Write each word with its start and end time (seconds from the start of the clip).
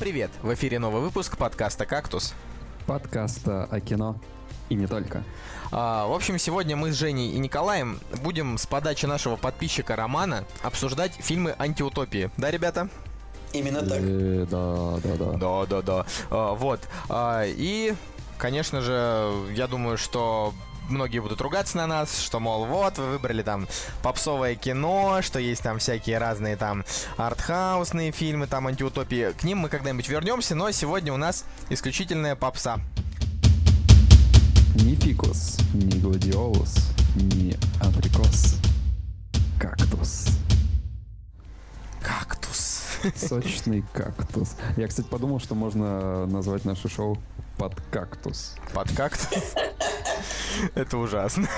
привет! 0.00 0.30
В 0.42 0.54
эфире 0.54 0.78
новый 0.78 1.02
выпуск 1.02 1.36
подкаста 1.36 1.84
«Кактус». 1.84 2.32
Подкаста 2.86 3.68
о 3.70 3.80
кино 3.80 4.16
и 4.70 4.74
не 4.74 4.86
только. 4.86 5.22
А, 5.72 6.06
в 6.06 6.14
общем, 6.14 6.38
сегодня 6.38 6.74
мы 6.74 6.90
с 6.90 6.94
Женей 6.94 7.32
и 7.32 7.38
Николаем 7.38 8.00
будем 8.22 8.56
с 8.56 8.64
подачи 8.64 9.04
нашего 9.04 9.36
подписчика 9.36 9.96
Романа 9.96 10.46
обсуждать 10.62 11.12
фильмы 11.12 11.54
антиутопии. 11.58 12.30
Да, 12.38 12.50
ребята? 12.50 12.88
Именно 13.52 13.82
так. 13.82 13.98
Э, 14.00 14.46
да, 14.50 14.96
да, 15.04 15.16
да. 15.16 15.32
Да, 15.36 15.66
да, 15.66 15.82
да. 15.82 16.06
А, 16.30 16.54
вот. 16.54 16.80
А, 17.10 17.44
и, 17.44 17.92
конечно 18.38 18.80
же, 18.80 19.30
я 19.54 19.66
думаю, 19.66 19.98
что 19.98 20.54
многие 20.90 21.20
будут 21.20 21.40
ругаться 21.40 21.76
на 21.76 21.86
нас, 21.86 22.18
что, 22.18 22.40
мол, 22.40 22.66
вот, 22.66 22.98
вы 22.98 23.10
выбрали 23.10 23.42
там 23.42 23.66
попсовое 24.02 24.54
кино, 24.54 25.20
что 25.22 25.38
есть 25.38 25.62
там 25.62 25.78
всякие 25.78 26.18
разные 26.18 26.56
там 26.56 26.84
артхаусные 27.16 28.12
фильмы, 28.12 28.46
там 28.46 28.66
антиутопии. 28.66 29.32
К 29.32 29.44
ним 29.44 29.58
мы 29.58 29.68
когда-нибудь 29.68 30.08
вернемся, 30.08 30.54
но 30.54 30.70
сегодня 30.70 31.12
у 31.12 31.16
нас 31.16 31.44
исключительная 31.68 32.36
попса. 32.36 32.78
Ни 34.74 34.94
фикус, 34.94 35.58
ни 35.74 35.98
гладиолус, 35.98 36.76
ни 37.16 37.56
абрикос. 37.80 38.56
Кактус. 39.58 40.26
Кактус. 42.02 42.49
Сочный 43.16 43.84
кактус. 43.92 44.56
Я, 44.76 44.88
кстати, 44.88 45.06
подумал, 45.06 45.40
что 45.40 45.54
можно 45.54 46.26
назвать 46.26 46.64
наше 46.64 46.88
шоу 46.88 47.18
под 47.56 47.74
кактус. 47.90 48.56
Под 48.72 48.90
кактус. 48.92 49.54
Это 50.74 50.98
ужасно. 50.98 51.48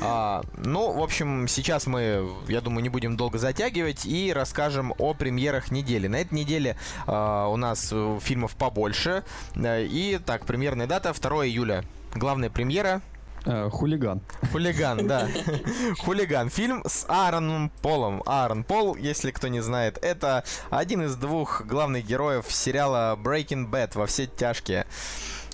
А, 0.00 0.42
ну, 0.56 0.92
в 0.92 1.02
общем, 1.02 1.48
сейчас 1.48 1.86
мы, 1.86 2.28
я 2.48 2.60
думаю, 2.60 2.82
не 2.82 2.88
будем 2.88 3.16
долго 3.16 3.38
затягивать 3.38 4.06
и 4.06 4.32
расскажем 4.32 4.94
о 4.98 5.14
премьерах 5.14 5.70
недели. 5.70 6.06
На 6.06 6.16
этой 6.16 6.34
неделе 6.34 6.76
а, 7.06 7.48
у 7.48 7.56
нас 7.56 7.90
э, 7.92 8.18
фильмов 8.22 8.54
побольше. 8.56 9.24
Э, 9.54 9.84
И 9.84 10.18
так, 10.24 10.46
премьерная 10.46 10.86
дата 10.86 11.12
2 11.12 11.46
июля. 11.46 11.84
Главная 12.14 12.50
премьера 12.50 13.02
Э, 13.48 13.70
хулиган. 13.70 14.20
Хулиган, 14.52 15.06
да. 15.06 15.26
Хулиган. 16.00 16.50
Фильм 16.50 16.82
с 16.86 17.06
Аароном 17.08 17.72
Полом. 17.80 18.22
Аарон 18.26 18.62
Пол, 18.62 18.94
если 18.94 19.30
кто 19.30 19.48
не 19.48 19.60
знает, 19.60 19.98
это 20.02 20.44
один 20.68 21.02
из 21.02 21.16
двух 21.16 21.64
главных 21.64 22.06
героев 22.06 22.44
сериала 22.50 23.16
Breaking 23.16 23.70
Bad 23.70 23.92
во 23.94 24.06
все 24.06 24.26
тяжкие. 24.26 24.86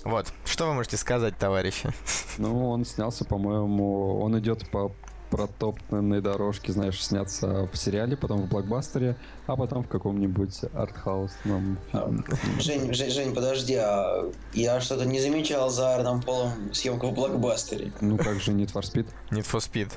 Вот. 0.03 0.33
Что 0.43 0.67
вы 0.67 0.73
можете 0.73 0.97
сказать, 0.97 1.37
товарищи? 1.37 1.89
Ну, 2.37 2.69
он 2.69 2.83
снялся, 2.83 3.23
по-моему, 3.23 4.19
он 4.19 4.37
идет 4.39 4.69
по 4.69 4.91
протоптанной 5.29 6.21
дорожке, 6.21 6.71
знаешь, 6.71 7.03
сняться 7.03 7.67
в 7.71 7.77
сериале, 7.77 8.15
потом 8.17 8.41
в 8.41 8.49
блокбастере, 8.49 9.15
а 9.47 9.55
потом 9.55 9.83
в 9.83 9.87
каком-нибудь 9.87 10.61
артхаусном 10.73 11.77
фильме. 11.91 12.23
Жень, 12.59 12.93
Жень, 12.93 13.11
Жень, 13.11 13.33
подожди, 13.33 13.75
а 13.75 14.31
я 14.53 14.79
что-то 14.81 15.05
не 15.05 15.19
замечал 15.19 15.69
за 15.69 15.93
Аароном 15.93 16.21
Полом 16.21 16.73
съемку 16.73 17.07
в 17.07 17.13
блокбастере. 17.13 17.91
Ну, 18.01 18.17
как 18.17 18.39
же 18.39 18.51
Need 18.51 18.71
for 18.73 18.81
Speed? 18.81 19.07
Need 19.31 19.45
for 19.45 19.59
Speed. 19.59 19.91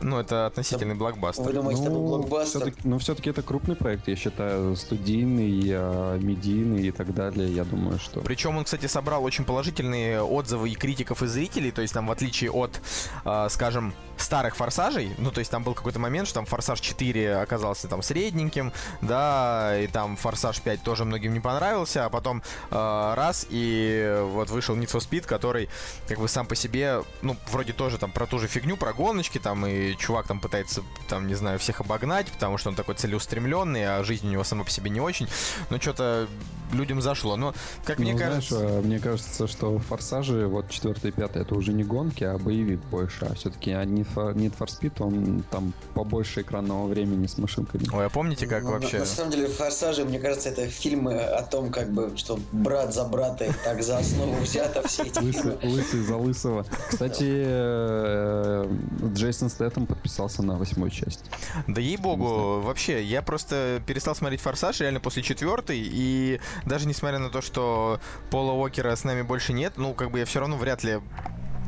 Ну, 0.00 0.18
это 0.18 0.46
относительный 0.46 0.94
блокбастер. 0.94 1.44
Вы 1.44 1.52
думаете, 1.52 1.82
это 1.82 1.90
был 1.90 2.02
Ну, 2.02 2.08
блокбастер? 2.18 2.60
всё-таки- 2.60 2.80
Ну, 2.88 2.98
все-таки 2.98 3.30
это 3.30 3.42
крупный 3.42 3.74
проект, 3.76 4.08
я 4.08 4.16
считаю, 4.16 4.76
студийный, 4.76 5.62
а, 5.72 6.18
медийный 6.18 6.88
и 6.88 6.90
так 6.90 7.14
далее. 7.14 7.50
Я 7.54 7.64
думаю, 7.64 7.98
что... 7.98 8.20
Причем 8.20 8.56
он, 8.56 8.64
кстати, 8.64 8.86
собрал 8.86 9.24
очень 9.24 9.44
положительные 9.44 10.20
отзывы 10.22 10.70
и 10.70 10.74
критиков, 10.74 11.22
и 11.22 11.26
зрителей. 11.26 11.70
То 11.70 11.80
есть 11.82 11.94
там, 11.94 12.06
в 12.06 12.10
отличие 12.10 12.50
от, 12.50 12.80
э, 13.24 13.46
скажем, 13.50 13.94
старых 14.18 14.56
форсажей, 14.56 15.14
ну, 15.18 15.30
то 15.30 15.40
есть 15.40 15.50
там 15.50 15.62
был 15.62 15.74
какой-то 15.74 15.98
момент, 15.98 16.28
что 16.28 16.36
там 16.36 16.46
Форсаж 16.46 16.80
4 16.80 17.36
оказался 17.38 17.88
там 17.88 18.02
средненьким, 18.02 18.72
да, 19.00 19.78
и 19.78 19.86
там 19.86 20.16
Форсаж 20.16 20.60
5 20.60 20.82
тоже 20.82 21.04
многим 21.04 21.32
не 21.32 21.40
понравился, 21.40 22.04
а 22.04 22.08
потом 22.08 22.42
э, 22.70 23.14
раз, 23.16 23.46
и 23.48 24.18
вот 24.22 24.50
вышел 24.50 24.76
Need 24.76 24.90
for 24.90 25.00
Speed, 25.00 25.26
который, 25.26 25.68
как 26.08 26.18
бы, 26.18 26.28
сам 26.28 26.46
по 26.46 26.54
себе, 26.54 27.02
ну, 27.22 27.36
вроде 27.50 27.72
тоже 27.72 27.98
там 27.98 28.10
про 28.10 28.26
ту 28.26 28.38
же 28.38 28.46
фигню, 28.46 28.76
про 28.76 28.92
гоночки, 28.92 29.38
там, 29.38 29.66
и 29.66 29.96
чувак 29.96 30.26
там 30.26 30.40
пытается, 30.40 30.82
там, 31.08 31.26
не 31.26 31.34
знаю, 31.34 31.58
всех 31.58 31.80
обогнать, 31.80 32.30
потому 32.30 32.58
что 32.58 32.70
он 32.70 32.76
такой 32.76 32.94
целеустремленный, 32.94 33.98
а 33.98 34.04
жизнь 34.04 34.26
у 34.28 34.30
него 34.30 34.44
сама 34.44 34.64
по 34.64 34.70
себе 34.70 34.90
не 34.90 35.00
очень, 35.00 35.28
но 35.70 35.80
что-то 35.80 36.28
людям 36.74 37.00
зашло. 37.00 37.36
Но, 37.36 37.54
как 37.84 37.98
мне 37.98 38.12
Ну, 38.12 38.18
знаешь, 38.18 38.48
кажется... 38.48 38.66
э, 38.78 38.80
мне 38.82 38.98
кажется, 38.98 39.46
что 39.46 39.78
форсажи, 39.78 40.46
вот 40.46 40.68
4 40.70 40.94
и 41.02 41.10
5 41.10 41.36
это 41.36 41.54
уже 41.54 41.72
не 41.72 41.84
гонки, 41.84 42.24
а 42.24 42.38
боевик 42.38 42.80
больше. 42.90 43.26
А 43.30 43.34
все-таки 43.34 43.70
Need 43.70 44.06
for, 44.14 44.34
Need 44.34 44.54
for 44.58 44.66
Speed, 44.66 45.02
он 45.02 45.44
там 45.50 45.72
побольше 45.94 46.42
экранного 46.42 46.86
времени 46.86 47.26
с 47.26 47.38
машинками. 47.38 47.84
Ой, 47.92 48.06
а 48.06 48.08
помните, 48.10 48.46
как 48.46 48.62
Ну, 48.62 48.70
на- 48.70 48.74
вообще... 48.78 48.98
На, 48.98 49.06
самом 49.06 49.30
деле, 49.30 49.48
«Форсажи», 49.48 50.04
мне 50.04 50.18
кажется, 50.18 50.48
это 50.50 50.66
фильмы 50.66 51.18
о 51.20 51.42
том, 51.42 51.70
как 51.70 51.90
бы, 51.92 52.12
что 52.16 52.38
брат 52.52 52.92
за 52.94 53.04
брата 53.04 53.44
и 53.46 53.52
так 53.64 53.82
за 53.82 53.98
основу 53.98 54.34
взято 54.36 54.86
все 54.86 55.02
эти 55.04 55.18
Лысый, 55.18 55.52
лысый 55.62 56.00
за 56.02 56.16
лысого. 56.16 56.66
Кстати, 56.88 57.24
э, 57.28 58.68
Джейсон 59.14 59.48
Стэттем 59.48 59.86
подписался 59.86 60.42
на 60.42 60.56
восьмую 60.56 60.90
часть. 60.90 61.24
Да 61.66 61.80
ей-богу, 61.80 62.60
вообще, 62.60 63.02
я 63.02 63.22
просто 63.22 63.80
перестал 63.86 64.14
смотреть 64.14 64.40
«Форсаж» 64.40 64.80
реально 64.80 65.00
после 65.00 65.22
четвертой, 65.22 65.78
и 65.80 66.40
даже 66.66 66.86
несмотря 66.86 67.18
на 67.18 67.30
то, 67.30 67.40
что 67.40 68.00
Пола 68.30 68.52
Уокера 68.52 68.94
с 68.94 69.04
нами 69.04 69.22
больше 69.22 69.52
нет, 69.52 69.74
ну, 69.76 69.94
как 69.94 70.10
бы 70.10 70.18
я 70.18 70.24
все 70.24 70.40
равно 70.40 70.56
вряд 70.56 70.82
ли, 70.84 71.00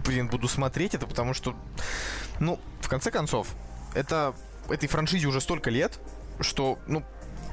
блин, 0.04 0.28
буду 0.28 0.48
смотреть 0.48 0.94
это, 0.94 1.06
потому 1.06 1.34
что, 1.34 1.54
ну, 2.40 2.60
в 2.80 2.88
конце 2.88 3.10
концов, 3.10 3.48
это 3.94 4.34
этой 4.68 4.88
франшизе 4.88 5.26
уже 5.26 5.40
столько 5.40 5.70
лет, 5.70 5.98
что, 6.40 6.78
ну, 6.86 7.02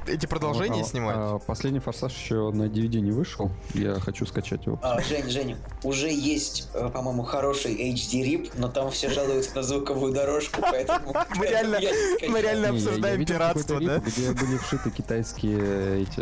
эти 0.06 0.26
продолжения 0.26 0.82
А, 0.82 0.84
снимать. 0.84 1.16
а 1.16 1.38
последний 1.38 1.80
форсаж 1.80 2.12
еще 2.14 2.50
на 2.50 2.64
DVD 2.64 3.00
не 3.00 3.10
вышел. 3.12 3.50
Я 3.74 3.94
хочу 4.00 4.26
скачать 4.26 4.66
его. 4.66 4.78
А, 4.82 5.00
Жень, 5.00 5.28
Жень, 5.30 5.56
уже 5.82 6.10
есть, 6.10 6.68
э, 6.74 6.88
по-моему, 6.88 7.22
хороший 7.22 7.74
HD-рип, 7.92 8.52
но 8.56 8.68
там 8.68 8.90
все 8.90 9.10
жалуются 9.10 9.54
на 9.56 9.62
звуковую 9.62 10.12
дорожку, 10.12 10.60
поэтому... 10.60 11.14
Мы 11.36 11.46
реально- 11.46 11.76
я 11.76 11.90
не 11.90 12.16
скачал. 12.16 12.30
мы 12.30 12.40
реально 12.42 12.66
Не, 12.66 12.78
я- 12.78 12.82
я 12.84 12.88
обсуждаем 12.88 13.24
пиратство, 13.26 13.80
да? 13.80 13.98
Где 13.98 14.32
были 14.32 14.56
вшиты 14.58 14.90
китайские 14.90 16.02
эти 16.02 16.20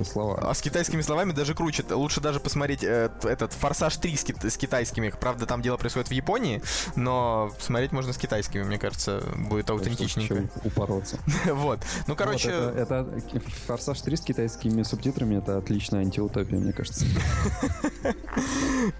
э, 0.00 0.04
слова. 0.04 0.38
А 0.50 0.54
с 0.54 0.60
китайскими 0.62 1.00
словами 1.02 1.32
даже 1.32 1.54
круче. 1.54 1.84
Лучше 1.90 2.20
даже 2.20 2.40
посмотреть 2.40 2.82
э, 2.84 3.10
этот 3.24 3.52
«Форсаж 3.52 3.94
3» 3.98 4.16
с, 4.16 4.24
кит- 4.24 4.44
с 4.44 4.56
китайскими. 4.56 5.12
Правда, 5.20 5.46
там 5.46 5.62
дело 5.62 5.76
происходит 5.76 6.08
в 6.08 6.12
Японии, 6.12 6.62
но 6.96 7.50
смотреть 7.60 7.92
можно 7.92 8.12
с 8.12 8.16
китайскими, 8.18 8.62
мне 8.62 8.78
кажется, 8.78 9.22
будет 9.36 9.68
аутентичненько. 9.70 10.48
Упороться. 10.64 11.18
Вот. 11.54 11.80
Ну, 12.06 12.16
короче, 12.16 12.50
Вот 12.50 12.76
это, 12.76 13.06
это 13.16 13.23
Форсаж 13.66 14.00
3 14.00 14.16
с 14.16 14.20
китайскими 14.20 14.82
субтитрами 14.82 15.38
это 15.38 15.58
отличная 15.58 16.00
антиутопия, 16.00 16.58
мне 16.58 16.72
кажется. 16.72 17.04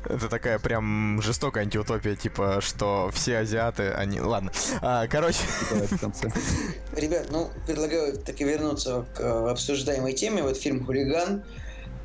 это 0.04 0.28
такая 0.28 0.58
прям 0.58 1.20
жестокая 1.22 1.64
антиутопия, 1.64 2.16
типа, 2.16 2.60
что 2.60 3.10
все 3.12 3.38
азиаты, 3.38 3.90
они... 3.90 4.20
Ладно. 4.20 4.52
А, 4.80 5.06
короче, 5.06 5.40
Давай 5.70 5.86
в 5.86 6.00
конце. 6.00 6.32
Ребят, 6.96 7.28
ну, 7.30 7.50
предлагаю 7.66 8.18
таки 8.18 8.44
вернуться 8.44 9.04
к 9.14 9.20
э, 9.20 9.50
обсуждаемой 9.50 10.12
теме. 10.14 10.42
Вот 10.42 10.56
фильм 10.56 10.84
«Хулиган». 10.84 11.44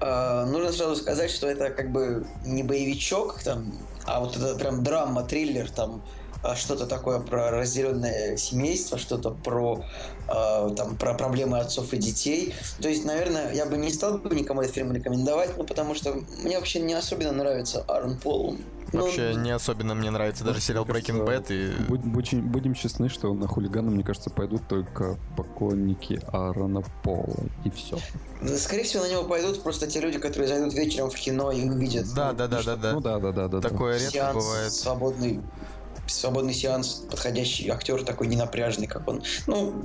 Э, 0.01 0.45
нужно 0.45 0.71
сразу 0.71 0.95
сказать, 0.95 1.31
что 1.31 1.47
это 1.47 1.69
как 1.69 1.91
бы 1.91 2.25
не 2.45 2.63
боевичок, 2.63 3.41
там, 3.43 3.73
а 4.05 4.19
вот 4.19 4.35
это 4.37 4.55
прям 4.55 4.83
драма, 4.83 5.23
триллер, 5.23 5.69
там, 5.69 6.01
а 6.01 6.18
что-то 6.55 6.85
такое 6.85 7.19
про 7.19 7.51
разделенное 7.51 8.37
семейство, 8.37 8.97
что-то 8.97 9.31
про, 9.31 9.83
э, 10.27 10.69
там, 10.75 10.95
про 10.95 11.13
проблемы 11.13 11.59
отцов 11.59 11.93
и 11.93 11.97
детей. 11.97 12.53
То 12.81 12.89
есть, 12.89 13.05
наверное, 13.05 13.53
я 13.53 13.65
бы 13.65 13.77
не 13.77 13.91
стал 13.91 14.17
бы 14.19 14.33
никому 14.35 14.61
этот 14.61 14.73
фильм 14.75 14.91
рекомендовать, 14.93 15.57
ну, 15.57 15.63
потому 15.63 15.95
что 15.95 16.15
мне 16.43 16.57
вообще 16.57 16.79
не 16.79 16.93
особенно 16.93 17.31
нравится 17.33 17.83
Аарон 17.87 18.17
Пол. 18.17 18.57
Ну, 18.91 19.03
вообще 19.03 19.35
не 19.35 19.51
особенно 19.51 19.93
мне 19.93 20.09
нравится 20.09 20.43
даже 20.43 20.61
сериал 20.61 20.83
Breaking 20.83 21.23
Bad 21.23 21.53
и... 21.53 21.79
будь- 21.83 22.01
будь- 22.01 22.33
Будем 22.33 22.73
честны, 22.73 23.07
что 23.07 23.31
на 23.35 23.47
хулигана, 23.47 23.91
мне 23.91 24.03
кажется, 24.03 24.31
пойдут 24.31 24.67
только 24.67 25.15
поклонники 25.37 26.19
Аарона 26.31 26.81
Пола. 27.03 27.35
И 27.65 27.69
все. 27.69 27.99
Скорее 28.57 28.83
всего, 28.85 29.03
на 29.03 29.11
него 29.11 29.25
пойдут 29.25 29.61
просто 29.61 29.85
те 29.85 29.99
люди, 29.99 30.17
которые 30.17 30.47
зайдут 30.47 30.73
вечером 30.73 31.11
в 31.11 31.15
кино 31.15 31.51
и 31.51 31.69
увидят. 31.69 32.11
Да, 32.15 32.31
ну, 32.31 32.37
да, 32.39 32.47
да, 32.47 32.63
да, 32.63 32.75
да. 32.77 32.91
Ну 32.93 32.99
да, 33.01 33.19
да, 33.19 33.31
да, 33.31 33.47
да. 33.47 33.59
да. 33.59 33.69
Такое 33.69 33.97
редко 33.99 34.11
сеанс 34.11 34.35
бывает. 34.43 34.73
свободный 34.73 35.39
свободный 36.09 36.53
сеанс, 36.53 37.03
подходящий 37.09 37.69
актер 37.69 38.03
такой 38.03 38.27
ненапряжный, 38.27 38.87
как 38.87 39.07
он. 39.07 39.23
Ну, 39.47 39.83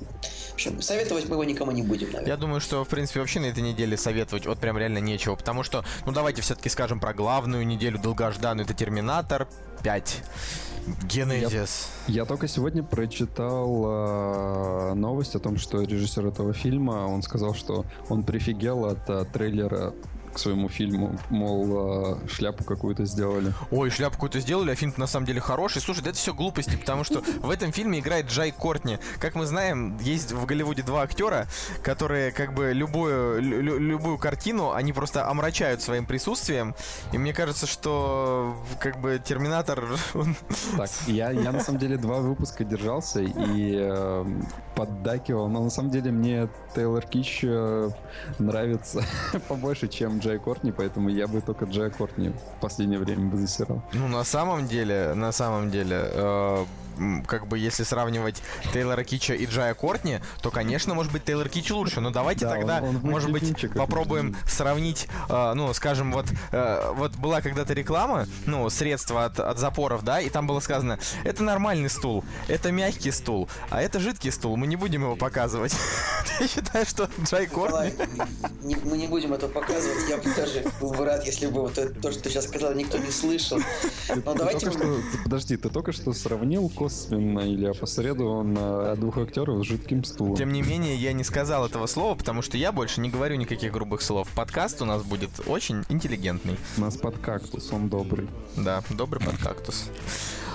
в 0.50 0.54
общем, 0.54 0.80
советовать 0.82 1.28
мы 1.28 1.34
его 1.34 1.44
никому 1.44 1.72
не 1.72 1.82
будем, 1.82 2.06
наверное. 2.06 2.28
Я 2.28 2.36
думаю, 2.36 2.60
что, 2.60 2.84
в 2.84 2.88
принципе, 2.88 3.20
вообще 3.20 3.40
на 3.40 3.46
этой 3.46 3.62
неделе 3.62 3.96
советовать 3.96 4.46
вот 4.46 4.58
прям 4.58 4.78
реально 4.78 4.98
нечего, 4.98 5.34
потому 5.34 5.62
что, 5.62 5.84
ну 6.06 6.12
давайте 6.12 6.42
все-таки 6.42 6.68
скажем 6.68 7.00
про 7.00 7.12
главную 7.12 7.66
неделю 7.66 7.98
долгожданную, 7.98 8.64
это 8.64 8.74
Терминатор 8.74 9.48
5. 9.82 10.22
Генезис. 11.04 11.88
Я 12.08 12.24
только 12.26 12.46
сегодня 12.46 12.82
прочитал 12.82 13.84
э, 13.86 14.94
новость 14.94 15.34
о 15.34 15.38
том, 15.38 15.56
что 15.56 15.80
режиссер 15.80 16.26
этого 16.26 16.52
фильма, 16.52 17.06
он 17.06 17.22
сказал, 17.22 17.54
что 17.54 17.86
он 18.10 18.22
прифигел 18.22 18.84
от 18.84 19.08
э, 19.08 19.24
трейлера 19.32 19.94
к 20.34 20.38
своему 20.38 20.68
фильму, 20.68 21.18
мол, 21.30 22.16
э, 22.24 22.28
шляпу 22.28 22.64
какую-то 22.64 23.04
сделали. 23.06 23.52
Ой, 23.70 23.90
шляпу 23.90 24.14
какую-то 24.14 24.40
сделали, 24.40 24.70
а 24.72 24.74
фильм 24.74 24.92
на 24.96 25.06
самом 25.06 25.26
деле 25.26 25.40
хороший. 25.40 25.80
Слушай, 25.80 26.02
да 26.02 26.10
это 26.10 26.18
все 26.18 26.34
глупости, 26.34 26.76
потому 26.76 27.04
что 27.04 27.22
в 27.40 27.50
этом 27.50 27.72
фильме 27.72 28.00
играет 28.00 28.26
Джай 28.26 28.50
Кортни. 28.50 28.98
Как 29.18 29.34
мы 29.34 29.46
знаем, 29.46 29.96
есть 29.98 30.32
в 30.32 30.44
Голливуде 30.44 30.82
два 30.82 31.02
актера, 31.02 31.46
которые 31.82 32.32
как 32.32 32.52
бы 32.54 32.72
любую, 32.72 33.40
лю- 33.40 33.78
любую 33.78 34.18
картину, 34.18 34.72
они 34.72 34.92
просто 34.92 35.28
омрачают 35.28 35.82
своим 35.82 36.06
присутствием. 36.06 36.74
И 37.12 37.18
мне 37.18 37.32
кажется, 37.32 37.66
что 37.66 38.56
как 38.80 39.00
бы 39.00 39.20
Терминатор... 39.24 39.84
Так, 40.76 40.90
я, 41.06 41.30
я 41.30 41.52
на 41.52 41.60
самом 41.60 41.78
деле 41.78 41.96
два 41.96 42.18
выпуска 42.18 42.64
держался 42.64 43.20
и 43.22 43.76
э, 43.78 44.24
поддакивал, 44.74 45.48
но 45.48 45.62
на 45.62 45.70
самом 45.70 45.90
деле 45.90 46.10
мне 46.10 46.48
Тейлор 46.74 47.04
Кич 47.06 47.40
э, 47.44 47.90
нравится 48.38 49.02
побольше, 49.48 49.88
чем 49.88 50.18
Джей 50.18 50.38
Кортни, 50.38 50.72
поэтому 50.72 51.08
я 51.08 51.26
бы 51.26 51.40
только 51.40 51.64
Джей 51.66 51.90
Кортни 51.90 52.30
в 52.30 52.60
последнее 52.60 52.98
время 52.98 53.26
бы 53.30 53.36
засирал. 53.38 53.82
Ну, 53.92 54.08
на 54.08 54.24
самом 54.24 54.66
деле, 54.66 55.14
на 55.14 55.32
самом 55.32 55.70
деле, 55.70 56.00
э, 56.02 56.64
как 57.26 57.48
бы 57.48 57.58
если 57.58 57.82
сравнивать 57.82 58.40
Тейлора 58.72 59.02
Кича 59.02 59.34
и 59.34 59.46
Джая 59.46 59.74
Кортни, 59.74 60.20
то, 60.42 60.50
конечно, 60.50 60.94
может 60.94 61.12
быть, 61.12 61.24
Тейлор 61.24 61.48
Кич 61.48 61.70
лучше. 61.72 62.00
Но 62.00 62.10
давайте 62.10 62.44
Да, 62.46 62.52
тогда, 62.52 62.78
он- 62.82 62.96
он 62.96 63.10
может 63.10 63.32
быть, 63.32 63.66
попробуем 63.74 64.36
сравнить, 64.46 65.08
э, 65.28 65.52
ну, 65.54 65.72
скажем, 65.74 66.12
вот, 66.12 66.26
э, 66.52 66.92
вот 66.94 67.16
была 67.16 67.40
когда-то 67.40 67.72
реклама, 67.74 68.26
ну, 68.46 68.68
средства 68.70 69.24
от, 69.24 69.40
от 69.40 69.58
запоров, 69.58 70.04
да, 70.04 70.20
и 70.20 70.28
там 70.30 70.46
было 70.46 70.60
сказано, 70.60 70.98
это 71.24 71.42
нормальный 71.42 71.90
стул, 71.90 72.24
это 72.48 72.70
мягкий 72.72 73.10
стул, 73.10 73.48
а 73.70 73.82
это 73.82 73.98
жидкий 74.00 74.30
стул, 74.30 74.56
мы 74.64 74.68
не 74.68 74.76
будем 74.76 75.02
его 75.02 75.14
показывать. 75.14 75.76
Я 76.40 76.48
считаю, 76.48 76.86
что 76.86 77.10
Джай 77.22 77.46
Кортни... 77.46 77.92
Мы 78.62 78.96
не 78.96 79.06
будем 79.06 79.34
это 79.34 79.46
показывать. 79.46 80.08
Я 80.08 80.16
бы 80.16 80.34
даже 80.34 80.64
был 80.80 80.90
бы 80.90 81.04
рад, 81.04 81.26
если 81.26 81.46
бы 81.48 81.60
вот 81.60 81.74
то, 81.74 82.10
что 82.10 82.22
ты 82.22 82.30
сейчас 82.30 82.46
сказал, 82.46 82.72
никто 82.72 82.96
не 82.96 83.10
слышал. 83.10 83.58
Но 84.24 84.32
давайте 84.32 84.70
подожди, 85.22 85.58
ты 85.58 85.68
только 85.68 85.92
что 85.92 86.14
сравнил 86.14 86.70
косвенно 86.70 87.40
или 87.40 87.66
опосредованно 87.66 88.96
двух 88.96 89.18
актеров 89.18 89.62
с 89.62 89.68
жидким 89.68 90.02
стулом. 90.02 90.34
Тем 90.34 90.50
не 90.50 90.62
менее, 90.62 90.96
я 90.96 91.12
не 91.12 91.24
сказал 91.24 91.66
этого 91.66 91.86
слова, 91.86 92.14
потому 92.14 92.40
что 92.40 92.56
я 92.56 92.72
больше 92.72 93.02
не 93.02 93.10
говорю 93.10 93.36
никаких 93.36 93.70
грубых 93.70 94.00
слов. 94.00 94.28
Подкаст 94.34 94.80
у 94.80 94.86
нас 94.86 95.02
будет 95.02 95.30
очень 95.46 95.84
интеллигентный. 95.90 96.56
У 96.78 96.80
нас 96.80 96.96
под 96.96 97.18
кактус, 97.18 97.70
он 97.70 97.90
добрый. 97.90 98.28
Да, 98.56 98.82
добрый 98.88 99.22
подкактус. 99.22 99.90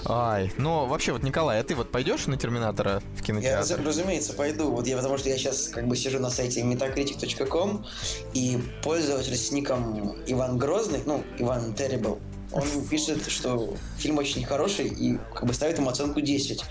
Ай, 0.05 0.51
ну 0.57 0.85
вообще 0.85 1.11
вот, 1.11 1.23
Николай, 1.23 1.59
а 1.59 1.63
ты 1.63 1.75
вот 1.75 1.91
пойдешь 1.91 2.27
на 2.27 2.37
Терминатора 2.37 3.01
в 3.15 3.19
Я, 3.19 3.25
кинотеатр? 3.25 3.59
разу- 3.75 3.83
разумеется, 3.85 4.33
пойду. 4.33 4.71
Вот 4.71 4.87
я, 4.87 4.95
потому 4.95 5.17
что 5.17 5.29
я 5.29 5.37
сейчас 5.37 5.67
как 5.67 5.87
бы 5.87 5.95
сижу 5.95 6.19
на 6.19 6.29
сайте 6.29 6.61
metacritic.com, 6.61 7.85
и 8.33 8.59
пользователь 8.83 9.35
с 9.35 9.51
ником 9.51 10.15
Иван 10.25 10.57
Грозный, 10.57 11.01
ну, 11.05 11.23
Иван 11.37 11.73
Terrible, 11.73 12.19
он 12.51 12.63
пишет, 12.89 13.29
что 13.29 13.75
фильм 13.97 14.17
очень 14.17 14.43
хороший 14.45 14.87
и 14.87 15.19
как 15.33 15.45
бы 15.45 15.53
ставит 15.53 15.77
ему 15.77 15.89
оценку 15.89 16.21
10. 16.21 16.63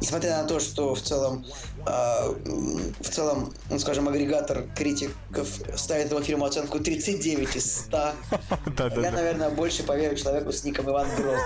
Несмотря 0.00 0.42
на 0.42 0.48
то, 0.48 0.58
что 0.58 0.94
в 0.94 1.00
целом, 1.00 1.44
в 1.84 3.08
целом, 3.10 3.52
ну, 3.70 3.78
скажем, 3.78 4.08
агрегатор 4.08 4.64
критиков 4.76 5.48
ставит 5.76 6.06
этому 6.06 6.22
фильму 6.22 6.44
оценку 6.44 6.78
39 6.78 7.56
из 7.56 7.80
100, 7.82 7.98
я, 9.02 9.10
наверное, 9.10 9.50
больше 9.50 9.82
поверю 9.82 10.16
человеку 10.16 10.52
с 10.52 10.64
ником 10.64 10.90
Иван 10.90 11.08
Грозный. 11.16 11.42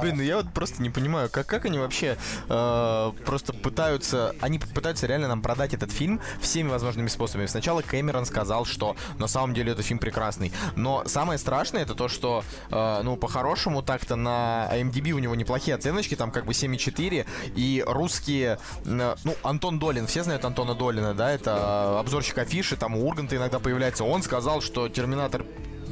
Блин, 0.00 0.16
ну 0.16 0.22
я 0.22 0.36
вот 0.36 0.52
просто 0.52 0.82
не 0.82 0.90
понимаю, 0.90 1.28
как, 1.30 1.46
как 1.46 1.64
они 1.66 1.78
вообще 1.78 2.16
э, 2.48 3.12
просто 3.24 3.52
пытаются... 3.52 4.34
Они 4.40 4.58
пытаются 4.58 5.06
реально 5.06 5.28
нам 5.28 5.42
продать 5.42 5.74
этот 5.74 5.92
фильм 5.92 6.20
всеми 6.40 6.68
возможными 6.68 7.08
способами. 7.08 7.46
Сначала 7.46 7.82
Кэмерон 7.82 8.26
сказал, 8.26 8.64
что 8.64 8.96
на 9.18 9.26
самом 9.26 9.54
деле 9.54 9.72
этот 9.72 9.84
фильм 9.84 9.98
прекрасный. 9.98 10.52
Но 10.76 11.04
самое 11.06 11.38
страшное 11.38 11.82
это 11.82 11.94
то, 11.94 12.08
что, 12.08 12.44
э, 12.70 13.00
ну, 13.02 13.16
по-хорошему, 13.16 13.82
так-то 13.82 14.16
на 14.16 14.68
IMDb 14.72 15.10
у 15.12 15.18
него 15.18 15.34
неплохие 15.34 15.74
оценочки, 15.74 16.14
там 16.14 16.30
как 16.30 16.46
бы 16.46 16.52
7,4, 16.52 17.26
и 17.54 17.84
русские... 17.86 18.45
э, 18.46 18.56
ну, 18.84 19.34
Антон 19.42 19.78
Долин, 19.78 20.06
все 20.06 20.22
знают 20.22 20.44
Антона 20.44 20.74
Долина, 20.74 21.14
да, 21.14 21.30
это 21.30 21.50
э, 21.50 22.00
обзорщик 22.00 22.38
афиши, 22.38 22.76
там 22.76 22.96
у 22.96 23.06
Урганта 23.06 23.36
иногда 23.36 23.58
появляется. 23.58 24.04
Он 24.04 24.22
сказал, 24.22 24.60
что 24.60 24.88
Терминатор 24.88 25.44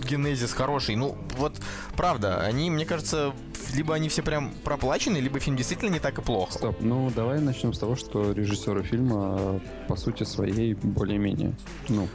Генезис 0.08 0.52
хороший. 0.52 0.96
Ну, 0.96 1.16
вот, 1.36 1.56
правда, 1.96 2.40
они, 2.40 2.70
мне 2.70 2.84
кажется, 2.84 3.32
либо 3.74 3.94
они 3.94 4.08
все 4.08 4.22
прям 4.22 4.52
проплачены, 4.64 5.18
либо 5.18 5.40
фильм 5.40 5.56
действительно 5.56 5.90
не 5.90 6.00
так 6.00 6.18
и 6.18 6.22
плохо. 6.22 6.52
Стоп, 6.52 6.76
ну 6.80 7.10
давай 7.14 7.40
начнем 7.40 7.72
с 7.72 7.78
того, 7.78 7.96
что 7.96 8.32
режиссеры 8.32 8.82
фильма 8.82 9.36
э, 9.38 9.60
по 9.88 9.96
сути 9.96 10.24
своей 10.24 10.74
более-менее. 10.74 11.54
Ну, 11.88 12.08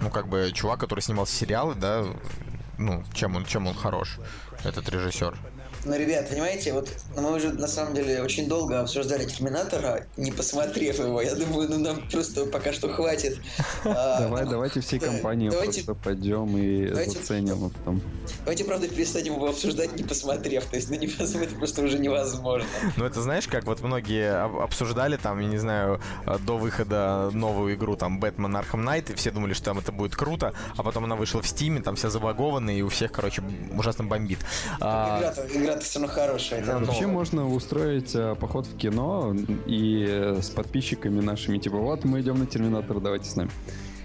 Ну, 0.00 0.10
как 0.10 0.28
бы, 0.28 0.50
чувак, 0.52 0.80
который 0.80 1.00
снимал 1.00 1.26
сериалы, 1.26 1.74
да, 1.74 2.04
ну, 2.78 3.04
чем 3.14 3.36
он, 3.36 3.44
чем 3.44 3.66
он 3.66 3.74
хорош, 3.74 4.18
этот 4.64 4.88
режиссер. 4.88 5.36
Ну, 5.84 5.96
ребят, 5.96 6.28
понимаете, 6.30 6.72
вот 6.72 6.88
мы 7.16 7.34
уже 7.34 7.52
на 7.52 7.68
самом 7.68 7.94
деле 7.94 8.22
очень 8.22 8.48
долго 8.48 8.80
обсуждали 8.80 9.24
Терминатора, 9.26 10.06
не 10.16 10.32
посмотрев 10.32 10.98
его. 10.98 11.20
Я 11.20 11.34
думаю, 11.34 11.68
ну 11.68 11.78
нам 11.78 12.08
просто 12.10 12.46
пока 12.46 12.72
что 12.72 12.88
хватит. 12.88 13.38
А, 13.86 14.20
давай, 14.20 14.44
ну, 14.44 14.50
давайте 14.50 14.80
всей 14.80 14.98
давайте- 14.98 15.50
просто 15.84 15.94
пойдем 15.94 16.56
и 16.56 16.86
заценим. 16.94 17.70
потом. 17.70 18.00
Давайте, 18.40 18.64
правда, 18.64 18.88
перестанем 18.88 19.34
его 19.34 19.48
обсуждать, 19.48 19.94
не 19.96 20.02
посмотрев. 20.04 20.64
То 20.64 20.76
есть, 20.76 20.88
ну, 20.88 20.96
невозможно, 20.96 21.44
это 21.44 21.54
просто 21.56 21.82
уже 21.82 21.98
невозможно. 21.98 22.66
Ну, 22.96 23.04
это 23.04 23.20
знаешь, 23.20 23.46
как 23.46 23.64
вот 23.64 23.82
многие 23.82 24.32
об- 24.42 24.56
обсуждали 24.58 25.16
там, 25.18 25.38
я 25.40 25.48
не 25.48 25.58
знаю, 25.58 26.00
э, 26.26 26.38
до 26.38 26.56
выхода 26.56 27.28
новую 27.32 27.74
игру, 27.74 27.94
там, 27.96 28.20
Бэтмен 28.20 28.56
Arkham 28.56 28.82
Knight, 28.84 29.12
и 29.12 29.14
все 29.16 29.30
думали, 29.30 29.52
что 29.52 29.66
там 29.66 29.78
это 29.78 29.92
будет 29.92 30.16
круто, 30.16 30.54
а 30.76 30.82
потом 30.82 31.04
она 31.04 31.14
вышла 31.16 31.42
в 31.42 31.46
Стиме, 31.48 31.82
там 31.82 31.96
вся 31.96 32.08
забагованная, 32.08 32.74
и 32.74 32.82
у 32.82 32.88
всех, 32.88 33.12
короче, 33.12 33.42
ужасно 33.76 34.04
бомбит. 34.04 34.38
А, 34.80 35.18
Игра-то, 35.18 35.46
игра-то 35.74 35.84
все 35.84 35.98
равно 35.98 36.14
хорошая. 36.14 36.60
это 36.60 36.78
Ну, 36.78 36.86
Вообще 36.86 37.06
можно 37.06 37.48
устроить 37.48 38.14
э, 38.14 38.34
поход 38.34 38.66
в 38.66 38.76
кино 38.76 39.34
и 39.66 40.06
э, 40.08 40.40
с 40.42 40.50
подписчиками 40.50 41.20
нашими, 41.20 41.58
типа, 41.58 41.76
вот 41.76 42.04
мы 42.04 42.20
идем 42.20 42.38
на 42.38 42.46
Терминатор, 42.46 43.00
давайте 43.00 43.28
с 43.28 43.36
нами. 43.36 43.50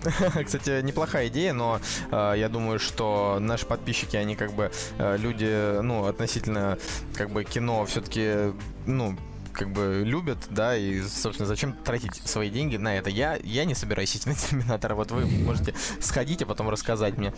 Кстати, 0.45 0.81
неплохая 0.81 1.27
идея, 1.27 1.53
но 1.53 1.79
э, 2.11 2.33
я 2.37 2.49
думаю, 2.49 2.79
что 2.79 3.37
наши 3.39 3.65
подписчики, 3.65 4.15
они 4.15 4.35
как 4.35 4.53
бы 4.53 4.71
э, 4.97 5.17
люди, 5.17 5.81
ну, 5.81 6.05
относительно 6.05 6.77
как 7.15 7.29
бы 7.29 7.43
кино 7.43 7.85
все-таки, 7.85 8.53
ну, 8.85 9.17
как 9.59 9.73
бы 9.73 10.03
любят, 10.05 10.37
да, 10.49 10.77
и, 10.77 11.01
собственно, 11.01 11.45
зачем 11.45 11.73
тратить 11.73 12.15
свои 12.15 12.49
деньги 12.49 12.77
на 12.77 12.95
это? 12.95 13.09
Я, 13.09 13.37
я 13.43 13.65
не 13.65 13.75
собираюсь 13.75 14.15
идти 14.15 14.29
на 14.29 14.35
Терминатора, 14.35 14.95
вот 14.95 15.11
вы 15.11 15.25
можете 15.25 15.73
сходить, 15.99 16.41
а 16.41 16.45
потом 16.45 16.69
рассказать 16.69 17.17
мне, 17.17 17.33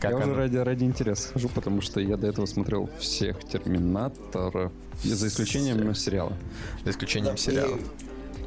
как 0.00 0.12
я 0.12 0.16
уже 0.16 0.24
оно. 0.24 0.36
ради, 0.36 0.56
ради 0.56 0.84
интереса 0.84 1.28
хожу, 1.34 1.50
потому 1.50 1.82
что 1.82 2.00
я 2.00 2.16
до 2.16 2.28
этого 2.28 2.46
смотрел 2.46 2.88
всех 2.98 3.44
Терминаторов, 3.44 4.72
за 5.04 5.28
исключением 5.28 5.94
сериала. 5.94 6.32
За 6.82 6.92
исключением 6.92 7.34
Да, 7.34 7.36
сериала. 7.36 7.78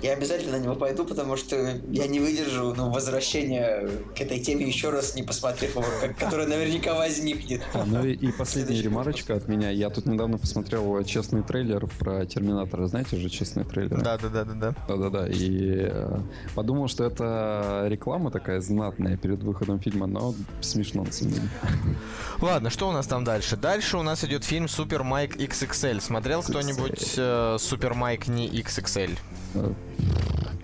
Я 0.04 0.14
обязательно 0.14 0.58
на 0.58 0.62
него 0.62 0.76
пойду, 0.76 1.06
потому 1.06 1.38
что 1.38 1.56
я 1.90 2.08
не 2.08 2.20
выдержу 2.20 2.74
ну, 2.76 2.92
возвращения 2.92 3.88
к 4.14 4.20
этой 4.20 4.38
теме 4.42 4.66
еще 4.68 4.90
раз, 4.90 5.16
не 5.16 5.24
посмотрев 5.24 5.78
его, 5.78 5.86
которая 6.20 6.46
наверняка 6.46 6.94
возникнет. 6.94 7.62
А, 7.74 7.86
ну 7.86 8.04
и, 8.04 8.12
и 8.12 8.32
последняя 8.34 8.82
ремарочка 8.82 9.34
от 9.34 9.48
меня. 9.48 9.70
Я 9.70 9.90
тут 9.90 10.06
недавно 10.06 10.38
посмотрел 10.38 11.02
честный 11.06 11.42
трейлер 11.42 11.88
про 12.00 12.26
Терминатора. 12.26 12.88
Знаете 12.88 13.16
же 13.16 13.30
честный 13.30 13.64
трейлер? 13.64 14.02
Да, 14.02 14.18
да, 14.18 14.28
да, 14.28 14.44
да, 14.44 14.54
да. 14.54 14.76
Да-да-да, 14.90 15.30
и 15.30 15.88
э, 15.90 16.20
подумал, 16.54 16.90
что 16.90 17.06
это 17.06 17.86
реклама 17.88 18.30
такая 18.30 18.60
знатная 18.60 19.16
перед 19.16 19.42
выходом 19.42 19.80
фильма, 19.80 20.06
но 20.06 20.36
смешно 20.60 21.06
на 21.06 21.14
самом 21.14 21.36
деле. 21.36 21.48
Ладно, 22.42 22.70
что 22.70 22.90
у 22.90 22.92
нас 22.92 23.08
там 23.08 23.24
дальше? 23.24 23.56
Дальше 23.56 23.98
у 23.98 24.04
нас 24.04 24.22
идет 24.26 24.44
фильм 24.44 24.68
Супер 24.68 25.04
Майк 25.04 25.38
XXL. 25.38 26.02
Смотрел 26.02 26.44
кто-нибудь 26.44 27.14
э, 27.16 27.56
Супер 27.58 27.94
Майк 27.94 28.28
не 28.28 28.50
XXL? 28.50 29.18
Э, 29.98 30.24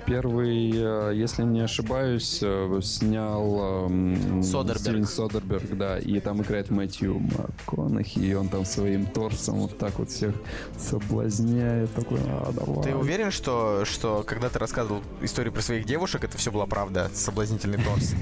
Первый, 0.10 0.72
э, 0.74 1.14
если 1.14 1.44
не 1.44 1.62
ошибаюсь, 1.62 2.40
э, 2.42 2.80
снял 2.82 3.86
эм, 3.86 4.42
Содерберг. 4.42 4.80
Стивен 4.80 5.06
Содерберг, 5.06 5.78
да, 5.78 6.00
и 6.00 6.20
там 6.20 6.42
играет 6.42 6.72
Мэтью 6.72 7.20
МакКонахи, 7.20 8.18
и 8.18 8.34
он 8.34 8.50
там 8.50 8.66
своим 8.66 9.06
торсом 9.06 9.60
вот 9.60 9.78
так 9.78 10.00
вот 10.00 10.10
всех 10.10 10.34
соблазняет, 10.78 11.94
такой, 11.94 12.20
а, 12.26 12.52
давай. 12.52 12.84
Ты 12.84 12.96
уверен, 12.96 13.30
что, 13.30 13.84
что 13.86 14.24
когда 14.26 14.50
ты 14.50 14.58
рассказывал 14.58 15.04
историю 15.22 15.54
про 15.54 15.62
своих 15.62 15.86
девушек, 15.86 16.24
это 16.24 16.38
все 16.38 16.52
была 16.52 16.66
правда? 16.66 17.12
Соблазнительный 17.14 17.78
торс? 17.78 18.16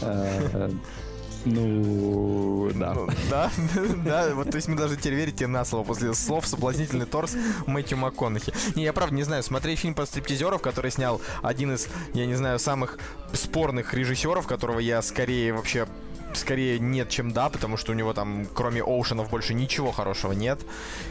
Ну, 1.44 2.70
да. 2.74 2.94
Ну, 2.94 3.08
Да, 3.30 3.50
да, 4.04 4.34
вот 4.34 4.50
то 4.50 4.56
есть 4.56 4.68
мы 4.68 4.76
даже 4.76 4.96
теперь 4.96 5.14
верить 5.14 5.36
тебе 5.36 5.48
на 5.48 5.64
слово 5.64 5.84
после 5.84 6.14
слов 6.14 6.46
соблазнительный 6.46 7.06
торс 7.06 7.34
Мэтью 7.66 7.98
МакКонахи. 7.98 8.52
Не, 8.76 8.84
я 8.84 8.92
правда 8.92 9.14
не 9.14 9.22
знаю, 9.22 9.42
смотреть 9.42 9.80
фильм 9.80 9.94
про 9.94 10.06
стриптизеров, 10.06 10.62
который 10.62 10.90
снял 10.90 11.20
один 11.42 11.74
из, 11.74 11.88
я 12.14 12.26
не 12.26 12.34
знаю, 12.34 12.58
самых 12.58 12.98
спорных 13.32 13.94
режиссеров, 13.94 14.46
которого 14.46 14.78
я 14.78 15.02
скорее 15.02 15.52
вообще 15.52 15.86
скорее 16.36 16.78
нет, 16.78 17.08
чем 17.08 17.32
да, 17.32 17.48
потому 17.48 17.76
что 17.76 17.92
у 17.92 17.94
него 17.94 18.12
там, 18.12 18.46
кроме 18.54 18.82
Оушенов, 18.82 19.30
больше 19.30 19.54
ничего 19.54 19.92
хорошего 19.92 20.32
нет. 20.32 20.60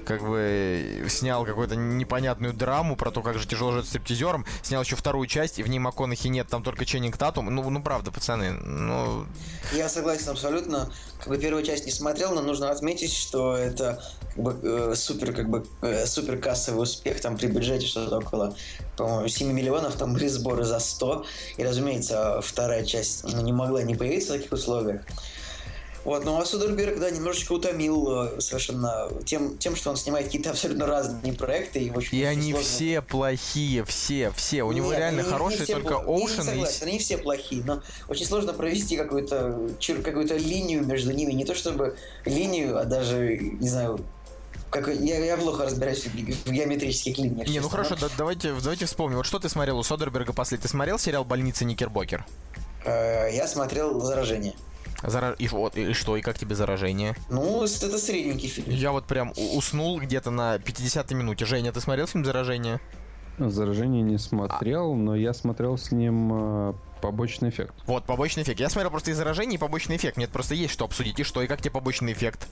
Как 0.06 0.22
бы 0.22 1.06
снял 1.10 1.46
какую-то 1.46 1.76
непонятную 1.76 2.54
драму 2.54 2.96
про 2.96 3.12
то, 3.12 3.22
как 3.22 3.38
же 3.38 3.48
тяжело 3.48 3.72
жить 3.72 3.88
стриптизером. 3.88 4.46
Снял 4.62 4.84
еще 4.84 4.96
вторую 4.96 5.28
часть, 5.28 5.60
и 5.60 5.64
в 5.64 5.68
ней 5.68 5.80
МакКонахи 5.80 6.28
нет, 6.28 6.48
там 6.48 6.64
только 6.64 6.86
Ченнинг 6.86 7.18
Татум. 7.18 7.54
Ну, 7.54 7.70
ну 7.70 7.82
правда, 7.82 8.12
пацаны, 8.12 8.52
ну... 8.52 9.26
Я 9.74 9.90
согласен 9.90 10.30
абсолютно. 10.30 10.92
Как 11.20 11.30
бы 11.30 11.38
первую 11.38 11.64
часть 11.64 11.86
не 11.86 11.92
смотрел, 11.92 12.34
но 12.34 12.42
нужно 12.42 12.72
отметить, 12.72 13.14
что 13.14 13.56
это 13.56 14.02
как 14.36 14.44
бы, 14.44 14.60
э, 14.64 14.96
супер, 14.96 15.34
как 15.34 15.50
бы, 15.50 15.66
э, 15.82 16.06
супер 16.06 16.38
кассовый 16.38 16.84
успех. 16.84 17.22
Там 17.22 17.38
при 17.38 17.48
бюджете 17.48 17.86
что-то 17.86 18.18
около, 18.18 18.56
по-моему, 18.98 19.28
7 19.28 19.52
миллионов, 19.52 19.96
там 19.96 20.14
были 20.14 20.28
сборы 20.28 20.64
за 20.64 20.80
100. 20.80 21.26
И, 21.58 21.64
разумеется, 21.64 22.42
вторая 22.42 22.84
часть 22.84 23.24
ну, 23.24 23.42
не 23.42 23.54
могла 23.54 23.84
не 23.84 23.96
появиться 23.96 24.34
в 24.34 24.38
таких 24.38 24.52
условиях. 24.52 25.02
Вот, 26.04 26.26
но 26.26 26.44
Судерберг, 26.44 27.00
да, 27.00 27.12
немножечко 27.12 27.52
утомил 27.52 28.24
э, 28.24 28.42
совершенно 28.42 29.08
тем, 29.24 29.58
тем, 29.60 29.76
что 29.76 29.92
он 29.92 29.98
снимает 29.98 30.26
какие-то 30.26 30.50
абсолютно 30.50 30.88
разные 30.88 31.34
проекты. 31.34 31.80
И, 31.80 31.92
очень, 31.92 32.18
и 32.18 32.24
они 32.24 32.52
сложно... 32.54 32.68
все 32.68 33.02
плохие, 33.02 33.86
все, 33.86 34.32
все. 34.36 34.64
У 34.64 34.72
Нет, 34.72 34.78
него 34.78 34.94
реально 34.94 35.24
хорошие, 35.24 35.66
только 35.66 35.96
Оушен 35.96 36.50
и... 36.50 36.66
Они 36.82 36.98
все 36.98 37.18
плохие, 37.20 37.64
но 37.64 37.84
очень 38.08 38.26
сложно 38.26 38.54
провести 38.54 38.98
какую-то 38.98 39.70
какую-то 40.04 40.38
линию 40.38 40.84
между 40.84 41.12
ними. 41.12 41.34
Не 41.34 41.46
то 41.46 41.54
чтобы 41.54 41.96
линию, 42.26 42.80
а 42.80 42.86
даже, 42.86 43.38
не 43.38 43.70
знаю, 43.70 44.00
как, 44.72 44.88
я, 44.88 45.24
я 45.24 45.38
плохо 45.38 45.66
разбираюсь 45.66 46.06
в, 46.06 46.10
в 46.10 46.52
геометрических 46.52 47.18
линиях. 47.20 47.48
Не, 47.48 47.60
ну 47.60 47.70
хорошо, 47.70 47.96
да, 48.00 48.08
давайте, 48.18 48.54
давайте 48.54 48.86
вспомним. 48.86 49.18
Вот 49.18 49.26
что 49.26 49.38
ты 49.38 49.50
смотрел 49.50 49.78
у 49.78 49.84
Содерберга 49.84 50.34
после? 50.34 50.58
Ты 50.58 50.68
смотрел 50.68 50.98
сериал 50.98 51.26
«Больница 51.26 51.66
Никербокер»? 51.66 52.26
Э, 52.86 53.30
я 53.32 53.48
смотрел 53.48 54.00
«Заражение». 54.00 54.56
Зара... 55.04 55.36
И, 55.40 55.48
вот, 55.48 55.78
и 55.78 55.94
что, 55.94 56.18
и 56.18 56.22
как 56.22 56.38
тебе 56.38 56.56
заражение? 56.56 57.16
Ну, 57.30 57.64
это 57.64 57.98
средненький 57.98 58.50
фильм. 58.50 58.70
Я 58.70 58.92
вот 58.92 59.06
прям 59.06 59.34
уснул 59.56 60.00
где-то 60.00 60.32
на 60.32 60.56
50-й 60.58 61.16
минуте. 61.16 61.46
Женя, 61.46 61.72
ты 61.72 61.82
смотрел 61.82 62.08
фильм 62.08 62.26
«Заражение»? 62.26 62.80
«Заражение» 63.40 64.04
не 64.04 64.18
смотрел, 64.18 64.94
а... 64.94 64.96
но 64.96 65.16
я 65.16 65.34
смотрел 65.34 65.78
с 65.78 65.92
ним 65.92 66.32
э, 66.34 66.74
побочный 67.02 67.50
эффект. 67.50 67.74
Вот, 67.88 68.06
побочный 68.06 68.44
эффект. 68.44 68.60
Я 68.60 68.70
смотрел 68.70 68.92
просто 68.92 69.12
и 69.12 69.14
«Заражение», 69.14 69.56
и 69.56 69.60
побочный 69.60 69.96
эффект. 69.96 70.18
Мне 70.18 70.28
просто 70.28 70.54
есть 70.54 70.74
что 70.74 70.86
обсудить. 70.86 71.20
И 71.20 71.24
что, 71.24 71.42
и 71.42 71.48
как 71.48 71.62
тебе 71.62 71.72
побочный 71.72 72.14
эффект? 72.14 72.48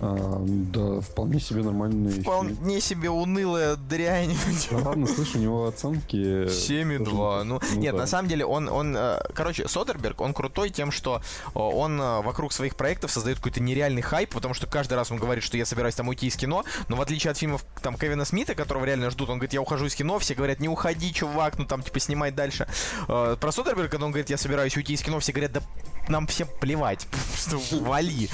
А, 0.00 0.44
да, 0.46 1.00
вполне 1.00 1.40
себе 1.40 1.62
нормальный 1.62 2.22
Вполне 2.22 2.54
фильм. 2.54 2.80
себе 2.80 3.10
унылая 3.10 3.74
дрянь. 3.76 4.36
Да 4.70 4.78
ладно, 4.78 5.06
слышь, 5.06 5.34
у 5.34 5.38
него 5.38 5.66
оценки... 5.66 6.46
7,2. 6.46 7.42
Ну, 7.42 7.60
ну, 7.60 7.76
нет, 7.76 7.94
да. 7.94 8.02
на 8.02 8.06
самом 8.06 8.28
деле 8.28 8.46
он, 8.46 8.68
он... 8.68 8.96
Э, 8.96 9.20
короче, 9.34 9.66
Содерберг, 9.66 10.20
он 10.20 10.34
крутой 10.34 10.70
тем, 10.70 10.92
что 10.92 11.20
э, 11.46 11.58
он 11.58 12.00
э, 12.00 12.22
вокруг 12.22 12.52
своих 12.52 12.76
проектов 12.76 13.10
создает 13.10 13.38
какой-то 13.38 13.60
нереальный 13.60 14.02
хайп, 14.02 14.34
потому 14.34 14.54
что 14.54 14.68
каждый 14.68 14.94
раз 14.94 15.10
он 15.10 15.18
говорит, 15.18 15.42
что 15.42 15.56
я 15.56 15.66
собираюсь 15.66 15.96
там 15.96 16.06
уйти 16.08 16.28
из 16.28 16.36
кино, 16.36 16.64
но 16.88 16.94
в 16.94 17.00
отличие 17.00 17.32
от 17.32 17.38
фильмов 17.38 17.64
там 17.82 17.96
Кевина 17.96 18.24
Смита, 18.24 18.54
которого 18.54 18.84
реально 18.84 19.10
ждут, 19.10 19.30
он 19.30 19.38
говорит, 19.38 19.52
я 19.52 19.60
ухожу 19.60 19.86
из 19.86 19.96
кино, 19.96 20.20
все 20.20 20.34
говорят, 20.34 20.60
не 20.60 20.68
уходи, 20.68 21.12
чувак, 21.12 21.58
ну 21.58 21.66
там 21.66 21.82
типа 21.82 21.98
снимай 21.98 22.30
дальше. 22.30 22.68
Про 23.06 23.50
Содерберга, 23.50 23.88
когда 23.88 24.06
он 24.06 24.12
говорит, 24.12 24.30
я 24.30 24.36
собираюсь 24.36 24.76
уйти 24.76 24.92
из 24.92 25.02
кино, 25.02 25.18
все 25.18 25.32
говорят, 25.32 25.52
да 25.52 25.62
нам 26.08 26.26
всем 26.26 26.48
плевать, 26.60 27.06
вали. 27.72 28.28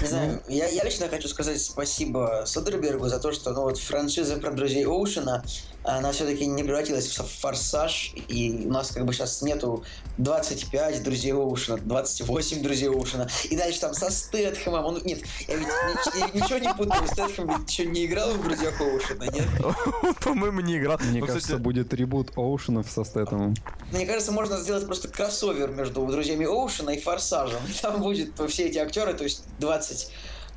Не 0.00 0.06
знаю, 0.06 0.42
я, 0.48 0.66
я 0.66 0.84
лично 0.84 1.08
хочу 1.10 1.28
сказать 1.28 1.60
спасибо 1.60 2.44
Содербергу 2.46 3.08
за 3.08 3.18
то, 3.18 3.32
что 3.32 3.50
ну, 3.52 3.62
вот 3.62 3.78
франшиза 3.78 4.36
про 4.36 4.52
друзей 4.52 4.86
Оушена, 4.86 5.44
она 5.82 6.12
все-таки 6.12 6.46
не 6.46 6.62
превратилась 6.62 7.06
в 7.18 7.40
форсаж, 7.40 8.14
и 8.28 8.66
у 8.66 8.70
нас 8.70 8.90
как 8.90 9.04
бы 9.04 9.12
сейчас 9.12 9.42
нету 9.42 9.84
25 10.18 11.02
друзей 11.02 11.32
Оушена, 11.32 11.78
28 11.78 12.62
друзей 12.62 12.88
Оушена, 12.88 13.28
и 13.50 13.56
дальше 13.56 13.80
там 13.80 13.94
со 13.94 14.10
Стэтхэмом, 14.10 14.84
он, 14.84 15.00
нет, 15.04 15.20
я 15.48 15.56
ведь 15.56 15.68
я 16.14 16.28
ничего 16.28 16.58
не 16.58 16.74
путаю, 16.74 17.06
Стэтхэм 17.06 17.48
ведь 17.48 17.70
еще 17.70 17.86
не 17.86 18.06
играл 18.06 18.30
в 18.32 18.42
друзьях 18.42 18.80
Оушена, 18.80 19.24
нет? 19.24 19.48
По-моему, 20.24 20.60
не 20.60 20.78
играл. 20.78 20.98
Мне 21.02 21.20
ну, 21.20 21.26
кажется, 21.26 21.58
будет 21.58 21.92
ребут 21.94 22.32
Оушенов 22.36 22.90
со 22.90 23.04
Стэтхэмом. 23.04 23.54
Мне 23.92 24.06
кажется, 24.06 24.32
можно 24.32 24.58
сделать 24.58 24.86
просто 24.86 25.08
кроссовер 25.08 25.70
между 25.70 26.06
друзьями 26.06 26.46
Оушена 26.46 26.90
и 26.90 27.00
Форсажем. 27.00 27.60
Там 27.82 28.00
будет 28.00 28.32
все 28.48 28.66
эти 28.66 28.78
актеры, 28.78 29.14
то 29.14 29.24
есть 29.24 29.44
20, 29.58 30.10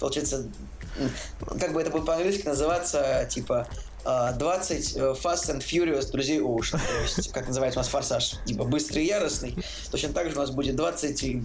получается, 0.04 0.46
как 1.62 1.72
бы 1.72 1.82
это 1.82 1.90
будет 1.90 2.06
по-английски 2.06 2.46
называться, 2.46 3.26
типа 3.30 3.70
20 4.04 4.96
э, 4.96 5.00
Fast 5.14 5.50
and 5.50 5.60
Furious 5.60 6.12
друзей 6.12 6.42
Оушен. 6.42 6.80
То 6.80 7.02
есть, 7.04 7.32
как 7.32 7.48
называется 7.48 7.80
у 7.80 7.82
нас 7.82 7.90
форсаж, 7.90 8.36
типа 8.46 8.66
быстрый 8.66 9.04
и 9.04 9.08
яростный. 9.08 9.56
Точно 9.92 10.10
так 10.10 10.30
же 10.30 10.36
у 10.36 10.40
нас 10.40 10.52
будет 10.52 10.76
20 10.76 11.42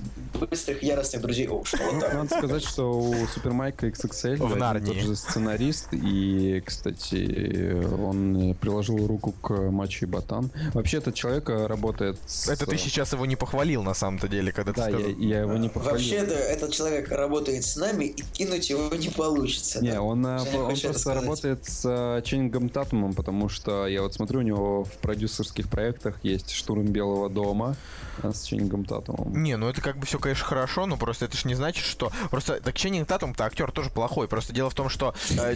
быстрых 0.51 0.83
яростных 0.83 1.23
друзей 1.23 1.47
Оушен. 1.47 1.79
Вот 1.91 2.01
так. 2.01 2.15
Надо 2.15 2.37
сказать, 2.37 2.65
что 2.65 2.93
у 2.93 3.15
Супермайка 3.29 3.87
XXL 3.89 4.37
в 4.37 4.57
Нарнии. 4.57 4.87
тот 4.87 4.97
же 4.97 5.17
сценарист. 5.17 5.89
И, 5.93 6.63
кстати, 6.65 7.85
он 7.85 8.55
приложил 8.61 9.07
руку 9.07 9.33
к 9.33 9.53
матчу 9.71 10.05
и 10.05 10.09
Ботан. 10.09 10.51
Вообще, 10.75 10.99
этот 10.99 11.15
человек 11.15 11.49
работает 11.49 12.19
с... 12.27 12.49
Это 12.49 12.67
ты 12.67 12.77
сейчас 12.77 13.13
его 13.13 13.27
не 13.27 13.37
похвалил, 13.37 13.83
на 13.83 13.95
самом-то 13.95 14.29
деле, 14.29 14.53
когда 14.53 14.73
да, 14.73 14.87
ты 14.87 14.93
сказал. 14.93 15.11
Я, 15.11 15.37
я 15.37 15.41
его 15.43 15.57
не 15.57 15.69
похвалил. 15.69 15.99
Вообще, 15.99 16.17
этот 16.17 16.73
человек 16.73 17.11
работает 17.11 17.65
с 17.65 17.77
нами, 17.77 18.07
и 18.07 18.23
кинуть 18.33 18.71
его 18.71 18.95
не 18.95 19.09
получится. 19.09 19.81
Не, 19.83 19.93
да? 19.93 20.03
он, 20.03 20.27
э, 20.27 20.39
он 20.57 20.77
просто 20.79 21.15
работает 21.15 21.65
с 21.65 21.83
э, 21.85 22.23
Ченнингом 22.49 22.69
Ченнингом 22.69 22.69
Татумом, 22.71 23.15
потому 23.15 23.49
что 23.49 23.87
я 23.87 24.03
вот 24.03 24.15
смотрю, 24.15 24.41
у 24.41 24.43
него 24.43 24.85
в 24.85 24.93
продюсерских 24.99 25.69
проектах 25.69 26.19
есть 26.23 26.51
«Штурм 26.51 26.87
Белого 26.87 27.29
дома», 27.29 27.77
с 28.23 28.43
Ченнингом 28.45 28.85
Татумом. 28.85 29.43
Не, 29.43 29.57
ну 29.57 29.69
это 29.69 29.81
как 29.81 29.97
бы 29.97 30.07
все, 30.07 30.19
конечно, 30.19 30.45
хорошо, 30.45 30.87
но 30.87 30.97
просто 30.97 31.27
это 31.27 31.37
же 31.37 31.47
не 31.49 31.55
значит, 31.55 31.85
что... 31.85 32.11
Просто 32.31 32.61
так 32.61 32.75
Ченнинг 32.75 33.07
Татум-то 33.07 33.45
актер 33.45 33.71
тоже 33.71 33.91
плохой. 33.91 34.29
Просто 34.29 34.53
дело 34.53 34.71
в 34.71 34.75
том, 34.75 34.89
что 34.89 35.15
э, 35.31 35.55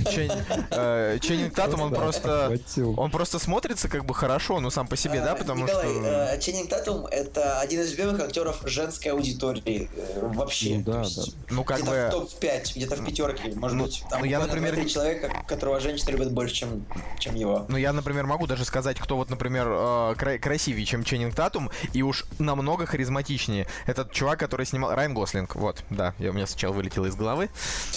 э, 0.70 1.18
Ченнинг 1.20 1.54
Татум, 1.54 1.80
он 1.80 1.94
просто... 1.94 2.56
Он 2.96 3.10
просто 3.10 3.38
смотрится 3.38 3.88
как 3.88 4.04
бы 4.04 4.14
хорошо, 4.14 4.60
ну 4.60 4.70
сам 4.70 4.86
по 4.86 4.96
себе, 4.96 5.20
да, 5.20 5.34
потому 5.34 5.66
что... 5.66 5.82
Э, 5.82 6.40
Ченнинг 6.40 6.68
Татум— 6.68 7.06
это 7.10 7.60
один 7.60 7.80
из 7.80 7.92
любимых 7.92 8.20
актеров 8.20 8.60
женской 8.64 9.12
аудитории 9.12 9.90
вообще. 10.20 10.76
Ну 10.76 10.84
да, 10.84 11.02
да. 11.02 11.22
Ну 11.50 11.64
как 11.64 11.80
бы... 11.84 12.08
в 12.08 12.10
топ-5, 12.10 12.74
где-то 12.76 12.96
в 12.96 13.04
пятерке, 13.04 13.52
может 13.56 13.76
ну, 13.76 13.84
быть. 13.84 14.04
Там 14.08 14.20
ну, 14.20 14.26
я, 14.26 14.40
например... 14.40 14.74
три 14.74 14.88
человека, 14.88 15.30
которого 15.46 15.80
женщины 15.80 16.10
любят 16.10 16.32
больше, 16.32 16.54
чем, 16.54 16.81
чем 17.18 17.34
его. 17.34 17.66
Ну 17.68 17.76
я, 17.76 17.92
например, 17.92 18.26
могу 18.26 18.46
даже 18.46 18.64
сказать, 18.64 18.98
кто 18.98 19.16
вот, 19.16 19.30
например, 19.30 20.14
красивее, 20.16 20.86
чем 20.86 21.02
Ченнинг 21.04 21.34
Татум, 21.34 21.70
и 21.92 22.02
уж 22.02 22.24
на 22.38 22.52
намного 22.52 22.84
харизматичнее. 22.86 23.66
Этот 23.86 24.12
чувак, 24.12 24.38
который 24.38 24.66
снимал... 24.66 24.94
Райан 24.94 25.14
Гослинг, 25.14 25.56
вот, 25.56 25.82
да, 25.88 26.14
я, 26.18 26.30
у 26.30 26.32
меня 26.34 26.46
сначала 26.46 26.74
вылетело 26.74 27.06
из 27.06 27.16
головы. 27.16 27.48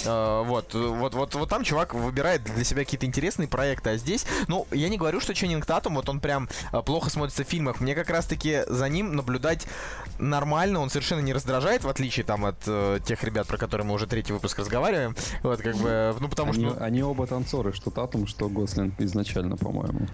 Uh, 0.06 0.44
вот, 0.46 0.74
вот, 0.74 1.13
вот, 1.13 1.36
вот 1.36 1.50
там 1.50 1.63
чувак 1.63 1.94
выбирает 1.94 2.44
для 2.44 2.63
себя 2.63 2.84
какие-то 2.86 3.06
интересные 3.06 3.48
проекты, 3.48 3.89
а 3.89 3.98
здесь, 3.98 4.25
ну, 4.48 4.65
я 4.72 4.88
не 4.88 4.98
говорю, 4.98 5.20
что 5.20 5.34
Ченнинг 5.34 5.65
Татум, 5.65 5.96
вот 5.96 6.08
он 6.08 6.22
прям 6.22 6.48
плохо 6.86 7.10
смотрится 7.10 7.44
в 7.44 7.48
фильмах. 7.48 7.82
Мне 7.82 7.96
как 7.96 8.10
раз-таки 8.10 8.62
за 8.68 8.88
ним 8.88 9.15
наблюдать 9.15 9.68
нормально, 10.20 10.80
он 10.80 10.89
совершенно 10.89 11.20
не 11.20 11.34
раздражает, 11.34 11.84
в 11.84 11.89
отличие 11.89 12.25
там 12.25 12.46
от 12.46 12.60
тех 13.04 13.24
ребят, 13.24 13.48
про 13.48 13.58
которые 13.58 13.86
мы 13.86 13.94
уже 13.94 14.08
третий 14.08 14.32
выпуск 14.32 14.58
разговариваем. 14.58 15.15
Вот, 15.44 15.62
как 15.62 15.75
бы, 15.75 16.15
ну, 16.20 16.30
потому 16.30 16.54
они, 16.54 16.70
что... 16.70 16.84
Они 16.84 17.04
оба 17.04 17.27
танцоры, 17.27 17.74
что 17.74 17.92
Татум, 17.92 18.25
что 18.25 18.48
Гослинг 18.48 18.75
изначально, 19.00 19.58
по-моему. 19.58 20.08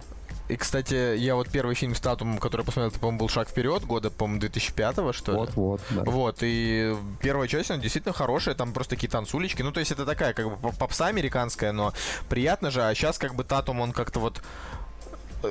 И, 0.51 0.58
кстати, 0.58 1.15
я 1.15 1.36
вот 1.36 1.48
первый 1.48 1.75
фильм 1.75 1.96
с 1.96 2.01
Татумом, 2.01 2.38
который 2.38 2.65
посмотрел, 2.65 2.89
это, 2.89 3.00
по-моему, 3.00 3.20
был 3.20 3.30
«Шаг 3.30 3.48
вперед», 3.48 3.86
года, 3.86 4.10
по-моему, 4.10 4.41
2005 4.41 5.15
что 5.15 5.32
ли? 5.32 5.38
Вот-вот, 5.38 5.82
да. 5.91 6.03
Вот, 6.03 6.39
и 6.41 6.94
первая 7.22 7.48
часть, 7.48 7.72
она 7.72 7.80
действительно 7.80 8.13
хорошая, 8.13 8.53
там 8.53 8.74
просто 8.74 8.96
такие 8.96 9.10
танцулечки. 9.10 9.62
Ну, 9.62 9.72
то 9.72 9.80
есть 9.80 9.94
это 9.94 10.06
такая, 10.06 10.34
как 10.34 10.60
бы, 10.60 10.72
попса 10.74 11.08
американская, 11.08 11.72
но 11.72 11.94
приятно 12.27 12.70
же. 12.70 12.84
А 12.84 12.94
сейчас, 12.94 13.18
как 13.18 13.36
бы, 13.36 13.46
Татум, 13.46 13.80
он 13.80 13.94
как-то 13.94 14.20
вот 14.20 14.41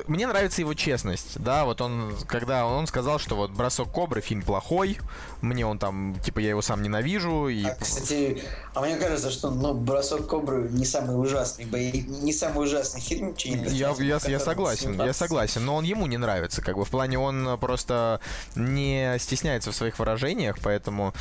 мне 0.07 0.27
нравится 0.27 0.61
его 0.61 0.73
честность, 0.73 1.39
да, 1.39 1.65
вот 1.65 1.81
он, 1.81 2.15
когда 2.27 2.65
он 2.65 2.87
сказал, 2.87 3.19
что 3.19 3.35
вот 3.35 3.51
«Бросок 3.51 3.91
Кобры» 3.91 4.21
фильм 4.21 4.41
плохой, 4.41 4.97
мне 5.41 5.65
он 5.65 5.79
там, 5.79 6.15
типа, 6.23 6.39
я 6.39 6.49
его 6.49 6.61
сам 6.61 6.81
ненавижу, 6.81 7.47
и... 7.47 7.65
А, 7.65 7.75
кстати, 7.75 8.43
а 8.73 8.81
мне 8.81 8.95
кажется, 8.97 9.31
что, 9.31 9.49
ну, 9.51 9.73
«Бросок 9.73 10.27
Кобры» 10.27 10.69
не 10.69 10.85
самый 10.85 11.19
ужасный, 11.19 11.65
не 11.65 12.33
самый 12.33 12.65
ужасный 12.65 13.01
фильм, 13.01 13.35
я, 13.37 13.93
я, 13.97 14.19
я 14.25 14.39
согласен, 14.39 15.01
я 15.01 15.13
согласен, 15.13 15.65
но 15.65 15.75
он 15.75 15.83
ему 15.83 16.07
не 16.07 16.17
нравится, 16.17 16.61
как 16.61 16.77
бы, 16.77 16.85
в 16.85 16.89
плане 16.89 17.19
он 17.19 17.57
просто 17.59 18.19
не 18.55 19.17
стесняется 19.19 19.71
в 19.71 19.75
своих 19.75 19.99
выражениях, 19.99 20.57
поэтому... 20.61 21.13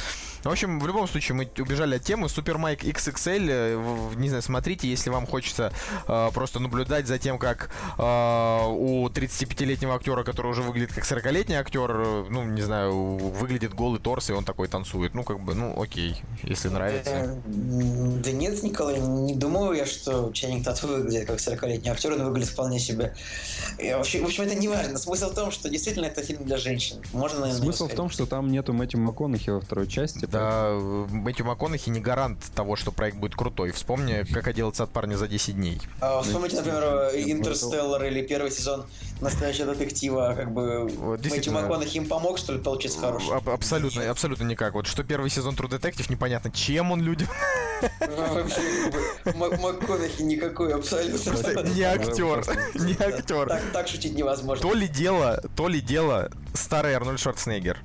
В 0.43 0.49
общем, 0.49 0.81
в 0.81 0.87
любом 0.87 1.07
случае, 1.07 1.35
мы 1.37 1.51
убежали 1.59 1.97
от 1.97 2.03
темы. 2.03 2.29
Супер 2.29 2.57
Майк 2.57 2.83
XXL, 2.83 4.17
не 4.17 4.29
знаю, 4.29 4.43
смотрите, 4.43 4.89
если 4.89 5.11
вам 5.11 5.27
хочется 5.27 5.73
э, 6.09 6.31
просто 6.33 6.61
наблюдать 6.61 7.07
за 7.07 7.19
тем, 7.19 7.39
как 7.39 7.71
э, 7.99 8.60
у 8.67 9.09
35-летнего 9.09 9.95
актера, 9.95 10.23
который 10.25 10.51
уже 10.51 10.63
выглядит 10.63 10.93
как 10.93 11.05
40-летний 11.05 11.55
актер, 11.55 11.91
э, 11.91 12.25
ну, 12.29 12.45
не 12.45 12.63
знаю, 12.63 12.93
выглядит 13.17 13.75
голый 13.75 14.01
торс, 14.01 14.31
и 14.31 14.33
он 14.33 14.45
такой 14.45 14.69
танцует. 14.69 15.15
Ну, 15.15 15.23
как 15.25 15.41
бы, 15.41 15.55
ну, 15.55 15.81
окей, 15.81 16.17
если 16.43 16.69
нравится. 16.69 17.41
Да, 17.47 18.23
да 18.25 18.33
нет, 18.33 18.63
Николай, 18.63 19.01
не 19.01 19.35
думаю 19.35 19.75
я, 19.75 19.87
что 19.87 20.31
Ченнинг 20.33 20.65
Тату 20.65 20.89
выглядит 20.89 21.27
как 21.27 21.39
40-летний 21.39 21.91
актер, 21.91 22.13
он 22.13 22.25
выглядит 22.25 22.51
вполне 22.51 22.79
себе. 22.79 23.15
И, 23.79 23.93
в, 23.93 24.01
общем, 24.01 24.23
в 24.23 24.27
общем, 24.27 24.45
это 24.45 24.55
не 24.55 24.69
важно. 24.69 24.99
Смысл 24.99 25.31
в 25.31 25.35
том, 25.35 25.51
что 25.51 25.69
действительно 25.69 26.07
это 26.07 26.23
фильм 26.23 26.45
для 26.45 26.57
женщин. 26.57 26.97
Можно, 27.13 27.41
наверное, 27.41 27.63
Смысл 27.63 27.89
в 27.89 27.95
том, 27.95 28.11
что 28.11 28.27
там 28.27 28.51
нету 28.51 28.73
Мэтью 28.73 29.01
МакКонахи 29.01 29.51
во 29.51 29.61
второй 29.61 29.87
части. 29.87 30.27
Да, 30.27 30.73
Мэтью 31.11 31.47
МакКонахи 31.47 31.91
не 31.91 32.01
гарант 32.01 32.39
того, 32.55 32.77
что 32.77 32.93
проект 32.93 33.17
будет 33.17 33.35
крутой. 33.35 33.73
Вспомни, 33.73 34.25
как 34.33 34.49
отделаться 34.49 34.85
от 34.85 34.91
парня 34.91 35.17
за 35.17 35.29
10 35.29 35.55
дней. 35.55 35.81
А, 36.01 36.23
вспомните, 36.23 36.57
например, 36.57 37.11
Интерстеллар 37.15 38.05
или 38.05 38.23
первый 38.23 38.50
сезон 38.51 38.87
настоящего 39.21 39.75
детектива, 39.75 40.35
как 40.37 40.53
бы 40.53 40.89
вот, 40.89 41.25
Мэтью 41.25 41.53
МакКонахи 41.53 41.99
им 41.99 42.09
помог, 42.09 42.39
что 42.39 42.53
ли, 42.53 42.59
получиться 42.59 42.99
хороший? 43.01 43.35
Аб- 43.35 43.49
абсолютно, 43.49 44.01
Нет. 44.01 44.11
абсолютно 44.11 44.45
никак. 44.45 44.75
Вот 44.75 44.87
что 44.87 45.05
первый 45.05 45.31
сезон 45.31 45.55
True 45.55 45.69
Detective, 45.69 46.07
непонятно, 46.11 46.51
чем 46.51 46.93
он 46.93 47.03
людям. 47.03 47.29
Вообще, 48.01 48.93
МакКонахи 49.35 50.23
никакой 50.23 50.75
абсолютно. 50.75 51.63
Не 51.75 51.83
актер, 51.83 52.45
не 52.75 52.97
актер. 52.99 53.49
Так 53.73 53.89
шутить 53.89 54.15
невозможно. 54.15 54.63
То 54.63 54.75
ли 54.75 54.89
дело, 54.89 55.43
то 55.57 55.69
ли 55.69 55.81
дело 55.81 56.31
старый 56.55 56.95
Арнольд 56.95 57.21
Шварценеггер. 57.21 57.79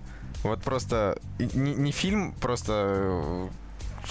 Вот 0.44 0.62
просто 0.62 1.20
не, 1.40 1.74
не 1.74 1.92
фильм, 1.92 2.34
просто 2.34 2.74
э, 2.74 3.48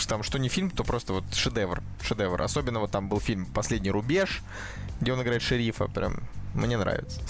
там 0.08 0.22
что 0.22 0.38
не 0.38 0.48
фильм, 0.48 0.70
то 0.70 0.82
просто 0.82 1.12
вот 1.12 1.24
шедевр, 1.32 1.82
шедевр. 2.02 2.42
Особенно 2.42 2.80
вот 2.80 2.90
там 2.90 3.08
был 3.08 3.20
фильм 3.20 3.46
«Последний 3.46 3.90
рубеж», 3.90 4.42
где 5.00 5.12
он 5.12 5.22
играет 5.22 5.42
шерифа, 5.42 5.86
прям 5.86 6.22
мне 6.54 6.76
нравится. 6.76 7.20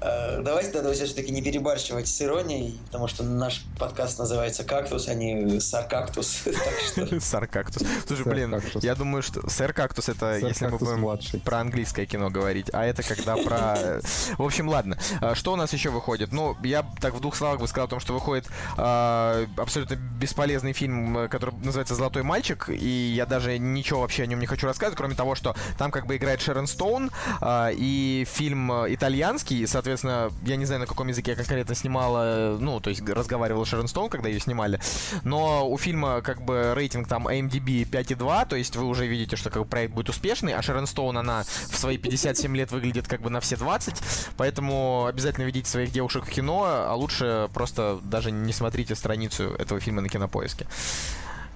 Э, 0.00 0.40
давайте 0.42 0.70
тогда 0.70 0.92
все-таки 0.92 1.30
не 1.30 1.42
перебарщивать 1.42 2.08
с 2.08 2.22
иронией, 2.22 2.78
потому 2.86 3.06
что 3.06 3.22
наш 3.22 3.62
подкаст 3.78 4.18
называется 4.18 4.64
«Кактус», 4.64 5.08
а 5.08 5.14
не 5.14 5.60
«Саркактус». 5.60 6.44
Саркактус. 7.20 7.86
Слушай, 8.06 8.24
блин, 8.24 8.62
я 8.76 8.94
думаю, 8.94 9.22
что 9.22 9.48
«Сэр 9.48 9.72
Кактус» 9.72 10.08
это 10.08 10.38
если 10.38 10.66
мы 10.66 10.78
будем 10.78 11.40
про 11.40 11.58
английское 11.58 12.06
кино 12.06 12.30
говорить, 12.30 12.68
а 12.72 12.84
это 12.86 13.02
когда 13.02 13.36
про... 13.36 14.00
В 14.38 14.42
общем, 14.42 14.68
ладно. 14.68 14.98
А 15.20 15.34
что 15.34 15.52
у 15.52 15.56
нас 15.56 15.72
еще 15.72 15.90
выходит? 15.90 16.32
Ну, 16.32 16.56
я 16.62 16.84
так 17.00 17.14
в 17.14 17.20
двух 17.20 17.36
словах 17.36 17.60
бы 17.60 17.68
сказал 17.68 17.86
о 17.86 17.90
том, 17.90 18.00
что 18.00 18.14
выходит 18.14 18.48
а, 18.76 19.46
абсолютно 19.56 19.96
бесполезный 19.96 20.72
фильм, 20.72 21.28
который 21.28 21.54
называется 21.56 21.94
«Золотой 21.94 22.22
мальчик», 22.22 22.70
и 22.70 23.12
я 23.14 23.26
даже 23.26 23.58
ничего 23.58 24.00
вообще 24.00 24.22
о 24.22 24.26
нем 24.26 24.40
не 24.40 24.46
хочу 24.46 24.66
рассказывать, 24.66 24.96
кроме 24.96 25.14
того, 25.14 25.34
что 25.34 25.54
там 25.76 25.90
как 25.90 26.06
бы 26.06 26.16
играет 26.16 26.40
Шерон 26.40 26.66
Стоун, 26.66 27.10
а, 27.40 27.70
и 27.70 28.26
фильм 28.30 28.70
итальянский, 28.72 29.66
соответственно, 29.66 29.89
соответственно, 29.96 30.32
я 30.44 30.56
не 30.56 30.66
знаю, 30.66 30.80
на 30.80 30.86
каком 30.86 31.08
языке 31.08 31.34
конкретно 31.34 31.74
снимала, 31.74 32.56
ну, 32.60 32.80
то 32.80 32.90
есть 32.90 33.02
разговаривала 33.08 33.66
Шерон 33.66 33.88
Стоун, 33.88 34.08
когда 34.08 34.28
ее 34.28 34.40
снимали, 34.40 34.80
но 35.24 35.68
у 35.68 35.76
фильма 35.78 36.22
как 36.22 36.42
бы 36.42 36.74
рейтинг 36.74 37.08
там 37.08 37.26
IMDb 37.26 37.84
5,2, 37.84 38.48
то 38.48 38.56
есть 38.56 38.76
вы 38.76 38.84
уже 38.84 39.06
видите, 39.06 39.36
что 39.36 39.50
как 39.50 39.62
бы 39.62 39.68
проект 39.68 39.94
будет 39.94 40.08
успешный, 40.08 40.54
а 40.54 40.62
Шерон 40.62 40.86
Стоун, 40.86 41.18
она 41.18 41.42
в 41.42 41.76
свои 41.76 41.98
57 41.98 42.56
лет 42.56 42.70
выглядит 42.70 43.08
как 43.08 43.20
бы 43.20 43.30
на 43.30 43.40
все 43.40 43.56
20, 43.56 43.94
поэтому 44.36 45.06
обязательно 45.06 45.44
видите 45.44 45.68
своих 45.68 45.90
девушек 45.90 46.24
в 46.24 46.30
кино, 46.30 46.64
а 46.66 46.94
лучше 46.94 47.48
просто 47.52 47.98
даже 48.02 48.30
не 48.30 48.52
смотрите 48.52 48.94
страницу 48.94 49.54
этого 49.58 49.80
фильма 49.80 50.02
на 50.02 50.08
кинопоиске. 50.08 50.66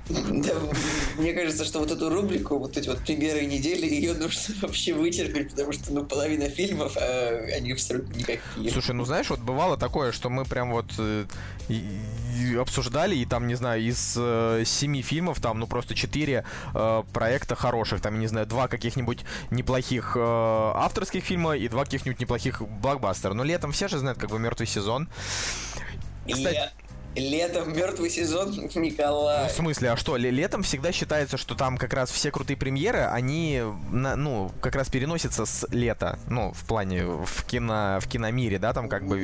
Да, 0.08 0.52
мне 1.16 1.32
кажется, 1.32 1.64
что 1.64 1.78
вот 1.78 1.90
эту 1.90 2.10
рубрику, 2.10 2.58
вот 2.58 2.76
эти 2.76 2.88
вот 2.88 2.98
примеры 2.98 3.46
недели, 3.46 3.86
ее 3.86 4.12
нужно 4.12 4.54
вообще 4.62 4.92
вытерпеть, 4.92 5.50
потому 5.50 5.72
что, 5.72 5.92
ну, 5.92 6.04
половина 6.04 6.48
фильмов, 6.50 6.96
а 6.96 7.46
они 7.56 7.72
абсолютно 7.72 8.12
никакие. 8.12 8.70
Слушай, 8.70 8.94
ну 8.94 9.04
знаешь, 9.06 9.30
вот 9.30 9.40
бывало 9.40 9.78
такое, 9.78 10.12
что 10.12 10.28
мы 10.28 10.44
прям 10.44 10.72
вот 10.72 10.92
э, 10.98 11.24
обсуждали, 12.58 13.16
и 13.16 13.24
там, 13.24 13.46
не 13.46 13.54
знаю, 13.54 13.82
из 13.82 14.14
э, 14.18 14.64
семи 14.66 15.00
фильмов, 15.00 15.40
там, 15.40 15.58
ну, 15.58 15.66
просто 15.66 15.94
четыре 15.94 16.44
э, 16.74 17.02
проекта 17.14 17.54
хороших, 17.54 18.02
там, 18.02 18.20
не 18.20 18.26
знаю, 18.26 18.46
два 18.46 18.68
каких-нибудь 18.68 19.24
неплохих 19.50 20.16
э, 20.16 20.20
авторских 20.20 21.24
фильма 21.24 21.56
и 21.56 21.66
два 21.68 21.84
каких-нибудь 21.84 22.20
неплохих 22.20 22.60
блокбастера. 22.60 23.32
Но 23.32 23.42
летом 23.42 23.72
все 23.72 23.88
же 23.88 23.98
знают, 23.98 24.18
как 24.18 24.28
бы, 24.28 24.38
мертвый 24.38 24.66
сезон. 24.66 25.08
Кстати, 26.30 26.70
Летом 27.16 27.76
мертвый 27.76 28.10
сезон, 28.10 28.50
Николай. 28.74 29.48
В 29.48 29.52
смысле, 29.52 29.90
а 29.90 29.96
что? 29.96 30.16
Летом 30.16 30.62
всегда 30.62 30.92
считается, 30.92 31.36
что 31.36 31.54
там 31.54 31.76
как 31.76 31.92
раз 31.92 32.10
все 32.10 32.30
крутые 32.30 32.56
премьеры, 32.56 33.00
они, 33.00 33.62
на, 33.90 34.16
ну, 34.16 34.50
как 34.60 34.74
раз 34.74 34.88
переносятся 34.88 35.46
с 35.46 35.66
лета, 35.70 36.18
ну, 36.28 36.52
в 36.52 36.64
плане 36.64 37.04
в 37.04 37.44
кино, 37.44 37.98
в 38.00 38.08
киномире, 38.08 38.58
да, 38.58 38.72
там 38.72 38.88
как 38.88 39.06
бы. 39.06 39.20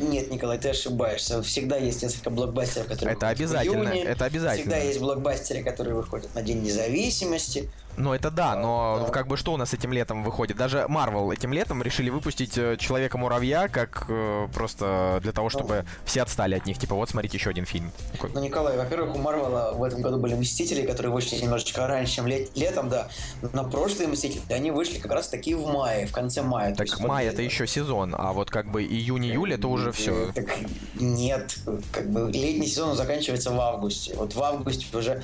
Нет, 0.00 0.30
Николай, 0.30 0.58
ты 0.58 0.70
ошибаешься. 0.70 1.42
Всегда 1.42 1.76
есть 1.76 2.02
несколько 2.02 2.30
блокбастеров, 2.30 2.88
которые. 2.88 3.16
Это 3.16 3.28
обязательно. 3.28 3.78
В 3.78 3.84
июне. 3.84 4.04
Это 4.04 4.24
обязательно. 4.26 4.60
Всегда 4.60 4.76
есть 4.78 5.00
блокбастеры, 5.00 5.62
которые 5.62 5.94
выходят 5.94 6.34
на 6.34 6.42
День 6.42 6.62
независимости. 6.62 7.70
Ну, 7.96 8.14
это 8.14 8.30
да, 8.30 8.56
но 8.56 9.04
да. 9.06 9.12
как 9.12 9.26
бы 9.26 9.36
что 9.36 9.52
у 9.52 9.56
нас 9.56 9.74
этим 9.74 9.92
летом 9.92 10.22
выходит? 10.22 10.56
Даже 10.56 10.86
Marvel 10.88 11.32
этим 11.32 11.52
летом 11.52 11.82
решили 11.82 12.10
выпустить 12.10 12.56
э, 12.56 12.76
Человека-муравья 12.78 13.68
как 13.68 14.06
э, 14.08 14.48
просто 14.54 15.20
для 15.22 15.32
того, 15.32 15.50
чтобы 15.50 15.84
ну, 15.84 15.84
все 16.04 16.22
отстали 16.22 16.54
от 16.54 16.66
них. 16.66 16.78
Типа, 16.78 16.94
вот 16.94 17.10
смотрите 17.10 17.36
еще 17.36 17.50
один 17.50 17.66
фильм. 17.66 17.90
Ну, 18.34 18.40
Николай, 18.40 18.76
во-первых, 18.76 19.14
у 19.16 19.18
Марвела 19.18 19.72
в 19.72 19.82
этом 19.82 20.02
году 20.02 20.18
были 20.18 20.34
Мстители, 20.34 20.86
которые 20.86 21.12
вышли 21.12 21.36
немножечко 21.36 21.86
раньше, 21.86 22.16
чем 22.16 22.26
лет, 22.26 22.56
летом, 22.56 22.88
да. 22.88 23.08
Но 23.52 23.68
прошлые 23.68 24.08
Мстители, 24.08 24.40
они 24.50 24.70
вышли 24.70 24.98
как 24.98 25.12
раз 25.12 25.28
таки 25.28 25.54
в 25.54 25.66
мае, 25.66 26.06
в 26.06 26.12
конце 26.12 26.42
мая. 26.42 26.74
Так 26.74 27.00
май 27.00 27.26
это 27.26 27.42
еще 27.42 27.66
сезон, 27.66 28.14
а 28.16 28.32
вот 28.32 28.50
как 28.50 28.70
бы 28.70 28.82
июнь-июль 28.82 29.54
это 29.54 29.68
уже 29.68 29.92
все. 29.92 30.32
Так 30.32 30.56
нет, 30.94 31.56
как 31.92 32.10
бы 32.10 32.30
летний 32.30 32.66
сезон 32.66 32.96
заканчивается 32.96 33.50
в 33.50 33.60
августе. 33.60 34.14
Вот 34.14 34.34
в 34.34 34.42
августе 34.42 34.86
уже 34.96 35.22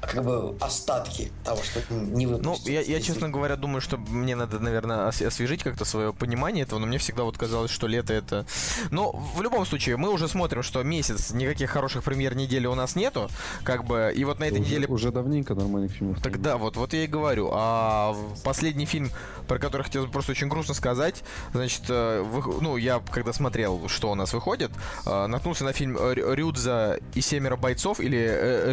как 0.00 0.24
бы 0.24 0.56
остатки 0.60 1.32
того, 1.44 1.62
что 1.62 1.80
не 1.92 2.26
выпустили. 2.26 2.74
Ну, 2.74 2.80
я, 2.80 2.80
я, 2.80 3.00
честно 3.00 3.28
говоря, 3.28 3.56
думаю, 3.56 3.80
что 3.80 3.96
мне 3.96 4.36
надо, 4.36 4.58
наверное, 4.58 5.08
освежить 5.08 5.62
как-то 5.62 5.84
свое 5.84 6.12
понимание 6.12 6.64
этого, 6.64 6.78
но 6.78 6.86
мне 6.86 6.98
всегда 6.98 7.24
вот 7.24 7.38
казалось, 7.38 7.70
что 7.70 7.86
лето 7.86 8.12
это... 8.12 8.46
Но 8.90 9.12
в 9.12 9.42
любом 9.42 9.66
случае, 9.66 9.96
мы 9.96 10.10
уже 10.10 10.28
смотрим, 10.28 10.62
что 10.62 10.82
месяц, 10.82 11.32
никаких 11.32 11.70
хороших 11.70 12.04
премьер 12.04 12.36
недели 12.36 12.66
у 12.66 12.74
нас 12.74 12.96
нету, 12.96 13.28
как 13.64 13.84
бы, 13.84 14.12
и 14.14 14.24
вот 14.24 14.38
на 14.38 14.44
этой 14.44 14.60
уже, 14.60 14.70
неделе... 14.70 14.86
Уже 14.86 15.10
давненько 15.10 15.54
нормальных 15.54 15.92
фильмов. 15.92 16.22
Тогда 16.22 16.56
вот, 16.56 16.76
вот 16.76 16.92
я 16.92 17.04
и 17.04 17.06
говорю. 17.06 17.50
А 17.52 18.16
последний 18.44 18.86
фильм, 18.86 19.10
про 19.48 19.58
который 19.58 19.82
хотел 19.82 20.06
просто 20.08 20.32
очень 20.32 20.48
грустно 20.48 20.74
сказать, 20.74 21.22
значит, 21.52 21.82
э, 21.88 22.22
вы, 22.22 22.60
ну, 22.60 22.76
я 22.76 23.00
когда 23.10 23.32
смотрел, 23.32 23.88
что 23.88 24.10
у 24.10 24.14
нас 24.14 24.32
выходит, 24.32 24.70
э, 25.06 25.26
наткнулся 25.26 25.64
на 25.64 25.72
фильм 25.72 25.96
Рюдза 25.96 26.98
и 27.14 27.20
семеро 27.20 27.56
бойцов, 27.56 28.00
или 28.00 28.18
э, 28.18 28.72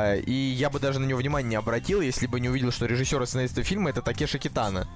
Рюдзо, 0.00 0.22
и 0.26 0.32
я 0.32 0.70
бы 0.70 0.78
даже 0.78 0.98
на 0.98 1.06
него 1.06 1.18
внимания 1.18 1.48
не 1.48 1.56
обратил, 1.56 2.00
если 2.00 2.26
бы 2.26 2.40
не 2.40 2.48
увидел, 2.48 2.72
что 2.72 2.86
режиссер 2.86 3.22
и 3.22 3.26
сценарист 3.26 3.62
фильма 3.62 3.90
это 3.90 4.02
Такеши 4.02 4.38
Китана. 4.38 4.86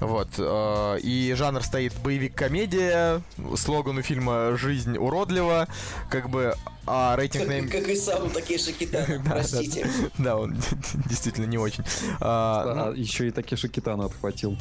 Вот. 0.00 0.28
Э, 0.38 0.98
и 1.00 1.32
жанр 1.34 1.62
стоит 1.62 1.94
боевик-комедия, 2.02 3.22
слоган 3.56 3.96
у 3.96 4.02
фильма 4.02 4.56
«Жизнь 4.56 4.98
уродлива», 4.98 5.68
как 6.10 6.28
бы, 6.28 6.54
а 6.86 7.16
рейтинг... 7.16 7.46
Как, 7.46 7.62
на... 7.62 7.68
как 7.68 7.88
и 7.88 7.96
сам 7.96 8.30
Такеши 8.30 8.72
Китана, 8.72 9.22
простите. 9.24 9.88
Да, 10.18 10.36
он 10.36 10.56
действительно 11.08 11.46
не 11.46 11.56
очень. 11.56 11.82
А, 12.20 12.88
ну 12.88 12.92
еще 12.92 13.28
и 13.28 13.30
Такеши 13.30 13.68
Китана 13.68 14.04
отхватил. 14.04 14.58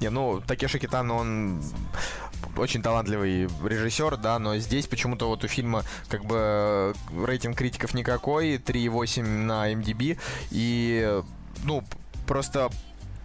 Не, 0.00 0.08
ну, 0.08 0.40
Такеши 0.46 0.78
Китана, 0.78 1.14
он 1.14 1.62
очень 2.56 2.82
талантливый 2.82 3.48
режиссер, 3.62 4.16
да, 4.16 4.38
но 4.38 4.56
здесь 4.58 4.86
почему-то 4.86 5.28
вот 5.28 5.44
у 5.44 5.48
фильма 5.48 5.82
как 6.08 6.24
бы 6.24 6.94
рейтинг 7.24 7.56
критиков 7.56 7.94
никакой, 7.94 8.56
3,8 8.56 9.22
на 9.22 9.72
MDB, 9.72 10.18
и, 10.50 11.22
ну, 11.64 11.84
просто 12.26 12.70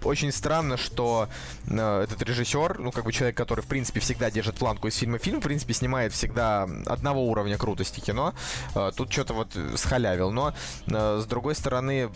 очень 0.03 0.31
странно, 0.31 0.77
что 0.77 1.27
э, 1.67 2.01
этот 2.03 2.21
режиссер, 2.21 2.79
ну, 2.79 2.91
как 2.91 3.03
бы 3.03 3.11
человек, 3.11 3.35
который, 3.35 3.61
в 3.61 3.67
принципе, 3.67 3.99
всегда 3.99 4.31
держит 4.31 4.55
планку 4.55 4.87
из 4.87 4.95
фильма 4.95 5.17
фильм, 5.17 5.41
в 5.41 5.43
принципе, 5.43 5.73
снимает 5.73 6.13
всегда 6.13 6.67
одного 6.85 7.25
уровня 7.25 7.57
крутости 7.57 7.99
кино, 7.99 8.33
э, 8.75 8.91
тут 8.95 9.11
что-то 9.11 9.33
вот 9.33 9.57
схалявил. 9.75 10.31
Но, 10.31 10.53
э, 10.87 11.19
с 11.21 11.25
другой 11.25 11.55
стороны, 11.55 12.09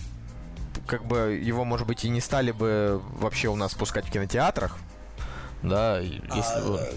как 0.88 1.06
бы 1.06 1.40
его, 1.44 1.66
может 1.66 1.88
быть, 1.88 2.06
и 2.06 2.10
не 2.10 2.22
стали 2.22 2.52
бы 2.52 3.02
вообще 3.20 3.50
у 3.50 3.56
нас 3.56 3.74
пускать 3.74 4.06
в 4.06 4.12
кинотеатрах, 4.12 4.78
да, 5.64 6.00
если 6.00 6.60
а, 6.60 6.62
бы... 6.62 6.90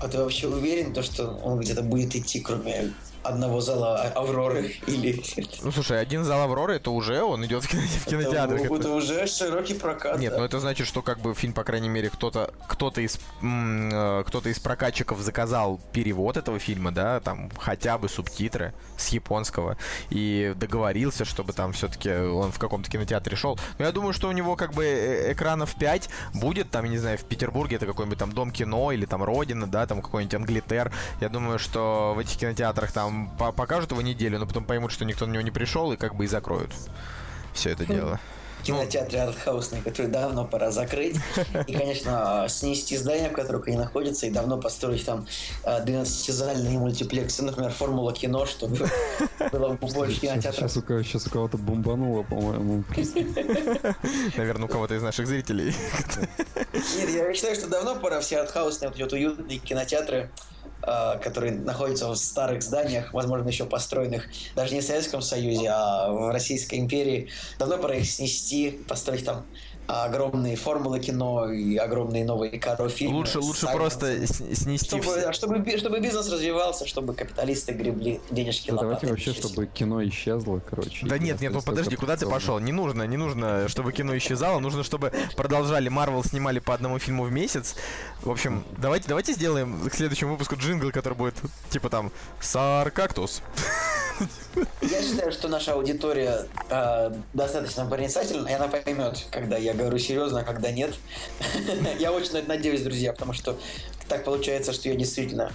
А 0.00 0.08
ты 0.08 0.18
вообще 0.18 0.48
уверен, 0.48 0.92
то, 0.92 1.02
что 1.02 1.28
он 1.44 1.60
где-то 1.60 1.82
будет 1.82 2.14
идти, 2.16 2.40
кроме 2.40 2.92
одного 3.28 3.60
зала 3.60 4.00
Авроры 4.14 4.74
или... 4.86 5.22
Ну, 5.62 5.70
слушай, 5.70 6.00
один 6.00 6.24
зал 6.24 6.42
Авроры, 6.42 6.76
это 6.76 6.90
уже 6.90 7.22
он 7.22 7.44
идет 7.44 7.64
в, 7.64 7.68
кино, 7.68 7.82
в 7.82 8.04
кинотеатрах. 8.04 8.60
Это, 8.62 8.74
это 8.74 8.90
уже 8.90 9.26
широкий 9.26 9.74
прокат. 9.74 10.18
Нет, 10.18 10.32
да. 10.32 10.38
ну 10.38 10.44
это 10.44 10.60
значит, 10.60 10.86
что 10.86 11.02
как 11.02 11.20
бы 11.20 11.34
фильм, 11.34 11.52
по 11.52 11.64
крайней 11.64 11.88
мере, 11.88 12.10
кто-то 12.10 12.52
кто-то 12.66 13.00
из 13.00 13.18
э, 13.42 14.24
кто-то 14.26 14.48
из 14.48 14.58
прокатчиков 14.58 15.20
заказал 15.20 15.80
перевод 15.92 16.36
этого 16.36 16.58
фильма, 16.58 16.92
да, 16.92 17.20
там 17.20 17.50
хотя 17.58 17.98
бы 17.98 18.08
субтитры 18.08 18.72
с 18.96 19.08
японского 19.08 19.76
и 20.10 20.54
договорился, 20.56 21.24
чтобы 21.24 21.52
там 21.52 21.72
все-таки 21.72 22.10
он 22.10 22.52
в 22.52 22.58
каком-то 22.58 22.90
кинотеатре 22.90 23.36
шел. 23.36 23.58
Но 23.78 23.84
я 23.84 23.92
думаю, 23.92 24.12
что 24.12 24.28
у 24.28 24.32
него 24.32 24.56
как 24.56 24.72
бы 24.72 24.84
э, 24.84 25.32
экранов 25.32 25.74
5 25.74 26.08
будет, 26.34 26.70
там, 26.70 26.84
я 26.84 26.90
не 26.90 26.98
знаю, 26.98 27.18
в 27.18 27.24
Петербурге 27.24 27.76
это 27.76 27.86
какой-нибудь 27.86 28.18
там 28.18 28.32
Дом 28.32 28.50
кино 28.50 28.92
или 28.92 29.06
там 29.06 29.22
Родина, 29.22 29.66
да, 29.66 29.86
там 29.86 30.02
какой-нибудь 30.02 30.34
Англитер. 30.34 30.92
Я 31.20 31.28
думаю, 31.28 31.58
что 31.58 32.14
в 32.14 32.18
этих 32.18 32.38
кинотеатрах 32.38 32.92
там 32.92 33.17
покажут 33.38 33.90
его 33.90 34.02
неделю, 34.02 34.38
но 34.38 34.46
потом 34.46 34.64
поймут, 34.64 34.92
что 34.92 35.04
никто 35.04 35.26
на 35.26 35.32
него 35.32 35.42
не 35.42 35.50
пришел 35.50 35.92
и 35.92 35.96
как 35.96 36.14
бы 36.14 36.24
и 36.24 36.28
закроют 36.28 36.72
все 37.54 37.70
это 37.70 37.86
дело 37.86 38.20
кинотеатре 38.62 39.22
артхаусный, 39.22 39.80
который 39.80 40.08
давно 40.08 40.44
пора 40.44 40.70
закрыть. 40.70 41.16
И, 41.66 41.72
конечно, 41.72 42.46
снести 42.48 42.96
здание, 42.96 43.30
в 43.30 43.32
котором 43.32 43.62
они 43.66 43.76
находятся, 43.76 44.26
и 44.26 44.30
давно 44.30 44.58
построить 44.58 45.04
там 45.04 45.26
12-зальные 45.64 46.76
э, 46.76 46.78
мультиплексы, 46.78 47.42
например, 47.42 47.70
Формула 47.70 48.12
кино, 48.12 48.46
чтобы 48.46 48.88
было 49.52 49.72
больше 49.74 50.20
кинотеатров. 50.20 50.70
Сейчас 50.70 51.26
у 51.26 51.30
кого-то 51.30 51.56
бомбануло, 51.56 52.22
по-моему. 52.24 52.84
Наверное, 54.36 54.66
у 54.66 54.68
кого-то 54.68 54.94
из 54.94 55.02
наших 55.02 55.26
зрителей. 55.26 55.74
Нет, 56.72 57.10
я 57.10 57.34
считаю, 57.34 57.54
что 57.54 57.68
давно 57.68 57.96
пора 57.96 58.20
все 58.20 58.38
артхаусные, 58.38 58.90
вот 58.90 59.12
уютные 59.12 59.58
кинотеатры 59.58 60.30
которые 61.22 61.52
находятся 61.52 62.08
в 62.08 62.16
старых 62.16 62.62
зданиях, 62.62 63.12
возможно, 63.12 63.48
еще 63.48 63.64
построенных 63.64 64.28
даже 64.54 64.74
не 64.74 64.80
в 64.80 64.84
Советском 64.84 65.22
Союзе, 65.22 65.68
а 65.68 66.10
в 66.10 66.30
Российской 66.30 66.76
империи. 66.78 67.28
Давно 67.58 67.78
пора 67.78 67.96
их 67.96 68.10
снести, 68.10 68.70
построить 68.88 69.24
там 69.24 69.46
огромные 69.88 70.54
формулы 70.54 71.00
кино 71.00 71.50
и 71.50 71.76
огромные 71.76 72.24
новые 72.24 72.60
коро 72.60 72.88
фильмы. 72.90 73.16
Лучше, 73.16 73.40
лучше 73.40 73.66
просто 73.66 74.26
снести 74.26 74.86
чтобы, 74.86 75.02
все. 75.02 75.32
Чтобы, 75.32 75.78
чтобы 75.78 76.00
бизнес 76.00 76.30
развивался, 76.30 76.86
чтобы 76.86 77.14
капиталисты 77.14 77.72
гребли 77.72 78.20
денежки 78.30 78.70
да 78.70 78.76
Давайте 78.76 79.06
вообще, 79.06 79.32
чтобы 79.32 79.66
кино 79.66 80.04
исчезло, 80.04 80.60
короче. 80.68 81.06
Да 81.06 81.18
нет, 81.18 81.40
нет, 81.40 81.52
ну 81.52 81.62
подожди, 81.62 81.96
куда 81.96 82.16
ты 82.16 82.26
пошел? 82.26 82.58
Не 82.58 82.72
нужно, 82.72 83.04
не 83.04 83.16
нужно, 83.16 83.66
чтобы 83.68 83.92
кино 83.92 84.16
исчезало, 84.18 84.60
нужно, 84.60 84.84
чтобы 84.84 85.10
продолжали 85.36 85.88
Марвел 85.88 86.22
снимали 86.22 86.58
по 86.58 86.74
одному 86.74 86.98
фильму 86.98 87.24
в 87.24 87.32
месяц. 87.32 87.74
В 88.20 88.30
общем, 88.30 88.64
давайте, 88.76 89.08
давайте 89.08 89.32
сделаем 89.32 89.88
к 89.88 89.94
следующему 89.94 90.32
выпуску 90.32 90.56
джингл, 90.56 90.90
который 90.90 91.14
будет 91.14 91.36
типа 91.70 91.88
там 91.88 92.12
Саркактус. 92.40 93.42
Я 94.80 95.02
считаю, 95.02 95.32
что 95.32 95.48
наша 95.48 95.74
аудитория 95.74 96.46
э, 96.70 97.12
достаточно 97.32 97.86
проницательна, 97.86 98.48
и 98.48 98.52
она 98.52 98.68
поймет, 98.68 99.26
когда 99.30 99.56
я 99.56 99.74
говорю 99.78 99.98
серьезно, 99.98 100.40
а 100.40 100.44
когда 100.44 100.70
нет. 100.70 100.94
Я 101.98 102.12
очень 102.12 102.46
надеюсь, 102.46 102.82
друзья, 102.82 103.12
потому 103.12 103.32
что 103.32 103.58
так 104.08 104.24
получается, 104.24 104.72
что 104.72 104.88
я 104.88 104.94
действительно 104.94 105.52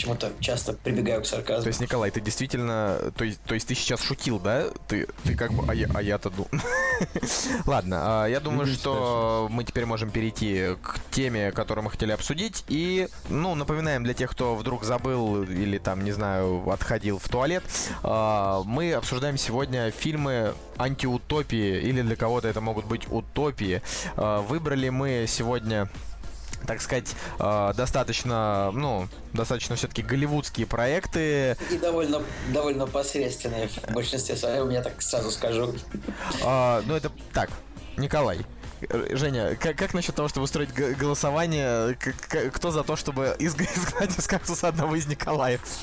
почему-то 0.00 0.32
часто 0.40 0.72
прибегаю 0.72 1.20
к 1.20 1.26
сарказму. 1.26 1.64
То 1.64 1.68
есть, 1.68 1.80
Николай, 1.80 2.10
ты 2.10 2.22
действительно... 2.22 3.12
То 3.16 3.24
есть, 3.24 3.38
то 3.42 3.52
есть 3.52 3.68
ты 3.68 3.74
сейчас 3.74 4.02
шутил, 4.02 4.38
да? 4.38 4.64
Ты, 4.88 5.06
ты 5.24 5.36
как 5.36 5.52
бы... 5.52 5.62
А, 5.68 5.74
я, 5.74 5.88
а 5.94 6.00
я-то 6.00 6.30
думал... 6.30 6.48
Ладно, 7.66 8.24
а, 8.24 8.26
я 8.26 8.40
думаю, 8.40 8.66
что 8.66 9.48
мы 9.50 9.64
теперь 9.64 9.84
можем 9.84 10.10
перейти 10.10 10.74
к 10.82 11.00
теме, 11.10 11.52
которую 11.52 11.84
мы 11.84 11.90
хотели 11.90 12.12
обсудить. 12.12 12.64
И, 12.68 13.08
ну, 13.28 13.54
напоминаем 13.54 14.02
для 14.02 14.14
тех, 14.14 14.30
кто 14.30 14.56
вдруг 14.56 14.84
забыл 14.84 15.42
или 15.42 15.76
там, 15.76 16.02
не 16.02 16.12
знаю, 16.12 16.70
отходил 16.70 17.18
в 17.18 17.28
туалет, 17.28 17.62
а, 18.02 18.62
мы 18.64 18.94
обсуждаем 18.94 19.36
сегодня 19.36 19.90
фильмы 19.90 20.54
антиутопии, 20.78 21.78
или 21.78 22.00
для 22.00 22.16
кого-то 22.16 22.48
это 22.48 22.62
могут 22.62 22.86
быть 22.86 23.06
утопии. 23.10 23.82
А, 24.16 24.40
выбрали 24.40 24.88
мы 24.88 25.26
сегодня 25.28 25.90
так 26.66 26.80
сказать, 26.80 27.14
э, 27.38 27.72
достаточно, 27.76 28.70
ну, 28.72 29.08
достаточно 29.32 29.76
все-таки 29.76 30.02
голливудские 30.02 30.66
проекты. 30.66 31.56
И 31.70 31.78
довольно, 31.78 32.22
довольно 32.52 32.86
посредственные 32.86 33.68
в 33.68 33.92
большинстве 33.92 34.36
своем, 34.36 34.70
я 34.70 34.82
так 34.82 35.00
сразу 35.02 35.30
скажу. 35.30 35.74
Э, 36.42 36.82
ну, 36.86 36.94
это 36.94 37.10
так, 37.32 37.50
Николай, 37.96 38.44
Женя, 39.10 39.56
как, 39.56 39.76
как 39.76 39.94
насчет 39.94 40.14
того, 40.14 40.28
чтобы 40.28 40.44
устроить 40.44 40.72
голосование? 40.72 41.96
Кто 42.52 42.70
за 42.70 42.82
то, 42.82 42.96
чтобы 42.96 43.36
изгнать 43.38 44.18
из 44.18 44.26
кактуса 44.26 44.68
одного 44.68 44.96
из 44.96 45.06
Николаев? 45.06 45.60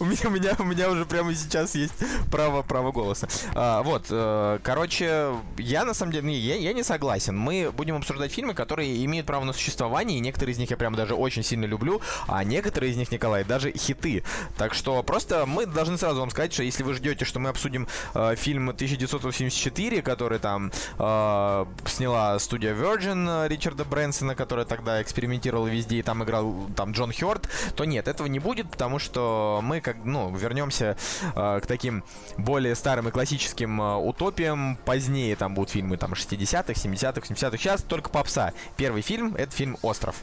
У 0.00 0.04
меня, 0.04 0.54
у 0.58 0.64
меня, 0.64 0.90
уже 0.90 1.04
прямо 1.06 1.34
сейчас 1.34 1.74
есть 1.74 1.94
право, 2.30 2.62
право 2.62 2.92
голоса. 2.92 3.28
А, 3.54 3.82
вот, 3.82 4.06
э, 4.10 4.58
короче, 4.62 5.34
я 5.58 5.84
на 5.84 5.94
самом 5.94 6.12
деле, 6.12 6.32
я, 6.32 6.56
я 6.56 6.72
не 6.72 6.82
согласен. 6.82 7.36
Мы 7.36 7.72
будем 7.72 7.96
обсуждать 7.96 8.32
фильмы, 8.32 8.54
которые 8.54 9.04
имеют 9.04 9.26
право 9.26 9.44
на 9.44 9.52
существование, 9.52 10.18
и 10.18 10.20
некоторые 10.20 10.54
из 10.54 10.58
них 10.58 10.70
я 10.70 10.76
прям 10.76 10.94
даже 10.94 11.14
очень 11.14 11.42
сильно 11.42 11.64
люблю, 11.64 12.00
а 12.28 12.44
некоторые 12.44 12.92
из 12.92 12.96
них, 12.96 13.10
Николай, 13.10 13.44
даже 13.44 13.72
хиты. 13.72 14.22
Так 14.56 14.74
что 14.74 15.02
просто 15.02 15.46
мы 15.46 15.66
должны 15.66 15.98
сразу 15.98 16.20
вам 16.20 16.30
сказать, 16.30 16.52
что 16.52 16.62
если 16.62 16.82
вы 16.82 16.94
ждете, 16.94 17.24
что 17.24 17.40
мы 17.40 17.50
обсудим 17.50 17.88
э, 18.14 18.36
фильм 18.36 18.68
1984, 18.68 20.02
который 20.02 20.38
там 20.38 20.72
э, 20.98 21.55
сняла 21.86 22.38
студия 22.38 22.74
Virgin 22.74 23.48
Ричарда 23.48 23.84
Брэнсона, 23.84 24.34
которая 24.34 24.66
тогда 24.66 25.00
экспериментировала 25.02 25.66
везде, 25.66 25.98
и 25.98 26.02
там 26.02 26.24
играл 26.24 26.54
там 26.76 26.92
Джон 26.92 27.12
Хёрд, 27.12 27.48
то 27.74 27.84
нет, 27.84 28.08
этого 28.08 28.26
не 28.26 28.38
будет, 28.38 28.70
потому 28.70 28.98
что 28.98 29.60
мы 29.62 29.80
как, 29.80 29.96
ну, 30.04 30.34
вернемся 30.34 30.96
э, 31.34 31.60
к 31.60 31.66
таким 31.66 32.04
более 32.36 32.74
старым 32.74 33.08
и 33.08 33.10
классическим 33.10 33.80
э, 33.80 33.96
утопиям. 33.96 34.78
Позднее 34.84 35.36
там 35.36 35.54
будут 35.54 35.70
фильмы 35.70 35.96
там 35.96 36.12
60-х, 36.12 36.72
70-х, 36.72 37.20
70-х. 37.20 37.56
Сейчас 37.56 37.82
только 37.82 38.10
попса. 38.10 38.52
Первый 38.76 39.02
фильм— 39.02 39.34
это 39.38 39.52
фильм 39.52 39.76
«Остров». 39.82 40.16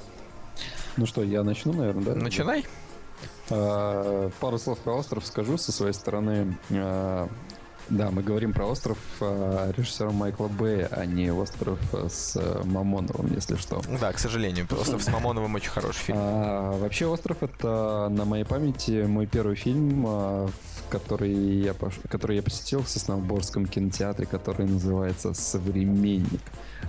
Ну 0.98 1.06
что, 1.06 1.24
я 1.24 1.44
начну, 1.44 1.74
наверное, 1.74 2.04
да? 2.04 2.16
Начинай. 2.16 2.66
А, 3.50 4.30
пару 4.40 4.58
слов 4.58 4.80
про 4.80 4.94
остров 4.94 5.26
скажу 5.26 5.58
со 5.58 5.72
своей 5.72 5.94
стороны. 5.94 6.58
Да, 7.90 8.12
мы 8.12 8.24
говорим 8.24 8.54
про 8.54 8.66
остров 8.66 8.98
э, 9.20 9.74
режиссера 9.76 10.12
Майкла 10.12 10.48
Бэя, 10.48 10.88
а 10.92 11.06
не 11.06 11.32
остров 11.32 11.80
с 11.92 12.36
э, 12.36 12.62
Мамоновым, 12.64 13.34
если 13.34 13.56
что. 13.56 13.82
Да, 14.00 14.12
к 14.14 14.20
сожалению, 14.20 14.68
остров 14.72 15.04
с 15.04 15.08
Мамоновым 15.08 15.56
очень 15.56 15.70
хороший 15.70 16.00
фильм. 16.00 16.18
А, 16.20 16.78
вообще 16.78 17.06
остров 17.06 17.44
это 17.44 18.08
на 18.10 18.26
моей 18.26 18.46
памяти 18.46 19.06
мой 19.06 19.26
первый 19.28 19.56
фильм, 19.56 20.06
а, 20.08 20.50
который 20.94 21.34
я, 21.34 21.74
пош... 21.74 21.96
который 22.08 22.36
я 22.36 22.44
посетил 22.44 22.84
в 22.84 22.90
Сосноборском 22.90 23.66
кинотеатре, 23.66 24.28
который 24.28 24.68
называется 24.68 25.34
«Современник». 25.34 26.42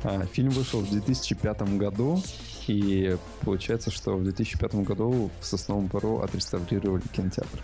А, 0.03 0.27
фильм 0.27 0.51
вышел 0.51 0.81
в 0.81 0.91
2005 0.91 1.63
году, 1.79 2.23
и 2.67 3.17
получается, 3.41 3.91
что 3.91 4.17
в 4.17 4.25
2005 4.25 4.75
году 4.77 5.31
в 5.41 5.47
Сосновом 5.47 5.89
Пару 5.89 6.21
отреставрировали 6.21 7.03
кинотеатр. 7.13 7.63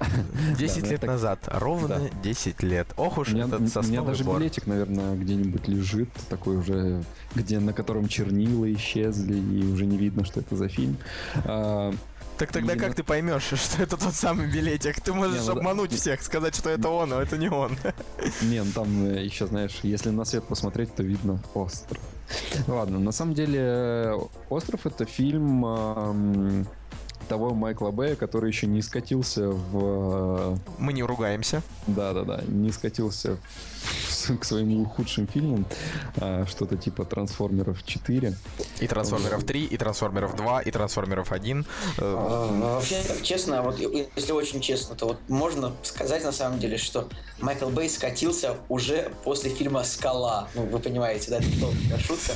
10 0.58 0.90
лет 0.90 1.02
назад. 1.02 1.40
Ровно 1.46 2.10
10 2.22 2.62
лет. 2.62 2.86
Ох 2.96 3.18
уж 3.18 3.34
этот 3.34 3.60
У 3.60 3.82
меня 3.82 4.02
даже 4.02 4.24
билетик, 4.24 4.66
наверное, 4.66 5.14
где-нибудь 5.16 5.68
лежит, 5.68 6.08
такой 6.28 6.56
уже, 6.56 7.02
где 7.34 7.58
на 7.58 7.72
котором 7.72 8.08
чернила 8.08 8.72
исчезли, 8.72 9.36
и 9.36 9.66
уже 9.66 9.84
не 9.84 9.98
видно, 9.98 10.24
что 10.24 10.40
это 10.40 10.56
за 10.56 10.68
фильм. 10.68 10.96
Так 12.38 12.50
тогда 12.50 12.74
как 12.74 12.88
на... 12.88 12.94
ты 12.94 13.04
поймешь, 13.04 13.42
что 13.54 13.82
это 13.82 13.96
тот 13.96 14.14
самый 14.14 14.46
билетик? 14.46 15.00
Ты 15.00 15.12
можешь 15.12 15.46
ну, 15.46 15.52
обмануть 15.52 15.92
всех, 15.92 16.22
сказать, 16.22 16.54
что 16.56 16.70
это 16.70 16.88
он, 16.88 17.12
а 17.12 17.22
это 17.22 17.36
не 17.36 17.48
он. 17.48 17.76
Не, 18.42 18.62
ну 18.62 18.72
там 18.72 19.06
э, 19.06 19.24
еще, 19.24 19.46
знаешь, 19.46 19.78
если 19.82 20.10
на 20.10 20.24
свет 20.24 20.44
посмотреть, 20.44 20.94
то 20.94 21.02
видно 21.02 21.40
остров. 21.54 22.02
Ладно, 22.66 22.98
на 22.98 23.12
самом 23.12 23.34
деле 23.34 23.60
э, 23.60 24.18
«Остров»— 24.48 24.80
это 24.86 25.04
фильм 25.04 26.66
того 27.24 27.54
Майкла 27.54 27.90
Бэя, 27.90 28.16
который 28.16 28.50
еще 28.50 28.66
не 28.66 28.82
скатился 28.82 29.48
в... 29.48 30.54
Э, 30.54 30.56
Мы 30.78 30.92
не 30.92 31.02
ругаемся. 31.02 31.62
Да-да-да, 31.86 32.42
не 32.46 32.72
скатился 32.72 33.38
к 34.40 34.44
своим 34.44 34.86
худшим 34.86 35.26
фильмам. 35.26 35.66
А, 36.16 36.46
что-то 36.46 36.76
типа 36.76 37.04
«Трансформеров 37.04 37.82
4». 37.84 38.34
И 38.80 38.86
«Трансформеров 38.86 39.44
3», 39.44 39.66
и 39.66 39.76
«Трансформеров 39.76 40.34
2», 40.34 40.64
и 40.64 40.70
«Трансформеров 40.70 41.32
1». 41.32 41.66
А, 41.98 42.00
а, 42.00 42.74
вообще, 42.76 43.02
честно, 43.22 43.62
вот 43.62 43.78
если 43.78 44.32
очень 44.32 44.60
честно, 44.60 44.94
то 44.94 45.06
вот 45.06 45.18
можно 45.28 45.72
сказать 45.82 46.24
на 46.24 46.32
самом 46.32 46.58
деле, 46.58 46.78
что 46.78 47.08
Майкл 47.40 47.68
Бэй 47.68 47.88
скатился 47.88 48.56
уже 48.68 49.12
после 49.24 49.50
фильма 49.50 49.84
«Скала». 49.84 50.48
Ну, 50.54 50.62
вы 50.62 50.78
понимаете, 50.78 51.30
да, 51.30 51.38
это 51.38 52.00
шутка. 52.00 52.32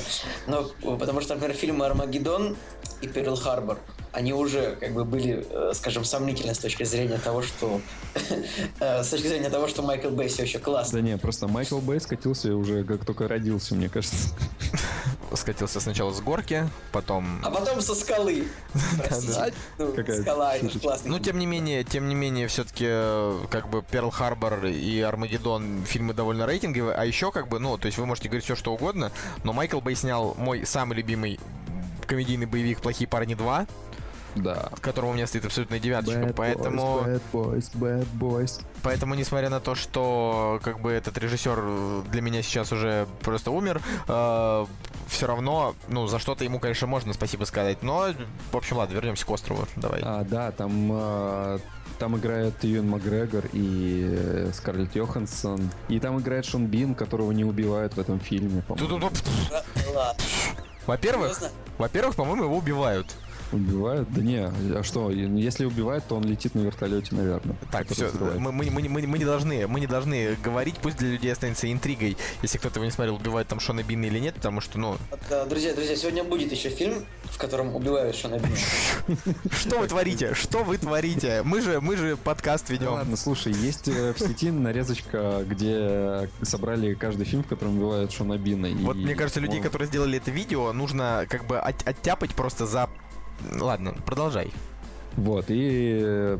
Но 0.47 0.69
потому 0.97 1.21
что, 1.21 1.35
например, 1.35 1.55
фильмы 1.55 1.85
«Армагеддон» 1.85 2.55
и 3.01 3.07
«Перл 3.07 3.35
Харбор» 3.35 3.79
они 4.11 4.33
уже 4.33 4.75
как 4.79 4.93
бы 4.93 5.05
были, 5.05 5.45
э, 5.49 5.71
скажем, 5.73 6.03
сомнительны 6.03 6.53
с 6.53 6.59
точки 6.59 6.83
зрения 6.83 7.17
того, 7.17 7.41
что 7.41 7.81
э, 8.79 9.03
с 9.03 9.09
точки 9.09 9.27
зрения 9.27 9.49
того, 9.49 9.67
что 9.67 9.81
Майкл 9.81 10.09
Бэй 10.09 10.27
все 10.27 10.43
еще 10.43 10.59
классный. 10.59 11.01
Да 11.01 11.07
не, 11.07 11.17
просто 11.17 11.47
Майкл 11.47 11.79
Бэй 11.79 11.99
скатился 11.99 12.55
уже 12.55 12.83
как 12.83 13.05
только 13.05 13.27
родился, 13.27 13.75
мне 13.75 13.89
кажется. 13.89 14.29
скатился 15.35 15.79
сначала 15.79 16.11
с 16.11 16.21
горки, 16.21 16.67
потом... 16.91 17.39
А 17.43 17.51
потом 17.51 17.81
со 17.81 17.95
скалы. 17.95 18.47
Ну, 19.77 19.93
скала, 20.21 20.55
это. 20.55 20.99
Ну, 21.05 21.19
тем 21.19 21.39
не 21.39 21.45
менее, 21.45 21.83
тем 21.83 22.07
не 22.09 22.15
менее, 22.15 22.47
все-таки, 22.47 22.85
как 23.49 23.69
бы, 23.69 23.81
Перл 23.81 24.09
Харбор 24.09 24.65
и 24.65 24.99
Армагеддон 25.01 25.83
фильмы 25.85 26.13
довольно 26.13 26.45
рейтинговые, 26.45 26.95
а 26.95 27.05
еще, 27.05 27.31
как 27.31 27.47
бы, 27.47 27.59
ну, 27.59 27.77
то 27.77 27.85
есть 27.85 27.97
вы 27.97 28.05
можете 28.05 28.29
говорить 28.29 28.45
все, 28.45 28.55
что 28.55 28.73
угодно, 28.73 29.11
но 29.43 29.53
Майкл 29.53 29.79
Бэй 29.79 29.95
снял 29.95 30.35
мой 30.37 30.65
самый 30.65 30.95
любимый 30.95 31.39
комедийный 32.07 32.45
боевик 32.45 32.81
«Плохие 32.81 33.07
парни 33.07 33.35
2», 33.35 33.67
Да. 34.35 34.69
к 34.75 34.81
которому 34.81 35.11
у 35.11 35.13
меня 35.15 35.27
стоит 35.27 35.45
абсолютная 35.45 35.79
девяточка, 35.79 36.19
Bad 36.19 36.33
поэтому... 36.33 36.99
boys, 36.99 37.05
bad 37.05 37.21
boys, 37.33 37.71
bad 37.73 38.07
boys. 38.19 38.65
Поэтому, 38.83 39.15
несмотря 39.15 39.49
на 39.49 39.59
то, 39.59 39.75
что 39.75 40.59
как 40.63 40.79
бы 40.79 40.91
этот 40.91 41.17
режиссер 41.17 41.59
э, 41.61 42.01
для 42.11 42.21
меня 42.21 42.41
сейчас 42.41 42.71
уже 42.71 43.07
просто 43.21 43.51
умер, 43.51 43.81
все 45.09 45.27
равно, 45.27 45.75
ну, 45.87 46.07
за 46.07 46.19
что-то 46.19 46.43
ему, 46.43 46.59
конечно, 46.59 46.87
можно 46.87 47.13
спасибо 47.13 47.43
сказать. 47.45 47.81
Но, 47.83 48.13
в 48.51 48.57
общем, 48.57 48.77
ладно, 48.77 48.93
вернемся 48.93 49.25
к 49.25 49.29
острову. 49.31 49.65
Давай. 49.75 50.01
А, 50.03 50.23
да, 50.23 50.51
там, 50.51 50.89
а, 50.91 51.59
там 51.97 52.17
играет 52.17 52.63
Юэн 52.63 52.87
Макгрегор 52.87 53.45
и 53.51 54.07
э, 54.11 54.51
Скарлетт 54.53 54.95
Йоханссон. 54.95 55.69
И 55.89 55.99
там 55.99 56.19
играет 56.19 56.45
Шон 56.45 56.67
Бин, 56.67 56.95
которого 56.95 57.31
не 57.31 57.43
убивают 57.43 57.95
в 57.95 57.99
этом 57.99 58.19
фильме, 58.19 58.61
по-моему. 58.61 59.11
Во-первых, 60.85 61.41
во-первых, 61.77 62.15
по-моему, 62.15 62.45
его 62.45 62.57
убивают. 62.57 63.07
Убивают? 63.51 64.11
Да 64.13 64.21
не, 64.21 64.37
а 64.45 64.83
что, 64.83 65.09
если 65.11 65.65
убивают, 65.65 66.05
то 66.07 66.15
он 66.15 66.23
летит 66.23 66.55
на 66.55 66.59
вертолете, 66.61 67.15
наверное. 67.15 67.55
Так, 67.71 67.87
все, 67.89 68.11
мы, 68.37 68.51
мы, 68.51 68.69
мы, 68.69 68.87
мы, 68.89 69.07
мы 69.07 69.17
не 69.17 69.25
должны, 69.25 69.67
мы 69.67 69.79
не 69.79 69.87
должны 69.87 70.35
говорить, 70.43 70.75
пусть 70.81 70.97
для 70.97 71.09
людей 71.09 71.31
останется 71.31 71.71
интригой, 71.71 72.17
если 72.41 72.57
кто-то 72.57 72.75
его 72.75 72.85
не 72.85 72.91
смотрел, 72.91 73.15
убивает 73.15 73.47
там 73.47 73.59
Шона 73.59 73.83
Бина 73.83 74.05
или 74.05 74.19
нет, 74.19 74.35
потому 74.35 74.61
что, 74.61 74.77
ну, 74.79 74.97
э, 75.29 75.45
Друзья, 75.49 75.73
друзья, 75.73 75.95
сегодня 75.95 76.23
будет 76.23 76.51
еще 76.51 76.69
фильм, 76.69 77.05
в 77.23 77.37
котором 77.37 77.75
убивают 77.75 78.15
Шона 78.15 78.37
Бина. 78.39 78.55
что 79.51 79.79
вы 79.79 79.87
творите, 79.87 80.33
что 80.33 80.63
вы 80.63 80.77
творите? 80.77 81.41
Мы 81.43 81.61
же, 81.61 81.81
мы 81.81 81.97
же 81.97 82.17
подкаст 82.17 82.69
ведем. 82.69 82.93
ладно, 82.93 83.17
слушай, 83.17 83.51
есть 83.53 83.87
э, 83.87 84.13
в 84.13 84.19
сети 84.19 84.51
нарезочка, 84.51 85.43
где 85.47 86.29
собрали 86.43 86.93
каждый 86.93 87.25
фильм, 87.25 87.43
в 87.43 87.47
котором 87.47 87.77
убивают 87.77 88.11
Шона 88.11 88.37
Бина. 88.37 88.69
Вот 88.85 88.95
мне 88.95 89.15
кажется, 89.15 89.39
людей, 89.39 89.61
которые 89.61 89.87
сделали 89.87 90.17
это 90.17 90.31
видео, 90.31 90.71
нужно 90.73 91.25
как 91.29 91.45
бы 91.47 91.57
от- 91.59 91.87
оттяпать 91.87 92.35
просто 92.35 92.65
за... 92.65 92.89
Ладно, 93.59 93.95
продолжай. 94.05 94.51
Вот, 95.15 95.45
и 95.49 95.99
э, 96.01 96.39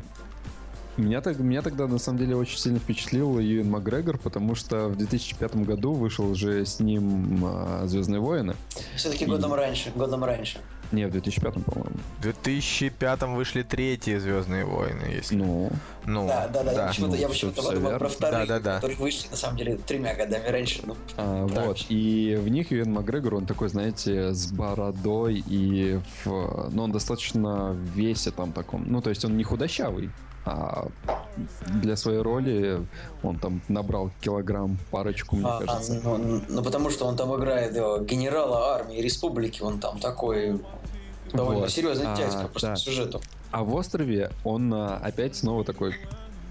меня, 0.98 1.22
так, 1.22 1.40
меня 1.40 1.62
тогда 1.62 1.88
на 1.88 1.98
самом 1.98 2.20
деле 2.20 2.36
очень 2.36 2.58
сильно 2.58 2.80
впечатлил 2.80 3.40
Юэн 3.40 3.70
Макгрегор, 3.70 4.18
потому 4.18 4.56
что 4.56 4.90
в 4.90 4.96
2005 4.98 5.56
году 5.58 5.94
вышел 5.94 6.36
же 6.36 6.66
с 6.66 6.80
ним 6.80 7.44
а, 7.44 7.84
Звездные 7.88 8.20
войны. 8.20 8.56
Все-таки 8.96 9.26
годом 9.26 9.54
раньше, 9.54 9.92
годом 9.96 10.24
раньше. 10.24 10.60
Не, 10.92 11.06
в 11.06 11.12
2005, 11.12 11.54
по-моему. 11.66 11.96
В 12.18 12.22
2005 12.22 13.22
вышли 13.24 13.62
третьи 13.64 14.18
Звездные 14.18 14.66
войны, 14.66 15.04
если. 15.12 15.36
Ну, 15.36 15.72
Ну, 16.06 16.28
Да, 16.28 16.48
да, 16.48 16.64
да, 16.64 16.72
я 16.72 16.88
почему-то, 16.88 17.14
ну, 17.14 17.20
я 17.22 17.28
почему-то 17.30 17.62
подумал 17.62 17.82
верно. 17.82 18.00
про 18.00 18.10
вторых, 18.10 18.48
Да, 18.48 18.60
да, 18.60 18.60
да. 18.60 18.76
которые 18.76 18.98
вышли, 18.98 19.28
на 19.30 19.36
самом 19.38 19.58
деле, 19.58 19.78
тремя 19.78 20.16
годами 20.16 20.48
раньше. 20.48 20.82
Ну, 20.86 20.96
а, 21.18 21.48
Так. 21.48 21.66
вот. 21.66 21.86
И 21.90 22.40
в 22.42 22.50
них 22.50 22.72
Юэн 22.72 22.92
Макгрегор, 22.92 23.36
он 23.36 23.46
такой, 23.46 23.70
знаете, 23.70 24.34
с 24.34 24.52
бородой 24.52 25.44
и 25.48 26.00
в... 26.26 26.70
Ну, 26.72 26.84
он 26.84 26.92
достаточно 26.92 27.72
в 27.74 27.78
весе 27.96 28.32
там 28.32 28.52
таком. 28.52 28.86
Ну, 28.88 29.02
то 29.02 29.10
есть 29.12 29.24
он 29.26 29.38
не 29.38 29.44
худощавый, 29.44 30.10
а 30.46 30.88
для 31.82 31.96
своей 31.96 32.22
роли 32.22 32.86
он 33.24 33.38
там 33.40 33.62
набрал 33.68 34.12
килограмм, 34.22 34.78
парочку, 34.92 35.36
мне 35.36 35.46
а, 35.48 35.60
кажется. 35.66 36.02
ну, 36.04 36.42
ну, 36.48 36.64
потому 36.64 36.90
что 36.90 37.06
он 37.06 37.16
там 37.16 37.36
играет 37.36 37.76
э, 37.76 38.04
генерала 38.06 38.74
армии 38.76 39.02
республики, 39.02 39.62
он 39.62 39.80
там 39.80 40.00
такой 40.00 40.62
довольно 41.34 41.62
Вот. 41.62 41.72
серьезный 41.72 42.08
А, 42.08 42.16
дядька 42.18 42.48
просто 42.48 42.68
да. 42.68 42.74
по 42.74 42.80
сюжету. 42.80 43.22
А 43.52 43.64
в 43.64 43.74
острове 43.74 44.32
он 44.44 44.74
а, 44.74 44.98
опять 44.98 45.36
снова 45.36 45.64
такой 45.64 45.96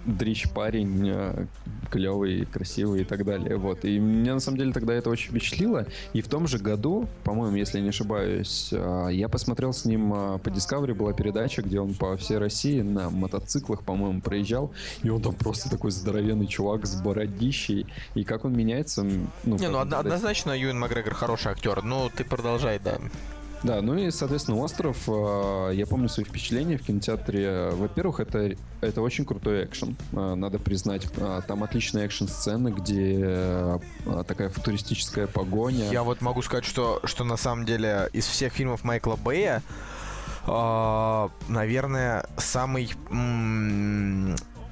дрищ 0.09 0.49
парень, 0.49 1.11
а, 1.11 1.47
клевый, 1.91 2.47
красивый 2.47 3.03
и 3.03 3.05
так 3.05 3.25
далее. 3.25 3.57
Вот. 3.57 3.85
И 3.85 3.99
меня 3.99 4.35
на 4.35 4.41
самом 4.41 4.59
деле 4.59 4.73
тогда 4.73 4.95
это 4.95 5.11
очень 5.11 5.31
впечатлило. 5.31 5.87
И 6.13 6.21
в 6.21 6.29
том 6.29 6.47
же 6.47 6.59
году, 6.59 7.09
по-моему, 7.25 7.57
если 7.57 7.79
я 7.79 7.83
не 7.83 7.91
ошибаюсь, 7.91 8.71
а, 8.73 9.09
я 9.09 9.29
посмотрел 9.29 9.73
с 9.73 9.85
ним 9.85 10.13
а, 10.15 10.39
по 10.39 10.49
Discovery, 10.49 10.95
была 10.95 11.13
передача, 11.13 11.63
где 11.63 11.81
он 11.81 11.95
по 11.95 12.17
всей 12.17 12.39
России 12.39 12.81
на 12.81 13.11
мотоциклах, 13.11 13.83
по-моему, 13.83 14.21
проезжал. 14.21 14.73
И 15.03 15.11
он 15.11 15.23
там 15.23 15.35
просто 15.35 15.71
такой 15.71 15.91
здоровенный 15.91 16.47
чувак 16.47 16.87
с 16.87 17.01
бородищей. 17.01 17.87
И 18.15 18.25
как 18.25 18.45
он 18.45 18.57
меняется... 18.57 19.03
Ну, 19.45 19.57
Не, 19.57 19.69
ну 19.69 19.79
однозначно 19.79 20.59
Юэн 20.59 20.79
Макгрегор 20.79 21.15
хороший 21.15 21.53
актер. 21.53 21.83
Ну, 21.83 22.11
ты 22.15 22.25
продолжай, 22.25 22.79
да. 22.79 22.99
Да, 23.63 23.83
ну 23.83 23.97
и, 23.97 24.11
соответственно, 24.11 24.59
«Остров», 24.59 24.97
э, 25.09 25.71
я 25.75 25.87
помню 25.87 26.09
свои 26.09 26.25
впечатления 26.25 26.79
в 26.79 26.83
кинотеатре. 26.83 27.71
Во-первых, 27.73 28.21
это, 28.21 28.55
это 28.81 29.03
очень 29.03 29.25
крутой 29.25 29.65
экшен, 29.65 29.97
э, 30.13 30.35
надо 30.35 30.59
признать. 30.59 31.07
Э, 31.17 31.41
Там 31.47 31.65
отличные 31.65 32.07
экшн-сцены, 32.07 32.69
где 32.69 33.19
э, 33.21 33.79
такая 34.29 34.49
футуристическая 34.49 35.27
погоня. 35.27 35.91
Я 35.91 36.05
вот 36.05 36.21
могу 36.21 36.43
сказать, 36.43 36.65
что, 36.65 37.01
что 37.05 37.25
на 37.25 37.37
самом 37.37 37.65
деле 37.65 38.09
из 38.13 38.27
всех 38.27 38.53
фильмов 38.53 38.85
Майкла 38.85 39.17
Бэя, 39.17 39.63
а, 40.47 41.31
наверное, 41.49 42.27
самый 42.39 42.91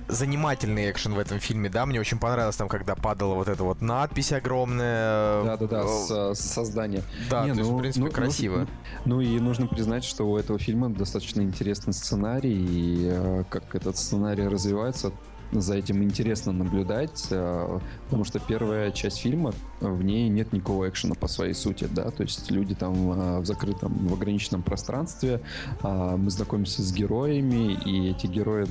занимательный 0.09 0.91
экшен 0.91 1.15
в 1.15 1.19
этом 1.19 1.39
фильме, 1.39 1.69
да, 1.69 1.87
мне 1.87 2.01
очень 2.01 2.19
понравилось 2.19 2.57
там, 2.57 2.69
когда 2.69 2.95
падала 2.95 3.35
вот 3.35 3.49
эта 3.49 3.65
вот 3.65 3.81
надпись 3.81 4.33
огромная. 4.33 5.45
Да-да-да, 5.45 5.87
с, 5.87 6.11
э, 6.11 6.35
с 6.35 6.41
создания. 6.41 7.03
Да, 7.31 7.45
Не, 7.45 7.53
то 7.53 7.59
есть, 7.59 7.71
ну, 7.71 7.77
в 7.77 7.81
принципе, 7.81 8.05
ну, 8.05 8.11
красиво. 8.11 8.67
Ну, 9.05 9.17
ну 9.17 9.21
и 9.21 9.39
нужно 9.41 9.67
признать, 9.67 10.05
что 10.05 10.25
у 10.25 10.37
этого 10.37 10.59
фильма 10.59 10.89
достаточно 10.91 11.41
интересный 11.41 11.93
сценарий, 11.93 12.55
и 12.55 13.09
э, 13.11 13.45
как 13.49 13.75
этот 13.75 13.97
сценарий 13.97 14.47
развивается, 14.47 15.13
за 15.53 15.77
этим 15.77 16.03
интересно 16.03 16.53
наблюдать, 16.53 17.27
э, 17.31 17.79
потому 18.05 18.25
что 18.25 18.41
первая 18.41 18.91
часть 18.91 19.19
фильма, 19.19 19.53
в 19.81 20.03
ней 20.03 20.29
нет 20.29 20.53
никакого 20.53 20.89
экшена 20.89 21.15
по 21.15 21.29
своей 21.29 21.55
сути, 21.55 21.89
да, 21.91 22.11
то 22.11 22.23
есть 22.23 22.51
люди 22.51 22.75
там 22.75 23.41
в 23.41 23.45
закрытом, 23.45 24.09
в 24.09 24.15
ограниченном 24.15 24.63
пространстве, 24.63 25.41
а, 25.83 26.17
мы 26.17 26.31
знакомимся 26.31 26.83
с 26.83 26.93
героями, 26.93 27.75
и 27.75 28.11
эти 28.11 28.27
герои 28.27 28.67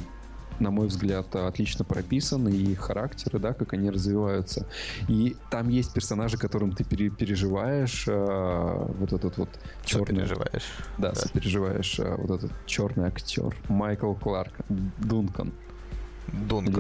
на 0.60 0.72
мой 0.72 0.88
взгляд, 0.88 1.36
отлично 1.36 1.86
прописаны, 1.86 2.50
и 2.50 2.76
характеры, 2.76 3.40
да, 3.40 3.54
как 3.54 3.74
они 3.74 3.90
развиваются. 3.90 4.66
И 5.08 5.36
там 5.50 5.70
есть 5.70 5.94
персонажи, 5.94 6.38
которым 6.38 6.72
ты 6.72 6.84
пере- 6.84 7.10
переживаешь, 7.10 8.06
э, 8.08 8.86
вот 9.00 9.14
этот 9.14 9.38
вот 9.38 9.50
черный, 9.84 10.22
переживаешь? 10.22 10.64
да, 10.98 11.14
сопереживаешь 11.16 12.00
э, 12.00 12.16
вот 12.18 12.32
этот 12.44 12.52
черный 12.66 13.08
актер 13.08 13.56
Майкл 13.68 14.14
Кларк, 14.14 14.54
Дункан. 14.70 15.52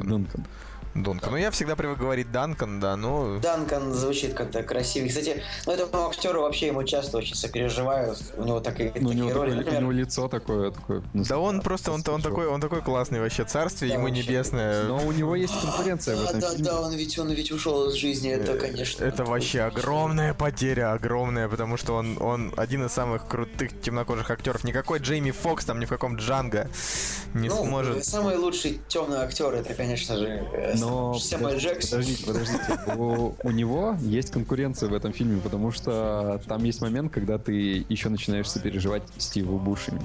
Или 0.02 0.08
Дункан. 0.08 0.46
Дункан. 0.96 1.04
Дункан. 1.04 1.32
Ну, 1.32 1.38
я 1.38 1.52
всегда 1.52 1.76
привык 1.76 1.98
говорить 2.00 2.32
Данкан, 2.32 2.80
да, 2.80 2.96
ну... 2.96 3.40
Данкан 3.42 3.94
звучит 3.94 4.34
как-то 4.34 4.64
красивее. 4.64 5.10
Кстати, 5.10 5.44
ну 5.66 5.74
этому 5.74 6.08
актеру 6.08 6.42
вообще 6.42 6.68
ему 6.68 6.84
часто 6.84 7.18
очень 7.18 7.36
сопереживаю. 7.36 8.16
У 8.38 8.44
него 8.44 8.60
такие, 8.62 8.92
Ну, 8.96 9.08
у 9.08 9.12
такие 9.12 9.26
него, 9.26 9.40
роли. 9.40 9.50
такое- 9.50 9.54
у 9.54 9.58
Например, 9.58 9.82
него 9.82 9.92
лицо 9.92 10.28
такое, 10.30 10.72
такое 10.72 11.04
ну, 11.14 11.24
Да 11.26 11.38
он 11.38 11.60
просто, 11.62 11.92
он, 11.92 12.02
он 12.08 12.22
такой, 12.22 12.48
он 12.48 12.62
такой 12.62 12.82
классный 12.82 13.20
вообще, 13.20 13.44
царствие 13.44 13.90
Да, 13.92 13.96
ему 13.98 14.08
вообще. 14.08 14.24
небесное. 14.24 14.84
Но 14.86 15.06
у 15.06 15.12
него 15.12 15.36
есть 15.36 15.54
конкуренция 15.62 16.16
в 16.16 16.24
да, 16.24 16.30
этом 16.30 16.40
да, 16.40 16.50
фильме. 16.52 16.64
да, 16.66 16.82
он 16.82 16.94
ведь, 16.94 17.20
он 17.20 17.30
ведь 17.32 17.52
ушел 17.52 17.90
из 17.90 17.96
жизни, 17.96 18.32
это, 18.32 18.58
конечно. 18.58 19.04
Это 19.04 19.26
вообще 19.26 19.62
огромная 19.62 20.34
потеря, 20.34 20.94
огромная, 20.94 21.50
потому 21.50 21.76
что 21.76 21.96
он, 21.96 22.18
он 22.22 22.54
один 22.56 22.86
из 22.86 22.94
самых 22.94 23.28
крутых 23.28 23.82
темнокожих 23.82 24.32
актеров. 24.32 24.64
Никакой 24.64 25.00
Джейми 25.00 25.32
Фокс 25.32 25.66
там 25.66 25.80
ни 25.80 25.86
в 25.86 25.90
каком 25.90 26.16
Джанго 26.16 26.70
не 27.34 27.50
ну, 27.50 27.66
сможет. 27.66 28.06
самый 28.06 28.38
лучший 28.38 28.80
темный 28.88 29.18
актер 29.18 29.54
это, 29.54 29.74
конечно 29.74 30.16
же, 30.18 30.28
э, 30.54 30.76
Но 30.86 31.14
Сэмюэл 31.16 31.56
подождите, 31.56 31.74
Джексон. 31.74 32.00
подождите, 32.00 32.26
подождите. 32.26 32.96
У, 32.96 33.36
у 33.44 33.52
него 33.52 33.98
есть 34.02 34.32
конкуренция 34.32 34.90
в 34.90 34.94
этом 34.94 35.14
фильме, 35.14 35.40
потому 35.42 35.72
что 35.72 36.42
там 36.48 36.64
есть 36.64 36.82
момент, 36.82 37.12
когда 37.12 37.38
ты 37.38 37.86
еще 37.90 38.10
начинаешь 38.10 38.50
сопереживать 38.50 39.04
Стиву 39.18 39.58
Бушеми. 39.58 40.02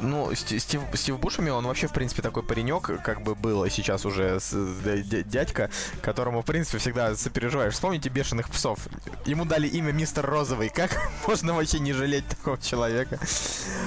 Ну, 0.00 0.30
Сти- 0.32 0.58
Стив, 0.58 0.82
Стив 0.94 1.18
Бушеми, 1.18 1.48
он 1.50 1.66
вообще, 1.66 1.86
в 1.86 1.92
принципе, 1.92 2.20
такой 2.22 2.42
паренек, 2.42 2.90
как 3.02 3.22
бы 3.22 3.34
был 3.34 3.62
а 3.62 3.70
сейчас 3.70 4.04
уже 4.04 4.38
с- 4.40 4.52
д- 4.52 5.02
д- 5.02 5.22
дядька, 5.22 5.70
которому, 6.02 6.42
в 6.42 6.44
принципе, 6.44 6.78
всегда 6.78 7.14
сопереживаешь. 7.16 7.72
Вспомните 7.74 8.08
«Бешеных 8.10 8.50
псов». 8.50 8.78
Ему 9.24 9.44
дали 9.46 9.66
имя 9.68 9.92
Мистер 9.92 10.26
Розовый. 10.26 10.68
Как 10.68 10.90
можно 11.26 11.54
вообще 11.54 11.78
не 11.78 11.92
жалеть 11.94 12.26
такого 12.28 12.58
человека? 12.58 13.18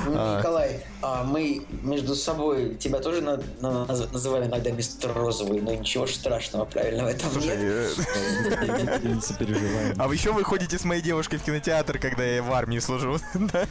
Ну, 0.07 0.13
А. 0.15 0.39
Николай, 0.39 0.83
а 1.01 1.23
мы 1.23 1.65
между 1.83 2.15
собой 2.15 2.75
тебя 2.75 2.99
тоже 2.99 3.21
на- 3.21 3.37
на- 3.61 3.85
наз- 3.85 4.11
называли 4.11 4.45
иногда 4.47 4.71
мистер 4.71 5.13
Розовый, 5.13 5.61
но 5.61 5.73
ничего 5.75 6.07
страшного, 6.07 6.65
правильно, 6.65 7.03
в 7.03 7.07
этом 7.07 7.29
Слушай, 7.31 7.57
нет. 7.57 7.59
э, 7.61 8.99
Не 9.13 9.21
сопереживаем. 9.21 9.95
а 10.01 10.07
вы 10.07 10.15
еще 10.15 10.31
вы 10.31 10.43
ходите 10.43 10.77
с 10.79 10.83
моей 10.85 11.01
девушкой 11.01 11.37
в 11.37 11.43
кинотеатр, 11.43 11.99
когда 11.99 12.23
я 12.23 12.41
в 12.41 12.51
армии 12.51 12.79
служу? 12.79 13.19
Да? 13.35 13.65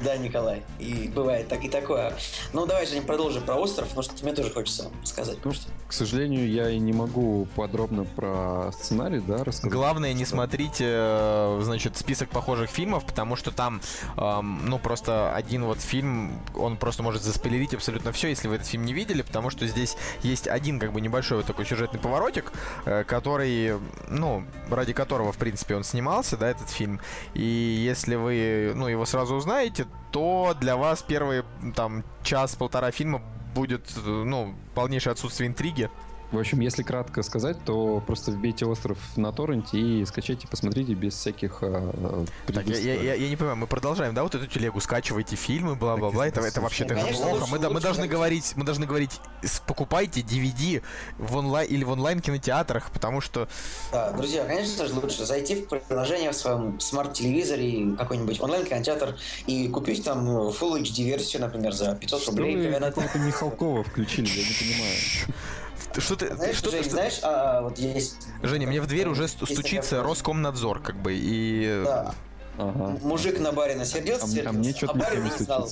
Да, 0.00 0.16
Николай. 0.16 0.62
И 0.78 1.03
и 1.04 1.08
бывает 1.08 1.48
так 1.48 1.64
и 1.64 1.68
такое. 1.68 2.14
Ну, 2.52 2.66
давай 2.66 2.86
же 2.86 2.94
не 2.94 3.00
продолжим 3.00 3.42
про 3.44 3.54
остров, 3.56 3.88
потому 3.88 4.02
что 4.02 4.24
мне 4.24 4.34
тоже 4.34 4.50
хочется 4.50 4.90
сказать. 5.04 5.38
Ну, 5.44 5.52
к 5.86 5.92
сожалению, 5.92 6.48
я 6.48 6.70
и 6.70 6.78
не 6.78 6.92
могу 6.92 7.46
подробно 7.54 8.04
про 8.04 8.72
сценарий, 8.72 9.20
да, 9.20 9.44
рассказать. 9.44 9.72
Главное, 9.72 10.12
не 10.14 10.24
смотрите, 10.24 10.84
э, 10.88 11.60
значит, 11.62 11.96
список 11.96 12.30
похожих 12.30 12.70
фильмов, 12.70 13.04
потому 13.04 13.36
что 13.36 13.50
там, 13.50 13.80
эм, 14.16 14.62
ну, 14.64 14.78
просто 14.78 15.34
один 15.34 15.64
вот 15.64 15.80
фильм, 15.80 16.40
он 16.56 16.76
просто 16.78 17.02
может 17.02 17.22
заспойлерить 17.22 17.74
абсолютно 17.74 18.12
все, 18.12 18.28
если 18.28 18.48
вы 18.48 18.56
этот 18.56 18.66
фильм 18.66 18.84
не 18.84 18.94
видели, 18.94 19.22
потому 19.22 19.50
что 19.50 19.66
здесь 19.66 19.96
есть 20.22 20.48
один, 20.48 20.80
как 20.80 20.92
бы, 20.92 21.00
небольшой 21.00 21.38
вот 21.38 21.46
такой 21.46 21.66
сюжетный 21.66 22.00
поворотик, 22.00 22.52
э, 22.86 23.04
который, 23.04 23.78
ну, 24.08 24.44
ради 24.70 24.94
которого, 24.94 25.32
в 25.32 25.36
принципе, 25.36 25.76
он 25.76 25.84
снимался, 25.84 26.36
да, 26.36 26.48
этот 26.48 26.70
фильм. 26.70 27.00
И 27.34 27.42
если 27.42 28.14
вы, 28.14 28.72
ну, 28.74 28.88
его 28.88 29.04
сразу 29.04 29.34
узнаете, 29.34 29.86
то 30.14 30.54
для 30.60 30.76
вас 30.76 30.93
первые, 31.02 31.44
там, 31.74 32.04
час-полтора 32.22 32.90
фильма 32.90 33.22
будет, 33.54 33.90
э, 33.96 34.08
ну, 34.08 34.54
полнейшее 34.74 35.12
отсутствие 35.12 35.48
интриги. 35.48 35.90
В 36.34 36.38
общем, 36.38 36.60
если 36.60 36.82
кратко 36.82 37.22
сказать, 37.22 37.56
то 37.64 38.02
просто 38.04 38.32
вбейте 38.32 38.66
остров 38.66 38.98
на 39.16 39.32
торренте 39.32 39.78
и 39.78 40.04
скачайте, 40.04 40.48
посмотрите 40.48 40.94
без 40.94 41.14
всяких 41.14 41.58
э, 41.62 42.24
так, 42.52 42.66
я, 42.66 42.76
я, 42.76 43.14
я 43.14 43.28
не 43.28 43.36
понимаю, 43.36 43.56
мы 43.56 43.66
продолжаем, 43.68 44.14
да, 44.14 44.24
вот 44.24 44.34
эту 44.34 44.46
телегу, 44.46 44.80
скачивайте 44.80 45.36
фильмы, 45.36 45.76
бла-бла-бла, 45.76 46.26
это, 46.26 46.40
это 46.40 46.60
вообще-то 46.60 46.96
плохо. 46.96 47.46
Мы, 47.50 47.58
мы 47.70 47.80
должны 47.80 48.08
говорить, 48.08 48.52
мы 48.56 48.64
должны 48.64 48.84
говорить, 48.84 49.20
покупайте 49.66 50.22
DVD 50.22 50.82
в 51.18 51.36
онлайн 51.36 51.68
или 51.68 51.84
в 51.84 51.90
онлайн 51.90 52.20
кинотеатрах, 52.20 52.90
потому 52.90 53.20
что... 53.20 53.48
Да, 53.92 54.10
друзья, 54.12 54.44
конечно 54.44 54.88
же, 54.88 54.94
лучше 54.94 55.24
зайти 55.24 55.54
в 55.54 55.68
приложение 55.68 56.32
в 56.32 56.36
своем 56.36 56.80
смарт-телевизоре, 56.80 57.96
какой-нибудь 57.96 58.40
онлайн-кинотеатр 58.40 59.16
и 59.46 59.68
купить 59.68 60.04
там 60.04 60.26
Full 60.28 60.82
HD-версию, 60.82 61.42
например, 61.42 61.72
за 61.72 61.94
500 61.94 62.22
что 62.22 62.30
рублей. 62.32 62.56
Вы 62.56 62.80
какого-то 62.80 63.18
Михалкова 63.18 63.84
включили, 63.84 64.28
я 64.28 64.48
не 64.48 64.54
понимаю. 64.54 64.96
Что 65.96 66.16
ты, 66.16 66.34
знаешь, 66.34 66.56
что, 66.56 66.70
Жень, 66.70 66.82
что... 66.82 66.90
знаешь, 66.92 67.20
а, 67.22 67.62
вот 67.62 67.78
есть... 67.78 68.26
Женя, 68.42 68.66
мне 68.66 68.80
в 68.80 68.86
дверь 68.86 69.08
уже 69.08 69.28
стучится 69.28 70.02
Роскомнадзор, 70.02 70.80
как 70.80 70.96
бы, 70.96 71.14
и... 71.14 71.82
Да. 71.84 72.14
Ага. 72.56 72.98
Мужик 73.02 73.40
на 73.40 73.52
баре 73.52 73.74
насердился, 73.74 74.24
а, 74.24 74.28
сердился, 74.28 74.50
а 74.50 74.52
мне 74.52 74.72
что-то 74.72 75.06
а 75.06 75.16
не 75.16 75.30
знал. 75.30 75.68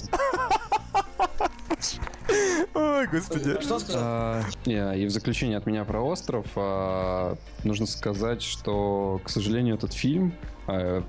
Ой, 2.74 3.06
господи. 3.06 3.61
Что 3.61 3.74
он 3.74 3.80
сказал? 3.80 4.02
А, 4.02 4.42
и 4.64 5.06
в 5.06 5.11
заключение 5.11 5.58
от 5.58 5.66
меня 5.66 5.85
про 5.85 6.00
остров 6.00 6.46
а, 6.56 7.37
нужно 7.64 7.87
сказать, 7.87 8.42
что, 8.42 9.20
к 9.24 9.28
сожалению, 9.28 9.76
этот 9.76 9.92
фильм 9.92 10.35
а, 10.66 11.04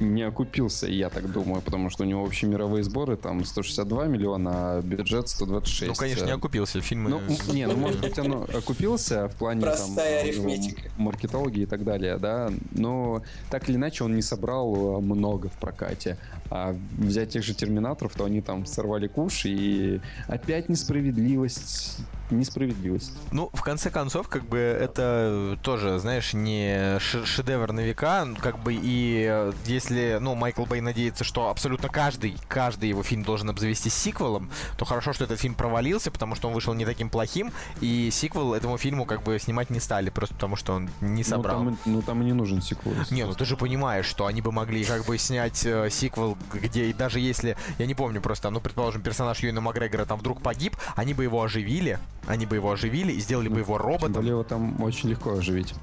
не 0.00 0.22
окупился, 0.22 0.86
я 0.86 1.10
так 1.10 1.30
думаю, 1.30 1.62
потому 1.62 1.90
что 1.90 2.04
у 2.04 2.06
него 2.06 2.22
общие 2.22 2.50
мировые 2.50 2.82
сборы 2.84 3.16
там 3.16 3.44
162 3.44 4.06
миллиона, 4.06 4.50
а 4.54 4.82
бюджет 4.82 5.28
126. 5.28 5.88
Ну, 5.88 5.94
конечно, 5.94 6.24
не 6.24 6.32
окупился. 6.32 6.80
Фильмы... 6.80 7.10
Ну, 7.10 7.20
не, 7.52 7.66
ну, 7.66 7.76
может 7.76 8.00
быть, 8.00 8.18
он 8.18 8.44
окупился 8.54 9.28
в 9.28 9.36
плане 9.36 9.60
Простая 9.62 10.20
там, 10.20 10.28
арифметика. 10.28 10.82
маркетологии 10.96 11.62
и 11.62 11.66
так 11.66 11.84
далее, 11.84 12.18
да, 12.18 12.50
но 12.72 13.22
так 13.50 13.68
или 13.68 13.76
иначе 13.76 14.04
он 14.04 14.14
не 14.14 14.22
собрал 14.22 15.00
много 15.00 15.48
в 15.48 15.54
прокате. 15.58 16.18
А 16.50 16.76
взять 16.98 17.30
тех 17.30 17.42
же 17.42 17.54
Терминаторов, 17.54 18.14
то 18.14 18.24
они 18.24 18.40
там 18.40 18.66
сорвали 18.66 19.06
куш, 19.06 19.46
и 19.46 20.00
опять 20.26 20.68
несправедливость 20.68 21.98
несправедливость. 22.30 23.12
Ну, 23.32 23.50
в 23.52 23.62
конце 23.62 23.90
концов, 23.90 24.28
как 24.28 24.44
бы 24.44 24.58
это 24.58 25.58
тоже, 25.62 25.98
знаешь, 25.98 26.34
не 26.34 26.98
шедевр 26.98 27.72
на 27.72 27.80
века, 27.80 28.26
как 28.40 28.58
бы 28.58 28.74
и 28.74 29.52
если, 29.66 30.18
ну, 30.20 30.34
Майкл 30.34 30.64
Бэй 30.64 30.80
надеется, 30.80 31.24
что 31.24 31.48
абсолютно 31.48 31.88
каждый, 31.88 32.36
каждый 32.48 32.88
его 32.88 33.02
фильм 33.02 33.22
должен 33.22 33.50
обзавестись 33.50 33.94
сиквелом, 33.94 34.50
то 34.76 34.84
хорошо, 34.84 35.12
что 35.12 35.24
этот 35.24 35.40
фильм 35.40 35.54
провалился, 35.54 36.10
потому 36.10 36.34
что 36.34 36.48
он 36.48 36.54
вышел 36.54 36.74
не 36.74 36.84
таким 36.84 37.10
плохим, 37.10 37.52
и 37.80 38.08
сиквел 38.10 38.54
этому 38.54 38.78
фильму 38.78 39.04
как 39.04 39.22
бы 39.22 39.38
снимать 39.38 39.70
не 39.70 39.80
стали, 39.80 40.10
просто 40.10 40.34
потому 40.34 40.56
что 40.56 40.74
он 40.74 40.90
не 41.00 41.24
собрал. 41.24 41.62
Ну, 41.62 41.70
там, 41.70 41.78
ну, 41.86 42.02
там 42.02 42.22
и 42.22 42.24
не 42.24 42.32
нужен 42.32 42.62
сиквел. 42.62 42.94
Не, 43.10 43.24
ну 43.24 43.34
ты 43.34 43.44
же 43.44 43.56
понимаешь, 43.56 44.06
что 44.06 44.26
они 44.26 44.40
бы 44.40 44.52
могли 44.52 44.84
как 44.84 45.04
бы 45.04 45.18
снять 45.18 45.64
э, 45.64 45.88
сиквел, 45.90 46.36
где 46.52 46.92
даже 46.92 47.20
если, 47.20 47.56
я 47.78 47.86
не 47.86 47.94
помню 47.94 48.20
просто, 48.20 48.50
ну, 48.50 48.60
предположим, 48.60 49.02
персонаж 49.02 49.40
Юина 49.40 49.60
Макгрегора 49.60 50.04
там 50.04 50.18
вдруг 50.18 50.40
погиб, 50.42 50.76
они 50.96 51.14
бы 51.14 51.24
его 51.24 51.42
оживили, 51.42 51.98
они 52.26 52.46
бы 52.46 52.56
его 52.56 52.72
оживили 52.72 53.12
и 53.12 53.20
сделали 53.20 53.48
бы 53.48 53.60
его 53.60 53.78
роботом. 53.78 54.12
Тем 54.12 54.14
более 54.14 54.30
его 54.32 54.44
там 54.44 54.82
очень 54.82 55.08
легко 55.10 55.32
оживить. 55.32 55.74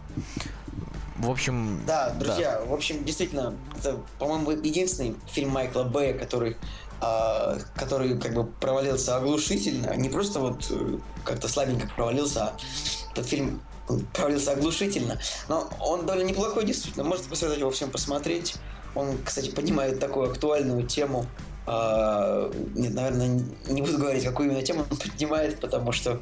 В 1.18 1.30
общем... 1.30 1.82
Да, 1.86 2.10
друзья, 2.12 2.60
да. 2.60 2.66
в 2.66 2.74
общем, 2.74 3.04
действительно, 3.04 3.54
это, 3.78 4.00
по-моему, 4.18 4.52
единственный 4.52 5.16
фильм 5.28 5.50
Майкла 5.50 5.84
Бэя, 5.84 6.18
который 6.18 6.58
а, 7.04 7.58
который 7.76 8.16
как 8.20 8.36
бы 8.36 8.46
провалился 8.46 9.18
оглушительно, 9.18 9.96
не 9.96 10.08
просто 10.08 10.40
вот 10.40 10.68
э, 10.70 11.00
как-то 11.24 11.48
слабенько 11.48 11.88
провалился, 11.96 12.44
а 12.44 12.58
этот 13.12 13.26
фильм 13.26 13.60
провалился 14.14 14.52
оглушительно, 14.52 15.20
но 15.48 15.68
он 15.80 16.06
довольно 16.06 16.28
неплохой, 16.28 16.64
действительно, 16.64 17.04
можете 17.04 17.28
посоветовать 17.28 17.60
его 17.60 17.72
всем 17.72 17.90
посмотреть. 17.90 18.56
Он, 18.94 19.18
кстати, 19.26 19.50
поднимает 19.50 20.00
такую 20.00 20.30
актуальную 20.30 20.86
тему 20.86 21.26
нет, 21.68 22.94
наверное, 22.94 23.40
не 23.68 23.82
буду 23.82 23.98
говорить, 23.98 24.24
какую 24.24 24.50
именно 24.50 24.64
тему 24.64 24.86
он 24.90 24.98
поднимает, 24.98 25.60
потому 25.60 25.92
что, 25.92 26.20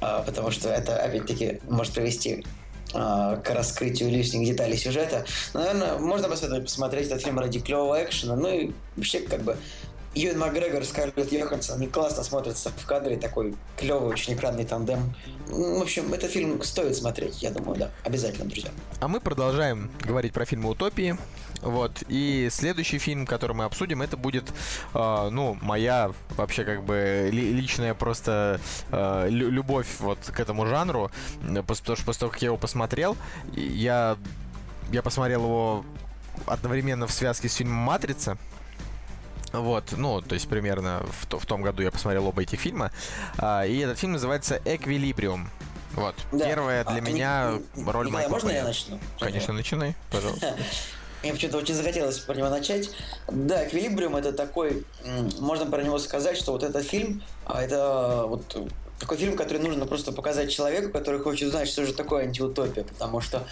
uh, 0.00 0.24
потому 0.24 0.50
что 0.50 0.70
это, 0.70 0.96
опять-таки, 0.96 1.60
может 1.68 1.92
привести 1.92 2.44
uh, 2.94 3.40
к 3.42 3.50
раскрытию 3.50 4.10
лишних 4.10 4.46
деталей 4.46 4.76
сюжета. 4.76 5.24
Наверное, 5.52 5.98
можно 5.98 6.28
посмотреть 6.28 7.08
этот 7.08 7.22
фильм 7.22 7.38
ради 7.38 7.60
клевого 7.60 8.02
экшена, 8.02 8.34
ну 8.34 8.48
и 8.48 8.72
вообще, 8.96 9.20
как 9.20 9.42
бы, 9.42 9.56
Юэн 10.14 10.38
Макгрегор, 10.38 10.84
Скарлетт 10.84 11.32
Йоханссон, 11.32 11.76
они 11.76 11.86
классно 11.86 12.22
смотрятся 12.22 12.70
в 12.70 12.86
кадре, 12.86 13.16
такой 13.16 13.54
клевый, 13.78 14.10
очень 14.10 14.34
экранный 14.34 14.66
тандем. 14.66 15.14
В 15.48 15.80
общем, 15.80 16.12
этот 16.12 16.30
фильм 16.30 16.62
стоит 16.62 16.96
смотреть, 16.96 17.42
я 17.42 17.50
думаю, 17.50 17.78
да, 17.78 17.90
обязательно, 18.04 18.44
друзья. 18.44 18.70
А 19.00 19.08
мы 19.08 19.20
продолжаем 19.20 19.90
говорить 20.00 20.34
про 20.34 20.44
фильмы 20.44 20.68
«Утопии». 20.70 21.16
Вот, 21.62 22.02
и 22.08 22.48
следующий 22.50 22.98
фильм, 22.98 23.24
который 23.24 23.54
мы 23.54 23.64
обсудим, 23.64 24.02
это 24.02 24.16
будет, 24.16 24.52
э, 24.94 25.28
ну, 25.30 25.56
моя 25.62 26.10
вообще 26.36 26.64
как 26.64 26.84
бы 26.84 27.28
ли, 27.30 27.52
личная 27.52 27.94
просто 27.94 28.60
э, 28.90 29.28
любовь 29.30 29.86
вот 30.00 30.18
к 30.18 30.40
этому 30.40 30.66
жанру, 30.66 31.10
потому 31.40 31.76
что 31.76 32.04
после 32.04 32.20
того, 32.20 32.32
как 32.32 32.42
я 32.42 32.46
его 32.46 32.56
посмотрел, 32.56 33.16
я, 33.54 34.18
я 34.90 35.02
посмотрел 35.02 35.44
его 35.44 35.84
одновременно 36.46 37.06
в 37.06 37.12
связке 37.12 37.48
с 37.48 37.54
фильмом 37.54 37.76
«Матрица», 37.76 38.36
вот, 39.52 39.92
ну, 39.96 40.20
то 40.20 40.34
есть 40.34 40.48
примерно 40.48 41.02
в, 41.06 41.38
в 41.38 41.46
том 41.46 41.62
году 41.62 41.82
я 41.82 41.90
посмотрел 41.90 42.26
оба 42.26 42.42
этих 42.42 42.60
фильма. 42.60 42.90
А, 43.38 43.64
и 43.64 43.78
этот 43.78 43.98
фильм 43.98 44.12
называется 44.12 44.60
«Эквилибриум». 44.64 45.48
Вот. 45.94 46.14
Да. 46.32 46.46
Первая 46.46 46.84
для 46.84 46.96
а, 46.96 47.00
меня 47.00 47.58
не, 47.74 47.84
роль 47.84 48.06
Николай, 48.06 48.28
Майкла 48.28 48.30
можно 48.30 48.50
я 48.50 48.64
начну? 48.64 48.98
Конечно, 49.20 49.52
начинай, 49.52 49.94
пожалуйста. 50.10 50.56
Мне 51.22 51.32
почему-то 51.32 51.58
очень 51.58 51.74
захотелось 51.74 52.18
про 52.18 52.34
него 52.34 52.48
начать. 52.48 52.90
Да, 53.28 53.66
«Эквилибриум»— 53.66 54.16
это 54.16 54.32
такой... 54.32 54.84
Можно 55.38 55.66
про 55.66 55.82
него 55.82 55.98
сказать, 55.98 56.36
что 56.36 56.52
вот 56.52 56.64
этот 56.64 56.84
фильм, 56.84 57.22
а, 57.46 57.62
это 57.62 58.24
вот 58.26 58.56
такой 58.98 59.16
фильм, 59.18 59.36
который 59.36 59.58
нужно 59.58 59.86
просто 59.86 60.12
показать 60.12 60.50
человеку, 60.50 60.90
который 60.90 61.20
хочет 61.20 61.48
узнать, 61.48 61.68
что 61.68 61.84
же 61.84 61.92
такое 61.92 62.24
антиутопия, 62.24 62.84
потому 62.84 63.20
что 63.20 63.46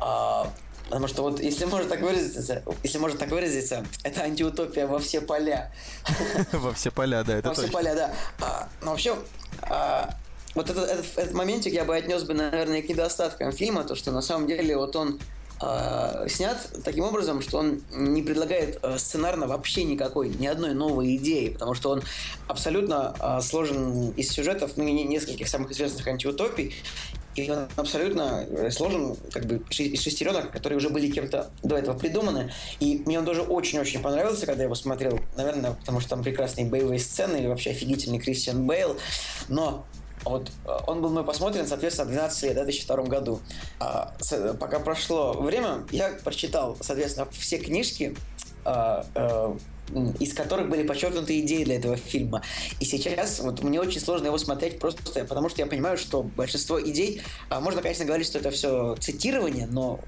а, 0.00 0.50
Потому 0.84 1.08
что 1.08 1.22
вот, 1.22 1.40
если 1.40 1.64
можно 1.64 1.88
так 1.88 2.00
выразиться, 2.00 2.62
если 2.82 2.98
можно 2.98 3.18
так 3.18 3.30
выразиться, 3.30 3.86
это 4.02 4.22
антиутопия 4.22 4.86
во 4.86 4.98
все 4.98 5.20
поля. 5.20 5.72
Во 6.52 6.72
все 6.72 6.90
поля, 6.90 7.24
да, 7.24 7.38
это 7.38 7.48
Во 7.48 7.54
все 7.54 7.68
поля, 7.68 7.94
да. 7.94 8.14
А, 8.40 8.68
но 8.82 8.90
вообще, 8.90 9.16
а, 9.62 10.14
вот 10.54 10.70
этот, 10.70 10.88
этот, 10.88 11.06
этот 11.16 11.32
моментик 11.32 11.72
я 11.72 11.84
бы 11.84 11.96
отнес 11.96 12.24
бы, 12.24 12.34
наверное, 12.34 12.82
к 12.82 12.88
недостаткам 12.88 13.52
фильма, 13.52 13.84
то, 13.84 13.94
что 13.94 14.12
на 14.12 14.20
самом 14.20 14.46
деле 14.46 14.76
вот 14.76 14.94
он 14.94 15.20
э, 15.64 16.28
снят 16.28 16.56
таким 16.84 17.04
образом, 17.04 17.42
что 17.42 17.58
он 17.58 17.82
не 17.92 18.22
предлагает 18.22 18.78
э, 18.82 18.98
сценарно 18.98 19.46
вообще 19.46 19.84
никакой, 19.84 20.28
ни 20.28 20.46
одной 20.46 20.74
новой 20.74 21.16
идеи, 21.16 21.50
потому 21.50 21.74
что 21.74 21.90
он 21.90 22.02
абсолютно 22.48 23.14
э, 23.18 23.40
сложен 23.40 24.10
из 24.10 24.30
сюжетов 24.30 24.72
ну, 24.76 24.84
нескольких 24.84 25.48
самых 25.48 25.72
известных 25.72 26.06
антиутопий, 26.06 26.74
и 27.34 27.50
он 27.50 27.66
абсолютно 27.76 28.46
сложен 28.70 29.16
как 29.32 29.46
бы 29.46 29.62
из 29.70 30.00
шестеренок, 30.00 30.52
которые 30.52 30.76
уже 30.76 30.88
были 30.88 31.10
кем-то 31.10 31.50
до 31.62 31.76
этого 31.76 31.98
придуманы. 31.98 32.52
И 32.78 33.02
мне 33.06 33.18
он 33.18 33.24
тоже 33.24 33.42
очень-очень 33.42 34.00
понравился, 34.02 34.46
когда 34.46 34.62
я 34.62 34.66
его 34.66 34.76
смотрел. 34.76 35.18
Наверное, 35.36 35.72
потому 35.72 35.98
что 35.98 36.10
там 36.10 36.22
прекрасные 36.22 36.66
боевые 36.66 37.00
сцены 37.00 37.42
и 37.42 37.46
вообще 37.48 37.70
офигительный 37.70 38.20
Кристиан 38.20 38.66
Бейл. 38.66 38.96
Но 39.48 39.84
вот 40.24 40.50
э, 40.64 40.70
он 40.86 41.02
был 41.02 41.10
мной 41.10 41.24
посмотрен, 41.24 41.66
соответственно, 41.66 42.10
12 42.10 42.42
лет, 42.44 42.54
да, 42.54 42.62
в 42.62 42.64
2002 42.64 42.96
году. 43.04 43.40
А, 43.80 44.14
с, 44.20 44.54
пока 44.54 44.80
прошло 44.80 45.32
время, 45.34 45.84
я 45.90 46.10
прочитал, 46.24 46.76
соответственно, 46.80 47.28
все 47.30 47.58
книжки 47.58 48.16
а, 48.64 49.06
а, 49.14 49.56
из 50.18 50.32
которых 50.32 50.70
были 50.70 50.82
подчеркнуты 50.82 51.40
идеи 51.40 51.64
для 51.64 51.76
этого 51.76 51.96
фильма. 51.96 52.42
И 52.80 52.84
сейчас 52.86 53.40
вот 53.40 53.62
мне 53.62 53.78
очень 53.80 54.00
сложно 54.00 54.26
его 54.26 54.38
смотреть 54.38 54.78
просто 54.78 55.24
потому, 55.26 55.50
что 55.50 55.60
я 55.60 55.66
понимаю, 55.66 55.98
что 55.98 56.22
большинство 56.22 56.80
идей, 56.80 57.20
а 57.50 57.60
можно, 57.60 57.82
конечно, 57.82 58.06
говорить, 58.06 58.26
что 58.26 58.38
это 58.38 58.50
все 58.50 58.96
цитирование, 58.96 59.66
но 59.66 60.00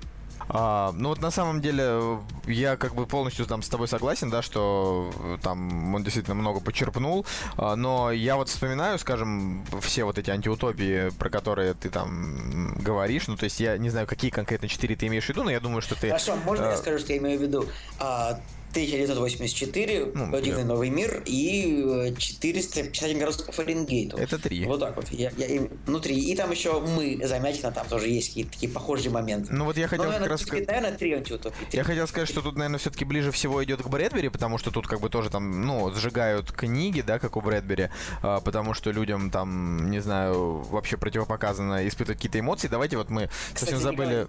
А, 0.48 0.92
ну 0.92 1.10
вот 1.10 1.20
на 1.20 1.30
самом 1.30 1.60
деле 1.60 2.18
я 2.46 2.76
как 2.76 2.94
бы 2.94 3.06
полностью 3.06 3.46
там 3.46 3.62
с 3.62 3.68
тобой 3.68 3.88
согласен, 3.88 4.30
да, 4.30 4.42
что 4.42 5.12
э, 5.18 5.38
там 5.42 5.94
он 5.94 6.02
действительно 6.02 6.34
много 6.34 6.60
почерпнул, 6.60 7.26
а, 7.56 7.76
но 7.76 8.12
я 8.12 8.36
вот 8.36 8.48
вспоминаю, 8.48 8.98
скажем, 8.98 9.64
все 9.80 10.04
вот 10.04 10.18
эти 10.18 10.30
антиутопии, 10.30 11.10
про 11.18 11.30
которые 11.30 11.74
ты 11.74 11.90
там 11.90 12.74
говоришь, 12.78 13.26
ну 13.26 13.36
то 13.36 13.44
есть 13.44 13.60
я 13.60 13.76
не 13.78 13.90
знаю, 13.90 14.06
какие 14.06 14.30
конкретно 14.30 14.68
четыре 14.68 14.96
ты 14.96 15.06
имеешь 15.06 15.24
в 15.24 15.28
виду, 15.28 15.42
но 15.42 15.50
я 15.50 15.60
думаю, 15.60 15.82
что 15.82 15.94
ты... 15.94 16.08
Хорошо, 16.08 16.36
можно 16.44 16.64
э, 16.64 16.70
я 16.70 16.76
скажу, 16.76 16.98
что 16.98 17.12
я 17.12 17.18
имею 17.18 17.38
в 17.38 17.42
виду? 17.42 17.66
А, 17.98 18.38
1984, 18.76 20.12
Ну, 20.14 20.40
Дивный 20.40 20.62
да. 20.62 20.68
новый 20.68 20.90
мир 20.90 21.22
и 21.24 21.82
э, 22.10 22.14
451 22.16 23.18
градус 23.18 23.42
по 23.42 23.52
Фаренгейту. 23.52 24.16
Это 24.16 24.38
три. 24.38 24.64
Вот 24.64 24.80
так 24.80 24.96
вот. 24.96 25.08
Я, 25.10 25.30
я 25.36 25.46
им- 25.46 25.70
внутри. 25.86 26.16
И 26.18 26.36
там 26.36 26.50
еще 26.50 26.80
мы, 26.80 27.18
Замятина, 27.24 27.72
там 27.72 27.86
тоже 27.86 28.08
есть 28.08 28.28
какие-то 28.28 28.52
такие 28.52 28.70
похожие 28.70 29.10
моменты. 29.10 29.52
Ну 29.52 29.64
вот 29.64 29.76
я 29.76 29.88
хотел 29.88 30.04
как 30.04 30.12
наверное, 30.14 30.30
раз... 30.30 30.42
теперь, 30.42 30.66
наверное, 30.66 30.92
три 30.92 31.12
антиутопии. 31.14 31.64
Три. 31.70 31.78
Я 31.78 31.84
хотел 31.84 32.06
сказать, 32.06 32.28
что 32.28 32.42
тут, 32.42 32.56
наверное, 32.56 32.78
все-таки 32.78 33.04
ближе 33.04 33.30
всего 33.32 33.62
идет 33.64 33.82
к 33.82 33.88
Брэдбери, 33.88 34.28
потому 34.28 34.58
что 34.58 34.70
тут 34.70 34.86
как 34.86 35.00
бы 35.00 35.08
тоже 35.08 35.30
там, 35.30 35.62
ну, 35.66 35.90
сжигают 35.94 36.52
книги, 36.52 37.00
да, 37.00 37.18
как 37.18 37.36
у 37.36 37.40
Брэдбери, 37.40 37.88
а, 38.22 38.40
потому 38.40 38.74
что 38.74 38.90
людям 38.90 39.30
там, 39.30 39.90
не 39.90 40.00
знаю, 40.00 40.62
вообще 40.70 40.96
противопоказано 40.96 41.86
испытывать 41.88 42.18
какие-то 42.18 42.40
эмоции. 42.40 42.68
Давайте 42.68 42.96
вот 42.96 43.10
мы 43.10 43.30
совсем 43.54 43.78
Кстати, 43.78 43.82
забыли... 43.82 44.08
Николай, 44.08 44.26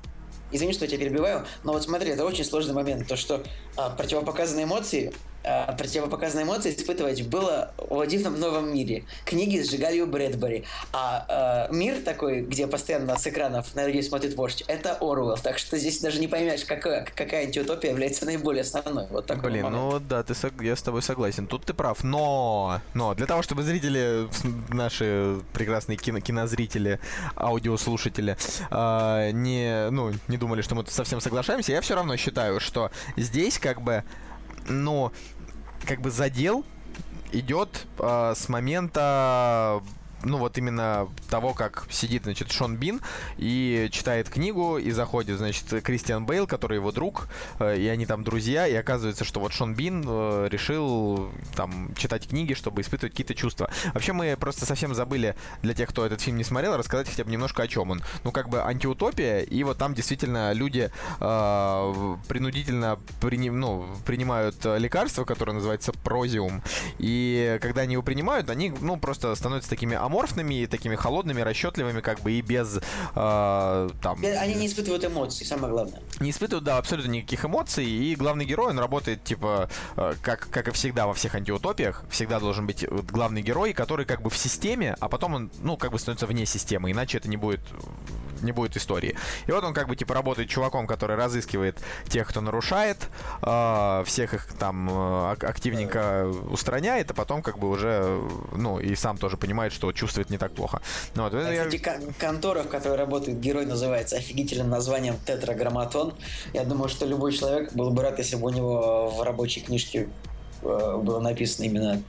Извини, 0.52 0.74
что 0.74 0.86
я 0.86 0.92
тебя 0.92 1.00
перебиваю, 1.00 1.46
но 1.64 1.74
вот 1.74 1.84
смотри, 1.84 2.12
это 2.12 2.26
очень 2.26 2.46
сложный 2.46 2.74
момент. 2.74 3.08
То, 3.08 3.16
что 3.16 3.44
а, 3.76 3.90
противопоказанные 3.90 4.66
эмоции, 4.66 5.14
а, 5.48 5.72
противопоказанные 5.72 6.46
эмоции 6.46 6.76
испытывать 6.76 7.26
было 7.28 7.72
в 7.78 8.06
дивном 8.06 8.40
новом 8.40 8.74
мире. 8.74 9.06
Книги 9.26 9.62
сжигали 9.62 10.02
у 10.02 10.08
Брэдбери. 10.08 10.66
А, 10.92 11.26
а, 11.30 11.72
мир 11.72 12.02
такой, 12.04 12.42
где 12.42 12.68
постоянно 12.68 13.18
с 13.18 13.26
экранов 13.28 13.74
на 13.76 13.88
людей 13.88 14.04
смотрит 14.04 14.36
вождь, 14.36 14.64
это 14.68 14.98
Оруэлл. 15.00 15.38
Так 15.38 15.58
что 15.58 15.78
здесь 15.78 16.00
даже 16.00 16.20
не 16.20 16.28
поймешь, 16.28 16.66
какая, 16.66 17.06
какая 17.06 17.46
антиутопия 17.46 17.92
является 17.92 18.26
наиболее 18.26 18.62
основной. 18.62 19.08
Вот 19.10 19.26
такой 19.26 19.52
Блин, 19.52 19.64
момент. 19.64 19.82
ну 19.82 20.00
да, 20.00 20.24
ты 20.24 20.34
я 20.62 20.76
с 20.76 20.82
тобой 20.82 21.02
согласен. 21.02 21.48
Тут 21.48 21.66
ты 21.66 21.74
прав. 21.74 22.04
Но, 22.04 22.82
но 22.94 23.14
для 23.14 23.26
того, 23.26 23.42
чтобы 23.42 23.64
зрители, 23.64 24.28
наши 24.70 25.40
прекрасные 25.54 25.98
кино, 25.98 26.20
кинозрители, 26.20 27.00
аудиослушатели, 27.36 28.38
а, 28.70 29.32
не, 29.32 29.90
ну, 29.92 30.12
не 30.28 30.38
думали, 30.38 30.62
что 30.62 30.76
мы 30.76 30.84
тут 30.84 30.94
совсем 30.94 31.22
соглашаемся, 31.22 31.72
я 31.72 31.82
все 31.82 31.96
равно 31.96 32.18
считаю, 32.18 32.60
что 32.60 32.92
здесь 33.16 33.60
как 33.60 33.82
бы, 33.82 34.04
ну, 34.68 35.12
как 35.86 36.02
бы 36.02 36.12
задел 36.12 36.66
идет 37.32 37.86
а, 38.00 38.34
с 38.36 38.50
момента 38.50 39.82
ну 40.24 40.38
вот 40.38 40.58
именно 40.58 41.10
того, 41.30 41.54
как 41.54 41.86
сидит, 41.90 42.24
значит, 42.24 42.52
Шон 42.52 42.76
Бин 42.76 43.02
и 43.38 43.90
читает 43.92 44.30
книгу, 44.30 44.78
и 44.78 44.92
заходит, 44.92 45.38
значит, 45.38 45.84
Кристиан 45.84 46.26
Бейл, 46.26 46.48
который 46.48 46.76
его 46.76 46.92
друг, 46.92 47.28
э, 47.60 47.78
и 47.78 47.88
они 47.88 48.06
там 48.06 48.24
друзья, 48.24 48.68
и 48.68 48.74
оказывается, 48.74 49.24
что 49.24 49.40
вот 49.40 49.54
Шон 49.54 49.76
Бин 49.76 50.04
э, 50.08 50.48
решил 50.50 51.32
там 51.56 51.94
читать 51.96 52.28
книги, 52.28 52.54
чтобы 52.54 52.82
испытывать 52.82 53.14
какие-то 53.14 53.36
чувства. 53.36 53.70
Вообще 53.94 54.14
мы 54.14 54.36
просто 54.38 54.66
совсем 54.66 54.94
забыли, 54.94 55.36
для 55.62 55.74
тех, 55.74 55.90
кто 55.90 56.06
этот 56.06 56.22
фильм 56.22 56.38
не 56.38 56.44
смотрел, 56.44 56.76
рассказать 56.78 57.10
хотя 57.10 57.24
бы 57.24 57.32
немножко 57.32 57.64
о 57.64 57.68
чем 57.68 57.92
он. 57.92 58.02
Ну, 58.24 58.32
как 58.32 58.50
бы 58.50 58.62
антиутопия, 58.62 59.42
и 59.42 59.64
вот 59.64 59.78
там 59.78 59.94
действительно 59.94 60.54
люди 60.54 60.90
э, 61.20 62.18
принудительно 62.28 63.00
прини- 63.22 63.52
ну, 63.52 63.88
принимают 64.06 64.66
э, 64.66 64.78
лекарство, 64.80 65.26
которое 65.26 65.54
называется 65.54 65.92
прозиум, 65.92 66.62
и 66.98 67.58
когда 67.62 67.82
они 67.82 67.94
его 67.94 68.04
принимают, 68.04 68.50
они, 68.50 68.74
ну, 68.82 68.98
просто 68.98 69.34
становятся 69.36 69.70
такими 69.70 69.96
аморфными, 70.18 70.66
такими 70.66 70.96
холодными, 70.96 71.42
расчетливыми, 71.42 72.02
как 72.02 72.22
бы 72.22 72.32
и 72.32 72.42
без 72.42 72.78
э, 72.78 73.90
там 74.02 74.24
Они 74.24 74.56
не 74.56 74.68
испытывают 74.68 75.06
эмоций, 75.06 75.46
самое 75.46 75.72
главное. 75.72 76.02
не 76.20 76.32
испытывают, 76.32 76.64
да, 76.64 76.78
абсолютно 76.78 77.12
никаких 77.12 77.46
эмоций, 77.46 77.86
и 77.86 78.16
главный 78.16 78.46
герой, 78.46 78.72
он 78.72 78.80
работает, 78.80 79.24
типа, 79.24 79.70
э, 79.96 80.16
как, 80.22 80.50
как 80.50 80.68
и 80.68 80.72
всегда 80.72 81.08
во 81.08 81.14
всех 81.14 81.36
антиутопиях, 81.36 82.04
всегда 82.10 82.40
должен 82.40 82.66
быть 82.66 82.86
вот 82.90 83.06
главный 83.06 83.42
герой, 83.42 83.74
который 83.74 84.06
как 84.06 84.22
бы 84.22 84.30
в 84.30 84.38
системе, 84.38 84.96
а 85.00 85.08
потом 85.08 85.36
он, 85.36 85.52
ну, 85.62 85.78
как 85.78 85.92
бы 85.92 86.00
становится 86.00 86.26
вне 86.26 86.46
системы, 86.46 86.92
иначе 86.92 87.18
это 87.18 87.30
не 87.30 87.38
будет 87.38 87.62
не 88.42 88.52
будет 88.52 88.76
истории. 88.78 89.16
И 89.48 89.52
вот 89.52 89.64
он 89.64 89.74
как 89.74 89.88
бы 89.88 89.96
типа 89.96 90.14
работает 90.14 90.50
чуваком, 90.50 90.88
который 90.88 91.16
разыскивает 91.16 91.78
тех, 92.10 92.28
кто 92.28 92.42
нарушает, 92.42 92.98
э, 93.42 94.04
всех 94.06 94.34
их 94.34 94.48
там 94.60 94.90
э, 94.90 95.32
ак- 95.34 95.44
активненько 95.44 96.28
устраняет, 96.50 97.12
а 97.12 97.14
потом 97.14 97.42
как 97.42 97.60
бы 97.60 97.70
уже, 97.70 98.22
ну, 98.56 98.80
и 98.80 98.96
сам 98.96 99.18
тоже 99.18 99.38
понимает, 99.38 99.74
что 99.74 99.92
чувствует 99.92 100.30
не 100.30 100.38
так 100.38 100.52
плохо. 100.52 100.82
Ну, 101.16 101.24
вот, 101.24 101.34
это 101.34 101.52
я- 101.52 102.00
контора, 102.20 102.64
в 102.64 102.70
которой 102.70 102.98
работает 102.98 103.40
герой, 103.40 103.66
называется 103.66 104.16
офигительным 104.18 104.70
названием 104.70 105.16
Тетраграмматон. 105.26 106.14
Я 106.54 106.64
думаю, 106.64 106.90
что 106.90 107.06
любой 107.06 107.34
человек 107.34 107.74
был 107.74 107.90
бы 107.92 108.02
рад, 108.04 108.18
если 108.20 108.36
бы 108.36 108.48
у 108.48 108.50
него 108.50 109.10
в 109.10 109.22
рабочей 109.22 109.62
книжке 109.62 110.08
э, 110.62 110.98
было 111.04 111.20
написано 111.20 111.66
именно 111.66 112.02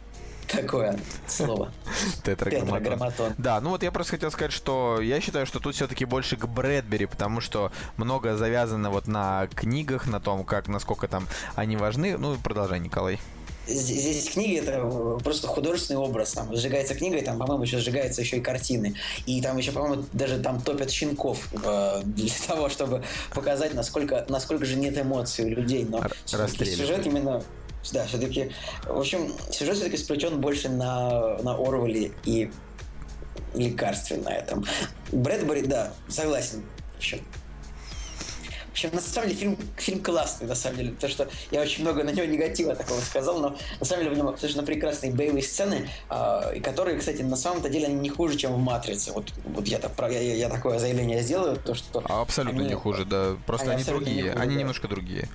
такое 0.49 0.99
слово. 1.27 1.73
Тетраграмматон. 2.25 2.79
Тетраграмматон. 2.79 3.35
Да, 3.39 3.61
ну 3.61 3.71
вот 3.71 3.83
я 3.83 3.93
просто 3.93 4.13
хотел 4.13 4.31
сказать, 4.31 4.53
что 4.53 5.01
я 5.01 5.21
считаю, 5.21 5.47
что 5.47 5.61
тут 5.61 5.75
все-таки 5.75 6.05
больше 6.05 6.37
к 6.37 6.47
Брэдбери, 6.47 7.07
потому 7.07 7.41
что 7.41 7.71
много 7.97 8.37
завязано 8.37 8.91
вот 8.91 9.07
на 9.07 9.49
книгах, 9.55 10.07
на 10.07 10.21
том, 10.21 10.45
как, 10.45 10.69
насколько 10.69 11.09
там 11.09 11.27
они 11.55 11.77
важны. 11.77 12.17
Ну, 12.19 12.37
продолжай, 12.37 12.81
Николай. 12.81 13.19
Здесь, 13.69 14.31
книги 14.31 14.59
это 14.59 14.81
просто 15.23 15.47
художественный 15.47 16.01
образ. 16.01 16.33
Там 16.33 16.55
сжигается 16.57 16.95
книга, 16.95 17.19
и 17.19 17.23
там, 17.23 17.39
по-моему, 17.39 17.65
еще 17.65 17.79
сжигаются 17.79 18.23
еще 18.23 18.39
и 18.39 18.41
картины. 18.41 18.95
И 19.27 19.43
там 19.43 19.59
еще, 19.59 19.73
по-моему, 19.73 20.05
даже 20.15 20.39
там 20.39 20.63
топят 20.63 20.91
щенков 20.91 21.49
э, 21.53 22.01
для 22.05 22.33
того, 22.47 22.71
чтобы 22.71 23.05
показать, 23.35 23.75
насколько, 23.75 24.25
насколько 24.29 24.65
же 24.65 24.77
нет 24.77 24.97
эмоций 24.99 25.45
у 25.45 25.49
людей. 25.49 25.85
Но 25.85 26.03
сюжет 26.25 27.07
именно 27.07 27.43
да, 27.93 28.07
все-таки, 28.07 28.53
в 28.85 28.99
общем, 28.99 29.33
сюжет 29.51 29.77
все-таки 29.77 29.97
сплетен 29.97 30.41
больше 30.41 30.69
на, 30.69 31.39
на 31.39 31.55
Орвеле 31.55 32.13
и 32.25 32.51
лекарстве 33.55 34.19
на 34.19 34.31
этом. 34.31 34.65
Брэдбери, 35.13 35.63
да, 35.63 35.93
согласен. 36.09 36.63
В 36.95 36.99
общем, 36.99 37.21
в 38.69 38.71
общем, 38.73 38.91
на 38.93 39.01
самом 39.01 39.29
деле 39.29 39.41
фильм, 39.41 39.59
фильм 39.77 40.01
классный, 40.01 40.47
на 40.47 40.55
самом 40.55 40.77
деле, 40.77 40.93
потому 40.93 41.11
что 41.11 41.29
я 41.51 41.63
очень 41.63 41.83
много 41.83 42.05
на 42.05 42.11
него 42.11 42.27
негатива 42.27 42.77
такого 42.77 43.01
сказал, 43.01 43.41
но 43.41 43.57
на 43.81 43.85
самом 43.85 44.05
деле 44.05 44.15
в 44.15 44.19
нем 44.19 44.37
совершенно 44.37 44.65
прекрасные 44.65 45.13
боевые 45.13 45.43
сцены, 45.43 45.89
и 46.55 46.61
которые, 46.61 46.97
кстати, 46.97 47.23
на 47.23 47.35
самом-то 47.35 47.71
деле 47.71 47.87
они 47.87 47.97
не 47.97 48.09
хуже, 48.09 48.37
чем 48.37 48.53
в 48.53 48.59
«Матрице». 48.59 49.11
Вот, 49.11 49.33
вот 49.47 49.67
я, 49.67 49.79
так, 49.79 49.93
я, 50.13 50.21
я- 50.21 50.49
такое 50.49 50.79
заявление 50.79 51.23
сделаю, 51.23 51.57
то 51.57 51.75
что... 51.75 52.05
А 52.05 52.23
абсолютно 52.23 52.61
они- 52.61 52.69
не 52.69 52.77
хуже, 52.77 53.05
да. 53.05 53.37
Просто 53.47 53.65
они 53.65 53.73
они, 53.73 53.83
абсолютно 53.83 54.11
не 54.11 54.15
другие. 54.15 54.33
хуже, 54.33 54.43
они 54.45 54.55
да. 54.55 54.61
немножко 54.61 54.89
другие. 54.89 55.29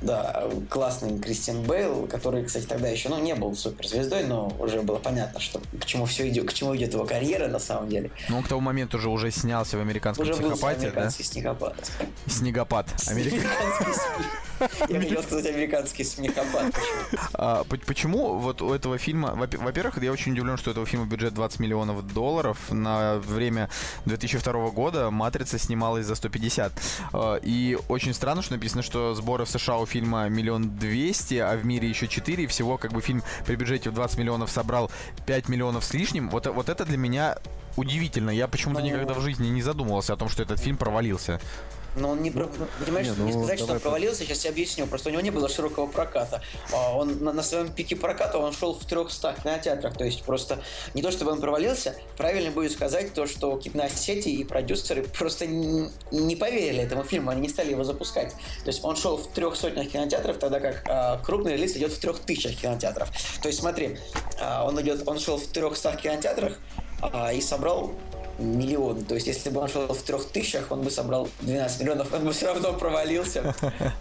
Да, 0.00 0.44
классный 0.68 1.18
Кристиан 1.18 1.62
Бейл, 1.62 2.06
который, 2.06 2.44
кстати, 2.44 2.64
тогда 2.66 2.88
еще 2.88 3.08
ну, 3.08 3.18
не 3.22 3.34
был 3.34 3.54
суперзвездой, 3.56 4.24
но 4.24 4.48
уже 4.58 4.82
было 4.82 4.96
понятно, 4.98 5.40
что 5.40 5.60
к 5.80 5.84
чему 5.86 6.04
все 6.06 6.28
идет, 6.28 6.48
к 6.48 6.52
чему 6.52 6.76
идет 6.76 6.92
его 6.92 7.04
карьера 7.04 7.48
на 7.48 7.58
самом 7.58 7.88
деле. 7.88 8.10
Ну, 8.28 8.38
он 8.38 8.42
к 8.42 8.48
тому 8.48 8.60
моменту 8.60 8.98
уже 8.98 9.08
уже 9.08 9.30
снялся 9.30 9.78
в 9.78 9.80
американском 9.80 10.24
Уже 10.24 10.34
был 10.34 10.50
психопате, 10.50 10.80
да? 10.80 10.86
американский 10.88 11.22
снегопад. 11.22 11.90
Снегопад. 12.26 12.86
Америка- 13.08 13.36
Американский. 13.36 14.24
Я 14.88 15.00
хотел 15.00 15.22
сказать 15.22 15.46
американский 15.46 16.04
почему-то. 16.04 16.70
А, 17.34 17.64
по- 17.64 17.76
почему 17.76 18.38
вот 18.38 18.62
у 18.62 18.72
этого 18.72 18.98
фильма... 18.98 19.34
во- 19.34 19.48
Во-первых, 19.64 20.02
я 20.02 20.12
очень 20.12 20.32
удивлен, 20.32 20.56
что 20.56 20.70
у 20.70 20.72
этого 20.72 20.86
фильма 20.86 21.06
бюджет 21.06 21.34
20 21.34 21.58
миллионов 21.60 22.06
долларов. 22.12 22.58
На 22.70 23.16
время 23.16 23.68
2002 24.06 24.70
года 24.70 25.10
«Матрица» 25.10 25.58
снималась 25.58 26.06
за 26.06 26.14
150. 26.14 26.72
А, 27.12 27.36
И 27.42 27.76
очень 27.88 28.14
странно, 28.14 28.42
что 28.42 28.52
написано, 28.54 28.82
что 28.82 29.14
сборы 29.14 29.44
в 29.44 29.50
США 29.50 29.78
у 29.78 29.86
фильма 29.94 30.28
миллион 30.28 30.76
двести, 30.76 31.36
а 31.36 31.56
в 31.56 31.64
мире 31.64 31.88
еще 31.88 32.08
4. 32.08 32.42
И 32.42 32.46
всего 32.48 32.76
как 32.78 32.92
бы 32.92 33.00
фильм 33.00 33.22
при 33.46 33.54
бюджете 33.54 33.90
в 33.90 33.94
20 33.94 34.18
миллионов 34.18 34.50
собрал 34.50 34.90
5 35.26 35.48
миллионов 35.48 35.84
с 35.84 35.94
лишним. 35.94 36.30
Вот, 36.30 36.46
вот 36.46 36.68
это 36.68 36.84
для 36.84 36.96
меня 36.96 37.36
удивительно. 37.76 38.30
Я 38.30 38.48
почему-то 38.48 38.80
Ну. 38.80 38.86
никогда 38.86 39.14
в 39.14 39.20
жизни 39.20 39.48
не 39.48 39.62
задумывался 39.62 40.14
о 40.14 40.16
том, 40.16 40.28
что 40.28 40.42
этот 40.42 40.58
фильм 40.58 40.76
провалился. 40.76 41.40
Но 41.96 42.10
он 42.10 42.22
не... 42.22 42.30
про- 42.30 42.48
Понимаешь, 42.84 43.08
не, 43.08 43.24
не 43.24 43.32
ну, 43.32 43.44
сказать, 43.44 43.60
что 43.60 43.72
он 43.72 43.80
провалился, 43.80 44.24
сейчас 44.24 44.44
я 44.44 44.50
объясню. 44.50 44.86
Просто 44.86 45.08
у 45.08 45.12
него 45.12 45.22
не 45.22 45.30
было 45.30 45.48
широкого 45.48 45.86
проката. 45.86 46.42
А 46.72 46.96
Он 46.96 47.22
на, 47.22 47.32
на 47.32 47.42
своем 47.42 47.72
пике 47.72 47.96
проката 47.96 48.38
он 48.38 48.52
шел 48.52 48.74
в 48.74 48.84
300 48.84 49.36
кинотеатрах. 49.42 49.96
То 49.96 50.04
есть 50.04 50.22
просто 50.24 50.58
не 50.94 51.02
то, 51.02 51.10
чтобы 51.10 51.32
он 51.32 51.40
провалился, 51.40 51.94
правильно 52.16 52.50
будет 52.50 52.72
сказать 52.72 53.14
то, 53.14 53.26
что 53.26 53.56
киносети 53.58 54.28
и 54.28 54.44
продюсеры 54.44 55.02
просто 55.02 55.46
не, 55.46 55.90
не 56.10 56.36
поверили 56.36 56.82
этому 56.82 57.04
фильму, 57.04 57.30
они 57.30 57.42
не 57.42 57.48
стали 57.48 57.70
его 57.70 57.84
запускать. 57.84 58.32
То 58.32 58.68
есть 58.68 58.84
он 58.84 58.96
шел 58.96 59.16
в 59.16 59.28
трех 59.32 59.56
сотнях 59.56 59.88
кинотеатров, 59.88 60.38
тогда 60.38 60.60
как 60.60 60.82
а, 60.88 61.18
крупный 61.18 61.52
релиз 61.52 61.76
идет 61.76 61.92
в 61.92 61.98
трех 61.98 62.18
тысячах 62.18 62.56
кинотеатров. 62.56 63.10
То 63.40 63.48
есть 63.48 63.60
смотри, 63.60 63.98
а, 64.40 64.64
он 64.64 64.80
идет, 64.80 65.06
он 65.06 65.18
шел 65.18 65.36
в 65.36 65.46
300 65.46 65.96
кинотеатрах 65.96 66.58
и 67.34 67.40
собрал 67.42 67.92
миллион. 68.38 69.04
То 69.04 69.14
есть, 69.14 69.26
если 69.26 69.50
бы 69.50 69.60
он 69.60 69.68
шел 69.68 69.86
в 69.86 70.02
трех 70.02 70.26
тысячах, 70.28 70.70
он 70.70 70.82
бы 70.82 70.90
собрал 70.90 71.28
12 71.40 71.80
миллионов, 71.80 72.12
он 72.12 72.24
бы 72.24 72.32
все 72.32 72.46
равно 72.46 72.72
провалился. 72.72 73.54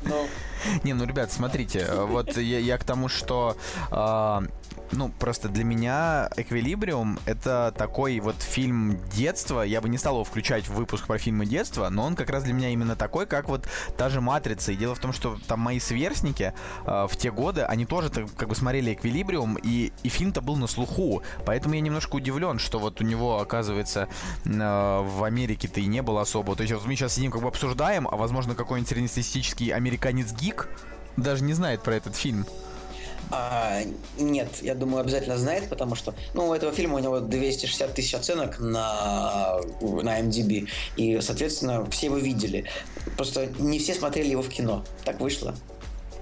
Но 0.04 0.26
Не, 0.84 0.94
ну, 0.94 1.06
ребят, 1.06 1.32
смотрите, 1.32 1.80
э, 1.80 2.06
вот 2.06 2.38
я, 2.38 2.60
я 2.60 2.78
к 2.78 2.84
тому, 2.84 3.10
что 3.10 3.58
а, 3.92 4.44
ну, 4.92 5.10
просто 5.10 5.50
для 5.50 5.64
меня 5.64 6.30
«Эквилибриум»— 6.38 7.20
это 7.26 7.74
такой 7.78 8.20
вот 8.20 8.42
фильм 8.42 9.00
детства. 9.14 9.62
Я 9.62 9.82
бы 9.82 9.90
не 9.90 9.98
стал 9.98 10.16
его 10.16 10.24
включать 10.24 10.68
в 10.68 10.74
выпуск 10.74 11.08
про 11.08 11.18
фильмы 11.18 11.46
детства, 11.46 11.90
но 11.90 12.04
он 12.06 12.16
как 12.16 12.30
раз 12.30 12.44
для 12.44 12.54
меня 12.54 12.70
именно 12.70 12.96
такой, 12.96 13.26
как 13.26 13.50
вот 13.50 13.68
та 13.98 14.10
же 14.10 14.22
«Матрица». 14.22 14.72
И 14.72 14.76
дело 14.76 14.96
в 14.96 15.00
том, 15.00 15.14
что 15.14 15.38
там 15.48 15.60
мои 15.60 15.80
сверстники 15.80 16.54
э, 16.86 17.08
в 17.10 17.18
те 17.18 17.32
годы, 17.32 17.62
они 17.62 17.86
тоже 17.86 18.10
как 18.38 18.50
бы 18.50 18.56
смотрели 18.56 18.94
«Эквилибриум», 18.94 19.56
и, 19.56 19.92
и 20.04 20.10
фильм-то 20.10 20.42
был 20.42 20.56
на 20.56 20.68
слуху. 20.68 21.24
Поэтому 21.46 21.76
я 21.76 21.82
немножко 21.82 22.16
удивлен, 22.16 22.60
что 22.60 22.80
вот 22.80 23.02
у 23.02 23.04
него, 23.04 23.40
оказывается, 23.40 24.08
э, 24.46 24.50
в 24.50 25.24
Америке-то 25.24 25.80
и 25.80 25.86
не 25.86 26.02
было 26.02 26.22
особо. 26.22 26.56
То 26.56 26.64
есть 26.64 26.74
вот 26.74 26.86
мы 26.86 26.96
сейчас 26.96 27.14
сидим 27.14 27.32
как 27.32 27.42
бы 27.42 27.48
обсуждаем, 27.48 28.08
а 28.08 28.16
возможно 28.16 28.56
какой-нибудь 28.56 28.90
среднестатистический 28.90 29.72
американец-гик 29.72 30.70
даже 31.18 31.44
не 31.44 31.54
знает 31.54 31.82
про 31.82 31.96
этот 31.96 32.16
фильм. 32.16 32.46
А, 33.32 33.82
нет, 34.18 34.50
я 34.62 34.76
думаю, 34.76 35.02
обязательно 35.02 35.38
знает, 35.38 35.70
потому 35.70 35.96
что, 35.96 36.14
ну, 36.34 36.50
у 36.50 36.54
этого 36.54 36.72
фильма 36.72 36.96
у 36.96 37.00
него 37.00 37.20
260 37.20 37.94
тысяч 37.94 38.14
оценок 38.14 38.60
на, 38.60 39.60
на 39.82 40.22
MDB, 40.22 40.68
и, 40.98 41.20
соответственно, 41.22 41.90
все 41.90 42.08
его 42.08 42.18
видели. 42.18 42.66
Просто 43.16 43.48
не 43.60 43.80
все 43.80 43.94
смотрели 43.94 44.30
его 44.30 44.42
в 44.42 44.50
кино. 44.50 44.84
Так 45.04 45.20
вышло. 45.20 45.56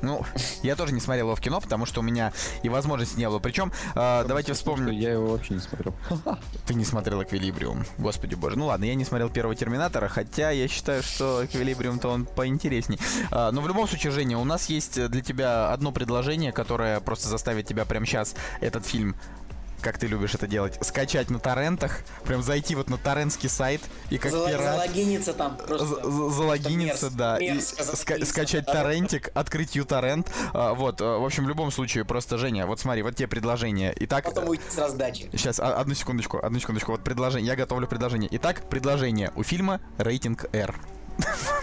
Ну, 0.01 0.25
я 0.63 0.75
тоже 0.75 0.93
не 0.93 0.99
смотрел 0.99 1.27
его 1.27 1.35
в 1.35 1.41
кино, 1.41 1.61
потому 1.61 1.85
что 1.85 2.01
у 2.01 2.03
меня 2.03 2.33
и 2.63 2.69
возможности 2.69 3.17
не 3.17 3.27
было. 3.27 3.39
Причем, 3.39 3.71
э, 3.95 4.25
давайте 4.27 4.53
вспомним... 4.53 4.91
Я 4.91 5.13
его 5.13 5.27
вообще 5.27 5.55
не 5.55 5.59
смотрел. 5.59 5.93
Ты 6.65 6.73
не 6.73 6.85
смотрел 6.85 7.21
«Эквилибриум», 7.23 7.85
господи 7.97 8.35
боже. 8.35 8.57
Ну 8.57 8.67
ладно, 8.67 8.85
я 8.85 8.95
не 8.95 9.05
смотрел 9.05 9.29
первого 9.29 9.55
«Терминатора», 9.55 10.07
хотя 10.07 10.51
я 10.51 10.67
считаю, 10.67 11.03
что 11.03 11.45
«Эквилибриум»-то 11.45 12.09
он 12.09 12.25
поинтересней. 12.25 12.99
А, 13.31 13.51
но 13.51 13.61
в 13.61 13.67
любом 13.67 13.87
случае, 13.87 14.11
Женя, 14.11 14.37
у 14.37 14.43
нас 14.43 14.69
есть 14.69 15.07
для 15.09 15.21
тебя 15.21 15.71
одно 15.71 15.91
предложение, 15.91 16.51
которое 16.51 16.99
просто 16.99 17.29
заставит 17.29 17.67
тебя 17.67 17.85
прямо 17.85 18.05
сейчас 18.05 18.35
этот 18.59 18.85
фильм 18.85 19.15
как 19.81 19.97
ты 19.97 20.07
любишь 20.07 20.33
это 20.35 20.47
делать, 20.47 20.77
скачать 20.81 21.29
на 21.29 21.39
торрентах, 21.39 21.99
прям 22.23 22.41
зайти 22.41 22.75
вот 22.75 22.89
на 22.89 22.97
торрентский 22.97 23.49
сайт 23.49 23.81
и 24.09 24.17
как 24.17 24.31
Зал- 24.31 24.47
пират... 24.47 24.75
Залогиниться 24.75 25.33
там 25.33 25.57
просто. 25.57 25.85
Залогиниться, 26.31 27.07
мерз- 27.07 27.15
да, 27.15 27.37
и 27.37 27.51
мерзко 27.51 27.83
ска- 27.83 28.25
скачать 28.25 28.65
да. 28.65 28.73
торрентик, 28.73 29.29
открыть 29.33 29.75
ЮТоррент. 29.75 30.31
А, 30.53 30.73
Вот, 30.73 31.01
а, 31.01 31.17
в 31.19 31.25
общем, 31.25 31.45
в 31.45 31.49
любом 31.49 31.71
случае, 31.71 32.05
просто, 32.05 32.37
Женя, 32.37 32.65
вот 32.65 32.79
смотри, 32.79 33.01
вот 33.03 33.15
тебе 33.15 33.27
предложение. 33.27 33.93
Итак, 34.01 34.25
Потом 34.25 34.47
уйти 34.49 34.63
с 34.69 34.77
раздачи. 34.77 35.29
Сейчас, 35.31 35.59
а- 35.59 35.75
одну 35.75 35.93
секундочку, 35.95 36.39
одну 36.41 36.59
секундочку. 36.59 36.91
Вот 36.91 37.03
предложение. 37.03 37.47
Я 37.47 37.55
готовлю 37.55 37.87
предложение. 37.87 38.29
Итак, 38.33 38.69
предложение. 38.69 39.31
У 39.35 39.43
фильма 39.43 39.81
рейтинг 39.97 40.45
R. 40.53 40.75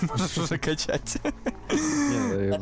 Можешь 0.02 0.38
уже 0.38 0.58
качать. 0.58 1.18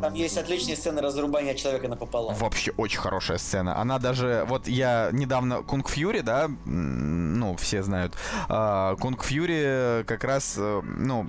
Там 0.00 0.14
есть 0.14 0.38
отличные 0.38 0.76
сцены 0.76 1.00
разрубания 1.00 1.54
человека 1.54 1.88
напополам. 1.88 2.34
Вообще 2.36 2.72
очень 2.76 3.00
хорошая 3.00 3.38
сцена. 3.38 3.78
Она 3.78 3.98
даже... 3.98 4.44
Вот 4.48 4.68
я 4.68 5.10
недавно... 5.12 5.62
Кунг 5.62 5.88
Фьюри, 5.88 6.20
да? 6.20 6.50
Ну, 6.64 7.56
все 7.56 7.82
знают. 7.82 8.14
А, 8.48 8.96
Кунг 8.96 9.24
Фьюри 9.24 10.04
как 10.04 10.24
раз, 10.24 10.54
э, 10.58 10.82
ну, 10.82 11.26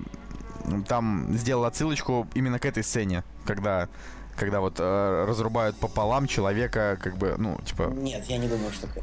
там 0.88 1.28
сделал 1.38 1.65
отсылочку 1.65 2.28
именно 2.34 2.59
к 2.59 2.65
этой 2.65 2.84
сцене, 2.84 3.24
когда 3.45 3.88
когда 4.36 4.59
вот 4.59 4.76
э, 4.78 5.26
разрубают 5.28 5.78
пополам 5.78 6.28
человека, 6.28 6.99
как 7.01 7.18
бы, 7.18 7.34
ну, 7.39 7.59
типа, 7.65 7.91
Нет, 7.95 8.24
я 8.28 8.38
не 8.38 8.47
думаю, 8.47 8.72
что 8.72 8.86
это. 8.86 9.01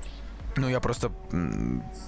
Ну, 0.57 0.69
я 0.69 0.81
просто, 0.81 1.11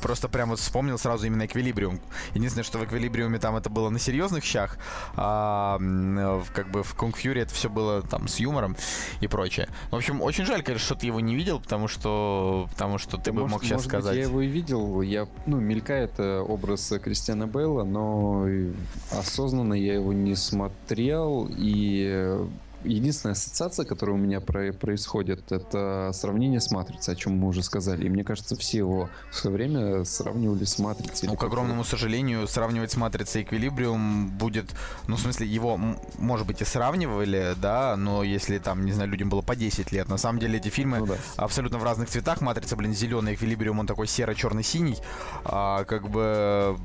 просто 0.01 0.29
прям 0.29 0.51
вот 0.51 0.59
вспомнил 0.61 0.99
сразу 0.99 1.27
именно 1.27 1.47
эквилибриум. 1.47 2.01
Единственное, 2.35 2.65
что 2.65 2.79
в 2.79 2.85
эквилибриуме 2.85 3.39
там 3.39 3.57
это 3.57 3.71
было 3.71 3.89
на 3.91 3.99
серьезных 3.99 4.45
щах, 4.45 4.79
а 5.17 5.79
э, 5.81 6.43
как 6.55 6.71
бы 6.71 6.83
в 6.83 6.95
Кунг 6.95 7.17
Фьюри 7.17 7.43
это 7.43 7.53
все 7.55 7.69
было 7.69 8.03
там 8.03 8.29
с 8.29 8.39
юмором 8.39 8.77
и 9.21 9.27
прочее. 9.29 9.69
В 9.91 9.97
общем, 9.97 10.21
очень 10.23 10.45
жаль, 10.47 10.63
конечно, 10.63 10.85
что 10.87 10.95
ты 10.95 11.07
его 11.07 11.21
не 11.21 11.35
видел, 11.35 11.61
потому 11.61 11.89
что, 11.89 12.69
потому 12.73 12.99
что 12.99 13.17
ты 13.19 13.33
бы 13.33 13.43
может- 13.43 13.53
мог 13.53 13.63
сейчас 13.65 13.73
может 13.85 13.91
быть, 13.93 14.01
сказать. 14.01 14.17
я 14.17 14.23
его 14.23 14.41
и 14.43 14.47
видел, 14.47 15.01
я, 15.03 15.27
ну, 15.47 15.59
мелькает 15.59 16.13
э, 16.19 16.39
образ 16.41 16.93
Кристиана 17.03 17.47
Бейла, 17.47 17.85
но 17.85 18.49
и 18.49 18.73
осознанно 19.11 19.75
я 19.75 19.95
его 19.95 20.13
не 20.13 20.35
смотрел, 20.37 21.49
и 21.51 22.05
э, 22.09 22.47
единственная 22.85 23.33
ассоциация, 23.33 23.85
которая 23.85 24.15
у 24.17 24.19
меня 24.19 24.41
про- 24.41 24.73
происходит, 24.73 25.51
это 25.51 26.11
сравнение 26.13 26.61
с 26.61 26.71
Матрицей, 26.71 27.15
о 27.15 27.17
чем 27.17 27.37
мы 27.39 27.49
уже 27.49 27.63
сказали. 27.63 28.07
И 28.07 28.09
мне 28.09 28.23
кажется, 28.25 28.57
все 28.57 28.79
его 28.79 29.09
в 29.31 29.35
свое 29.37 29.57
время 29.57 30.05
сравнивали 30.05 30.65
с 30.65 30.79
Матрицей. 30.79 31.29
Ну, 31.29 31.37
к 31.37 31.43
огромному 31.43 31.85
сожалению, 31.85 32.47
сравнивать 32.47 32.93
с 32.93 32.97
матрицей 32.97 33.43
Эквилибриум 33.43 34.29
будет, 34.29 34.67
ну, 35.09 35.17
в 35.17 35.21
смысле, 35.21 35.47
его, 35.47 35.79
может 36.19 36.47
быть, 36.47 36.61
и 36.63 36.65
сравнивали, 36.65 37.55
да, 37.61 37.97
но 37.97 38.23
если 38.23 38.59
там, 38.59 38.85
не 38.85 38.93
знаю, 38.93 39.11
людям 39.11 39.29
было 39.29 39.43
по 39.43 39.57
10 39.57 39.93
лет, 39.93 40.09
на 40.09 40.17
самом 40.19 40.39
деле 40.39 40.59
эти 40.59 40.69
фильмы 40.69 40.99
Ну 40.99 41.07
да. 41.07 41.17
абсолютно 41.37 41.79
в 41.79 41.85
разных 41.85 42.09
цветах. 42.09 42.41
Матрица, 42.41 42.77
блин, 42.77 42.95
зеленый, 42.95 43.35
Эквилибриум, 43.35 43.81
он 43.81 43.87
такой 43.87 44.07
серо-черно-синий, 44.07 44.97
а, 45.45 45.85
как 45.85 46.09
бы, 46.09 46.77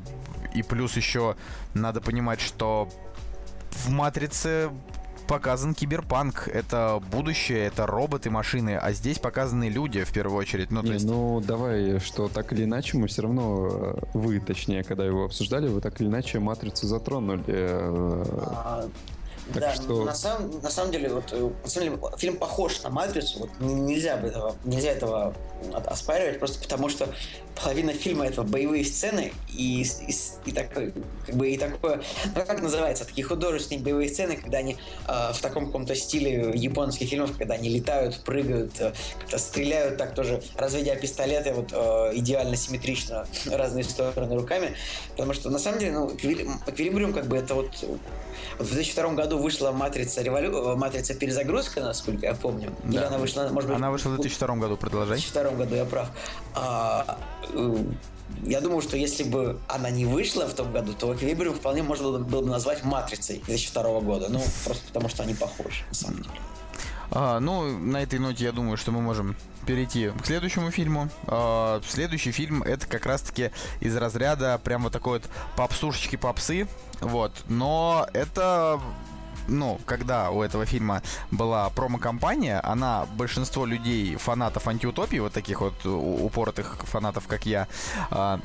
и 0.54 0.64
плюс 0.64 0.96
еще 0.98 1.36
надо 1.74 2.02
понимать, 2.02 2.42
что 2.42 2.90
в 3.72 3.90
Матрице 3.90 4.70
показан 5.32 5.74
киберпанк. 5.74 6.50
Это 6.50 7.02
будущее, 7.10 7.68
это 7.68 7.86
роботы, 7.86 8.30
машины, 8.30 8.78
а 8.78 8.92
здесь 8.92 9.18
показаны 9.18 9.70
люди 9.70 10.04
в 10.04 10.12
первую 10.12 10.38
очередь. 10.38 10.72
Ну, 10.72 10.82
то 10.82 10.88
Не, 10.88 10.94
есть... 10.96 11.06
ну 11.06 11.40
давай, 11.40 12.00
что 12.00 12.28
так 12.28 12.52
или 12.52 12.66
иначе 12.66 12.98
мы 12.98 13.08
все 13.08 13.22
равно, 13.22 13.68
э, 13.72 13.94
вы 14.14 14.42
точнее, 14.42 14.84
когда 14.84 15.06
его 15.06 15.24
обсуждали, 15.24 15.70
вы 15.70 15.80
так 15.80 16.02
или 16.02 16.10
иначе 16.10 16.40
матрицу 16.40 16.86
затронули. 16.86 17.44
э, 17.48 18.24
А, 18.42 18.86
Так 19.54 19.62
да, 19.62 19.74
что- 19.74 20.04
на, 20.04 20.14
самом, 20.14 20.60
на 20.62 20.70
самом 20.70 20.92
деле, 20.92 21.10
вот, 21.14 21.32
на 21.64 21.70
самом 21.70 21.90
деле, 21.90 22.02
фильм 22.18 22.36
похож 22.38 22.84
на 22.84 22.90
Матрицу, 22.90 23.40
вот, 23.40 23.50
нельзя, 23.60 24.18
этого, 24.20 24.56
нельзя 24.66 24.92
этого 24.92 25.34
оспаривать, 25.86 26.40
просто 26.40 26.62
потому 26.62 26.90
что 26.90 27.08
половина 27.56 27.94
фильма 27.94 28.26
это 28.28 28.44
боевые 28.44 28.84
сцены 28.86 29.34
и, 29.50 29.84
и, 29.84 30.16
и 30.46 30.52
такой, 30.52 30.94
как 31.26 31.36
бы, 31.36 31.50
и 31.50 31.58
такое, 31.58 32.02
ну 32.36 32.46
как 32.46 32.62
называется, 32.62 33.06
такие 33.06 33.26
художественные 33.26 33.84
боевые 33.84 34.10
сцены, 34.10 34.36
когда 34.38 34.60
они 34.60 34.78
э, 35.08 35.34
в 35.34 35.40
таком 35.42 35.68
каком-то 35.68 35.96
стиле 35.96 36.52
японских 36.56 37.10
фильмов, 37.10 37.38
когда 37.38 37.56
они 37.56 37.70
летают, 37.70 38.20
прыгают, 38.24 38.80
э, 38.80 38.94
как-то 39.20 39.38
стреляют 39.38 39.98
так 39.98 40.16
тоже, 40.16 40.42
разведя 40.56 40.96
пистолеты 40.96 41.54
вот 41.54 41.72
э, 41.74 42.12
идеально 42.18 42.56
симметрично 42.56 43.26
в 43.46 43.48
разные 43.56 43.84
стороны 43.84 44.36
руками, 44.36 44.76
потому 45.12 45.34
что 45.34 45.50
на 45.50 45.60
самом 45.60 45.80
деле, 45.80 45.92
ну, 45.94 46.10
Эквили- 46.10 46.48
Эквилибриум 46.68 47.14
как 47.14 47.28
бы 47.28 47.38
это 47.38 47.56
вот 47.56 47.72
в 48.60 48.74
2002 48.74 49.14
году 49.14 49.38
вышла 49.40 49.72
«Матрица, 49.72 50.22
револю... 50.22 50.52
э, 50.56 50.76
«Матрица 50.76 51.14
перезагрузка», 51.14 51.82
насколько 51.82 52.26
я 52.26 52.34
помню. 52.34 52.74
Или 52.86 52.98
Да. 52.98 53.08
она 53.08 53.18
вышла, 53.18 53.48
может 53.52 53.70
быть... 53.70 53.78
Она 53.78 53.92
вышла 53.92 54.10
в 54.10 54.16
2002 54.16 54.56
году, 54.56 54.76
В 54.76 54.80
продолжай. 54.80 55.18
2002 55.18 55.52
году, 55.52 55.76
я 55.76 55.86
прав. 55.86 56.10
А, 56.54 57.18
я 58.44 58.62
думаю, 58.62 58.82
что 58.82 58.98
если 58.98 59.24
бы 59.24 59.60
она 59.68 59.90
не 59.90 60.06
вышла 60.06 60.48
в 60.48 60.54
том 60.54 60.72
году, 60.72 60.94
то 60.94 61.14
«Эквилибриум» 61.14 61.56
вполне 61.56 61.84
можно 61.84 62.06
было, 62.06 62.20
было 62.20 62.42
бы 62.42 62.50
назвать 62.50 62.84
«Матрицей» 62.84 63.42
2002 63.46 64.00
года. 64.02 64.28
Ну, 64.30 64.42
просто 64.66 64.86
потому 64.88 65.10
что 65.10 65.24
они 65.24 65.34
похожи, 65.34 65.84
на 65.90 65.94
самом 65.94 66.24
деле. 66.24 66.36
А, 67.12 67.40
ну, 67.40 67.78
на 67.78 68.02
этой 68.02 68.20
ноте 68.20 68.46
я 68.46 68.52
думаю, 68.52 68.78
что 68.78 68.92
мы 68.92 69.02
можем 69.02 69.36
перейти 69.66 70.10
к 70.10 70.26
следующему 70.26 70.72
фильму. 70.72 71.10
А, 71.28 71.82
следующий 71.88 72.32
фильм 72.32 72.64
это 72.64 72.88
как 72.88 73.06
раз-таки 73.06 73.52
из 73.82 73.96
разряда 73.96 74.60
прям 74.64 74.84
вот 74.84 74.94
такой 74.94 75.20
вот 75.20 75.30
попсушечки 75.56 76.16
попсы. 76.16 76.68
Вот. 77.02 77.34
Но 77.48 78.08
это 78.14 78.80
ну, 79.48 79.80
когда 79.86 80.32
у 80.32 80.42
этого 80.42 80.66
фильма 80.66 81.02
была 81.32 81.70
промо-компания, 81.70 82.60
она 82.60 83.06
большинство 83.16 83.66
людей, 83.66 84.16
фанатов 84.16 84.68
антиутопии, 84.68 85.18
вот 85.18 85.34
таких 85.34 85.62
вот 85.62 85.86
упоротых 85.86 86.78
фанатов, 86.84 87.28
как 87.28 87.46
я, 87.46 87.68
а, 88.10 88.40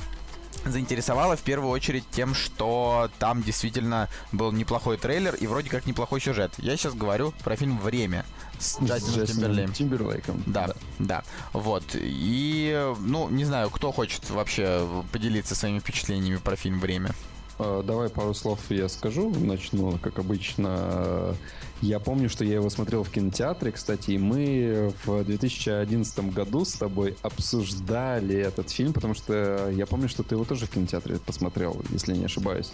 заинтересовала 0.65 1.35
в 1.35 1.41
первую 1.41 1.71
очередь 1.71 2.03
тем, 2.11 2.33
что 2.33 3.09
там 3.19 3.41
действительно 3.41 4.09
был 4.31 4.51
неплохой 4.51 4.97
трейлер 4.97 5.35
и 5.35 5.47
вроде 5.47 5.69
как 5.69 5.85
неплохой 5.85 6.21
сюжет. 6.21 6.53
Я 6.57 6.75
сейчас 6.77 6.93
говорю 6.93 7.33
про 7.43 7.55
фильм 7.55 7.77
«Время» 7.79 8.25
с 8.59 8.81
Джастином 8.81 9.27
Тимберлейм. 9.27 9.73
Тимберлейком. 9.73 10.43
Да, 10.45 10.73
да, 10.99 11.23
вот. 11.53 11.83
И, 11.93 12.93
ну, 12.99 13.29
не 13.29 13.45
знаю, 13.45 13.69
кто 13.69 13.91
хочет 13.91 14.29
вообще 14.29 14.87
поделиться 15.11 15.55
своими 15.55 15.79
впечатлениями 15.79 16.37
про 16.37 16.55
фильм 16.55 16.79
«Время». 16.79 17.11
Э, 17.59 17.83
Давай 17.85 18.09
пару 18.09 18.33
слов 18.33 18.59
я 18.69 18.87
скажу. 18.89 19.29
Начну, 19.29 19.97
как 19.97 20.19
обычно. 20.19 21.35
Я 21.81 21.99
помню, 21.99 22.27
что 22.27 22.43
я 22.43 22.55
его 22.55 22.69
смотрел 22.69 23.03
в 23.03 23.11
кинотеатре, 23.11 23.71
кстати, 23.71 24.11
и 24.11 24.17
мы 24.17 24.91
в 25.05 25.23
2011 25.23 26.33
году 26.33 26.65
с 26.65 26.73
тобой 26.73 27.15
обсуждали 27.21 28.35
этот 28.35 28.71
фильм, 28.71 28.93
потому 28.93 29.13
что 29.13 29.69
я 29.71 29.85
помню, 29.85 30.09
что 30.09 30.23
ты 30.23 30.33
его 30.33 30.43
тоже 30.43 30.65
в 30.65 30.71
кинотеатре 30.71 31.19
посмотрел, 31.19 31.79
если 31.91 32.15
не 32.15 32.25
ошибаюсь. 32.25 32.71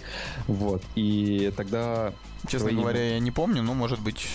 Вот. 0.48 0.82
И 0.96 1.52
тогда... 1.58 2.14
Честно 2.48 2.72
говоря, 2.72 3.16
я 3.16 3.20
не 3.20 3.32
помню, 3.32 3.62
но, 3.62 3.74
может 3.74 4.00
быть... 4.00 4.26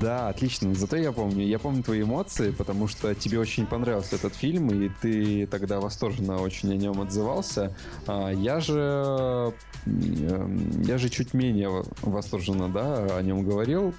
Да, 0.00 0.28
отлично. 0.28 0.74
Зато 0.74 0.96
я 0.96 1.12
помню. 1.12 1.46
Я 1.46 1.58
помню 1.58 1.82
твои 1.82 2.02
эмоции, 2.02 2.50
потому 2.50 2.88
что 2.88 3.14
тебе 3.14 3.38
очень 3.38 3.66
понравился 3.66 4.16
этот 4.16 4.34
фильм, 4.34 4.68
и 4.70 4.88
ты 5.02 5.46
тогда 5.46 5.80
восторженно 5.80 6.40
очень 6.40 6.72
о 6.72 6.76
нем 6.76 7.00
отзывался. 7.00 7.76
А 8.06 8.30
я 8.30 8.60
же... 8.60 9.52
м, 9.86 10.82
Я 10.82 10.98
же 10.98 11.08
чуть 11.08 11.34
менее 11.34 11.84
восторженно, 12.02 12.68
да, 12.68 13.16
о 13.16 13.22
нем 13.22 13.44
говорил. 13.44 13.94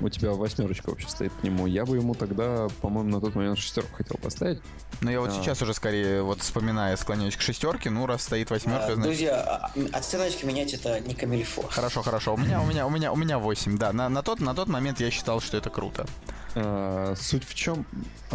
У 0.00 0.08
тебя 0.08 0.32
восьмерочка 0.32 0.90
вообще 0.90 1.08
стоит 1.08 1.32
к 1.40 1.42
нему. 1.42 1.66
Я 1.66 1.84
бы 1.84 1.96
ему 1.96 2.14
тогда, 2.14 2.68
по-моему, 2.80 3.10
на 3.10 3.20
тот 3.20 3.34
момент 3.34 3.58
шестерку 3.58 3.94
хотел 3.96 4.16
поставить. 4.18 4.60
Но 5.00 5.10
я 5.10 5.20
вот 5.20 5.30
а. 5.30 5.32
сейчас 5.32 5.62
уже 5.62 5.74
скорее, 5.74 6.22
вот 6.22 6.40
вспоминая, 6.40 6.96
склоняюсь 6.96 7.36
к 7.36 7.40
шестерке, 7.40 7.90
ну, 7.90 8.06
раз 8.06 8.22
стоит 8.22 8.50
восьмерка, 8.50 8.92
а, 8.92 8.94
значит... 8.94 9.04
Друзья, 9.04 9.40
а, 9.40 9.72
оценочки 9.92 10.44
менять 10.44 10.74
это 10.74 11.00
не 11.00 11.14
камильфо. 11.14 11.62
Хорошо, 11.68 12.02
хорошо. 12.02 12.34
У 12.34 12.36
меня, 12.36 12.60
у 12.60 12.66
меня, 12.66 12.86
у 12.86 12.90
меня, 12.90 13.12
у 13.12 13.16
меня 13.16 13.38
8, 13.38 13.78
да. 13.78 13.92
На, 13.92 14.08
на, 14.08 14.22
тот, 14.22 14.40
на 14.40 14.54
тот 14.54 14.68
момент 14.68 15.00
я 15.00 15.10
считал, 15.10 15.40
что 15.40 15.56
это 15.56 15.70
круто. 15.70 16.06
А, 16.54 17.14
суть 17.16 17.44
в 17.44 17.54
чем, 17.54 17.84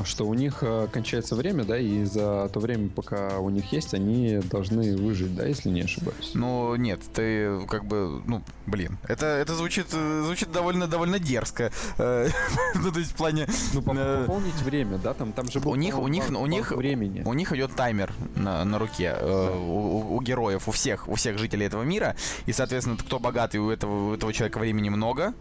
что 0.05 0.25
у 0.25 0.33
них 0.33 0.59
а, 0.61 0.87
кончается 0.87 1.35
время, 1.35 1.63
да, 1.63 1.77
и 1.77 2.03
за 2.03 2.49
то 2.53 2.59
время, 2.59 2.89
пока 2.89 3.39
у 3.39 3.49
них 3.49 3.71
есть, 3.71 3.93
они 3.93 4.39
должны 4.43 4.95
выжить, 4.95 5.35
да, 5.35 5.45
если 5.45 5.69
не 5.69 5.81
ошибаюсь. 5.81 6.31
Ну, 6.33 6.75
нет, 6.75 7.01
ты 7.13 7.65
как 7.67 7.85
бы, 7.85 8.21
ну, 8.25 8.43
блин, 8.65 8.97
это, 9.07 9.25
это 9.25 9.55
звучит, 9.55 9.89
звучит 9.89 10.51
довольно, 10.51 10.87
довольно 10.87 11.19
дерзко. 11.19 11.71
Э, 11.97 12.29
ну, 12.75 12.91
то 12.91 12.99
есть 12.99 13.11
в 13.11 13.15
плане... 13.15 13.47
Ну, 13.73 13.81
э, 13.95 14.21
пополнить 14.21 14.61
время, 14.61 14.97
да, 14.97 15.13
там, 15.13 15.33
там 15.33 15.49
же 15.49 15.59
был 15.59 15.71
у 15.71 15.75
них, 15.75 15.97
у 15.97 16.07
них, 16.07 16.29
у 16.29 16.45
них, 16.45 16.71
времени. 16.71 17.23
У 17.25 17.33
них 17.33 17.51
идет 17.53 17.75
таймер 17.75 18.13
на, 18.35 18.63
на 18.63 18.79
руке 18.79 19.15
э, 19.17 19.57
у, 19.57 20.15
у 20.15 20.21
героев, 20.21 20.67
у 20.67 20.71
всех, 20.71 21.07
у 21.07 21.15
всех 21.15 21.37
жителей 21.37 21.65
этого 21.65 21.83
мира, 21.83 22.15
и, 22.45 22.53
соответственно, 22.53 22.97
кто 22.97 23.19
богатый, 23.19 23.57
у 23.57 23.69
этого, 23.69 24.11
у 24.11 24.13
этого 24.13 24.31
человека 24.33 24.59
времени 24.59 24.89
много. 24.89 25.33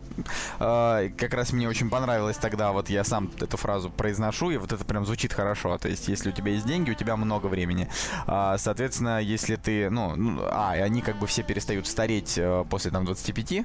Как 0.58 1.34
раз 1.34 1.52
мне 1.52 1.68
очень 1.68 1.90
понравилось 1.90 2.36
тогда 2.36 2.61
вот 2.70 2.90
я 2.90 3.02
сам 3.02 3.30
эту 3.40 3.56
фразу 3.56 3.90
произношу, 3.90 4.50
и 4.50 4.56
вот 4.56 4.72
это 4.72 4.84
прям 4.84 5.04
звучит 5.04 5.32
хорошо. 5.32 5.76
То 5.78 5.88
есть, 5.88 6.06
если 6.06 6.28
у 6.28 6.32
тебя 6.32 6.52
есть 6.52 6.66
деньги, 6.66 6.90
у 6.90 6.94
тебя 6.94 7.16
много 7.16 7.46
времени. 7.46 7.88
А, 8.26 8.56
соответственно, 8.58 9.20
если 9.20 9.56
ты, 9.56 9.90
ну, 9.90 10.14
ну, 10.14 10.42
а, 10.44 10.76
и 10.76 10.80
они 10.80 11.00
как 11.00 11.18
бы 11.18 11.26
все 11.26 11.42
перестают 11.42 11.86
стареть 11.86 12.34
э, 12.36 12.64
после 12.70 12.90
там 12.90 13.04
25, 13.04 13.64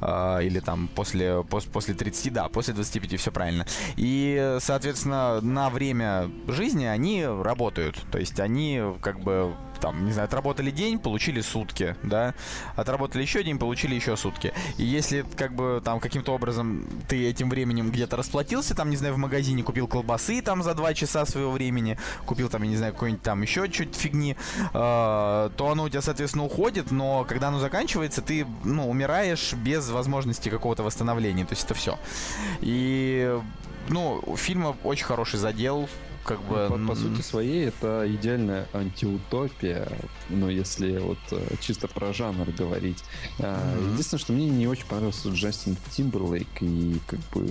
а, 0.00 0.38
или 0.38 0.60
там 0.60 0.88
после, 0.88 1.44
после, 1.44 1.70
после 1.70 1.94
30, 1.94 2.32
да, 2.32 2.48
после 2.48 2.74
25, 2.74 3.18
все 3.18 3.30
правильно. 3.30 3.66
И, 3.96 4.56
соответственно, 4.60 5.40
на 5.40 5.70
время 5.70 6.30
жизни 6.48 6.84
они 6.84 7.26
работают. 7.26 8.00
То 8.10 8.18
есть 8.18 8.40
они 8.40 8.80
как 9.00 9.20
бы 9.20 9.54
там, 9.84 10.06
не 10.06 10.12
знаю, 10.12 10.24
отработали 10.24 10.70
день, 10.70 10.98
получили 10.98 11.42
сутки, 11.42 11.94
да, 12.02 12.32
отработали 12.74 13.20
еще 13.20 13.42
день, 13.42 13.58
получили 13.58 13.94
еще 13.94 14.16
сутки. 14.16 14.54
И 14.78 14.82
если, 14.82 15.26
как 15.36 15.54
бы, 15.54 15.82
там, 15.84 16.00
каким-то 16.00 16.32
образом 16.32 16.86
ты 17.06 17.28
этим 17.28 17.50
временем 17.50 17.90
где-то 17.90 18.16
расплатился, 18.16 18.74
там, 18.74 18.88
не 18.88 18.96
знаю, 18.96 19.12
в 19.12 19.18
магазине 19.18 19.62
купил 19.62 19.86
колбасы 19.86 20.40
там 20.40 20.62
за 20.62 20.72
два 20.72 20.94
часа 20.94 21.26
своего 21.26 21.50
времени, 21.50 21.98
купил 22.24 22.48
там, 22.48 22.62
я 22.62 22.70
не 22.70 22.76
знаю, 22.78 22.94
какой-нибудь 22.94 23.22
там 23.22 23.42
еще 23.42 23.68
чуть 23.68 23.94
фигни, 23.94 24.38
э, 24.58 24.70
то 24.72 25.68
оно 25.70 25.82
у 25.82 25.88
тебя, 25.90 26.00
соответственно, 26.00 26.46
уходит, 26.46 26.90
но 26.90 27.26
когда 27.28 27.48
оно 27.48 27.58
заканчивается, 27.58 28.22
ты, 28.22 28.46
ну, 28.64 28.88
умираешь 28.88 29.52
без 29.52 29.90
возможности 29.90 30.48
какого-то 30.48 30.82
восстановления, 30.82 31.44
то 31.44 31.52
есть 31.52 31.64
это 31.66 31.74
все. 31.74 31.98
И 32.62 33.38
ну, 33.88 34.22
у 34.24 34.36
фильма 34.36 34.76
очень 34.82 35.04
хороший 35.04 35.38
задел, 35.38 35.90
как 36.24 36.42
бы... 36.42 36.66
По, 36.68 36.78
по 36.78 36.94
сути 36.94 37.20
своей 37.20 37.66
это 37.66 38.04
идеальная 38.06 38.66
антиутопия, 38.72 39.88
ну, 40.28 40.48
если 40.48 40.98
вот 40.98 41.18
э, 41.30 41.56
чисто 41.60 41.88
про 41.88 42.12
жанр 42.12 42.50
говорить. 42.50 43.04
Mm-hmm. 43.38 43.92
Единственное, 43.92 44.20
что 44.20 44.32
мне 44.32 44.48
не 44.48 44.66
очень 44.66 44.86
понравился 44.86 45.28
Джастин 45.28 45.76
Тимберлейк, 45.90 46.48
и 46.60 46.98
как 47.06 47.20
бы 47.32 47.50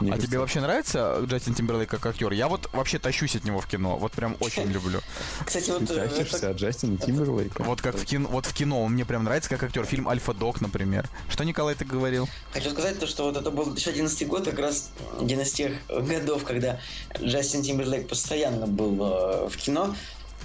мне 0.00 0.10
а 0.10 0.14
кажется... 0.14 0.30
тебе 0.30 0.38
вообще 0.40 0.60
нравится 0.60 1.20
Джастин 1.24 1.54
Тимберлейк 1.54 1.90
как 1.90 2.04
актер? 2.06 2.32
Я 2.32 2.48
вот 2.48 2.68
вообще 2.72 2.98
тащусь 2.98 3.36
от 3.36 3.44
него 3.44 3.60
в 3.60 3.66
кино. 3.66 3.96
Вот 3.96 4.12
прям 4.12 4.36
очень 4.40 4.64
люблю. 4.70 5.00
Кстати, 5.44 5.70
вот... 5.70 5.86
Ты 5.86 5.94
э, 5.94 6.08
тащишься 6.08 6.50
от 6.50 6.56
Джастина 6.56 6.96
Тимберлейка? 6.96 7.62
Вот 7.62 7.80
как 7.80 7.96
в 7.96 8.04
кино, 8.04 8.28
вот 8.28 8.46
в 8.46 8.52
кино 8.52 8.82
он 8.82 8.92
мне 8.92 9.04
прям 9.04 9.24
нравится 9.24 9.50
как 9.50 9.62
актер. 9.62 9.84
Фильм 9.84 10.08
«Альфа 10.08 10.32
Док», 10.32 10.60
например. 10.60 11.08
Что, 11.28 11.44
Николай, 11.44 11.74
ты 11.74 11.84
говорил? 11.84 12.28
Хочу 12.52 12.70
сказать 12.70 12.98
то, 12.98 13.06
что 13.06 13.24
вот 13.24 13.36
это 13.36 13.50
был 13.50 13.66
2011 13.66 14.26
год, 14.28 14.44
как 14.44 14.58
раз 14.58 14.90
один 15.20 15.40
из 15.40 15.52
тех 15.52 15.72
годов, 15.88 16.44
когда 16.44 16.80
Джастин 17.20 17.62
Тимберлейк 17.62 18.08
постоянно 18.08 18.66
был 18.66 18.98
э, 19.02 19.48
в 19.48 19.56
кино. 19.56 19.94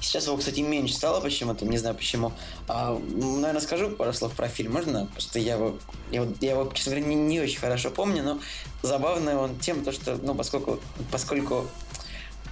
Сейчас 0.02 0.28
его, 0.28 0.38
кстати, 0.38 0.60
меньше 0.60 0.94
стало 0.94 1.22
почему-то, 1.22 1.66
не 1.66 1.78
знаю 1.78 1.96
почему. 1.96 2.32
А, 2.68 2.98
наверное, 2.98 3.62
скажу 3.62 3.92
пару 3.92 4.14
слов 4.14 4.34
про 4.34 4.48
фильм, 4.48 4.74
можно? 4.74 5.08
Просто 5.08 5.40
я 5.40 5.56
его, 5.56 5.78
я, 6.12 6.28
я 6.42 6.52
его 6.52 6.72
честно 6.74 6.92
говоря, 6.92 7.08
не, 7.08 7.16
не 7.16 7.40
очень 7.40 7.60
хорошо 7.60 7.90
помню, 7.90 8.24
но 8.24 8.40
забавный 8.84 9.36
он 9.36 9.58
тем, 9.60 9.84
то, 9.84 9.92
что, 9.92 10.18
ну, 10.18 10.36
поскольку, 10.36 10.80
поскольку 11.12 11.68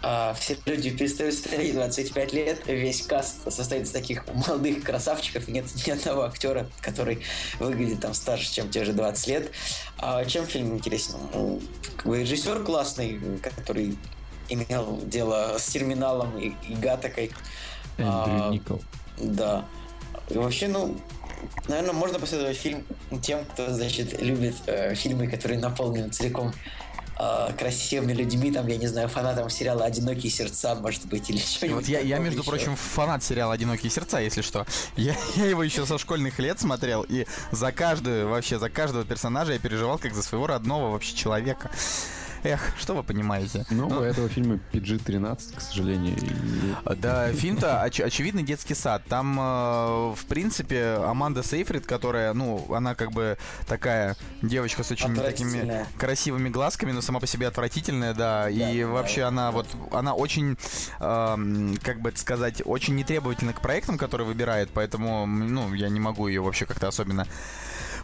а, 0.05 0.33
все 0.33 0.57
люди 0.65 0.89
перестают 0.89 1.33
стареть 1.33 1.73
25 1.73 2.33
лет, 2.33 2.67
весь 2.67 3.03
каст 3.03 3.49
состоит 3.49 3.83
из 3.83 3.91
таких 3.91 4.25
молодых 4.27 4.83
красавчиков, 4.83 5.47
нет 5.47 5.65
ни 5.87 5.91
одного 5.91 6.23
актера, 6.23 6.69
который 6.81 7.21
выглядит 7.59 8.01
там 8.01 8.13
старше, 8.13 8.53
чем 8.53 8.69
те 8.69 8.83
же 8.83 8.91
20 8.91 9.27
лет. 9.27 9.51
А 9.97 10.25
чем 10.25 10.45
фильм 10.45 10.75
интересен? 10.75 11.15
Ну, 11.33 11.61
как 11.95 12.07
бы 12.07 12.19
режиссер 12.19 12.63
классный, 12.63 13.19
который 13.41 13.97
имел 14.53 14.99
дело 15.03 15.57
с 15.57 15.65
терминалом 15.67 16.37
и, 16.37 16.53
и 16.67 16.75
гатокой. 16.75 17.31
Эндрю 17.97 18.45
а, 18.45 18.49
Никол. 18.49 18.81
Да. 19.17 19.65
И 20.29 20.37
вообще, 20.37 20.67
ну, 20.67 20.97
наверное, 21.67 21.93
можно 21.93 22.19
посоветовать 22.19 22.57
фильм 22.57 22.83
тем, 23.21 23.45
кто, 23.45 23.71
значит, 23.71 24.21
любит 24.21 24.55
э, 24.67 24.95
фильмы, 24.95 25.27
которые 25.27 25.59
наполнены 25.59 26.09
целиком 26.09 26.53
э, 27.19 27.53
красивыми 27.57 28.13
людьми, 28.13 28.51
там, 28.51 28.67
я 28.67 28.77
не 28.77 28.87
знаю, 28.87 29.09
фанатом 29.09 29.49
сериала 29.49 29.85
«Одинокие 29.85 30.31
сердца», 30.31 30.75
может 30.75 31.05
быть, 31.07 31.29
или 31.29 31.37
что-нибудь. 31.37 31.81
Вот 31.81 31.89
я, 31.89 31.99
я, 31.99 32.19
между 32.19 32.41
еще. 32.41 32.49
прочим, 32.49 32.75
фанат 32.75 33.23
сериала 33.23 33.53
«Одинокие 33.53 33.91
сердца», 33.91 34.19
если 34.19 34.41
что. 34.41 34.65
Я, 34.95 35.15
я 35.35 35.45
его 35.45 35.63
еще 35.63 35.85
со 35.85 35.97
школьных 35.97 36.39
лет 36.39 36.59
смотрел, 36.59 37.05
и 37.07 37.25
за 37.51 37.71
каждую, 37.71 38.29
вообще, 38.29 38.59
за 38.59 38.69
каждого 38.69 39.03
персонажа 39.03 39.53
я 39.53 39.59
переживал 39.59 39.97
как 39.97 40.13
за 40.13 40.23
своего 40.23 40.47
родного 40.47 40.91
вообще 40.91 41.15
человека. 41.15 41.69
Эх, 42.43 42.73
что 42.77 42.93
вы 42.93 43.03
понимаете? 43.03 43.65
Ну, 43.69 43.87
ну 43.87 43.99
у 43.99 44.01
этого 44.01 44.27
фильма 44.27 44.59
PG-13, 44.73 45.55
к 45.55 45.61
сожалению. 45.61 46.17
И... 46.17 46.95
Да, 46.95 47.31
фильм-то 47.31 47.81
оч- 47.85 48.03
очевидный 48.03 48.43
детский 48.43 48.75
сад. 48.75 49.01
Там, 49.07 49.39
э, 49.39 50.13
в 50.13 50.25
принципе, 50.27 50.99
Аманда 51.05 51.41
Сейфрид, 51.41 51.85
которая, 51.85 52.33
ну, 52.33 52.65
она 52.73 52.95
как 52.95 53.11
бы 53.13 53.37
такая 53.65 54.17
девочка 54.41 54.83
с 54.83 54.91
очень 54.91 55.15
такими 55.15 55.85
красивыми 55.97 56.49
глазками, 56.49 56.91
но 56.91 57.01
сама 57.01 57.21
по 57.21 57.27
себе 57.27 57.47
отвратительная, 57.47 58.13
да. 58.13 58.43
да 58.43 58.49
и 58.49 58.81
да, 58.81 58.87
вообще 58.87 59.21
да, 59.21 59.27
она 59.29 59.45
да. 59.45 59.51
вот, 59.51 59.67
она 59.91 60.13
очень, 60.13 60.57
э, 60.99 61.75
как 61.81 62.01
бы 62.01 62.09
это 62.09 62.19
сказать, 62.19 62.61
очень 62.65 62.95
нетребовательна 62.95 63.53
к 63.53 63.61
проектам, 63.61 63.97
которые 63.97 64.27
выбирает, 64.27 64.69
поэтому, 64.73 65.25
ну, 65.25 65.73
я 65.73 65.87
не 65.87 66.01
могу 66.01 66.27
ее 66.27 66.41
вообще 66.41 66.65
как-то 66.65 66.89
особенно 66.89 67.25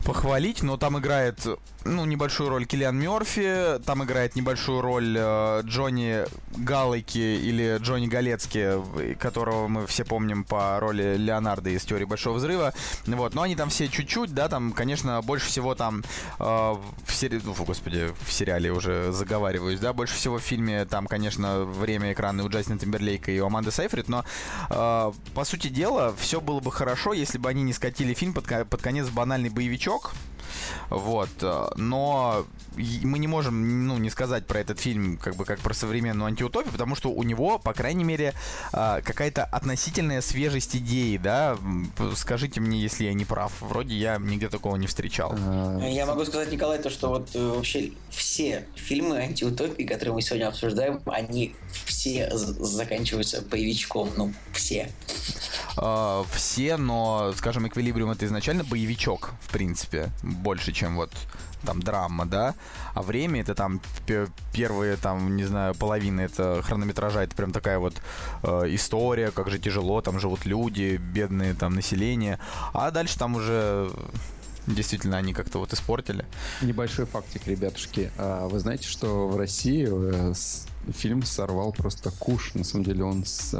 похвалить, 0.03 0.63
но 0.63 0.77
там 0.77 0.97
играет, 0.99 1.45
ну, 1.85 2.05
небольшую 2.05 2.49
роль 2.49 2.65
Киллиан 2.65 2.97
Мерфи, 2.97 3.79
там 3.85 4.03
играет 4.03 4.35
небольшую 4.35 4.81
роль 4.81 5.15
э, 5.17 5.61
Джонни 5.63 6.25
Галлайки 6.57 7.17
или 7.17 7.77
Джонни 7.81 8.07
Галецки, 8.07 9.15
которого 9.15 9.67
мы 9.67 9.87
все 9.87 10.05
помним 10.05 10.43
по 10.43 10.79
роли 10.79 11.15
Леонардо 11.17 11.69
из 11.69 11.83
«Теории 11.83 12.05
Большого 12.05 12.37
Взрыва». 12.37 12.73
Вот, 13.05 13.33
но 13.33 13.43
они 13.43 13.55
там 13.55 13.69
все 13.69 13.87
чуть-чуть, 13.87 14.33
да, 14.33 14.47
там, 14.47 14.71
конечно, 14.71 15.21
больше 15.21 15.47
всего 15.47 15.75
там 15.75 16.03
э, 16.39 16.43
в 16.43 17.13
сериале, 17.13 17.43
ну, 17.45 17.53
господи, 17.53 18.11
в 18.25 18.31
сериале 18.31 18.71
уже 18.71 19.11
заговариваюсь, 19.11 19.79
да, 19.79 19.93
больше 19.93 20.15
всего 20.15 20.39
в 20.39 20.41
фильме 20.41 20.85
там, 20.85 21.07
конечно, 21.07 21.63
время 21.65 22.13
экрана 22.13 22.43
у 22.43 22.49
Джастина 22.49 22.79
Тимберлейка 22.79 23.31
и 23.31 23.39
у 23.39 23.45
Аманды 23.45 23.71
Сайфрид, 23.71 24.09
но, 24.09 24.25
э, 24.69 25.11
по 25.33 25.43
сути 25.43 25.67
дела, 25.67 26.13
все 26.17 26.41
было 26.41 26.59
бы 26.59 26.71
хорошо, 26.71 27.13
если 27.13 27.37
бы 27.37 27.49
они 27.49 27.63
не 27.63 27.73
скатили 27.73 28.13
фильм 28.13 28.33
под, 28.33 28.45
под 28.69 28.81
конец 28.81 29.07
банальный 29.09 29.49
боевичок, 29.49 29.88
новичок, 29.89 30.11
вот, 30.89 31.29
э, 31.41 31.67
но 31.75 32.45
мы 33.03 33.19
не 33.19 33.27
можем, 33.27 33.87
ну, 33.87 33.97
не 33.97 34.09
сказать 34.09 34.45
про 34.45 34.59
этот 34.59 34.79
фильм, 34.79 35.17
как 35.17 35.35
бы, 35.35 35.45
как 35.45 35.59
про 35.59 35.73
современную 35.73 36.27
антиутопию, 36.27 36.71
потому 36.71 36.95
что 36.95 37.09
у 37.09 37.23
него, 37.23 37.59
по 37.59 37.73
крайней 37.73 38.03
мере, 38.03 38.33
э, 38.71 39.01
какая-то 39.03 39.43
относительная 39.43 40.21
свежесть 40.21 40.75
идеи, 40.75 41.17
да, 41.17 41.57
скажите 42.15 42.61
мне, 42.61 42.79
если 42.79 43.05
я 43.05 43.13
не 43.13 43.25
прав, 43.25 43.51
вроде 43.61 43.95
я 43.95 44.17
нигде 44.17 44.49
такого 44.49 44.75
не 44.77 44.87
встречал. 44.87 45.35
А, 45.35 45.87
я 45.87 46.05
могу 46.05 46.25
сказать, 46.25 46.51
Николай, 46.51 46.79
то, 46.79 46.89
что 46.89 47.09
вот 47.09 47.29
э, 47.33 47.47
вообще 47.47 47.91
все 48.11 48.65
фильмы 48.75 49.17
антиутопии, 49.17 49.83
которые 49.83 50.13
мы 50.13 50.21
сегодня 50.21 50.47
обсуждаем, 50.47 51.01
они 51.05 51.55
все 51.85 52.29
заканчиваются 52.31 53.41
боевичком, 53.41 54.09
ну, 54.17 54.33
все. 54.53 54.91
Все, 56.33 56.77
но, 56.77 57.33
скажем, 57.37 57.67
Эквилибриум 57.67 58.11
это 58.11 58.25
изначально 58.25 58.63
боевичок, 58.63 59.31
в 59.41 59.51
принципе, 59.51 60.09
больше, 60.23 60.71
чем 60.71 60.95
вот 60.95 61.11
там 61.65 61.81
драма, 61.81 62.25
да, 62.25 62.55
а 62.93 63.01
время 63.01 63.41
это 63.41 63.53
там 63.53 63.81
первые 64.53 64.95
там, 64.95 65.35
не 65.35 65.43
знаю, 65.43 65.75
половины 65.75 66.21
это 66.21 66.61
хронометража, 66.63 67.23
это 67.23 67.35
прям 67.35 67.51
такая 67.51 67.79
вот 67.79 67.95
э, 68.43 68.63
история, 68.69 69.31
как 69.31 69.49
же 69.49 69.59
тяжело, 69.59 70.01
там 70.01 70.19
живут 70.19 70.45
люди, 70.45 70.97
бедные 70.97 71.53
там 71.53 71.75
население, 71.75 72.39
а 72.73 72.91
дальше 72.91 73.17
там 73.17 73.35
уже 73.35 73.91
действительно 74.73 75.17
они 75.17 75.33
как-то 75.33 75.59
вот 75.59 75.73
испортили. 75.73 76.25
Небольшой 76.61 77.05
фактик, 77.05 77.47
ребятушки. 77.47 78.11
А 78.17 78.47
вы 78.47 78.59
знаете, 78.59 78.87
что 78.87 79.27
в 79.27 79.37
России 79.37 79.87
э, 79.89 80.33
фильм 80.93 81.23
сорвал 81.23 81.71
просто 81.71 82.11
куш. 82.11 82.53
На 82.53 82.63
самом 82.63 82.85
деле 82.85 83.03
он 83.03 83.25
с 83.25 83.51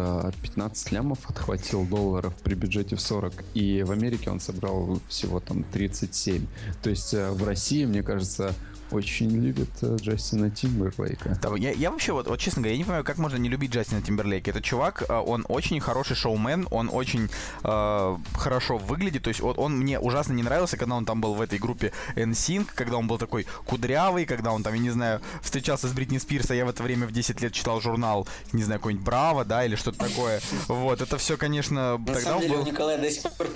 15 0.42 0.92
а, 0.92 0.96
лямов 0.96 1.30
отхватил 1.30 1.86
долларов 1.86 2.34
при 2.44 2.54
бюджете 2.56 2.96
в 2.96 3.02
40. 3.02 3.34
И 3.54 3.84
в 3.84 3.92
Америке 3.92 4.30
он 4.30 4.40
собрал 4.40 5.00
всего 5.08 5.40
там 5.40 5.64
37. 5.64 6.46
То 6.82 6.90
есть 6.90 7.14
э, 7.14 7.32
в 7.32 7.44
России, 7.44 7.86
мне 7.86 8.04
кажется, 8.04 8.54
очень 8.92 9.30
любит 9.30 9.70
э, 9.82 9.98
Джастина 10.02 10.50
Тимберлейка. 10.50 11.38
Да, 11.42 11.56
я, 11.58 11.72
я 11.72 11.92
вообще, 11.92 12.14
вот, 12.14 12.28
вот 12.28 12.40
честно 12.40 12.62
говоря, 12.62 12.74
я 12.74 12.78
не 12.78 12.84
понимаю, 12.84 13.04
как 13.04 13.18
можно 13.18 13.38
не 13.38 13.50
любить 13.50 13.72
Джастина 13.72 14.02
Тимберлейка. 14.02 14.52
Этот 14.52 14.64
чувак, 14.64 15.04
э, 15.08 15.14
он 15.14 15.46
очень 15.48 15.80
хороший 15.80 16.16
шоумен, 16.16 16.68
он 16.72 16.90
очень 16.92 17.30
э, 17.64 18.18
хорошо 18.34 18.78
выглядит. 18.78 19.24
То 19.24 19.30
есть 19.30 19.42
вот, 19.42 19.58
он 19.58 19.78
мне 19.78 20.00
ужасно 20.00 20.34
не 20.34 20.44
нравился, 20.44 20.78
когда 20.78 20.96
он 20.96 21.06
там 21.06 21.22
был 21.22 21.34
в 21.34 21.42
этой 21.42 21.60
группе 21.60 21.92
NSYNC, 22.16 22.68
когда 22.76 22.98
он 22.98 23.08
был 23.08 23.18
такой 23.18 23.46
кудрявый, 23.66 24.26
когда 24.26 24.52
он 24.52 24.64
там, 24.64 24.74
я 24.74 24.80
не 24.80 24.90
знаю, 24.90 25.22
встречался 25.42 25.88
с 25.88 25.94
Бритни 25.94 26.18
Спирс, 26.18 26.50
а 26.52 26.56
я 26.56 26.66
в 26.66 26.70
это 26.70 26.84
время 26.84 27.08
в 27.08 27.12
10 27.12 27.42
лет 27.42 27.54
читал 27.54 27.82
журнал, 27.82 28.28
не 28.54 28.64
знаю, 28.64 28.80
какой-нибудь 28.80 29.06
Браво, 29.06 29.46
да, 29.46 29.66
или 29.66 29.76
что-то 29.76 30.00
такое. 30.00 30.42
Вот, 30.68 31.02
это 31.02 31.18
все, 31.18 31.38
конечно, 31.38 31.98
На 31.98 32.06
тогда 32.06 32.22
самом 32.22 32.42
деле, 32.42 32.56
был... 32.56 32.64
у 32.64 32.66
Николая 32.66 32.98
до 32.98 33.10
сих 33.10 33.32
пор 33.34 33.48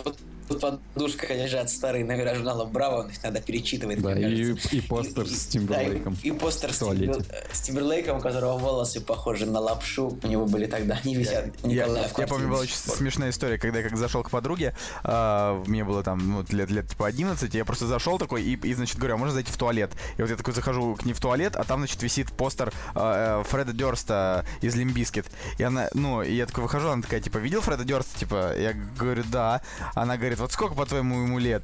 Тут 0.48 0.62
подушка 0.62 1.34
лежат 1.34 1.70
старые 1.70 2.06
номера 2.06 2.36
журнала 2.36 2.66
Браво, 2.66 3.02
он 3.02 3.10
их 3.10 3.24
надо 3.24 3.42
перечитывать. 3.42 4.02
Да, 4.02 4.14
и, 4.18 4.56
и 4.72 4.82
постер 4.82 5.24
и, 5.24 5.30
с 5.30 5.48
Тимберлейком. 5.48 6.14
Да, 6.14 6.20
и, 6.24 6.30
и 6.30 6.32
постер 6.32 6.74
с, 6.74 6.80
Тимбер, 6.80 7.24
с 7.52 7.62
Тимберлейком, 7.62 8.18
у 8.18 8.22
которого 8.22 8.58
волосы 8.58 9.02
похожи 9.02 9.46
на 9.46 9.60
лапшу. 9.60 10.18
У 10.22 10.28
него 10.28 10.46
были 10.46 10.66
тогда, 10.66 11.00
они 11.04 11.16
висят. 11.16 11.46
Я, 11.64 11.86
я, 11.88 12.10
я 12.18 12.28
помню, 12.28 12.50
была 12.50 12.60
очень 12.60 12.76
смешная 12.76 13.30
история, 13.30 13.58
когда 13.58 13.80
я 13.80 13.88
как 13.88 13.98
зашел 13.98 14.24
к 14.24 14.30
подруге, 14.30 14.76
э, 15.04 15.64
мне 15.68 15.84
было 15.84 16.04
там 16.04 16.20
ну, 16.30 16.46
лет, 16.50 16.70
лет 16.70 16.90
типа 16.90 17.08
11, 17.08 17.54
я 17.54 17.66
просто 17.66 17.88
зашел 17.88 18.18
такой 18.18 18.44
и, 18.44 18.56
и, 18.56 18.74
значит, 18.74 18.98
говорю, 18.98 19.16
а 19.16 19.18
можно 19.18 19.34
зайти 19.34 19.52
в 19.52 19.58
туалет? 19.58 19.92
И 20.18 20.22
вот 20.22 20.30
я 20.30 20.38
такой 20.38 20.54
захожу 20.54 20.96
к 20.96 21.06
ней 21.06 21.14
в 21.14 21.20
туалет, 21.20 21.56
а 21.56 21.64
там, 21.64 21.80
значит, 21.80 22.02
висит 22.04 22.32
постер 22.32 22.74
э, 22.96 23.44
Фреда 23.48 23.74
Дёрста 23.74 24.46
из 24.62 24.76
Limp 24.76 24.94
Bizkit. 24.94 25.26
И 25.58 25.64
она, 25.64 25.90
ну, 25.94 26.22
и 26.22 26.34
я 26.34 26.46
такой 26.46 26.64
выхожу, 26.64 26.90
она 26.90 27.02
такая, 27.02 27.22
типа, 27.22 27.38
видел 27.38 27.62
Фреда 27.62 27.84
Дёрста? 27.84 28.18
Типа, 28.18 28.54
я 28.58 28.74
говорю, 28.74 29.24
да. 29.32 29.62
Она 29.96 30.18
говорит, 30.18 30.40
вот 30.44 30.52
сколько, 30.52 30.76
по-твоему, 30.76 31.24
ему 31.24 31.40
лет? 31.40 31.64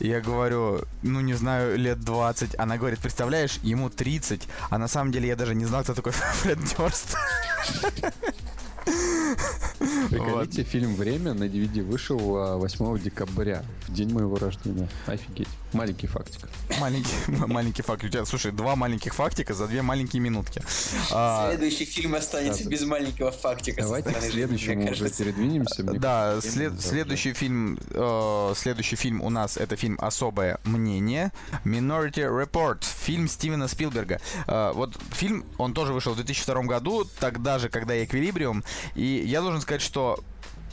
Я 0.00 0.20
говорю, 0.20 0.82
ну 1.02 1.20
не 1.20 1.34
знаю, 1.34 1.78
лет 1.78 2.00
20. 2.00 2.58
Она 2.58 2.76
говорит, 2.76 2.98
представляешь, 2.98 3.58
ему 3.62 3.90
30. 3.90 4.48
А 4.70 4.78
на 4.78 4.88
самом 4.88 5.12
деле 5.12 5.28
я 5.28 5.36
даже 5.36 5.54
не 5.54 5.64
знал, 5.66 5.84
кто 5.84 5.94
такой 5.94 6.12
Фред 6.42 6.58
Дёрст. 6.64 7.16
Приколите, 10.10 10.64
фильм 10.64 10.94
«Время» 10.94 11.34
на 11.34 11.44
DVD 11.44 11.82
вышел 11.82 12.18
8 12.18 12.94
а, 12.94 12.98
декабря, 12.98 13.62
в 13.86 13.92
день 13.92 14.12
моего 14.12 14.36
рождения. 14.36 14.88
Офигеть. 15.06 15.48
Маленький 15.72 16.06
фактик. 16.06 16.48
Маленький, 16.80 17.10
маленький 17.46 17.82
фактик. 17.82 18.08
У 18.08 18.12
тебя, 18.12 18.24
слушай, 18.24 18.52
два 18.52 18.74
маленьких 18.74 19.14
фактика 19.14 19.54
за 19.54 19.66
две 19.66 19.82
маленькие 19.82 20.20
минутки. 20.20 20.62
А, 21.12 21.50
Следующий 21.50 21.84
фильм 21.84 22.14
останется 22.14 22.68
без 22.68 22.82
маленького 22.82 23.30
фактика. 23.30 23.82
Давайте 23.82 24.10
к 24.10 24.20
следующему 24.22 24.90
уже 24.90 25.10
передвинемся. 25.10 25.82
Да, 25.82 26.40
следующий 26.40 27.34
фильм, 27.34 27.78
э, 27.90 28.52
следующий 28.56 28.96
фильм 28.96 29.20
у 29.20 29.30
нас 29.30 29.56
это 29.56 29.76
фильм 29.76 29.98
«Особое 30.00 30.58
мнение». 30.64 31.32
Minority 31.64 32.24
Report. 32.24 32.84
Фильм 33.04 33.28
Стивена 33.28 33.68
Спилберга. 33.68 34.20
Э, 34.46 34.72
вот 34.74 34.96
фильм, 35.12 35.44
он 35.58 35.74
тоже 35.74 35.92
вышел 35.92 36.12
в 36.12 36.16
2002 36.16 36.62
году, 36.62 37.06
тогда 37.20 37.58
же, 37.58 37.68
когда 37.68 37.94
и 37.94 38.04
«Эквилибриум». 38.04 38.64
И 38.94 39.04
я 39.04 39.40
должен 39.40 39.60
сказать, 39.60 39.82
что 39.82 40.18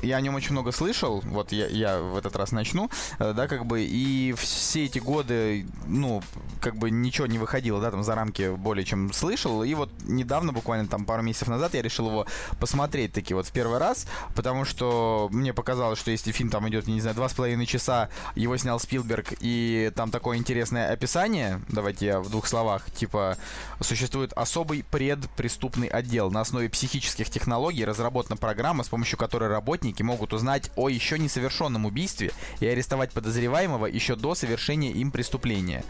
я 0.06 0.18
о 0.18 0.22
нем 0.22 0.36
очень 0.36 0.52
много 0.52 0.72
слышал, 0.72 1.22
вот 1.26 1.52
я, 1.52 1.68
я 1.68 2.00
в 2.00 2.18
этот 2.18 2.36
раз 2.36 2.52
начну, 2.52 2.90
э, 3.20 3.34
да, 3.34 3.48
как 3.48 3.66
бы, 3.66 3.84
и 3.84 4.34
все 4.38 4.86
эти 4.86 5.00
годы, 5.00 5.66
ну, 5.88 6.22
как 6.62 6.78
бы 6.78 6.92
ничего 6.92 7.28
не 7.28 7.38
выходило, 7.38 7.82
да, 7.82 7.92
там 7.92 8.04
за 8.04 8.16
рамки 8.16 8.56
более 8.56 8.86
чем 8.86 9.12
слышал, 9.14 9.64
и 9.64 9.74
вот 9.74 9.90
недавно, 10.04 10.54
буквально 10.54 10.88
там 10.88 11.06
пару 11.06 11.24
месяцев 11.24 11.48
назад, 11.48 11.74
я 11.74 11.82
решил 11.82 12.08
его 12.08 12.26
посмотреть 12.60 13.14
таки 13.14 13.34
вот 13.34 13.48
в 13.48 13.52
первый 13.52 13.80
раз, 13.80 14.08
потому 14.36 14.66
что 14.66 15.30
мне 15.32 15.54
показалось, 15.54 16.00
что 16.00 16.12
если 16.12 16.32
фильм 16.32 16.50
там 16.50 16.68
идет, 16.70 16.88
не 16.88 17.02
знаю, 17.02 17.16
два 17.16 17.30
с 17.30 17.34
половиной 17.34 17.66
часа, 17.66 18.10
его 18.36 18.58
снял 18.58 18.80
Спилберг, 18.80 19.34
и 19.40 19.92
там 19.96 20.12
такое 20.12 20.38
интересное 20.38 20.92
описание, 20.92 21.62
давайте 21.70 22.06
я 22.06 22.20
в 22.20 22.30
двух 22.30 22.48
словах, 22.48 22.90
типа, 22.92 23.38
существует 23.82 24.34
особый 24.34 24.84
предпреступный 24.84 25.88
отдел 25.88 26.32
на 26.32 26.42
основе 26.42 26.70
психических 26.70 27.30
технологий, 27.30 27.86
разработана 27.86 28.38
программа, 28.38 28.84
с 28.84 28.90
помощью 28.90 29.18
которой 29.18 29.50
работники 29.50 29.95
сотрудники 29.96 30.04
могут 30.04 30.34
узнать 30.34 30.72
о 30.76 30.90
еще 30.90 31.18
несовершенном 31.18 31.86
убийстве 31.86 32.32
и 32.60 32.68
арестовать 32.68 33.12
подозреваемого 33.12 33.88
еще 33.88 34.16
до 34.16 34.36
совершения 34.36 34.92
им 34.92 35.12
преступления. 35.12 35.84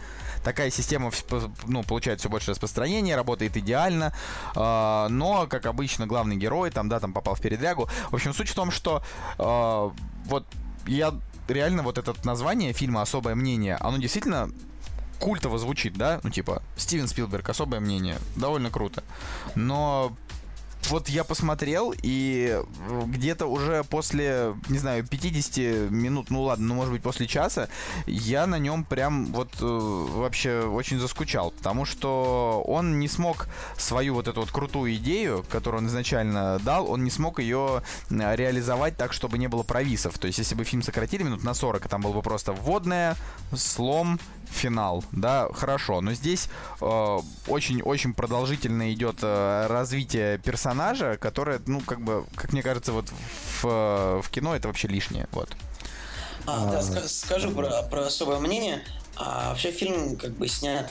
Такая 0.44 0.70
система 0.70 1.10
ну, 1.66 1.82
получает 1.82 2.20
все 2.20 2.28
больше 2.28 2.52
распространения, 2.52 3.16
работает 3.16 3.56
идеально, 3.56 4.12
э, 4.54 5.08
но, 5.10 5.46
как 5.48 5.66
обычно, 5.66 6.06
главный 6.06 6.36
герой 6.36 6.70
там, 6.70 6.88
да, 6.88 7.00
там 7.00 7.12
попал 7.12 7.34
в 7.34 7.40
передрягу. 7.40 7.88
В 8.10 8.14
общем, 8.14 8.32
суть 8.32 8.48
в 8.48 8.54
том, 8.54 8.70
что 8.70 9.02
э, 9.38 9.90
вот 10.28 10.44
я 10.86 11.12
реально 11.48 11.82
вот 11.82 11.98
это 11.98 12.14
название 12.24 12.72
фильма 12.72 13.02
«Особое 13.02 13.34
мнение», 13.34 13.76
оно 13.80 13.98
действительно 13.98 14.50
культово 15.18 15.58
звучит, 15.58 15.94
да? 15.96 16.20
Ну, 16.22 16.30
типа, 16.30 16.62
Стивен 16.76 17.08
Спилберг, 17.08 17.48
особое 17.48 17.80
мнение. 17.80 18.18
Довольно 18.36 18.70
круто. 18.70 19.02
Но 19.54 20.12
вот 20.90 21.08
я 21.08 21.24
посмотрел, 21.24 21.94
и 22.02 22.60
э, 22.60 23.02
где-то 23.06 23.46
уже 23.46 23.84
после, 23.84 24.54
не 24.68 24.78
знаю, 24.78 25.06
50 25.06 25.90
минут, 25.90 26.30
ну 26.30 26.42
ладно, 26.42 26.66
ну 26.66 26.74
может 26.74 26.92
быть 26.92 27.02
после 27.02 27.26
часа, 27.26 27.68
я 28.06 28.46
на 28.46 28.58
нем 28.58 28.84
прям 28.84 29.26
вот 29.26 29.50
э, 29.60 29.64
вообще 29.64 30.62
очень 30.62 30.98
заскучал, 30.98 31.50
потому 31.50 31.84
что 31.84 32.62
он 32.66 32.98
не 32.98 33.08
смог 33.08 33.48
свою 33.76 34.14
вот 34.14 34.28
эту 34.28 34.40
вот 34.40 34.50
крутую 34.50 34.94
идею, 34.96 35.44
которую 35.50 35.82
он 35.82 35.88
изначально 35.88 36.58
дал, 36.60 36.90
он 36.90 37.04
не 37.04 37.10
смог 37.10 37.38
ее 37.40 37.82
реализовать 38.10 38.96
так, 38.96 39.12
чтобы 39.12 39.38
не 39.38 39.48
было 39.48 39.62
провисов. 39.62 40.18
То 40.18 40.26
есть, 40.26 40.38
если 40.38 40.54
бы 40.54 40.64
фильм 40.64 40.82
сократили 40.82 41.22
минут 41.22 41.44
на 41.44 41.54
40, 41.54 41.88
там 41.88 42.02
было 42.02 42.12
бы 42.12 42.22
просто 42.22 42.52
вводная, 42.52 43.16
слом, 43.54 44.18
финал, 44.50 45.04
да, 45.12 45.48
хорошо, 45.52 46.00
но 46.00 46.12
здесь 46.12 46.48
очень-очень 46.80 48.10
э, 48.10 48.14
продолжительно 48.14 48.92
идет 48.92 49.18
э, 49.22 49.66
развитие 49.68 50.38
персонажа, 50.38 51.16
которое, 51.16 51.60
ну, 51.66 51.80
как 51.80 52.00
бы, 52.00 52.24
как 52.34 52.52
мне 52.52 52.62
кажется, 52.62 52.92
вот 52.92 53.06
в, 53.62 54.22
в 54.22 54.30
кино 54.30 54.54
это 54.56 54.68
вообще 54.68 54.88
лишнее, 54.88 55.28
вот. 55.32 55.50
А, 56.46 56.70
да, 56.70 56.80
ска- 56.80 57.08
скажу 57.08 57.50
про, 57.50 57.82
про 57.82 58.06
особое 58.06 58.38
мнение. 58.38 58.82
А, 59.16 59.50
вообще 59.50 59.72
фильм 59.72 60.16
как 60.16 60.32
бы 60.32 60.46
снят 60.48 60.90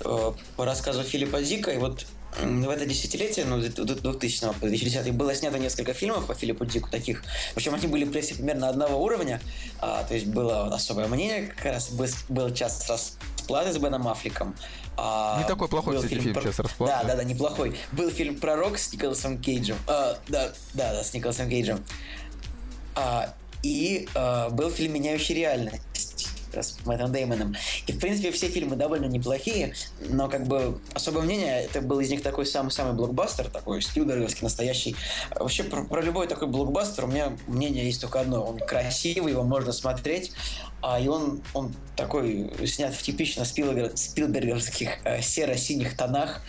по 0.00 0.64
рассказу 0.64 1.02
Филиппа 1.02 1.42
Дика, 1.42 1.70
и 1.70 1.78
вот 1.78 2.06
в 2.42 2.68
это 2.68 2.84
десятилетие, 2.84 3.46
ну, 3.46 3.58
2000 3.60 4.52
по 4.60 4.66
2010 4.66 5.14
было 5.14 5.34
снято 5.34 5.58
несколько 5.58 5.94
фильмов 5.94 6.26
по 6.26 6.34
Филиппу 6.34 6.64
Дику 6.66 6.90
таких. 6.90 7.22
Причем 7.54 7.74
они 7.74 7.86
были 7.86 8.20
все 8.20 8.34
примерно 8.34 8.68
одного 8.68 9.02
уровня. 9.02 9.40
А, 9.80 10.04
то 10.04 10.14
есть 10.14 10.26
было 10.26 10.66
особое 10.66 11.08
мнение, 11.08 11.46
как 11.46 11.64
раз 11.64 11.90
был, 11.90 12.06
был 12.28 12.52
час 12.52 12.88
расплаты 12.88 13.72
с 13.72 13.78
Беном 13.78 14.06
Аффлеком. 14.06 14.54
А, 14.98 15.38
не 15.40 15.48
такой 15.48 15.68
плохой, 15.68 15.96
кстати, 15.96 16.10
фильм, 16.10 16.22
фильм 16.22 16.34
про... 16.34 16.42
«Час 16.42 16.58
расплаты». 16.58 16.92
Да, 16.92 17.04
да, 17.04 17.16
да, 17.16 17.24
неплохой. 17.24 17.76
Был 17.92 18.10
фильм 18.10 18.36
«Пророк» 18.36 18.78
с 18.78 18.92
Николасом 18.92 19.38
Кейджем. 19.38 19.76
А, 19.86 20.18
да, 20.28 20.52
да, 20.74 20.92
да, 20.92 21.04
с 21.04 21.12
Николасом 21.14 21.48
Кейджем. 21.48 21.84
А, 22.94 23.34
и 23.62 24.08
а, 24.14 24.50
был 24.50 24.70
фильм 24.70 24.94
«Меняющий 24.94 25.34
реальность» 25.34 26.05
с 26.62 26.76
Мэттом 26.84 27.12
Деймоном. 27.12 27.54
И, 27.86 27.92
в 27.92 27.98
принципе, 27.98 28.30
все 28.30 28.48
фильмы 28.48 28.76
довольно 28.76 29.06
неплохие, 29.06 29.74
но, 30.08 30.28
как 30.28 30.46
бы, 30.46 30.80
особое 30.94 31.22
мнение, 31.22 31.64
это 31.64 31.80
был 31.80 32.00
из 32.00 32.10
них 32.10 32.22
такой 32.22 32.46
самый-самый 32.46 32.94
блокбастер, 32.94 33.48
такой 33.48 33.82
Спилберговский, 33.82 34.42
настоящий. 34.42 34.96
Вообще, 35.34 35.64
про, 35.64 35.84
про 35.84 36.02
любой 36.02 36.26
такой 36.26 36.48
блокбастер 36.48 37.04
у 37.04 37.08
меня 37.08 37.36
мнение 37.46 37.84
есть 37.84 38.00
только 38.00 38.20
одно. 38.20 38.44
Он 38.44 38.58
красивый, 38.58 39.32
его 39.32 39.42
можно 39.42 39.72
смотреть, 39.72 40.32
а, 40.82 41.00
и 41.00 41.08
он, 41.08 41.42
он 41.54 41.74
такой 41.96 42.52
снят 42.66 42.94
в 42.94 43.02
типично 43.02 43.44
Спилберг, 43.44 43.96
спилберговских 43.96 44.90
э, 45.04 45.22
серо-синих 45.22 45.96
тонах, 45.96 46.42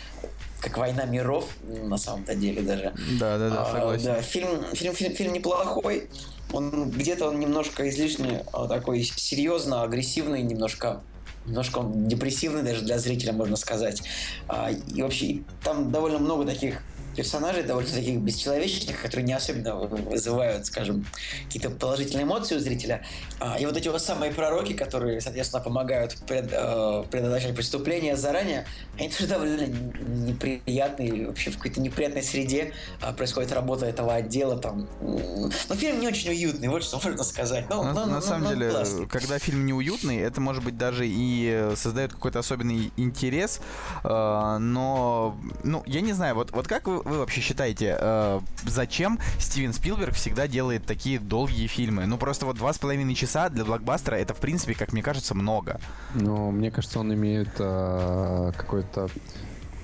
как 0.60 0.78
война 0.78 1.06
миров, 1.06 1.50
на 1.64 1.98
самом-то 1.98 2.36
деле 2.36 2.62
даже. 2.62 2.94
Да, 3.20 3.38
да, 3.38 3.50
да, 3.50 3.72
согласен. 3.72 4.10
А, 4.10 4.16
да, 4.16 4.22
фильм, 4.22 4.64
фильм, 4.74 4.94
фильм, 4.94 5.14
фильм 5.14 5.34
неплохой 5.34 6.10
он 6.54 6.90
где-то 6.92 7.28
он 7.28 7.40
немножко 7.40 7.88
излишне 7.90 8.44
а, 8.54 8.68
такой 8.68 9.04
серьезно, 9.04 9.84
агрессивный, 9.84 10.42
немножко 10.42 11.02
немножко 11.46 11.80
он 11.80 12.08
депрессивный 12.08 12.62
даже 12.62 12.82
для 12.82 13.00
зрителя, 13.00 13.34
можно 13.34 13.56
сказать. 13.56 14.04
А, 14.48 14.70
и 14.72 15.02
вообще 15.02 15.40
там 15.64 15.92
довольно 15.92 16.20
много 16.20 16.46
таких 16.46 16.82
персонажей 17.18 17.64
довольно 17.64 17.90
таких 17.90 18.20
бесчеловечных, 18.20 19.02
которые 19.02 19.26
не 19.26 19.34
особенно 19.34 19.76
вызывают, 19.76 20.68
скажем, 20.68 21.06
какие-то 21.46 21.72
положительные 21.72 22.26
эмоции 22.26 22.56
у 22.56 22.60
зрителя. 22.60 23.04
А, 23.40 23.58
и 23.60 23.66
вот 23.66 23.76
эти 23.76 23.88
вот 23.88 24.02
самые 24.02 24.32
пророки, 24.32 24.74
которые, 24.74 25.20
соответственно, 25.20 25.64
помогают 25.64 26.16
пред, 26.28 26.50
э, 26.52 27.04
предотвращать 27.10 27.56
преступления 27.56 28.16
заранее, 28.16 28.68
они 28.98 29.10
тоже 29.10 29.28
довольно 29.28 29.68
неприятные, 29.68 31.28
вообще 31.28 31.52
в 31.52 31.58
какой-то 31.58 31.82
неприятной 31.82 32.24
среде 32.24 32.74
а, 33.02 33.14
происходит 33.14 33.52
работа 33.52 33.86
этого 33.86 34.14
отдела. 34.14 34.58
Там. 34.58 34.88
Но 35.02 35.50
ну, 35.70 35.76
фильм 35.76 36.00
не 36.00 36.08
очень 36.08 36.32
уютный, 36.32 36.68
вот 36.68 36.84
что 36.84 37.00
можно 37.04 37.24
сказать. 37.24 37.66
Ну, 37.70 37.84
на, 37.84 37.94
ну, 37.94 38.06
на 38.06 38.22
самом 38.22 38.44
ну, 38.44 38.50
деле, 38.50 38.72
классный. 38.72 39.08
когда 39.08 39.40
фильм 39.40 39.66
не 39.66 39.74
уютный, 39.74 40.18
это 40.18 40.42
может 40.42 40.64
быть 40.64 40.78
даже 40.78 41.06
и 41.08 41.72
создает 41.76 42.14
какой-то 42.14 42.40
особенный 42.40 42.92
интерес, 42.98 43.62
э, 44.04 44.58
но, 44.60 45.38
ну, 45.64 45.84
я 45.86 46.02
не 46.02 46.14
знаю, 46.14 46.36
вот, 46.36 46.52
вот 46.52 46.68
как 46.68 46.88
вы, 46.88 47.02
вы 47.04 47.20
вообще 47.20 47.42
считаете, 47.42 47.98
э, 48.00 48.40
зачем 48.66 49.20
Стивен 49.40 49.74
Спилберг 49.74 50.16
всегда 50.16 50.48
делает 50.48 50.86
такие 50.86 51.20
долгие 51.20 51.68
фильмы? 51.68 52.06
Ну, 52.06 52.18
просто 52.18 52.46
вот 52.46 52.58
два 52.58 52.74
с 52.74 52.80
половиной 52.80 53.16
часа 53.16 53.50
для 53.50 53.64
блокбастера 53.64 54.16
это, 54.16 54.34
в 54.34 54.38
принципе, 54.38 54.74
как 54.74 54.94
мне 54.94 55.04
кажется, 55.04 55.36
много. 55.36 55.80
Ну, 56.16 56.52
мне 56.52 56.72
кажется, 56.72 57.00
он 57.00 57.14
имеет 57.14 57.50
э, 57.60 58.52
какой-то 58.56 58.87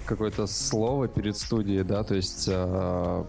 какое-то 0.05 0.47
слово 0.47 1.07
перед 1.07 1.37
студией, 1.37 1.83
да, 1.83 2.03
то 2.03 2.15
есть 2.15 2.47
э, 2.51 3.23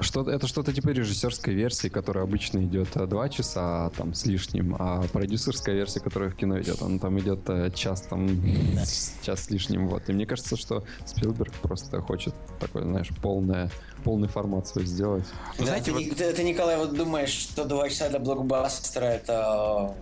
что 0.00 0.28
это 0.28 0.46
что-то 0.46 0.72
типа 0.72 0.88
режиссерской 0.88 1.54
версии, 1.54 1.88
которая 1.88 2.24
обычно 2.24 2.64
идет 2.64 2.88
э, 2.96 3.06
два 3.06 3.28
часа 3.28 3.90
там 3.96 4.14
с 4.14 4.26
лишним, 4.26 4.76
а 4.78 5.02
продюсерская 5.12 5.74
версия, 5.74 6.00
которая 6.00 6.30
в 6.30 6.34
кино 6.34 6.60
идет, 6.60 6.82
она 6.82 6.98
там 6.98 7.18
идет 7.20 7.48
э, 7.48 7.70
час 7.74 8.02
там 8.02 8.28
час 9.22 9.44
с 9.44 9.50
лишним, 9.50 9.88
вот. 9.88 10.08
И 10.08 10.12
мне 10.12 10.26
кажется, 10.26 10.56
что 10.56 10.84
Спилберг 11.04 11.52
просто 11.54 12.00
хочет 12.00 12.34
такой, 12.58 12.82
знаешь, 12.82 13.10
полное 13.22 13.70
полный 14.02 14.28
формат 14.28 14.68
свой 14.68 14.84
сделать. 14.84 15.24
Да, 15.58 15.64
Знаете, 15.64 15.86
ты, 15.86 15.92
вот... 15.92 16.16
ты, 16.16 16.32
ты, 16.32 16.44
Николай, 16.44 16.76
вот 16.76 16.94
думаешь, 16.94 17.30
что 17.30 17.64
два 17.64 17.88
часа 17.88 18.10
для 18.10 18.18
блокбастера 18.18 19.06
это 19.06 19.94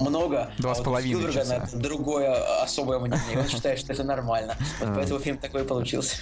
много. 0.00 0.50
Два 0.58 0.72
а 0.72 0.74
с 0.74 0.80
половиной 0.80 1.32
часа. 1.32 1.68
Другое 1.72 2.62
особое 2.62 2.98
мнение. 2.98 3.38
Он 3.38 3.48
считает, 3.48 3.78
что 3.78 3.92
это 3.92 4.04
нормально. 4.04 4.56
Вот 4.80 4.90
а. 4.90 4.94
поэтому 4.94 5.20
фильм 5.20 5.38
такой 5.38 5.64
получился. 5.64 6.16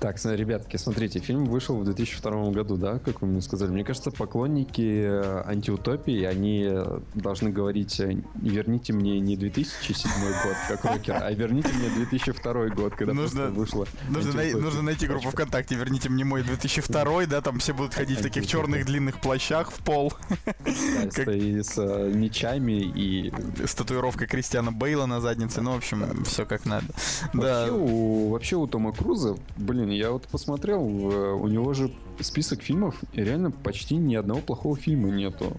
Так, 0.00 0.16
ребятки, 0.24 0.76
смотрите, 0.76 1.18
фильм 1.20 1.44
вышел 1.46 1.76
в 1.78 1.84
2002 1.84 2.50
году, 2.50 2.76
да, 2.76 2.98
как 2.98 3.22
вы 3.22 3.28
мне 3.28 3.42
сказали. 3.42 3.70
Мне 3.70 3.84
кажется, 3.84 4.10
поклонники 4.10 5.02
э, 5.04 5.42
антиутопии, 5.46 6.24
они 6.24 6.64
э, 6.66 7.00
должны 7.14 7.50
говорить, 7.50 7.98
э, 8.00 8.22
верните 8.34 8.92
мне 8.92 9.20
не 9.20 9.36
2007 9.36 10.10
год, 10.44 10.56
как 10.68 10.84
рокер, 10.84 11.18
а 11.22 11.32
верните 11.32 11.68
мне 11.72 11.88
2002 11.90 12.68
год, 12.68 12.94
когда 12.94 13.14
нужно, 13.14 13.46
вышло. 13.46 13.86
Нужно, 14.08 14.34
най- 14.34 14.54
нужно 14.54 14.82
найти 14.82 15.06
группу 15.06 15.30
ВКонтакте, 15.30 15.74
верните 15.74 16.08
мне 16.08 16.24
мой 16.24 16.42
2002, 16.42 17.26
да, 17.26 17.40
там 17.40 17.58
все 17.58 17.72
будут 17.72 17.94
ходить 17.94 18.20
в 18.20 18.22
таких 18.22 18.46
черных 18.46 18.84
длинных 18.86 19.20
плащах 19.20 19.70
в 19.70 19.78
пол. 19.82 20.12
Да, 21.16 21.32
и 21.32 21.62
с 21.62 21.76
мечами 21.76 22.82
и... 22.82 23.32
С 23.64 23.74
татуировкой 23.74 24.26
Кристиана 24.26 24.72
Бейла 24.72 25.06
на 25.06 25.20
заднице, 25.20 25.60
ну, 25.60 25.72
в 25.72 25.76
общем, 25.76 26.24
все 26.24 26.44
как 26.44 26.64
надо. 26.64 26.86
Вообще, 27.32 27.72
у, 27.72 28.30
вообще 28.30 28.56
у 28.56 28.66
Тома 28.66 28.92
Круза 28.92 29.36
Блин, 29.64 29.88
я 29.88 30.10
вот 30.10 30.28
посмотрел, 30.28 30.82
у 30.82 31.48
него 31.48 31.72
же 31.72 31.90
список 32.20 32.62
фильмов, 32.62 32.96
и 33.14 33.22
реально 33.22 33.50
почти 33.50 33.96
ни 33.96 34.14
одного 34.14 34.40
плохого 34.40 34.76
фильма 34.76 35.08
нету. 35.08 35.56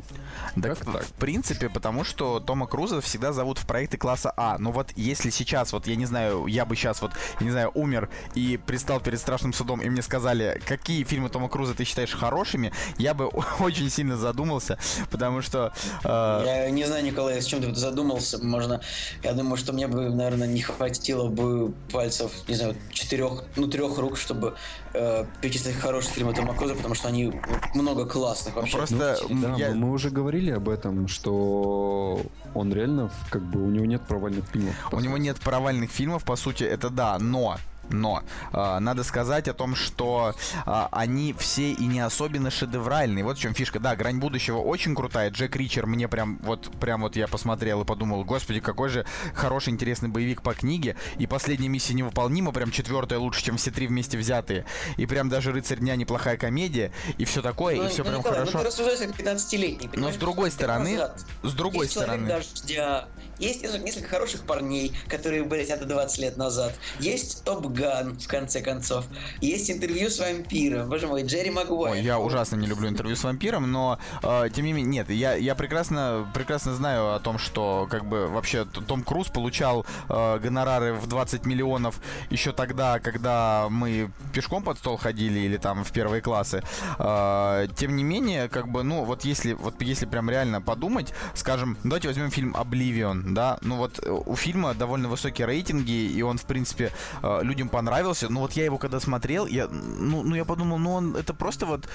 Так, 0.56 0.78
как 0.78 0.86
так? 0.86 1.04
В 1.04 1.14
принципе, 1.14 1.70
потому 1.70 2.04
что 2.04 2.40
Тома 2.40 2.68
Круза 2.68 3.02
всегда 3.02 3.34
зовут 3.34 3.58
в 3.58 3.66
проекты 3.66 3.98
класса 3.98 4.32
А. 4.38 4.58
Но 4.60 4.72
вот 4.72 4.92
если 4.96 5.32
сейчас, 5.32 5.74
вот 5.74 5.88
я 5.88 5.96
не 5.96 6.06
знаю, 6.06 6.46
я 6.46 6.66
бы 6.66 6.76
сейчас 6.76 7.02
вот, 7.02 7.12
я 7.40 7.46
не 7.46 7.52
знаю, 7.52 7.72
умер 7.74 8.10
и 8.36 8.58
предстал 8.58 9.00
перед 9.00 9.20
страшным 9.20 9.54
судом, 9.54 9.82
и 9.82 9.90
мне 9.90 10.02
сказали, 10.02 10.62
какие 10.68 11.04
фильмы 11.04 11.30
Тома 11.30 11.50
Круза 11.50 11.74
ты 11.74 11.84
считаешь 11.84 12.14
хорошими, 12.14 12.72
я 12.98 13.16
бы 13.16 13.26
очень 13.60 13.90
сильно 13.90 14.18
задумался, 14.18 14.78
потому 15.10 15.42
что... 15.42 15.74
Э... 16.04 16.44
Я 16.46 16.70
не 16.70 16.86
знаю, 16.86 17.04
Николай, 17.04 17.42
с 17.42 17.46
чем 17.46 17.62
ты 17.62 17.74
задумался. 17.74 18.44
Можно, 18.44 18.82
я 19.24 19.34
думаю, 19.34 19.58
что 19.58 19.74
мне 19.74 19.88
бы, 19.88 20.10
наверное, 20.10 20.48
не 20.48 20.62
хватило 20.62 21.28
бы 21.28 21.74
пальцев, 21.92 22.32
не 22.48 22.56
знаю, 22.56 22.76
четырех, 22.92 23.44
ну, 23.56 23.68
трех 23.68 23.95
рук, 24.00 24.18
чтобы 24.18 24.56
э, 24.94 25.26
перечислить 25.42 25.76
хорошие 25.76 26.14
фильмы 26.14 26.34
Тома 26.34 26.54
Круза, 26.54 26.76
потому 26.76 26.96
что 26.96 27.08
они 27.08 27.34
много 27.74 28.06
классных 28.06 28.56
вообще. 28.56 28.78
Просто 28.78 29.18
ну, 29.30 29.42
да, 29.42 29.56
я... 29.56 29.74
мы 29.74 29.92
уже 29.92 30.10
говорили 30.10 30.52
об 30.52 30.70
этом, 30.70 31.08
что 31.08 32.22
он 32.54 32.74
реально, 32.74 33.10
как 33.30 33.42
бы, 33.42 33.64
у 33.64 33.70
него 33.70 33.86
нет 33.86 34.02
провальных 34.02 34.46
фильмов. 34.46 34.76
У 34.92 35.00
него 35.00 35.18
нет 35.18 35.40
провальных 35.40 35.92
фильмов, 35.92 36.24
по 36.24 36.36
сути, 36.36 36.64
это 36.64 36.90
да, 36.90 37.18
но 37.20 37.58
но 37.90 38.24
э, 38.54 38.80
надо 38.80 39.04
сказать 39.04 39.48
о 39.48 39.54
том, 39.54 39.76
что 39.76 40.34
э, 40.66 40.88
они 40.92 41.34
все 41.34 41.72
и 41.72 41.86
не 41.86 42.00
особенно 42.00 42.52
шедевральные. 42.52 43.24
Вот 43.24 43.38
в 43.38 43.42
чем 43.42 43.54
фишка. 43.54 43.80
Да, 43.80 43.96
грань 43.96 44.20
будущего 44.20 44.58
очень 44.58 44.96
крутая. 44.96 45.30
Джек 45.30 45.56
Ричер 45.56 45.86
мне 45.86 46.08
прям 46.08 46.40
вот 46.44 46.72
прям 46.80 47.02
вот 47.02 47.16
я 47.16 47.28
посмотрел 47.28 47.82
и 47.82 47.86
подумал, 47.86 48.24
господи, 48.24 48.60
какой 48.60 48.90
же 48.90 49.06
хороший, 49.34 49.70
интересный 49.70 50.10
боевик 50.10 50.42
по 50.42 50.54
книге. 50.54 50.96
И 51.18 51.28
последняя 51.28 51.70
миссия 51.70 51.94
невыполнима, 51.94 52.52
прям 52.52 52.72
четвертая 52.72 53.20
лучше, 53.20 53.44
чем 53.44 53.58
все 53.58 53.72
три 53.72 53.88
вместе 53.88 54.18
взятые. 54.18 54.66
И 54.98 55.06
прям 55.06 55.30
даже 55.30 55.52
рыцарь 55.52 55.80
дня 55.80 55.96
неплохая 55.96 56.38
комедия. 56.38 56.92
И 57.18 57.26
все 57.26 57.42
такое, 57.42 57.78
ну, 57.78 57.86
и 57.86 57.90
все 57.90 58.04
ну, 58.04 58.10
прям 58.10 58.20
Николай, 58.20 58.40
хорошо. 58.40 58.58
Ну, 58.58 58.60
ты 58.60 58.68
рассуждаешь 58.68 59.00
как 59.00 59.20
15-летний. 59.20 59.90
Но 59.94 60.12
с 60.12 60.16
другой 60.18 60.52
стороны, 60.52 61.00
с 61.44 61.54
другой 61.54 61.86
Есть 61.86 61.98
стороны. 61.98 62.28
Дождя, 62.28 63.08
есть 63.40 63.64
несколько 63.64 64.08
хороших 64.08 64.42
парней, 64.42 64.94
которые 65.08 65.44
были 65.44 65.66
сняты 65.66 65.86
20 65.86 66.18
лет 66.20 66.38
назад. 66.38 66.74
Есть 67.00 67.44
Топ 67.44 67.66
Ган, 67.76 68.18
в 68.18 68.28
конце 68.28 68.62
концов. 68.62 69.06
Есть 69.42 69.70
интервью 69.70 70.10
с 70.10 70.20
вампиром. 70.20 70.90
Боже 70.90 71.08
мой, 71.08 71.24
Джерри 71.24 71.52
Магуайр. 71.52 71.94
Ой, 71.94 72.02
я 72.02 72.20
ужасно 72.20 72.56
не 72.56 72.68
люблю 72.68 72.90
интервью 72.90 73.16
с 73.16 73.24
вампиром, 73.24 73.72
но 73.72 74.00
э, 74.24 74.50
тем 74.54 74.66
не 74.66 74.74
менее, 74.74 74.92
нет, 74.92 75.10
я, 75.10 75.36
я 75.36 75.56
прекрасно, 75.56 76.28
прекрасно 76.34 76.74
знаю 76.74 77.14
о 77.14 77.20
том, 77.20 77.38
что 77.38 77.88
как 77.90 78.06
бы 78.06 78.28
вообще 78.28 78.66
Том 78.66 79.04
Круз 79.04 79.28
получал 79.28 79.86
э, 80.10 80.40
гонорары 80.40 80.94
в 80.94 81.08
20 81.08 81.46
миллионов 81.46 82.00
еще 82.30 82.52
тогда, 82.52 83.00
когда 83.00 83.68
мы 83.70 84.10
пешком 84.34 84.64
под 84.64 84.78
стол 84.78 84.98
ходили 84.98 85.40
или 85.40 85.58
там 85.58 85.84
в 85.84 85.92
первые 85.92 86.22
классы. 86.22 86.64
Э, 86.98 87.68
тем 87.76 87.96
не 87.96 88.04
менее, 88.04 88.48
как 88.50 88.68
бы, 88.68 88.84
ну, 88.84 89.04
вот 89.04 89.26
если, 89.26 89.54
вот 89.54 89.82
если 89.82 90.06
прям 90.06 90.30
реально 90.30 90.62
подумать, 90.62 91.14
скажем, 91.34 91.78
давайте 91.84 92.08
возьмем 92.08 92.32
фильм 92.32 92.56
«Обливион», 92.56 93.34
да, 93.34 93.58
ну 93.62 93.76
вот 93.78 94.00
э, 94.02 94.10
у 94.10 94.36
фильма 94.36 94.74
довольно 94.74 95.10
высокие 95.10 95.48
рейтинги, 95.48 95.92
и 95.92 96.22
он, 96.22 96.38
в 96.38 96.46
принципе, 96.46 96.92
э, 97.22 97.40
людям 97.44 97.65
понравился, 97.70 98.30
но 98.30 98.42
вот 98.42 98.54
я 98.54 98.66
его 98.66 98.78
когда 98.78 99.00
смотрел, 99.00 99.46
я, 99.46 99.68
ну, 99.68 100.24
ну 100.24 100.36
я 100.36 100.46
подумал, 100.46 100.78
ну 100.78 100.94
он, 100.94 101.16
это 101.16 101.34
просто 101.34 101.66
вот 101.66 101.88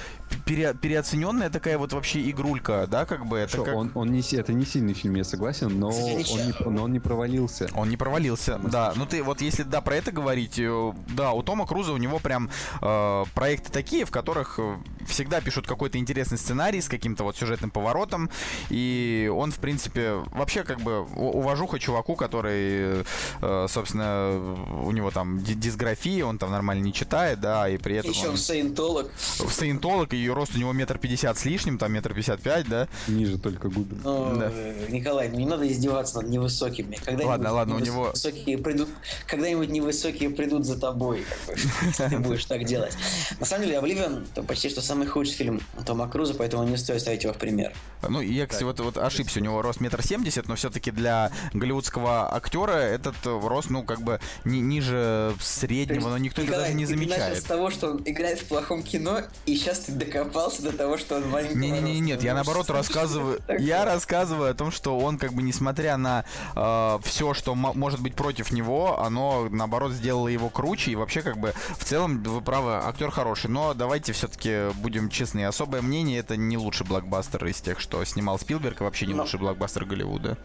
пере, 0.45 0.75
переоцененная 0.75 1.51
такая 1.51 1.79
вот 1.79 1.93
вообще 1.93 2.29
игрулька, 2.31 2.87
да, 2.89 3.05
как 3.05 3.27
бы, 3.27 3.39
это 3.39 3.57
Шо, 3.57 3.65
как... 3.65 3.75
Он, 3.75 3.91
он 3.95 4.13
не, 4.13 4.21
это 4.37 4.53
не 4.53 4.65
сильный 4.65 4.95
фильм, 4.95 5.15
я 5.15 5.25
согласен, 5.25 5.79
но 5.79 5.89
он 5.89 5.95
не, 5.95 6.71
но 6.71 6.85
он 6.85 6.93
не 6.93 7.01
провалился. 7.01 7.69
Он 7.75 7.89
не 7.89 7.97
провалился, 7.97 8.59
да, 8.59 8.93
ну 8.97 9.07
ты, 9.07 9.23
вот 9.23 9.41
если, 9.41 9.63
да, 9.63 9.81
про 9.81 9.97
это 9.97 10.13
говорить, 10.13 10.59
э, 10.59 10.93
да, 11.15 11.33
у 11.33 11.43
Тома 11.43 11.67
Круза 11.67 11.93
у 11.93 11.97
него 11.97 12.19
прям 12.19 12.51
э, 12.81 13.25
проекты 13.35 13.71
такие, 13.73 14.05
в 14.05 14.11
которых 14.11 14.59
всегда 15.07 15.41
пишут 15.41 15.67
какой-то 15.67 15.99
интересный 15.99 16.39
сценарий 16.39 16.81
с 16.81 16.89
каким-то 16.89 17.25
вот 17.25 17.37
сюжетным 17.37 17.71
поворотом, 17.71 18.31
и 18.69 19.31
он, 19.35 19.53
в 19.53 19.59
принципе, 19.59 20.15
вообще 20.33 20.65
как 20.65 20.81
бы 20.81 21.01
уважуха 21.01 21.79
чуваку, 21.79 22.17
который, 22.17 23.05
э, 23.41 23.67
собственно, 23.69 24.39
у 24.83 24.91
него 24.91 25.11
там 25.11 25.39
дисграфия, 25.61 26.25
он 26.25 26.39
там 26.39 26.51
нормально 26.51 26.83
не 26.83 26.93
читает, 26.93 27.41
да, 27.41 27.69
и 27.69 27.77
при 27.77 27.97
этом... 27.97 28.11
Еще 28.11 28.29
он 28.29 28.37
саентолог. 28.37 29.11
Саентолог, 29.51 30.13
и 30.15 30.29
рост 30.29 30.57
у 30.57 30.59
него 30.59 30.73
метр 30.73 30.99
пятьдесят 30.99 31.39
с 31.39 31.45
лишним, 31.45 31.79
там 31.79 31.93
метр 31.93 32.15
пятьдесят 32.15 32.41
пять, 32.41 32.69
да? 32.69 32.89
Ниже 33.07 33.39
только 33.39 33.69
губы. 33.69 33.97
Ну, 34.03 34.37
да. 34.37 34.51
Николай, 34.89 35.29
ну 35.29 35.39
не 35.39 35.47
надо 35.47 35.71
издеваться 35.71 36.21
над 36.21 36.31
невысокими. 36.31 36.99
Когда 37.05 37.27
ладно, 37.27 37.53
ладно, 37.53 37.77
у 37.77 37.79
него... 37.79 38.11
Высокие 38.11 38.59
придут, 38.59 38.89
когда-нибудь 39.27 39.69
невысокие 39.69 40.31
придут 40.31 40.65
за 40.65 40.79
тобой, 40.79 41.25
ты 41.97 42.19
будешь 42.19 42.45
так 42.47 42.65
делать. 42.65 42.97
На 43.39 43.47
самом 43.47 43.65
деле, 43.65 43.79
Обливион 43.79 44.27
почти 44.47 44.69
что 44.69 44.81
самый 44.81 45.07
худший 45.07 45.35
фильм 45.35 45.61
Тома 45.85 46.09
Круза, 46.09 46.35
поэтому 46.35 46.65
не 46.65 46.77
стоит 46.77 47.01
ставить 47.01 47.25
его 47.25 47.33
в 47.33 47.39
пример. 47.39 47.73
Ну, 48.09 48.21
я, 48.21 48.47
кстати, 48.47 48.65
вот, 48.65 48.81
вот 48.81 48.97
ошибся, 48.97 49.41
у 49.41 49.43
него 49.43 49.63
рост 49.63 49.81
метр 49.81 50.03
семьдесят, 50.03 50.49
но 50.49 50.57
все-таки 50.57 50.91
для 50.91 51.31
голливудского 51.53 52.35
актера 52.35 52.73
этот 52.73 53.15
рост, 53.25 53.71
ну, 53.71 53.83
как 53.83 54.03
бы 54.03 54.21
ни, 54.45 54.59
ниже 54.59 55.35
среднего, 55.51 56.09
но 56.09 56.19
никто 56.19 56.43
Николай, 56.43 56.61
это 56.61 56.69
даже 56.69 56.79
не 56.79 56.87
замечает. 56.87 57.35
Ты 57.35 57.41
с 57.41 57.45
того, 57.45 57.71
что 57.71 57.91
он 57.91 58.03
играет 58.05 58.41
в 58.41 58.45
плохом 58.45 58.83
кино, 58.83 59.23
и 59.47 59.57
сейчас 59.57 59.81
ты 59.81 59.93
докопался 59.93 60.63
до 60.63 60.73
того, 60.73 60.97
что 60.97 61.17
он 61.17 61.29
маленький. 61.29 61.57
Не-не-не, 61.57 62.01
нет, 62.01 62.23
я 62.23 62.35
наоборот 62.35 62.71
рассказываю, 62.71 63.41
я 63.59 63.85
рассказываю 63.85 64.51
о 64.51 64.55
том, 64.55 64.71
что 64.71 64.99
он, 64.99 65.19
как 65.19 65.33
бы, 65.33 65.43
несмотря 65.43 65.97
на 65.97 66.25
э, 66.55 66.99
все, 67.05 67.35
что 67.35 67.55
может 67.55 68.01
быть 68.01 68.15
против 68.15 68.53
него, 68.53 69.01
оно, 69.01 69.49
наоборот, 69.51 69.93
сделало 69.93 70.29
его 70.29 70.49
круче, 70.49 70.93
и 70.93 70.97
вообще, 70.97 71.23
как 71.23 71.39
бы, 71.39 71.55
в 71.79 71.85
целом, 71.85 72.23
вы 72.23 72.41
правы, 72.41 72.73
актер 72.75 73.11
хороший, 73.11 73.51
но 73.51 73.75
давайте 73.75 74.13
все-таки 74.13 74.73
будем 74.77 75.09
честны, 75.09 75.45
особое 75.45 75.83
мнение, 75.83 76.19
это 76.19 76.37
не 76.37 76.57
лучший 76.57 76.87
блокбастер 76.87 77.45
из 77.47 77.61
тех, 77.61 77.81
что 77.81 78.05
снимал 78.05 78.39
Спилберг, 78.39 78.81
и 78.81 78.85
вообще 78.85 79.07
не 79.07 79.15
но... 79.15 79.23
лучший 79.23 79.39
блокбастер 79.39 79.85
Голливуда. 79.85 80.39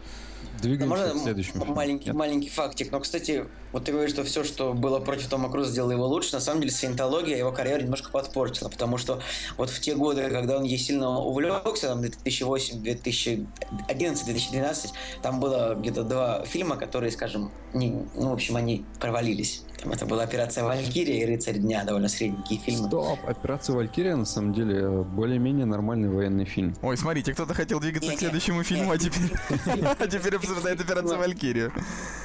Двигаемся 0.60 1.14
к 1.14 1.22
следующему. 1.22 1.64
Маленький, 1.66 2.12
маленький 2.12 2.50
фактик. 2.50 2.90
Но, 2.90 3.00
кстати, 3.00 3.44
вот 3.72 3.84
ты 3.84 3.92
говоришь, 3.92 4.12
что 4.12 4.24
все, 4.24 4.42
что 4.42 4.72
было 4.72 4.96
было 4.96 5.04
против 5.04 5.28
Тома 5.28 5.50
Круза, 5.50 5.70
сделало 5.72 5.92
его 5.92 6.06
лучше. 6.06 6.32
На 6.32 6.40
самом 6.40 6.60
деле, 6.60 6.72
саентология 6.72 7.36
его 7.36 7.52
карьеру 7.52 7.82
немножко 7.82 8.10
подпортила, 8.10 8.68
потому 8.68 8.98
что 8.98 9.20
вот 9.56 9.70
в 9.70 9.80
те 9.80 9.94
годы, 9.94 10.28
когда 10.30 10.56
он 10.56 10.64
ей 10.64 10.78
сильно 10.78 11.18
увлекся, 11.18 11.88
там 11.88 12.00
2008, 12.00 12.82
2011, 12.82 14.24
2012, 14.24 14.92
там 15.22 15.40
было 15.40 15.74
где-то 15.74 16.02
два 16.04 16.44
фильма, 16.44 16.76
которые, 16.76 17.10
скажем, 17.10 17.50
не, 17.74 17.90
ну, 18.14 18.30
в 18.30 18.32
общем, 18.32 18.56
они 18.56 18.84
провалились. 19.00 19.62
Там 19.82 19.92
это 19.92 20.06
была 20.06 20.22
«Операция 20.22 20.64
Валькирия» 20.64 21.22
и 21.22 21.26
«Рыцарь 21.26 21.58
дня», 21.58 21.84
довольно 21.84 22.08
средненькие 22.08 22.58
фильмы. 22.58 22.88
Стоп! 22.88 23.18
«Операция 23.26 23.76
Валькирия» 23.76 24.16
на 24.16 24.24
самом 24.24 24.54
деле 24.54 25.02
более-менее 25.02 25.66
нормальный 25.66 26.08
военный 26.08 26.44
фильм. 26.44 26.74
Ой, 26.82 26.96
смотрите, 26.96 27.32
кто-то 27.34 27.54
хотел 27.54 27.80
двигаться 27.80 28.12
к 28.12 28.18
следующему 28.18 28.62
фильму, 28.62 28.92
а 28.92 28.98
теперь 28.98 29.32
а 29.98 30.06
теперь 30.06 30.36
обсуждает 30.36 30.80
«Операцию 30.80 31.18
Валькирия». 31.18 31.72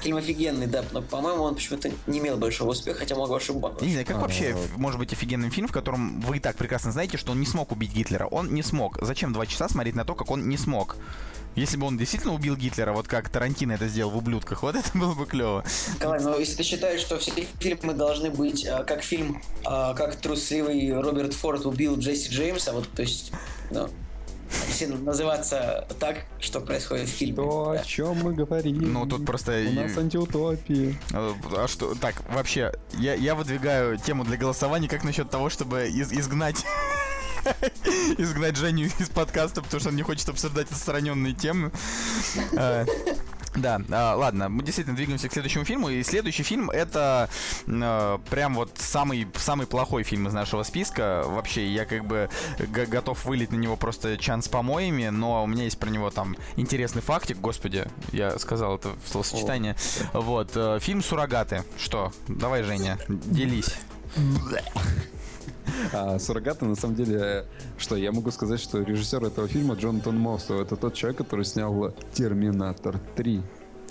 Фильм 0.01 0.17
офигенный, 0.17 0.67
да, 0.67 0.83
но, 0.91 1.01
по-моему, 1.01 1.43
он 1.43 1.55
почему-то 1.55 1.91
не 2.07 2.19
имел 2.19 2.37
большого 2.37 2.71
успеха, 2.71 2.99
хотя 2.99 3.15
мог 3.15 3.29
ошибаться. 3.31 3.83
Не 3.85 3.91
знаю, 3.91 4.05
как 4.05 4.21
вообще 4.21 4.55
может 4.77 4.99
быть 4.99 5.11
офигенный 5.13 5.49
фильм, 5.49 5.67
в 5.67 5.71
котором 5.71 6.21
вы 6.21 6.37
и 6.37 6.39
так 6.39 6.55
прекрасно 6.55 6.91
знаете, 6.91 7.17
что 7.17 7.31
он 7.31 7.39
не 7.39 7.45
смог 7.45 7.71
убить 7.71 7.93
Гитлера. 7.93 8.25
Он 8.25 8.53
не 8.53 8.63
смог. 8.63 8.97
Зачем 9.01 9.33
два 9.33 9.45
часа 9.45 9.67
смотреть 9.67 9.95
на 9.95 10.05
то, 10.05 10.15
как 10.15 10.31
он 10.31 10.47
не 10.47 10.57
смог? 10.57 10.95
Если 11.55 11.77
бы 11.77 11.85
он 11.85 11.97
действительно 11.97 12.33
убил 12.33 12.55
Гитлера, 12.55 12.93
вот 12.93 13.07
как 13.07 13.29
Тарантино 13.29 13.73
это 13.73 13.87
сделал 13.87 14.11
в 14.11 14.17
«Ублюдках», 14.17 14.63
вот 14.63 14.75
это 14.75 14.89
было 14.97 15.13
бы 15.13 15.25
клево. 15.25 15.63
Николай, 15.95 16.21
но 16.21 16.37
если 16.37 16.55
ты 16.55 16.63
считаешь, 16.63 17.01
что 17.01 17.17
все 17.19 17.31
фильмы 17.59 17.93
должны 17.93 18.29
быть 18.29 18.65
а, 18.65 18.83
как 18.83 19.03
фильм, 19.03 19.41
а, 19.65 19.93
как 19.93 20.15
трусливый 20.15 20.93
Роберт 20.99 21.33
Форд 21.33 21.65
убил 21.65 21.97
Джесси 21.97 22.29
Джеймса, 22.29 22.71
вот, 22.71 22.87
то 22.89 23.01
есть, 23.01 23.31
ну, 23.69 23.89
все 24.69 24.87
называться 24.87 25.87
так, 25.99 26.25
что 26.39 26.59
происходит 26.61 27.07
в 27.07 27.11
фильме. 27.11 27.35
То, 27.35 27.71
да. 27.73 27.81
о 27.81 27.83
чем 27.83 28.17
мы 28.17 28.33
говорим. 28.33 28.93
Ну, 28.93 29.05
тут 29.05 29.25
просто... 29.25 29.63
У 29.69 29.73
нас 29.73 29.97
антиутопии. 29.97 30.97
А, 31.13 31.33
а 31.57 31.67
что... 31.67 31.95
Так, 31.95 32.15
вообще, 32.29 32.73
я, 32.97 33.13
я 33.13 33.35
выдвигаю 33.35 33.97
тему 33.97 34.23
для 34.23 34.37
голосования, 34.37 34.87
как 34.87 35.03
насчет 35.03 35.29
того, 35.29 35.49
чтобы 35.49 35.87
из, 35.89 36.11
изгнать 36.11 36.65
изгнать 38.17 38.55
Женю 38.55 38.89
из 38.99 39.09
подкаста, 39.09 39.61
потому 39.61 39.79
что 39.79 39.89
он 39.89 39.95
не 39.95 40.03
хочет 40.03 40.27
обсуждать 40.29 40.71
отстраненные 40.71 41.33
темы. 41.33 41.71
А, 42.57 42.85
да, 43.55 43.81
а, 43.91 44.15
ладно, 44.15 44.47
мы 44.49 44.63
действительно 44.63 44.95
двигаемся 44.95 45.27
к 45.27 45.33
следующему 45.33 45.65
фильму. 45.65 45.89
И 45.89 46.03
следующий 46.03 46.43
фильм 46.43 46.69
это 46.69 47.29
э, 47.67 48.19
прям 48.29 48.55
вот 48.55 48.71
самый, 48.77 49.27
самый 49.35 49.67
плохой 49.67 50.03
фильм 50.03 50.27
из 50.27 50.33
нашего 50.33 50.63
списка. 50.63 51.23
Вообще, 51.25 51.67
я 51.67 51.85
как 51.85 52.05
бы 52.05 52.29
готов 52.69 53.25
вылить 53.25 53.51
на 53.51 53.57
него 53.57 53.75
просто 53.75 54.17
чан 54.17 54.41
с 54.41 54.47
помоями, 54.47 55.09
но 55.09 55.43
у 55.43 55.47
меня 55.47 55.65
есть 55.65 55.77
про 55.77 55.89
него 55.89 56.09
там 56.11 56.37
интересный 56.55 57.01
фактик. 57.01 57.37
Господи, 57.39 57.87
я 58.13 58.39
сказал 58.39 58.75
это 58.75 58.89
в 59.03 59.09
словосочетание. 59.09 59.75
О. 60.13 60.21
Вот, 60.21 60.51
э, 60.55 60.79
фильм 60.81 61.03
«Суррогаты». 61.03 61.63
Что? 61.77 62.13
Давай, 62.27 62.63
Женя, 62.63 62.97
делись. 63.09 63.75
А 65.93 66.19
суррогаты, 66.19 66.65
на 66.65 66.75
самом 66.75 66.95
деле, 66.95 67.45
что 67.77 67.95
я 67.95 68.11
могу 68.11 68.31
сказать, 68.31 68.59
что 68.59 68.81
режиссер 68.81 69.23
этого 69.23 69.47
фильма 69.47 69.75
Джонатан 69.75 70.17
Мостоу, 70.17 70.61
это 70.61 70.75
тот 70.75 70.93
человек, 70.93 71.17
который 71.17 71.45
снял 71.45 71.93
Терминатор 72.13 72.99
3. 73.15 73.41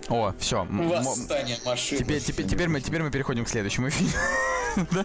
О, 0.08 0.32
все. 0.38 0.66
Восстание 0.70 1.58
машин. 1.64 1.98
Теперь, 1.98 2.20
теперь, 2.20 2.46
теперь, 2.46 2.68
мы, 2.68 2.80
теперь 2.80 3.02
мы 3.02 3.10
переходим 3.10 3.44
к 3.44 3.48
следующему 3.48 3.90
фильму. 3.90 4.12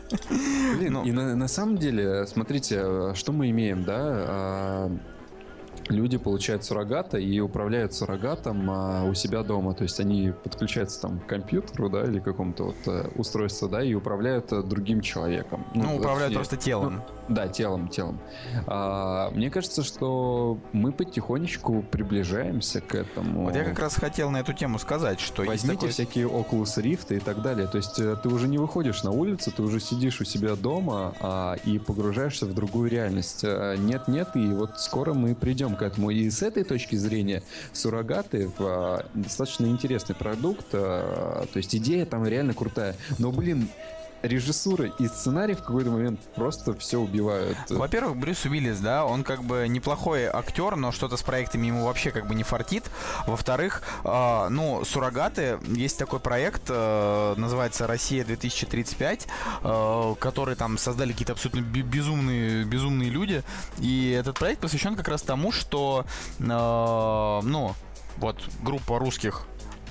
Блин, 0.77 0.93
ну. 0.93 1.03
и 1.03 1.11
на, 1.11 1.35
на 1.35 1.47
самом 1.47 1.77
деле, 1.77 2.25
смотрите, 2.27 3.13
что 3.15 3.31
мы 3.31 3.49
имеем, 3.49 3.83
да? 3.83 4.89
А, 5.87 5.93
люди 5.93 6.17
получают 6.17 6.63
суррогата 6.63 7.17
и 7.17 7.39
управляют 7.39 7.93
суррогатом 7.93 8.69
а, 8.69 9.05
у 9.05 9.13
себя 9.13 9.43
дома. 9.43 9.73
То 9.73 9.83
есть 9.83 9.99
они 9.99 10.33
подключаются 10.43 11.01
там 11.01 11.19
к 11.19 11.25
компьютеру, 11.25 11.89
да, 11.89 12.03
или 12.03 12.19
какому-то 12.19 12.65
вот 12.65 12.75
э, 12.87 13.09
устройству, 13.15 13.67
да, 13.67 13.83
и 13.83 13.93
управляют 13.93 14.51
э, 14.51 14.61
другим 14.61 15.01
человеком. 15.01 15.65
Ну, 15.73 15.83
ну 15.83 15.97
управляют 15.97 16.31
все, 16.31 16.39
просто 16.39 16.57
телом. 16.57 16.95
Ну, 16.95 17.14
да, 17.27 17.47
телом, 17.47 17.87
телом. 17.87 18.19
А, 18.67 19.31
мне 19.31 19.49
кажется, 19.49 19.83
что 19.83 20.57
мы 20.73 20.91
потихонечку 20.91 21.83
приближаемся 21.83 22.81
к 22.81 22.95
этому. 22.95 23.45
Вот 23.45 23.55
я 23.55 23.63
как 23.63 23.79
раз 23.79 23.95
хотел 23.95 24.29
на 24.29 24.37
эту 24.37 24.53
тему 24.53 24.79
сказать, 24.79 25.19
что 25.19 25.43
Возьмите 25.43 25.75
такой... 25.75 25.89
всякие 25.89 26.27
Oculus 26.27 26.81
Rift 26.81 27.15
и 27.15 27.19
так 27.19 27.41
далее. 27.41 27.67
То 27.67 27.77
есть 27.77 27.99
э, 27.99 28.15
ты 28.21 28.29
уже 28.29 28.47
не 28.47 28.57
выходишь 28.57 29.03
на 29.03 29.11
улицу, 29.11 29.51
ты 29.51 29.61
уже 29.61 29.79
сидишь 29.79 30.21
у 30.21 30.25
себя 30.25 30.55
дома 30.55 31.13
а, 31.19 31.55
и 31.65 31.79
погружаешься 31.79 32.45
в 32.45 32.53
другую 32.53 32.89
реальность. 32.89 33.43
Нет-нет, 33.43 34.29
и 34.35 34.47
вот 34.47 34.79
скоро 34.79 35.13
мы 35.13 35.35
придем 35.35 35.75
к 35.75 35.81
этому. 35.81 36.09
И 36.09 36.29
с 36.29 36.41
этой 36.41 36.63
точки 36.63 36.95
зрения 36.95 37.43
суррогаты 37.73 38.51
а, 38.59 39.05
достаточно 39.13 39.65
интересный 39.65 40.15
продукт. 40.15 40.67
А, 40.73 41.45
то 41.51 41.57
есть 41.57 41.75
идея 41.75 42.05
там 42.05 42.25
реально 42.25 42.53
крутая. 42.53 42.95
Но, 43.19 43.31
блин, 43.31 43.69
режиссура 44.27 44.87
и 44.99 45.07
сценарий 45.07 45.53
в 45.53 45.59
какой-то 45.59 45.91
момент 45.91 46.19
просто 46.35 46.73
все 46.73 46.97
убивают. 46.97 47.57
Во-первых, 47.69 48.17
Брюс 48.17 48.45
Уиллис, 48.45 48.79
да, 48.79 49.05
он 49.05 49.23
как 49.23 49.43
бы 49.43 49.67
неплохой 49.67 50.25
актер, 50.25 50.75
но 50.75 50.91
что-то 50.91 51.17
с 51.17 51.23
проектами 51.23 51.67
ему 51.67 51.85
вообще 51.85 52.11
как 52.11 52.27
бы 52.27 52.35
не 52.35 52.43
фартит. 52.43 52.83
Во-вторых, 53.27 53.81
э, 54.03 54.47
ну, 54.49 54.83
суррогаты, 54.85 55.59
есть 55.67 55.97
такой 55.97 56.19
проект, 56.19 56.63
э, 56.69 57.33
называется 57.37 57.87
«Россия 57.87 58.23
2035», 58.23 59.27
э, 59.63 60.15
который 60.19 60.55
там 60.55 60.77
создали 60.77 61.11
какие-то 61.11 61.33
абсолютно 61.33 61.61
безумные, 61.61 62.63
безумные 62.63 63.09
люди. 63.09 63.43
И 63.79 64.11
этот 64.11 64.37
проект 64.39 64.61
посвящен 64.61 64.95
как 64.95 65.07
раз 65.07 65.21
тому, 65.21 65.51
что, 65.51 66.05
э, 66.39 66.43
ну, 66.43 67.75
вот 68.17 68.41
группа 68.63 68.99
русских 68.99 69.45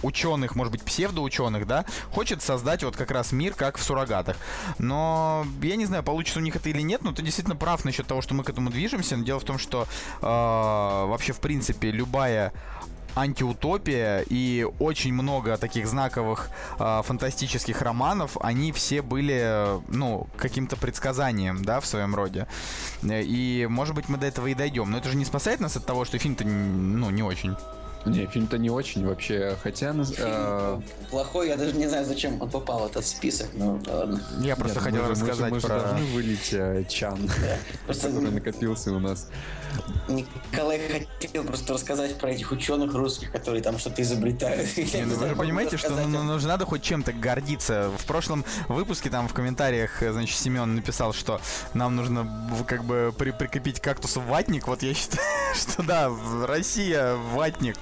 ученых, 0.04 0.54
может 0.54 0.72
быть, 0.72 0.82
псевдоученых, 0.82 1.66
да, 1.66 1.84
хочет 2.10 2.42
создать 2.42 2.84
вот 2.84 2.96
как 2.96 3.10
раз 3.10 3.32
мир, 3.32 3.54
как 3.54 3.78
в 3.78 3.82
суррогатах. 3.82 4.36
Но 4.78 5.46
я 5.62 5.76
не 5.76 5.86
знаю, 5.86 6.02
получится 6.02 6.38
у 6.38 6.42
них 6.42 6.56
это 6.56 6.68
или 6.68 6.82
нет, 6.82 7.02
но 7.02 7.12
ты 7.12 7.22
действительно 7.22 7.56
прав 7.56 7.84
насчет 7.84 8.06
того, 8.06 8.22
что 8.22 8.34
мы 8.34 8.44
к 8.44 8.50
этому 8.50 8.70
движемся. 8.70 9.16
Но 9.16 9.24
дело 9.24 9.40
в 9.40 9.44
том, 9.44 9.58
что 9.58 9.86
э, 10.20 10.24
вообще, 10.24 11.32
в 11.32 11.40
принципе, 11.40 11.90
любая 11.90 12.52
антиутопия 13.16 14.24
и 14.28 14.66
очень 14.78 15.12
много 15.12 15.56
таких 15.56 15.86
знаковых 15.86 16.50
э, 16.78 17.02
фантастических 17.04 17.80
романов, 17.82 18.36
они 18.40 18.72
все 18.72 19.02
были, 19.02 19.80
ну, 19.88 20.26
каким-то 20.36 20.76
предсказанием, 20.76 21.64
да, 21.64 21.80
в 21.80 21.86
своем 21.86 22.14
роде. 22.14 22.46
И, 23.02 23.66
может 23.70 23.94
быть, 23.94 24.08
мы 24.08 24.18
до 24.18 24.26
этого 24.26 24.48
и 24.48 24.54
дойдем. 24.54 24.90
Но 24.90 24.98
это 24.98 25.08
же 25.08 25.16
не 25.16 25.24
спасает 25.24 25.60
нас 25.60 25.76
от 25.76 25.86
того, 25.86 26.04
что 26.04 26.18
фильм-то, 26.18 26.44
ну, 26.44 27.10
не 27.10 27.22
очень. 27.22 27.56
Не, 28.06 28.26
фильм-то 28.26 28.58
не 28.58 28.70
очень 28.70 29.06
вообще, 29.06 29.56
хотя... 29.62 29.94
Э... 30.18 30.80
Плохой, 31.10 31.48
я 31.48 31.56
даже 31.56 31.72
не 31.74 31.86
знаю, 31.86 32.04
зачем 32.04 32.40
он 32.40 32.50
попал 32.50 32.80
в 32.80 32.90
этот 32.90 33.06
список, 33.06 33.48
но 33.54 33.80
ладно. 33.86 34.20
Я 34.40 34.56
просто 34.56 34.76
Нет, 34.76 34.84
хотел 34.84 35.02
мы 35.02 35.08
рассказать 35.08 35.50
мы 35.50 35.60
же, 35.60 35.66
мы 35.66 35.74
про... 35.74 35.80
должны 35.80 36.06
вылить 36.12 36.52
э, 36.52 36.84
чан, 36.88 37.18
который 37.86 38.30
накопился 38.30 38.92
у 38.92 38.98
нас. 38.98 39.28
Николай 40.08 41.08
хотел 41.20 41.44
просто 41.44 41.74
рассказать 41.74 42.18
про 42.18 42.30
этих 42.30 42.52
ученых 42.52 42.94
русских, 42.94 43.32
которые 43.32 43.62
там 43.62 43.78
что-то 43.78 44.02
изобретают. 44.02 44.68
Ну, 45.04 45.16
вы 45.16 45.28
же 45.28 45.36
понимаете, 45.36 45.76
что 45.76 45.90
ну, 45.90 46.22
ну, 46.22 46.38
же 46.38 46.46
надо 46.46 46.64
хоть 46.64 46.82
чем-то 46.82 47.12
гордиться. 47.12 47.90
В 47.98 48.06
прошлом 48.06 48.44
выпуске 48.68 49.10
там 49.10 49.28
в 49.28 49.34
комментариях, 49.34 50.00
значит, 50.00 50.36
Семен 50.36 50.74
написал, 50.74 51.12
что 51.12 51.40
нам 51.74 51.96
нужно 51.96 52.28
как 52.66 52.84
бы 52.84 53.12
при 53.16 53.30
прикрепить 53.32 53.80
кактус 53.80 54.16
в 54.16 54.22
ватник. 54.22 54.66
Вот 54.66 54.82
я 54.82 54.94
считаю, 54.94 55.22
что 55.54 55.82
да, 55.82 56.10
Россия 56.46 57.14
ватник. 57.32 57.76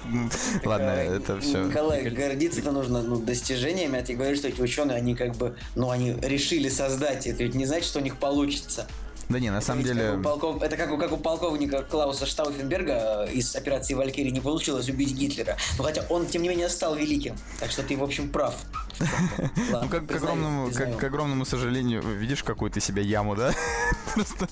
Ладно, 0.63 0.89
это 0.89 1.39
все. 1.39 1.63
Николай, 1.63 2.09
гордиться-то 2.09 2.71
нужно 2.71 3.01
ну, 3.01 3.17
достижениями, 3.17 3.99
а 3.99 4.03
ты 4.03 4.15
говоришь, 4.15 4.39
что 4.39 4.47
эти 4.47 4.61
ученые, 4.61 4.97
они 4.97 5.15
как 5.15 5.35
бы, 5.35 5.55
ну, 5.75 5.89
они 5.89 6.13
решили 6.21 6.69
создать 6.69 7.27
это, 7.27 7.43
ведь 7.43 7.55
не 7.55 7.65
значит, 7.65 7.87
что 7.87 7.99
у 7.99 8.01
них 8.01 8.17
получится. 8.17 8.87
Да 9.29 9.39
не, 9.39 9.49
на 9.49 9.57
это 9.57 9.65
самом 9.65 9.83
деле... 9.83 10.11
Как 10.11 10.23
полков... 10.23 10.61
Это 10.61 10.77
как 10.77 10.91
у, 10.91 10.97
как 10.97 11.11
у 11.11 11.17
полковника 11.17 11.83
Клауса 11.83 12.25
Штауфенберга 12.25 13.25
из 13.25 13.55
операции 13.55 13.93
Валькирии 13.93 14.29
не 14.29 14.41
получилось 14.41 14.89
убить 14.89 15.13
Гитлера. 15.13 15.57
Но 15.77 15.83
хотя 15.83 16.05
он, 16.09 16.27
тем 16.27 16.43
не 16.43 16.49
менее, 16.49 16.69
стал 16.69 16.95
великим. 16.95 17.35
Так 17.59 17.71
что 17.71 17.83
ты, 17.83 17.97
в 17.97 18.03
общем, 18.03 18.29
прав. 18.29 18.55
Ну, 18.99 19.89
как, 19.89 20.07
к, 20.07 20.15
огромному, 20.15 20.71
как, 20.71 20.97
к 20.97 21.03
огромному 21.03 21.45
сожалению, 21.45 22.01
видишь, 22.01 22.43
какую 22.43 22.71
ты 22.71 22.79
себя 22.79 23.01
яму, 23.01 23.35
да? 23.35 23.53
Просто... 24.13 24.47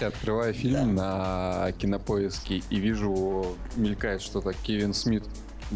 Открываю 0.00 0.54
фильм 0.54 0.94
на 0.94 1.72
кинопоиске 1.78 2.62
и 2.70 2.76
вижу, 2.80 3.56
мелькает 3.76 4.22
что-то 4.22 4.52
Кевин 4.52 4.94
Смит 4.94 5.24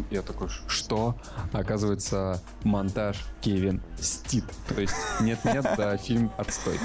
я 0.09 0.21
такой, 0.21 0.49
что? 0.67 1.15
Оказывается, 1.51 2.41
монтаж 2.63 3.25
Кевин 3.41 3.81
Стит. 3.99 4.45
То 4.67 4.81
есть 4.81 4.95
нет-нет, 5.21 5.65
да, 5.77 5.97
фильм 5.97 6.31
отстой. 6.37 6.79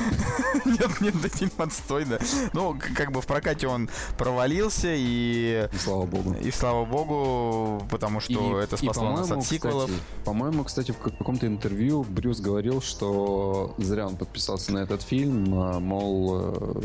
Нет-нет, 0.64 1.20
да, 1.20 1.28
фильм 1.28 1.52
отстой, 1.59 2.04
да. 2.04 2.18
Ну, 2.52 2.78
как 2.94 3.12
бы 3.12 3.20
в 3.20 3.26
прокате 3.26 3.66
он 3.66 3.88
провалился, 4.16 4.88
и... 4.94 5.68
И 5.72 5.76
слава 5.76 6.06
богу. 6.06 6.34
И 6.34 6.50
слава 6.50 6.84
богу, 6.84 7.86
потому 7.90 8.20
что 8.20 8.61
и, 8.61 8.64
это 8.64 8.76
спасло 8.76 9.12
нас 9.12 9.30
от 9.30 9.44
сиквелов. 9.44 9.90
По-моему, 10.24 10.64
кстати, 10.64 10.92
в 10.92 10.98
каком-то 10.98 11.46
интервью 11.46 12.04
Брюс 12.04 12.40
говорил, 12.40 12.80
что 12.80 13.74
зря 13.78 14.06
он 14.06 14.16
подписался 14.16 14.72
на 14.72 14.78
этот 14.78 15.02
фильм, 15.02 15.54
а, 15.54 15.80
мол, 15.80 16.40
э, 16.40 16.82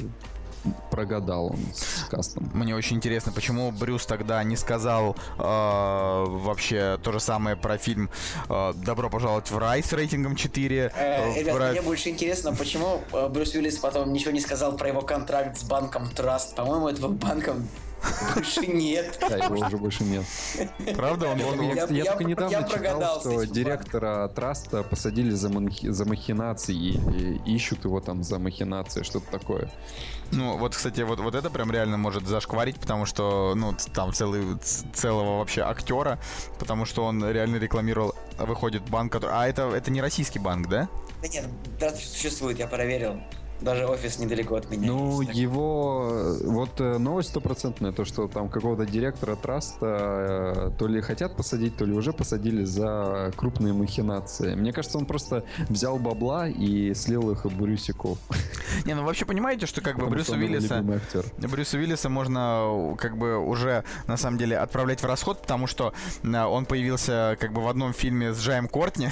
прогадал 0.91 1.47
он 1.47 1.59
с 1.73 2.05
кастом. 2.09 2.49
Мне 2.53 2.75
очень 2.75 2.97
интересно, 2.97 3.31
почему 3.31 3.71
Брюс 3.71 4.05
тогда 4.05 4.43
не 4.43 4.55
сказал 4.55 5.15
э, 5.37 5.41
вообще 5.41 6.99
то 7.03 7.11
же 7.11 7.19
самое 7.19 7.55
про 7.55 7.77
фильм 7.77 8.09
э, 8.49 8.73
«Добро 8.75 9.09
пожаловать 9.09 9.49
в 9.51 9.57
рай» 9.57 9.83
с 9.83 9.91
рейтингом 9.93 10.35
4. 10.35 10.91
Э, 10.95 11.39
ребят, 11.39 11.55
про... 11.55 11.71
мне 11.71 11.81
больше 11.81 12.09
интересно, 12.09 12.53
почему 12.53 13.01
э, 13.11 13.27
Брюс 13.29 13.53
Уиллис 13.53 13.77
потом 13.77 14.13
ничего 14.13 14.31
не 14.31 14.39
сказал 14.39 14.75
про 14.77 14.89
его 14.89 15.01
контракт 15.01 15.57
с 15.57 15.63
банком 15.63 16.09
Траст. 16.09 16.55
По-моему, 16.55 16.89
этого 16.89 17.09
банка 17.09 17.55
больше 18.35 18.67
нет. 18.67 19.19
Да, 19.29 19.37
его 19.37 19.55
уже 19.65 19.77
больше 19.77 20.03
нет. 20.03 20.25
Правда? 20.95 21.29
Он, 21.29 21.41
он, 21.41 21.61
я, 21.69 21.85
я, 21.85 22.03
я 22.03 22.05
только 22.05 22.23
недавно 22.23 22.51
я 22.51 22.63
читал, 22.63 23.19
что 23.19 23.43
директора 23.45 24.27
Траста 24.27 24.83
посадили 24.83 25.31
за, 25.31 25.49
манхи, 25.49 25.89
за 25.89 26.05
махинации 26.05 26.75
и, 26.75 27.39
и 27.45 27.55
ищут 27.55 27.85
его 27.85 27.99
там 27.99 28.23
за 28.23 28.39
махинации, 28.39 29.03
что-то 29.03 29.31
такое. 29.31 29.71
Ну, 30.35 30.57
вот, 30.57 30.75
кстати, 30.75 31.01
вот, 31.01 31.19
вот 31.19 31.35
это 31.35 31.49
прям 31.49 31.71
реально 31.71 31.97
может 31.97 32.27
зашкварить, 32.27 32.79
потому 32.79 33.05
что, 33.05 33.53
ну, 33.55 33.75
там 33.93 34.13
целый, 34.13 34.57
целого 34.59 35.39
вообще 35.39 35.61
актера, 35.61 36.19
потому 36.59 36.85
что 36.85 37.05
он 37.05 37.23
реально 37.29 37.57
рекламировал, 37.57 38.15
выходит 38.37 38.83
банк, 38.89 39.11
который... 39.11 39.31
А 39.31 39.47
это, 39.47 39.69
это 39.69 39.91
не 39.91 40.01
российский 40.01 40.39
банк, 40.39 40.67
да? 40.69 40.89
Да 41.21 41.27
нет, 41.27 41.45
да, 41.79 41.91
существует, 41.91 42.59
я 42.59 42.67
проверил. 42.67 43.21
Даже 43.63 43.87
офис 43.87 44.19
недалеко 44.19 44.55
от 44.55 44.69
меня. 44.69 44.87
Ну, 44.87 45.21
есть, 45.21 45.35
его... 45.35 46.35
Вот 46.43 46.81
э, 46.81 46.97
новость 46.97 47.29
стопроцентная, 47.29 47.93
то, 47.93 48.03
что 48.03 48.27
там 48.27 48.49
какого-то 48.49 48.85
директора 48.85 49.37
траста 49.37 49.85
э, 50.67 50.71
то 50.77 50.87
ли 50.87 50.99
хотят 50.99 51.37
посадить, 51.37 51.77
то 51.77 51.85
ли 51.85 51.93
уже 51.93 52.11
посадили 52.11 52.65
за 52.65 53.31
крупные 53.37 53.71
махинации. 53.71 54.55
Мне 54.55 54.73
кажется, 54.73 54.97
он 54.97 55.05
просто 55.05 55.45
взял 55.69 55.97
бабла 55.97 56.49
и 56.49 56.93
слил 56.93 57.31
их 57.31 57.45
Брюсику. 57.45 58.17
Не, 58.85 58.95
ну 58.95 59.05
вообще 59.05 59.23
понимаете, 59.23 59.65
что 59.65 59.79
как 59.79 59.97
бы 59.97 60.07
Брюса 60.07 60.33
Уиллиса... 60.33 60.83
Брюса 61.37 61.77
Уиллиса 61.77 62.09
можно 62.09 62.97
как 62.99 63.17
бы 63.17 63.37
уже 63.37 63.85
на 64.07 64.17
самом 64.17 64.37
деле 64.37 64.57
отправлять 64.57 65.01
в 65.01 65.05
расход, 65.05 65.41
потому 65.41 65.67
что 65.67 65.93
э, 66.21 66.43
он 66.43 66.65
появился 66.65 67.37
как 67.39 67.53
бы 67.53 67.61
в 67.61 67.69
одном 67.69 67.93
фильме 67.93 68.33
с 68.33 68.39
Джаем 68.39 68.67
Кортни. 68.67 69.07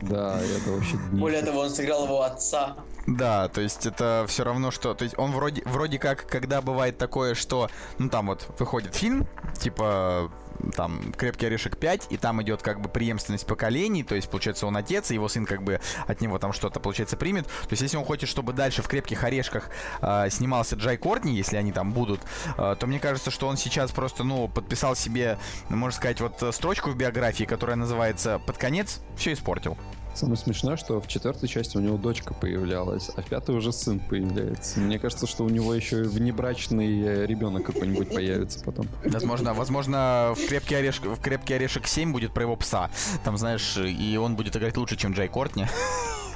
Да, 0.00 0.40
это 0.40 0.70
вообще... 0.72 0.96
Более 1.12 1.42
того, 1.42 1.60
он 1.60 1.70
сыграл 1.70 2.04
его 2.06 2.22
отца. 2.22 2.76
Да, 3.06 3.48
то 3.48 3.60
есть 3.60 3.86
это 3.86 4.24
все 4.28 4.44
равно, 4.44 4.70
что... 4.70 4.94
То 4.94 5.04
есть 5.04 5.18
он 5.18 5.32
вроде, 5.32 5.62
вроде 5.64 5.98
как, 5.98 6.26
когда 6.26 6.60
бывает 6.60 6.98
такое, 6.98 7.34
что... 7.34 7.68
Ну 7.98 8.08
там 8.08 8.26
вот 8.26 8.48
выходит 8.58 8.94
фильм, 8.94 9.26
типа 9.60 10.30
там 10.76 11.12
«Крепкий 11.12 11.46
орешек 11.46 11.76
5», 11.76 12.06
и 12.10 12.16
там 12.16 12.40
идет 12.42 12.62
как 12.62 12.80
бы 12.80 12.88
преемственность 12.88 13.46
поколений, 13.46 14.04
то 14.04 14.14
есть, 14.14 14.28
получается, 14.28 14.66
он 14.66 14.76
отец, 14.76 15.10
и 15.10 15.14
его 15.14 15.28
сын 15.28 15.44
как 15.44 15.62
бы 15.62 15.80
от 16.06 16.20
него 16.20 16.38
там 16.38 16.52
что-то, 16.52 16.78
получается, 16.80 17.16
примет. 17.16 17.46
То 17.46 17.68
есть, 17.70 17.82
если 17.82 17.96
он 17.96 18.04
хочет, 18.04 18.28
чтобы 18.28 18.52
дальше 18.52 18.82
в 18.82 18.88
«Крепких 18.88 19.24
орешках» 19.24 19.70
э, 20.00 20.28
снимался 20.30 20.76
Джай 20.76 20.96
Кортни, 20.96 21.34
если 21.34 21.56
они 21.56 21.72
там 21.72 21.92
будут, 21.92 22.20
э, 22.56 22.76
то 22.78 22.86
мне 22.86 23.00
кажется, 23.00 23.30
что 23.30 23.48
он 23.48 23.56
сейчас 23.56 23.90
просто, 23.90 24.24
ну, 24.24 24.48
подписал 24.48 24.94
себе, 24.94 25.38
можно 25.68 25.96
сказать, 25.96 26.20
вот 26.20 26.54
строчку 26.54 26.90
в 26.90 26.96
биографии, 26.96 27.44
которая 27.44 27.76
называется 27.76 28.38
«Под 28.38 28.58
конец 28.58 29.00
все 29.16 29.32
испортил». 29.32 29.76
Самое 30.14 30.36
смешное, 30.36 30.76
что 30.76 31.00
в 31.00 31.08
четвертой 31.08 31.48
части 31.48 31.76
у 31.76 31.80
него 31.80 31.96
дочка 31.96 32.34
появлялась, 32.34 33.10
а 33.16 33.22
в 33.22 33.26
пятой 33.26 33.56
уже 33.56 33.72
сын 33.72 33.98
появляется. 33.98 34.78
Мне 34.80 34.98
кажется, 34.98 35.26
что 35.26 35.44
у 35.44 35.48
него 35.48 35.74
еще 35.74 36.02
внебрачный 36.02 37.02
э, 37.02 37.26
ребенок 37.26 37.64
какой-нибудь 37.64 38.10
появится 38.14 38.60
потом. 38.60 38.86
Возможно, 39.04 39.54
возможно, 39.54 40.34
в 40.36 40.48
крепкий 40.48 40.74
орешек, 40.74 41.06
в 41.06 41.20
крепкий 41.20 41.54
орешек 41.54 41.86
7 41.86 42.12
будет 42.12 42.32
про 42.32 42.42
его 42.42 42.56
пса. 42.56 42.90
Там, 43.24 43.36
знаешь, 43.36 43.76
и 43.78 44.16
он 44.16 44.36
будет 44.36 44.56
играть 44.56 44.76
лучше, 44.76 44.96
чем 44.96 45.12
Джей 45.12 45.28
Кортни. 45.28 45.66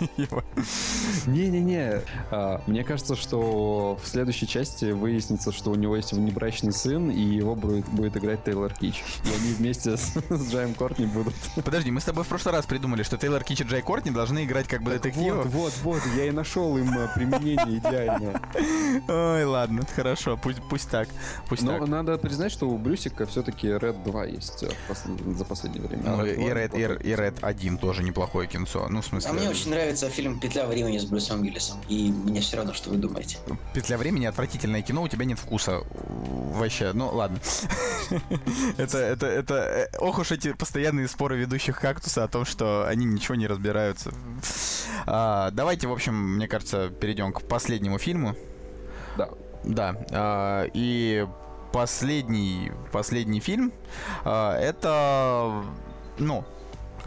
Не-не-не. 1.26 2.02
А, 2.30 2.62
мне 2.66 2.84
кажется, 2.84 3.16
что 3.16 3.98
в 4.02 4.06
следующей 4.06 4.46
части 4.46 4.86
выяснится, 4.92 5.52
что 5.52 5.70
у 5.70 5.74
него 5.74 5.96
есть 5.96 6.12
внебрачный 6.12 6.72
сын, 6.72 7.10
и 7.10 7.20
его 7.20 7.54
будет, 7.54 7.88
будет 7.88 8.16
играть 8.16 8.44
Тейлор 8.44 8.72
Кич. 8.72 9.02
И 9.24 9.28
они 9.28 9.54
вместе 9.54 9.96
с, 9.96 10.14
с 10.28 10.52
Джаем 10.52 10.74
Кортни 10.74 11.06
будут. 11.06 11.34
Подожди, 11.64 11.90
мы 11.90 12.00
с 12.00 12.04
тобой 12.04 12.24
в 12.24 12.28
прошлый 12.28 12.54
раз 12.54 12.66
придумали, 12.66 13.02
что 13.02 13.16
Тейлор 13.16 13.42
Кич 13.44 13.60
и 13.60 13.64
Джай 13.64 13.82
Кортни 13.82 14.10
должны 14.10 14.44
играть 14.44 14.68
как 14.68 14.82
бы 14.82 14.92
детективов. 14.92 15.46
Вот, 15.46 15.72
вот, 15.82 16.02
вот, 16.02 16.02
я 16.16 16.26
и 16.26 16.30
нашел 16.30 16.76
им 16.76 16.92
э, 16.98 17.08
применение 17.14 17.78
идеальное. 17.78 18.40
Ой, 19.08 19.44
ладно, 19.44 19.82
хорошо, 19.94 20.38
пусть, 20.40 20.62
пусть 20.68 20.90
так. 20.90 21.08
Пусть 21.48 21.62
Но 21.62 21.78
так. 21.78 21.88
надо 21.88 22.18
признать, 22.18 22.52
что 22.52 22.68
у 22.68 22.78
Брюсика 22.78 23.26
все-таки 23.26 23.68
Red 23.68 24.04
2 24.04 24.24
есть 24.26 24.62
э, 24.62 24.70
за 25.34 25.44
последнее 25.44 25.82
время. 25.86 26.02
Ну, 26.04 26.24
и, 26.24 26.34
Red, 26.34 26.76
и, 26.76 27.08
и 27.08 27.12
Red 27.12 27.38
1 27.40 27.78
тоже 27.78 28.02
неплохое 28.02 28.48
кинцо. 28.48 28.86
Ну, 28.88 29.00
в 29.00 29.06
смысле... 29.06 29.30
А 29.30 29.32
мне 29.34 29.48
очень 29.48 29.70
нравится 29.70 29.85
фильм 29.94 30.38
«Петля 30.40 30.66
времени» 30.66 30.98
с 30.98 31.04
Брюсом 31.04 31.42
Уиллисом. 31.42 31.78
И 31.88 32.10
мне 32.10 32.40
все 32.40 32.56
равно, 32.56 32.72
что 32.72 32.90
вы 32.90 32.96
думаете. 32.96 33.38
«Петля 33.74 33.98
времени»— 33.98 34.26
отвратительное 34.26 34.82
кино, 34.82 35.02
у 35.02 35.08
тебя 35.08 35.24
нет 35.24 35.38
вкуса. 35.38 35.82
Вообще, 35.90 36.92
ну 36.92 37.08
ладно. 37.08 37.38
это, 38.78 38.98
это, 38.98 39.26
это... 39.26 39.54
Э, 39.54 39.98
ох 39.98 40.18
уж 40.18 40.32
эти 40.32 40.52
постоянные 40.52 41.08
споры 41.08 41.36
ведущих 41.36 41.80
«Кактуса» 41.80 42.24
о 42.24 42.28
том, 42.28 42.44
что 42.44 42.86
они 42.86 43.04
ничего 43.04 43.34
не 43.34 43.46
разбираются. 43.46 44.12
А, 45.06 45.50
давайте, 45.52 45.88
в 45.88 45.92
общем, 45.92 46.14
мне 46.14 46.48
кажется, 46.48 46.88
перейдем 46.88 47.32
к 47.32 47.42
последнему 47.42 47.98
фильму. 47.98 48.34
Да. 49.16 49.28
Да. 49.64 49.96
А, 50.12 50.66
и 50.72 51.26
последний, 51.72 52.72
последний 52.92 53.40
фильм 53.40 53.72
а, 54.24 54.58
это, 54.58 55.64
ну, 56.18 56.44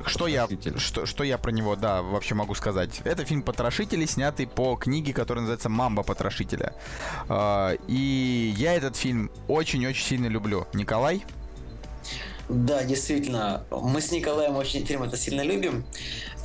что 0.05 0.27
я, 0.27 0.47
что, 0.77 1.05
что 1.05 1.23
я 1.23 1.37
про 1.37 1.51
него, 1.51 1.75
да, 1.75 2.01
вообще 2.01 2.35
могу 2.35 2.55
сказать? 2.55 3.01
Это 3.03 3.25
фильм 3.25 3.43
«Потрошители», 3.43 4.05
снятый 4.05 4.47
по 4.47 4.75
книге, 4.75 5.13
которая 5.13 5.41
называется 5.41 5.69
«Мамба 5.69 6.03
Потрошителя». 6.03 6.73
А, 7.27 7.73
и 7.87 8.53
я 8.57 8.75
этот 8.75 8.95
фильм 8.95 9.31
очень-очень 9.47 10.05
сильно 10.05 10.27
люблю. 10.27 10.67
Николай? 10.73 11.23
Да, 12.49 12.83
действительно. 12.83 13.63
Мы 13.69 14.01
с 14.01 14.11
Николаем 14.11 14.55
очень 14.55 14.85
фильм 14.85 15.03
это 15.03 15.17
сильно 15.17 15.41
любим. 15.41 15.85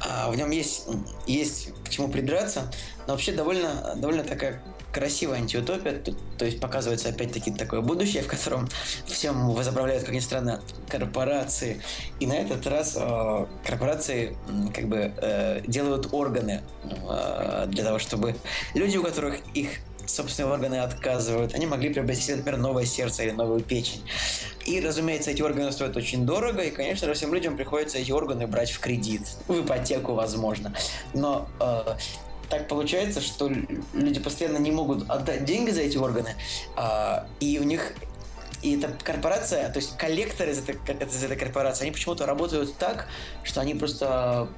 А, 0.07 0.31
в 0.31 0.37
нем 0.37 0.51
есть, 0.51 0.87
есть 1.27 1.73
к 1.85 1.89
чему 1.89 2.09
придраться. 2.09 2.71
Но 3.07 3.15
вообще 3.15 3.33
довольно, 3.33 3.95
довольно 3.97 4.23
такая 4.23 4.63
красивая 4.95 5.38
антиутопия, 5.38 5.99
то, 5.99 6.12
то 6.38 6.45
есть 6.45 6.61
показывается 6.61 7.09
опять-таки 7.09 7.51
такое 7.53 7.80
будущее, 7.80 8.22
в 8.22 8.28
котором 8.28 8.68
всем 9.07 9.51
возобравляют, 9.51 10.05
как 10.05 10.14
ни 10.14 10.20
странно, 10.20 10.61
корпорации. 10.88 11.82
И 12.20 12.26
на 12.26 12.34
этот 12.34 12.64
раз 12.68 12.97
э, 12.97 13.47
корпорации 13.66 14.36
как 14.72 14.88
бы 14.88 15.12
э, 15.16 15.62
делают 15.66 16.09
органы 16.12 16.62
э, 16.84 17.64
для 17.66 17.82
того, 17.82 17.99
чтобы 17.99 18.36
люди, 18.74 18.97
у 18.97 19.03
которых 19.03 19.40
их 19.55 19.80
собственные 20.07 20.53
органы 20.53 20.76
отказывают, 20.76 21.55
они 21.55 21.66
могли 21.66 21.92
приобрести, 21.92 22.34
например, 22.34 22.61
новое 22.61 22.84
сердце 22.84 23.24
или 23.24 23.30
новую 23.32 23.61
печень. 23.62 24.03
И, 24.66 24.80
разумеется, 24.80 25.30
эти 25.30 25.42
органы 25.42 25.72
стоят 25.72 25.97
очень 25.97 26.24
дорого, 26.24 26.62
и, 26.62 26.70
конечно 26.70 27.09
же, 27.09 27.14
всем 27.14 27.34
людям 27.34 27.57
приходится 27.57 27.99
эти 27.99 28.12
органы 28.12 28.47
брать 28.47 28.70
в 28.70 28.80
кредит, 28.80 29.22
в 29.49 29.61
ипотеку, 29.61 30.14
возможно. 30.14 30.74
Но 31.14 31.49
э, 31.59 31.97
так 32.49 32.68
получается, 32.68 33.20
что 33.20 33.51
люди 33.92 34.20
постоянно 34.20 34.59
не 34.59 34.70
могут 34.70 35.09
отдать 35.11 35.45
деньги 35.45 35.70
за 35.70 35.82
эти 35.82 35.97
органы, 35.97 36.34
а, 36.76 37.26
и 37.40 37.59
у 37.59 37.64
них 37.64 37.92
и 38.62 38.78
эта 38.78 38.88
корпорация, 39.05 39.68
то 39.68 39.78
есть 39.78 39.97
коллекторы 39.99 40.53
из 40.53 40.59
этой, 40.59 40.74
из 40.74 41.22
этой 41.22 41.36
корпорации, 41.36 41.82
они 41.82 41.92
почему-то 41.92 42.24
работают 42.24 42.74
так, 42.76 43.09
что 43.42 43.61
они 43.61 43.74
просто 43.74 44.49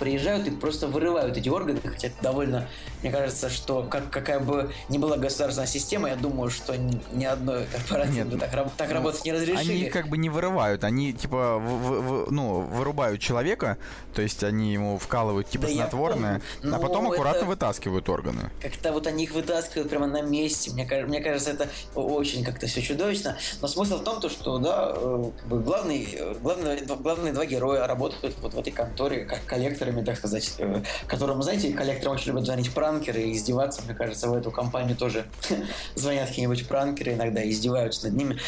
приезжают 0.00 0.48
и 0.48 0.50
просто 0.50 0.88
вырывают 0.88 1.36
эти 1.36 1.48
органы, 1.48 1.78
хотя 1.84 2.08
это 2.08 2.16
довольно, 2.22 2.68
мне 3.02 3.12
кажется, 3.12 3.50
что 3.50 3.82
как, 3.82 4.10
какая 4.10 4.40
бы 4.40 4.72
ни 4.88 4.96
была 4.96 5.18
государственная 5.18 5.68
система, 5.68 6.08
я 6.08 6.16
думаю, 6.16 6.50
что 6.50 6.76
ни, 6.76 7.24
одной 7.24 7.66
корпорации 7.66 8.14
Нет, 8.14 8.28
бы 8.28 8.38
так, 8.38 8.50
так 8.50 8.88
ну, 8.88 8.94
работать 8.94 9.24
не 9.24 9.32
разрешили. 9.32 9.82
Они 9.82 9.90
как 9.90 10.08
бы 10.08 10.16
не 10.16 10.30
вырывают, 10.30 10.82
они 10.84 11.12
типа 11.12 11.58
в, 11.58 12.26
в, 12.26 12.32
ну, 12.32 12.60
вырубают 12.62 13.20
человека, 13.20 13.76
то 14.14 14.22
есть 14.22 14.42
они 14.42 14.72
ему 14.72 14.98
вкалывают 14.98 15.48
типа 15.50 15.66
да 15.66 15.72
снотворное, 15.72 16.42
а 16.64 16.78
потом 16.78 17.10
аккуратно 17.10 17.46
вытаскивают 17.46 18.08
органы. 18.08 18.50
Как-то 18.62 18.92
вот 18.92 19.06
они 19.06 19.24
их 19.24 19.32
вытаскивают 19.32 19.90
прямо 19.90 20.06
на 20.06 20.22
месте, 20.22 20.70
мне, 20.70 20.88
мне 21.06 21.20
кажется, 21.20 21.50
это 21.50 21.68
очень 21.94 22.42
как-то 22.42 22.66
все 22.66 22.80
чудовищно, 22.80 23.36
но 23.60 23.68
смысл 23.68 23.98
в 23.98 24.04
том, 24.04 24.20
то, 24.20 24.30
что, 24.30 24.58
да, 24.58 24.92
э, 24.96 25.30
главный, 25.46 26.08
э, 26.10 26.34
главный, 26.40 26.80
главные 26.86 27.34
два 27.34 27.44
героя 27.44 27.86
работают 27.86 28.34
вот 28.40 28.54
в 28.54 28.58
этой 28.58 28.72
конторе 28.72 29.26
как 29.26 29.44
коллекторы 29.44 29.89
коллекторами, 29.90 30.04
так 30.04 30.16
сказать, 30.16 30.54
э, 30.58 30.82
которым, 31.06 31.42
знаете, 31.42 31.72
коллекторам 31.72 32.14
очень 32.14 32.32
любят 32.32 32.46
звонить 32.46 32.72
пранкеры 32.72 33.22
и 33.22 33.32
издеваться. 33.32 33.82
Мне 33.84 33.94
кажется, 33.94 34.28
в 34.28 34.34
эту 34.34 34.50
компанию 34.50 34.96
тоже 34.96 35.26
звонят 35.94 36.28
какие-нибудь 36.28 36.66
пранкеры, 36.68 37.14
иногда 37.14 37.48
издеваются 37.48 38.06
над 38.06 38.16
ними. 38.16 38.38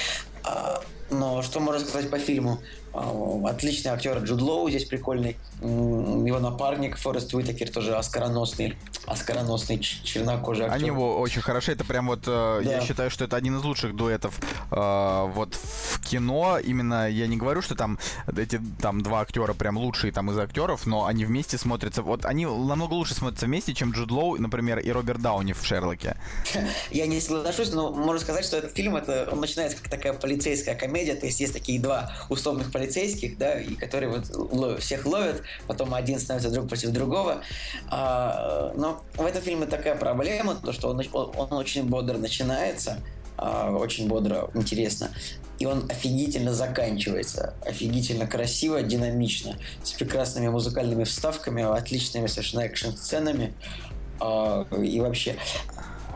А, 0.45 0.83
но 1.11 1.43
что 1.43 1.61
можно 1.61 1.87
сказать 1.87 2.11
по 2.11 2.19
фильму? 2.19 2.59
Отличный 2.93 3.91
актер 3.91 4.19
Джуд 4.19 4.43
Лоу 4.43 4.69
здесь 4.69 4.85
прикольный. 4.85 5.37
Его 5.61 6.39
напарник 6.39 6.99
Форест 6.99 7.33
Уитакер 7.35 7.71
тоже 7.71 7.97
оскароносный, 7.97 8.77
оскароносный 9.07 9.79
чернокожий 9.79 10.67
актер. 10.67 10.77
Они 10.77 10.87
его 10.87 11.19
очень 11.19 11.41
хороши. 11.41 11.73
Это 11.73 11.85
прям 11.85 12.09
вот, 12.09 12.25
э, 12.27 12.61
да. 12.65 12.71
я 12.71 12.81
считаю, 12.81 13.11
что 13.11 13.25
это 13.25 13.37
один 13.37 13.57
из 13.57 13.65
лучших 13.65 13.97
дуэтов 13.97 14.39
э, 14.71 15.31
вот 15.35 15.55
в 15.55 16.01
кино, 16.07 16.59
именно 16.59 17.09
я 17.09 17.27
не 17.27 17.37
говорю, 17.37 17.63
что 17.63 17.75
там 17.75 17.99
эти 18.37 18.61
там 18.81 19.03
два 19.03 19.21
актера 19.21 19.55
прям 19.55 19.79
лучшие 19.79 20.13
там 20.13 20.31
из 20.31 20.39
актеров, 20.39 20.85
но 20.87 21.07
они 21.07 21.25
вместе 21.25 21.57
смотрятся, 21.57 22.03
вот 22.03 22.27
они 22.27 22.45
намного 22.45 22.95
лучше 22.95 23.15
смотрятся 23.15 23.47
вместе, 23.47 23.73
чем 23.73 23.93
Джуд 23.93 24.11
Лоу, 24.11 24.37
например, 24.37 24.79
и 24.81 24.91
Роберт 24.91 25.23
Дауни 25.23 25.55
в 25.55 25.65
Шерлоке. 25.65 26.17
Я 26.91 27.07
не 27.07 27.21
соглашусь, 27.21 27.73
но 27.73 27.91
можно 27.91 28.21
сказать, 28.21 28.45
что 28.45 28.59
этот 28.59 28.73
фильм, 28.73 28.97
это, 28.97 29.29
он 29.33 29.41
начинается 29.41 29.79
как 29.79 29.91
такая 29.91 30.13
полицейская 30.13 30.75
комедия, 30.75 31.15
то 31.15 31.27
есть 31.27 31.41
есть 31.41 31.53
такие 31.53 31.81
два 31.81 32.13
условных 32.29 32.71
полицейских, 32.71 32.82
да, 33.39 33.61
и 33.61 33.75
которые 33.75 34.11
вот 34.11 34.81
всех 34.81 35.07
ловят, 35.07 35.43
потом 35.67 35.95
один 35.95 36.19
становится 36.19 36.51
друг 36.51 36.69
против 36.69 36.91
другого. 36.91 37.43
А, 37.89 38.73
но 38.77 39.03
в 39.15 39.25
этом 39.25 39.43
фильме 39.43 39.67
такая 39.67 39.97
проблема, 39.97 40.55
то 40.55 40.73
что 40.73 40.91
он, 40.91 41.03
он 41.13 41.53
очень 41.53 41.85
бодро 41.85 42.19
начинается, 42.19 42.99
а, 43.37 43.71
очень 43.71 44.09
бодро, 44.09 44.51
интересно. 44.55 45.11
И 45.59 45.67
он 45.67 45.89
офигительно 45.89 46.53
заканчивается. 46.53 47.55
Офигительно 47.65 48.27
красиво, 48.27 48.83
динамично. 48.83 49.57
С 49.83 49.93
прекрасными 49.93 50.49
музыкальными 50.49 51.05
вставками, 51.05 51.63
отличными 51.63 52.27
совершенно 52.27 52.63
экшн-сценами. 52.63 53.55
А, 54.21 54.67
и 54.77 55.01
вообще, 55.01 55.37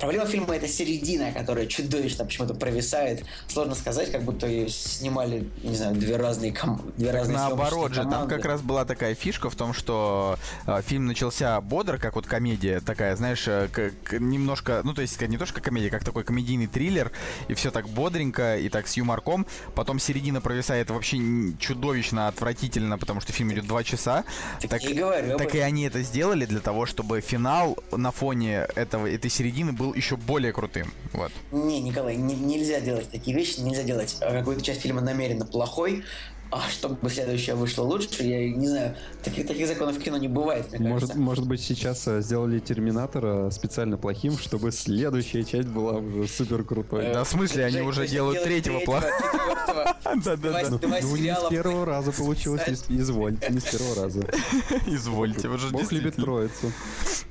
Проблема 0.00 0.26
фильма 0.26 0.54
это 0.56 0.68
середина, 0.68 1.32
которая 1.32 1.66
чудовищно 1.66 2.24
почему-то 2.24 2.54
провисает. 2.54 3.24
Сложно 3.48 3.74
сказать, 3.74 4.12
как 4.12 4.22
будто 4.22 4.46
ее 4.46 4.68
снимали, 4.68 5.48
не 5.62 5.74
знаю, 5.74 5.94
две 5.94 6.16
разные 6.16 6.52
ком... 6.52 6.80
две 6.96 7.10
разные 7.10 7.36
Наоборот 7.36 7.94
же, 7.94 8.02
там 8.02 8.28
как 8.28 8.44
раз 8.44 8.60
была 8.60 8.84
такая 8.84 9.14
фишка 9.14 9.50
в 9.50 9.56
том, 9.56 9.72
что 9.72 10.38
э, 10.66 10.82
фильм 10.84 11.06
начался 11.06 11.60
бодро, 11.60 11.98
как 11.98 12.16
вот 12.16 12.26
комедия 12.26 12.80
такая, 12.80 13.16
знаешь, 13.16 13.46
э, 13.48 13.68
как, 13.72 14.20
немножко, 14.20 14.82
ну 14.84 14.92
то 14.92 15.02
есть 15.02 15.20
не 15.20 15.38
то 15.38 15.46
что 15.46 15.60
комедия, 15.60 15.90
как 15.90 16.04
такой 16.04 16.24
комедийный 16.24 16.66
триллер, 16.66 17.10
и 17.48 17.54
все 17.54 17.70
так 17.70 17.88
бодренько, 17.88 18.58
и 18.58 18.68
так 18.68 18.88
с 18.88 18.96
юморком. 18.96 19.46
Потом 19.74 19.98
середина 19.98 20.40
провисает 20.40 20.90
вообще 20.90 21.18
чудовищно, 21.58 22.28
отвратительно, 22.28 22.98
потому 22.98 23.20
что 23.20 23.32
фильм 23.32 23.52
идет 23.52 23.66
два 23.66 23.82
часа. 23.82 24.24
Так, 24.60 24.70
так, 24.70 24.84
и, 24.84 24.94
говорю, 24.94 25.38
так 25.38 25.54
и 25.54 25.58
они 25.58 25.84
это 25.84 26.02
сделали 26.02 26.44
для 26.44 26.60
того, 26.60 26.86
чтобы 26.86 27.20
финал 27.20 27.78
на 27.92 28.10
фоне 28.10 28.66
этого, 28.74 29.06
этой 29.06 29.30
середины 29.30 29.72
был 29.72 29.85
был 29.86 29.94
еще 29.94 30.16
более 30.16 30.52
крутым. 30.52 30.92
Вот. 31.12 31.30
Не, 31.52 31.80
Николай, 31.80 32.16
не, 32.16 32.34
нельзя 32.34 32.80
делать 32.80 33.10
такие 33.10 33.36
вещи, 33.36 33.60
нельзя 33.60 33.82
делать 33.82 34.16
а, 34.20 34.38
какую-то 34.38 34.62
часть 34.62 34.82
фильма 34.82 35.00
намеренно 35.00 35.46
плохой, 35.46 36.04
а 36.50 36.68
чтобы 36.70 37.08
следующее 37.10 37.56
вышло 37.56 37.82
лучше, 37.82 38.22
я 38.22 38.48
не 38.50 38.68
знаю, 38.68 38.96
таких, 39.22 39.46
таких 39.46 39.66
законов 39.66 39.96
в 39.96 40.02
кино 40.02 40.16
не 40.16 40.28
бывает, 40.28 40.70
мне 40.72 40.88
может, 40.88 41.08
кажется. 41.08 41.18
Может 41.18 41.46
быть, 41.46 41.60
сейчас 41.60 42.06
э, 42.06 42.20
сделали 42.22 42.58
Терминатора 42.60 43.50
специально 43.50 43.96
плохим, 43.96 44.38
чтобы 44.38 44.72
следующая 44.72 45.44
часть 45.44 45.68
была 45.68 45.94
уже 45.94 46.28
супер 46.28 46.62
крутой. 46.64 47.12
Да, 47.12 47.24
в 47.24 47.28
смысле, 47.28 47.64
они 47.64 47.80
уже 47.80 48.06
делают 48.06 48.42
третьего 48.42 48.80
плохого. 48.80 49.10
Да, 50.24 50.36
да, 50.36 50.62
да. 50.62 50.70
Ну, 50.70 51.16
не 51.16 51.34
с 51.34 51.48
первого 51.50 51.84
раза 51.86 52.12
получилось, 52.12 52.62
извольте, 52.88 53.52
не 53.52 53.60
с 53.60 53.64
первого 53.64 54.04
раза. 54.04 54.20
Извольте, 54.86 55.48
уже 55.48 55.68
Бог 55.68 55.90
любит 55.92 56.16
троицу. 56.16 56.72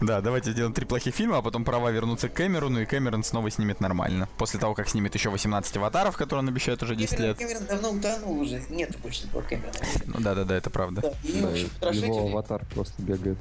Да, 0.01 0.21
давайте 0.21 0.51
сделаем 0.51 0.73
три 0.73 0.85
плохих 0.85 1.15
фильма, 1.15 1.37
а 1.37 1.41
потом 1.41 1.63
права 1.63 1.89
вернутся 1.91 2.29
к 2.29 2.33
Кэмерону, 2.33 2.81
и 2.81 2.85
Кэмерон 2.85 3.23
снова 3.23 3.49
снимет 3.49 3.79
нормально. 3.79 4.27
После 4.37 4.59
того, 4.59 4.73
как 4.75 4.89
снимет 4.89 5.15
еще 5.15 5.29
18 5.29 5.77
аватаров, 5.77 6.17
которые 6.17 6.43
он 6.43 6.49
обещает 6.49 6.83
уже 6.83 6.95
10 6.95 7.19
лет. 7.19 7.37
Кэмерон 7.37 7.65
давно 7.65 7.91
утонул 7.91 8.39
уже, 8.39 8.61
нет 8.69 8.95
такого 9.11 9.43
Кэмерона. 9.43 9.73
Ну 10.05 10.19
да, 10.19 10.35
да, 10.35 10.43
да, 10.43 10.55
это 10.55 10.69
правда. 10.69 11.01
Да, 11.01 11.13
и, 11.23 11.41
да, 11.41 11.89
общем, 11.89 12.03
его 12.03 12.27
аватар 12.27 12.65
просто 12.73 13.01
бегает. 13.01 13.37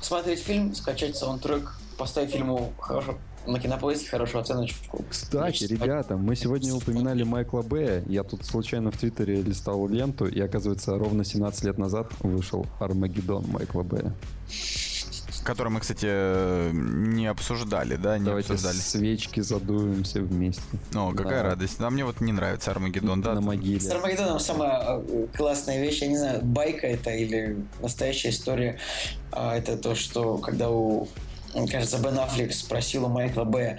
Смотреть 0.00 0.40
фильм, 0.40 0.74
скачать 0.74 1.16
саундтрек, 1.16 1.74
поставить 1.96 2.30
фильму 2.30 2.72
хорошо 2.78 3.18
на 3.46 3.58
кинопоиске 3.58 4.08
хорошую 4.08 4.42
оценочку. 4.42 5.04
Кстати, 5.08 5.64
ребята, 5.64 6.16
мы 6.16 6.36
сегодня 6.36 6.74
упоминали 6.74 7.22
Майкла 7.22 7.62
Бэя. 7.62 8.04
Я 8.06 8.22
тут 8.22 8.44
случайно 8.44 8.90
в 8.90 8.98
Твиттере 8.98 9.40
листал 9.42 9.88
ленту, 9.88 10.26
и 10.26 10.40
оказывается, 10.40 10.98
ровно 10.98 11.24
17 11.24 11.64
лет 11.64 11.78
назад 11.78 12.12
вышел 12.20 12.66
Армагеддон 12.78 13.46
Майкла 13.48 13.82
Бэя 13.82 14.14
который 15.48 15.70
мы, 15.70 15.80
кстати, 15.80 16.72
не 16.72 17.26
обсуждали, 17.26 17.96
да, 17.96 18.18
не 18.18 18.24
Давайте 18.26 18.52
обсуждали. 18.52 18.76
свечки 18.76 19.40
задуемся 19.40 20.20
вместе. 20.20 20.60
О, 20.94 21.12
какая 21.12 21.42
да. 21.42 21.48
радость. 21.50 21.80
А 21.80 21.88
мне 21.88 22.04
вот 22.04 22.20
не 22.20 22.32
нравится 22.32 22.70
Армагеддон, 22.70 23.22
да? 23.22 23.32
На 23.32 23.40
могиле. 23.40 23.80
С 23.80 23.90
Армагеддоном 23.90 24.40
самая 24.40 25.00
э, 25.00 25.26
классная 25.34 25.80
вещь, 25.80 26.02
я 26.02 26.08
не 26.08 26.18
знаю, 26.18 26.42
байка 26.42 26.86
это 26.86 27.08
или 27.12 27.64
настоящая 27.80 28.28
история, 28.28 28.78
а, 29.32 29.56
это 29.56 29.78
то, 29.78 29.94
что 29.94 30.36
когда 30.36 30.68
у 30.68 31.08
кажется, 31.70 31.98
Бен 31.98 32.18
Аффлек 32.18 32.52
спросил 32.52 33.06
у 33.06 33.08
Майкла 33.08 33.44
Б. 33.44 33.78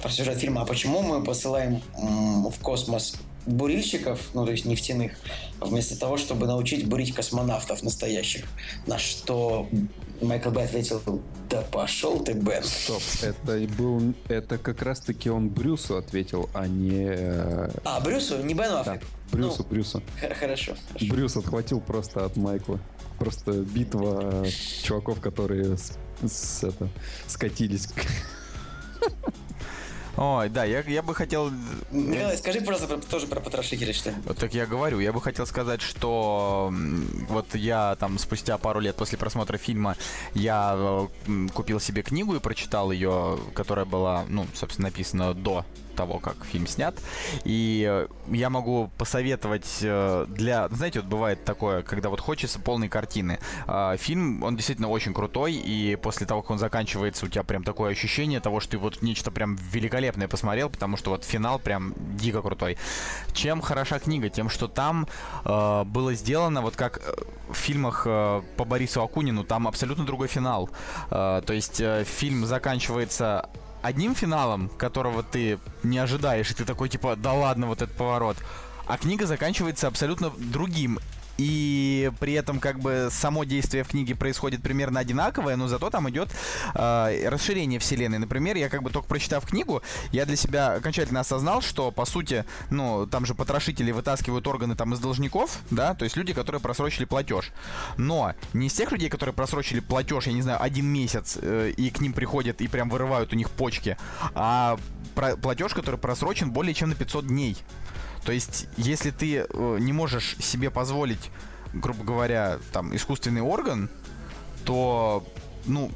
про 0.00 0.10
сюжет 0.10 0.38
фильма, 0.38 0.62
а 0.62 0.64
почему 0.64 1.02
мы 1.02 1.24
посылаем 1.24 1.82
в 1.96 2.54
космос 2.62 3.16
бурильщиков, 3.46 4.20
ну 4.34 4.44
то 4.44 4.52
есть 4.52 4.64
нефтяных, 4.64 5.12
вместо 5.60 5.98
того, 5.98 6.16
чтобы 6.16 6.46
научить 6.46 6.86
бурить 6.86 7.14
космонавтов 7.14 7.82
настоящих. 7.82 8.44
На 8.86 8.98
что 8.98 9.68
Майкл 10.20 10.50
Б 10.50 10.62
ответил, 10.62 11.22
да 11.48 11.62
пошел 11.62 12.20
ты, 12.22 12.32
Бен. 12.32 12.62
Стоп, 12.62 13.02
это 13.22 13.56
и 13.56 13.66
был, 13.66 14.14
это 14.28 14.58
как 14.58 14.82
раз 14.82 15.00
таки 15.00 15.30
он 15.30 15.48
Брюсу 15.48 15.96
ответил, 15.96 16.50
а 16.52 16.66
не... 16.66 17.06
Э, 17.08 17.70
а, 17.84 18.00
Брюсу, 18.00 18.42
не 18.42 18.54
Бену 18.54 18.78
Аффлек? 18.78 19.00
Да, 19.00 19.36
Брюсу, 19.36 19.62
ну, 19.62 19.64
Брюсу. 19.70 20.02
Хорошо, 20.20 20.40
хорошо. 20.40 20.74
Брюс 21.08 21.36
отхватил 21.36 21.80
просто 21.80 22.24
от 22.24 22.36
Майкла. 22.36 22.78
Просто 23.18 23.52
битва 23.52 24.46
чуваков, 24.82 25.20
которые 25.20 25.76
с, 25.76 25.92
с, 26.26 26.64
это, 26.64 26.88
скатились. 27.26 27.88
Ой, 30.20 30.50
да, 30.50 30.64
я, 30.64 30.80
я 30.82 31.02
бы 31.02 31.14
хотел... 31.14 31.50
Николай, 31.90 32.36
скажи 32.36 32.60
просто 32.60 32.86
про, 32.86 32.98
тоже 32.98 33.26
про 33.26 33.40
потрошителей 33.40 33.94
что. 33.94 34.12
Вот 34.26 34.36
так 34.36 34.52
я 34.52 34.66
говорю, 34.66 35.00
я 35.00 35.14
бы 35.14 35.22
хотел 35.22 35.46
сказать, 35.46 35.80
что 35.80 36.70
вот 37.30 37.54
я 37.54 37.96
там 37.98 38.18
спустя 38.18 38.58
пару 38.58 38.80
лет 38.80 38.96
после 38.96 39.16
просмотра 39.16 39.56
фильма 39.56 39.96
я 40.34 41.08
купил 41.54 41.80
себе 41.80 42.02
книгу 42.02 42.36
и 42.36 42.38
прочитал 42.38 42.92
ее, 42.92 43.38
которая 43.54 43.86
была, 43.86 44.26
ну, 44.28 44.46
собственно, 44.52 44.88
написана 44.88 45.32
до 45.32 45.64
того, 46.00 46.18
как 46.18 46.46
фильм 46.46 46.66
снят. 46.66 46.94
И 47.44 47.86
э, 47.86 48.06
я 48.30 48.48
могу 48.48 48.90
посоветовать 48.96 49.80
э, 49.82 50.24
для... 50.28 50.66
Знаете, 50.70 51.00
вот 51.00 51.10
бывает 51.10 51.44
такое, 51.44 51.82
когда 51.82 52.08
вот 52.08 52.20
хочется 52.20 52.58
полной 52.58 52.88
картины. 52.88 53.38
А, 53.66 53.98
фильм, 53.98 54.42
он 54.42 54.56
действительно 54.56 54.88
очень 54.88 55.12
крутой, 55.12 55.52
и 55.52 55.96
после 55.96 56.26
того, 56.26 56.40
как 56.40 56.52
он 56.52 56.58
заканчивается, 56.58 57.26
у 57.26 57.28
тебя 57.28 57.42
прям 57.42 57.64
такое 57.64 57.92
ощущение 57.92 58.40
того, 58.40 58.60
что 58.60 58.70
ты 58.70 58.78
вот 58.78 59.02
нечто 59.02 59.30
прям 59.30 59.58
великолепное 59.72 60.26
посмотрел, 60.26 60.70
потому 60.70 60.96
что 60.96 61.10
вот 61.10 61.24
финал 61.24 61.58
прям 61.58 61.92
дико 62.16 62.40
крутой. 62.40 62.78
Чем 63.34 63.60
хороша 63.60 63.98
книга? 63.98 64.30
Тем, 64.30 64.48
что 64.48 64.68
там 64.68 65.06
э, 65.44 65.84
было 65.84 66.14
сделано 66.14 66.62
вот 66.62 66.76
как 66.76 67.02
в 67.52 67.56
фильмах 67.56 68.04
э, 68.06 68.42
по 68.56 68.64
Борису 68.64 69.02
Акунину, 69.02 69.44
там 69.44 69.68
абсолютно 69.68 70.06
другой 70.06 70.28
финал. 70.28 70.70
Э, 71.10 71.42
то 71.44 71.52
есть 71.52 71.80
э, 71.80 72.04
фильм 72.04 72.46
заканчивается 72.46 73.50
одним 73.82 74.14
финалом, 74.14 74.68
которого 74.68 75.22
ты 75.22 75.58
не 75.82 75.98
ожидаешь, 75.98 76.50
и 76.50 76.54
ты 76.54 76.64
такой 76.64 76.88
типа, 76.88 77.16
да 77.16 77.32
ладно, 77.32 77.66
вот 77.66 77.82
этот 77.82 77.96
поворот. 77.96 78.36
А 78.86 78.98
книга 78.98 79.26
заканчивается 79.26 79.86
абсолютно 79.86 80.30
другим 80.30 80.98
и 81.40 82.12
при 82.20 82.34
этом 82.34 82.60
как 82.60 82.80
бы 82.80 83.08
само 83.10 83.44
действие 83.44 83.82
в 83.82 83.88
книге 83.88 84.14
происходит 84.14 84.62
примерно 84.62 85.00
одинаковое, 85.00 85.56
но 85.56 85.68
зато 85.68 85.88
там 85.88 86.10
идет 86.10 86.28
э, 86.74 87.28
расширение 87.30 87.80
вселенной. 87.80 88.18
Например, 88.18 88.56
я 88.58 88.68
как 88.68 88.82
бы 88.82 88.90
только 88.90 89.08
прочитав 89.08 89.46
книгу, 89.46 89.80
я 90.12 90.26
для 90.26 90.36
себя 90.36 90.74
окончательно 90.74 91.20
осознал, 91.20 91.62
что 91.62 91.92
по 91.92 92.04
сути, 92.04 92.44
ну, 92.68 93.06
там 93.06 93.24
же 93.24 93.34
потрошители 93.34 93.90
вытаскивают 93.90 94.46
органы 94.46 94.76
там 94.76 94.92
из 94.92 94.98
должников, 94.98 95.60
да, 95.70 95.94
то 95.94 96.04
есть 96.04 96.14
люди, 96.14 96.34
которые 96.34 96.60
просрочили 96.60 97.06
платеж. 97.06 97.52
Но 97.96 98.34
не 98.52 98.66
из 98.66 98.74
тех 98.74 98.92
людей, 98.92 99.08
которые 99.08 99.32
просрочили 99.32 99.80
платеж, 99.80 100.26
я 100.26 100.34
не 100.34 100.42
знаю, 100.42 100.62
один 100.62 100.86
месяц, 100.86 101.38
э, 101.40 101.72
и 101.74 101.88
к 101.88 102.02
ним 102.02 102.12
приходят 102.12 102.60
и 102.60 102.68
прям 102.68 102.90
вырывают 102.90 103.32
у 103.32 103.36
них 103.36 103.48
почки, 103.48 103.96
а 104.34 104.78
платеж, 105.14 105.72
который 105.72 105.98
просрочен 105.98 106.50
более 106.50 106.74
чем 106.74 106.90
на 106.90 106.94
500 106.94 107.26
дней. 107.26 107.56
То 108.24 108.32
есть, 108.32 108.68
если 108.76 109.10
ты 109.10 109.46
э, 109.48 109.78
не 109.80 109.92
можешь 109.92 110.36
себе 110.38 110.70
позволить, 110.70 111.30
грубо 111.72 112.04
говоря, 112.04 112.58
там, 112.72 112.94
искусственный 112.94 113.40
орган, 113.40 113.88
то, 114.64 115.24
ну, 115.66 115.90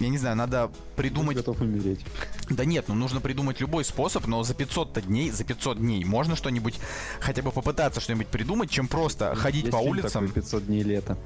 я 0.00 0.08
не 0.08 0.18
знаю, 0.18 0.36
надо 0.36 0.70
придумать... 1.02 1.36
Ты 1.36 1.42
готов 1.42 1.60
умереть. 1.60 2.00
Да 2.48 2.64
нет, 2.64 2.84
ну 2.88 2.94
нужно 2.94 3.20
придумать 3.20 3.60
любой 3.60 3.84
способ, 3.84 4.26
но 4.26 4.44
за 4.44 4.54
500 4.54 5.06
дней, 5.06 5.30
за 5.30 5.44
500 5.44 5.78
дней 5.78 6.04
можно 6.04 6.36
что-нибудь, 6.36 6.78
хотя 7.20 7.42
бы 7.42 7.50
попытаться 7.50 8.00
что-нибудь 8.00 8.28
придумать, 8.28 8.70
чем 8.70 8.86
просто 8.86 9.34
ходить 9.34 9.64
Есть 9.64 9.72
по 9.72 9.78
улицам. 9.78 10.26
Такой 10.26 10.42
500 10.42 10.66
дней 10.66 10.82
лета. 10.82 11.18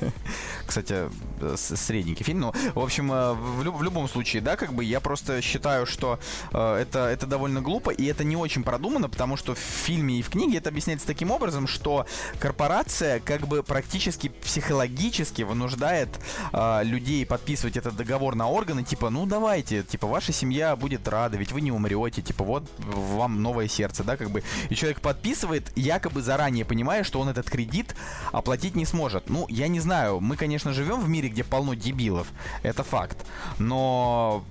кстати, 0.66 1.08
средненький 1.56 2.24
фильм. 2.24 2.40
Но, 2.40 2.54
в 2.74 2.80
общем, 2.80 3.08
в, 3.08 3.62
в 3.62 3.82
любом 3.82 4.08
случае, 4.08 4.42
да, 4.42 4.56
как 4.56 4.72
бы 4.72 4.84
я 4.84 5.00
просто 5.00 5.40
считаю, 5.40 5.86
что 5.86 6.18
это, 6.50 7.08
это 7.08 7.26
довольно 7.26 7.60
глупо, 7.60 7.90
и 7.90 8.04
это 8.06 8.24
не 8.24 8.36
очень 8.36 8.62
продумано, 8.62 9.08
потому 9.08 9.36
что 9.36 9.54
в 9.54 9.58
фильме 9.58 10.18
и 10.18 10.22
в 10.22 10.30
книге 10.30 10.58
это 10.58 10.70
объясняется 10.70 11.06
таким 11.06 11.30
образом, 11.30 11.66
что 11.66 12.06
корпорация 12.38 13.20
как 13.20 13.46
бы 13.46 13.62
практически 13.62 14.28
психологически 14.28 15.42
вынуждает 15.42 16.08
э, 16.52 16.80
людей 16.84 17.24
подписывать 17.24 17.76
этот 17.76 17.96
договор 17.96 18.34
на 18.34 18.48
органы, 18.48 18.82
типа, 18.82 18.95
ну 19.02 19.26
давайте, 19.26 19.82
типа, 19.82 20.06
ваша 20.06 20.32
семья 20.32 20.76
будет 20.76 21.06
рада, 21.08 21.36
ведь 21.36 21.52
вы 21.52 21.60
не 21.60 21.72
умрете, 21.72 22.22
типа, 22.22 22.44
вот 22.44 22.70
вам 22.78 23.42
новое 23.42 23.68
сердце, 23.68 24.04
да, 24.04 24.16
как 24.16 24.30
бы. 24.30 24.42
И 24.70 24.74
человек 24.74 25.00
подписывает, 25.00 25.70
якобы 25.76 26.22
заранее 26.22 26.64
понимая, 26.64 27.04
что 27.04 27.20
он 27.20 27.28
этот 27.28 27.48
кредит 27.48 27.94
оплатить 28.32 28.74
не 28.74 28.86
сможет. 28.86 29.30
Ну, 29.30 29.46
я 29.48 29.68
не 29.68 29.80
знаю, 29.80 30.20
мы, 30.20 30.36
конечно, 30.36 30.72
живем 30.72 31.00
в 31.00 31.08
мире, 31.08 31.28
где 31.28 31.44
полно 31.44 31.74
дебилов, 31.74 32.28
это 32.62 32.82
факт, 32.82 33.26
но 33.58 34.44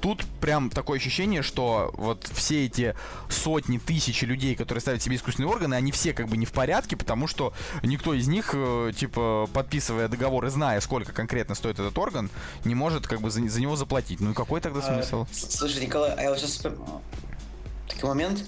тут 0.00 0.24
прям 0.40 0.70
такое 0.70 0.98
ощущение, 0.98 1.42
что 1.42 1.92
вот 1.94 2.28
все 2.32 2.66
эти 2.66 2.94
сотни, 3.28 3.78
тысячи 3.78 4.24
людей, 4.24 4.54
которые 4.54 4.80
ставят 4.80 5.02
себе 5.02 5.16
искусственные 5.16 5.50
органы, 5.50 5.74
они 5.74 5.92
все 5.92 6.12
как 6.12 6.28
бы 6.28 6.36
не 6.36 6.46
в 6.46 6.52
порядке, 6.52 6.96
потому 6.96 7.26
что 7.26 7.52
никто 7.82 8.14
из 8.14 8.28
них, 8.28 8.50
э, 8.54 8.92
типа, 8.96 9.48
подписывая 9.52 10.08
договор 10.08 10.46
и 10.46 10.50
зная, 10.50 10.80
сколько 10.80 11.12
конкретно 11.12 11.54
стоит 11.54 11.78
этот 11.78 11.96
орган, 11.98 12.30
не 12.64 12.74
может 12.74 13.06
как 13.06 13.20
бы 13.20 13.30
за, 13.30 13.46
за 13.48 13.60
него 13.60 13.76
заплатить. 13.76 14.20
Ну 14.20 14.30
и 14.32 14.34
какой 14.34 14.60
тогда 14.60 14.80
а, 14.80 14.82
смысл? 14.82 15.26
Слушай, 15.32 15.84
Николай, 15.84 16.14
а 16.16 16.22
я 16.22 16.30
вот 16.30 16.38
сейчас 16.38 16.58
такой 16.58 18.08
момент. 18.08 18.44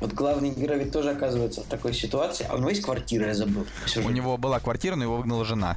Вот 0.00 0.12
главный 0.12 0.50
герой 0.50 0.78
ведь 0.78 0.92
тоже 0.92 1.10
оказывается 1.10 1.62
в 1.62 1.64
такой 1.64 1.92
ситуации. 1.92 2.46
А 2.48 2.54
у 2.54 2.58
него 2.58 2.70
есть 2.70 2.82
квартира, 2.82 3.26
я 3.26 3.34
забыл. 3.34 3.66
У 3.96 4.10
него 4.10 4.36
была 4.36 4.60
квартира, 4.60 4.94
но 4.94 5.04
его 5.04 5.16
выгнала 5.16 5.44
жена. 5.44 5.76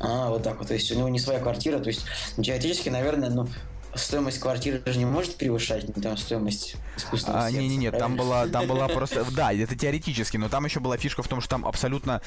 А, 0.00 0.28
вот 0.28 0.42
так 0.42 0.58
вот. 0.58 0.68
То 0.68 0.74
есть 0.74 0.90
у 0.92 0.94
него 0.94 1.08
не 1.08 1.18
своя 1.18 1.40
квартира. 1.40 1.78
То 1.80 1.88
есть 1.88 2.04
теоретически, 2.36 2.88
наверное, 2.88 3.30
ну, 3.30 3.48
стоимость 3.98 4.40
квартиры 4.40 4.82
же 4.84 4.98
не 4.98 5.04
может 5.04 5.36
превышать 5.36 5.84
ну, 5.94 6.02
там 6.02 6.16
стоимость 6.16 6.76
искусственного 6.96 7.44
а, 7.44 7.50
Не, 7.50 7.68
не, 7.68 7.76
не, 7.76 7.90
там 7.90 8.16
была, 8.16 8.46
там 8.46 8.66
была 8.66 8.88
просто, 8.88 9.24
да, 9.32 9.52
это 9.52 9.76
теоретически, 9.76 10.36
но 10.36 10.48
там 10.48 10.64
еще 10.64 10.80
была 10.80 10.96
фишка 10.96 11.22
в 11.22 11.28
том, 11.28 11.40
что 11.40 11.50
там 11.50 11.66
абсолютно 11.66 12.22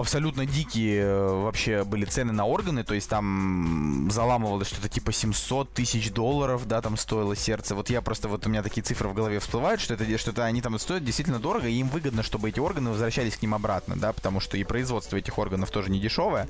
абсолютно 0.00 0.46
дикие 0.46 1.02
э, 1.02 1.42
вообще 1.42 1.84
были 1.84 2.04
цены 2.04 2.32
на 2.32 2.46
органы, 2.46 2.84
то 2.84 2.94
есть 2.94 3.08
там 3.08 4.08
заламывалось 4.10 4.68
что-то 4.68 4.88
типа 4.88 5.12
700 5.12 5.72
тысяч 5.72 6.10
долларов, 6.12 6.66
да, 6.66 6.82
там 6.82 6.96
стоило 6.96 7.36
сердце. 7.36 7.74
Вот 7.74 7.90
я 7.90 8.02
просто, 8.02 8.28
вот 8.28 8.46
у 8.46 8.50
меня 8.50 8.62
такие 8.62 8.82
цифры 8.82 9.08
в 9.08 9.14
голове 9.14 9.38
всплывают, 9.38 9.80
что 9.80 9.94
это, 9.94 10.18
что 10.18 10.30
это 10.32 10.44
они 10.44 10.60
там 10.60 10.78
стоят 10.78 11.04
действительно 11.04 11.38
дорого, 11.38 11.68
и 11.68 11.74
им 11.74 11.88
выгодно, 11.88 12.22
чтобы 12.22 12.48
эти 12.48 12.60
органы 12.60 12.90
возвращались 12.90 13.36
к 13.36 13.42
ним 13.42 13.54
обратно, 13.54 13.96
да, 13.96 14.12
потому 14.12 14.40
что 14.40 14.56
и 14.56 14.64
производство 14.64 15.16
этих 15.16 15.38
органов 15.38 15.70
тоже 15.70 15.90
не 15.90 16.00
дешевое. 16.00 16.48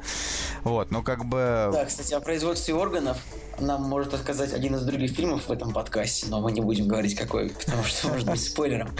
Вот, 0.62 0.90
но 0.90 1.02
как 1.02 1.24
бы... 1.24 1.70
Да, 1.72 1.84
кстати, 1.84 2.14
о 2.14 2.20
производстве 2.20 2.74
органов 2.74 3.18
нам 3.60 3.82
может 3.82 4.12
рассказать 4.12 4.52
один 4.52 4.74
из 4.76 4.82
других 4.82 5.12
фильмов 5.12 5.48
в 5.48 5.52
этом 5.52 5.72
подкасте, 5.72 6.26
но 6.28 6.40
мы 6.40 6.52
не 6.52 6.60
будем 6.60 6.88
говорить 6.88 7.14
какой, 7.14 7.50
потому 7.50 7.84
что 7.84 8.08
может 8.12 8.28
быть 8.28 8.42
спойлером. 8.42 8.90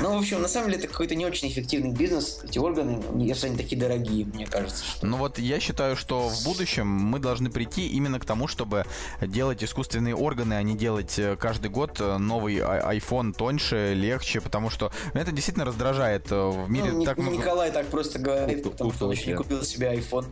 Ну, 0.00 0.14
в 0.14 0.18
общем, 0.18 0.40
на 0.40 0.48
самом 0.48 0.70
деле 0.70 0.78
это 0.78 0.88
какой-то 0.88 1.14
не 1.14 1.26
очень 1.26 1.48
эффективный 1.48 1.92
бизнес. 1.92 2.40
Эти 2.44 2.58
органы, 2.58 3.02
если 3.16 3.48
они 3.48 3.56
такие 3.56 3.77
дорогие, 3.78 4.24
мне 4.26 4.46
кажется. 4.46 4.84
Что... 4.84 5.06
Ну 5.06 5.16
вот 5.16 5.38
я 5.38 5.60
считаю, 5.60 5.96
что 5.96 6.28
в 6.28 6.44
будущем 6.44 6.86
мы 6.86 7.18
должны 7.18 7.50
прийти 7.50 7.88
именно 7.88 8.18
к 8.18 8.24
тому, 8.24 8.48
чтобы 8.48 8.84
делать 9.20 9.62
искусственные 9.62 10.14
органы, 10.14 10.54
а 10.54 10.62
не 10.62 10.76
делать 10.76 11.18
э, 11.18 11.36
каждый 11.36 11.70
год 11.70 12.00
э, 12.00 12.18
новый 12.18 12.58
а, 12.58 12.92
iPhone 12.94 13.32
тоньше, 13.32 13.94
легче, 13.94 14.40
потому 14.40 14.70
что 14.70 14.90
это 15.14 15.32
действительно 15.32 15.64
раздражает 15.64 16.30
э, 16.30 16.34
в 16.34 16.68
мире. 16.68 16.92
Ну, 16.92 17.04
так... 17.04 17.18
Николай 17.18 17.70
так 17.70 17.86
просто 17.86 18.18
говорит, 18.18 18.64
потому 18.64 18.92
что 18.92 19.06
он 19.06 19.12
еще 19.12 19.30
не 19.30 19.36
купил 19.36 19.62
себе 19.62 19.94
iPhone. 19.94 20.26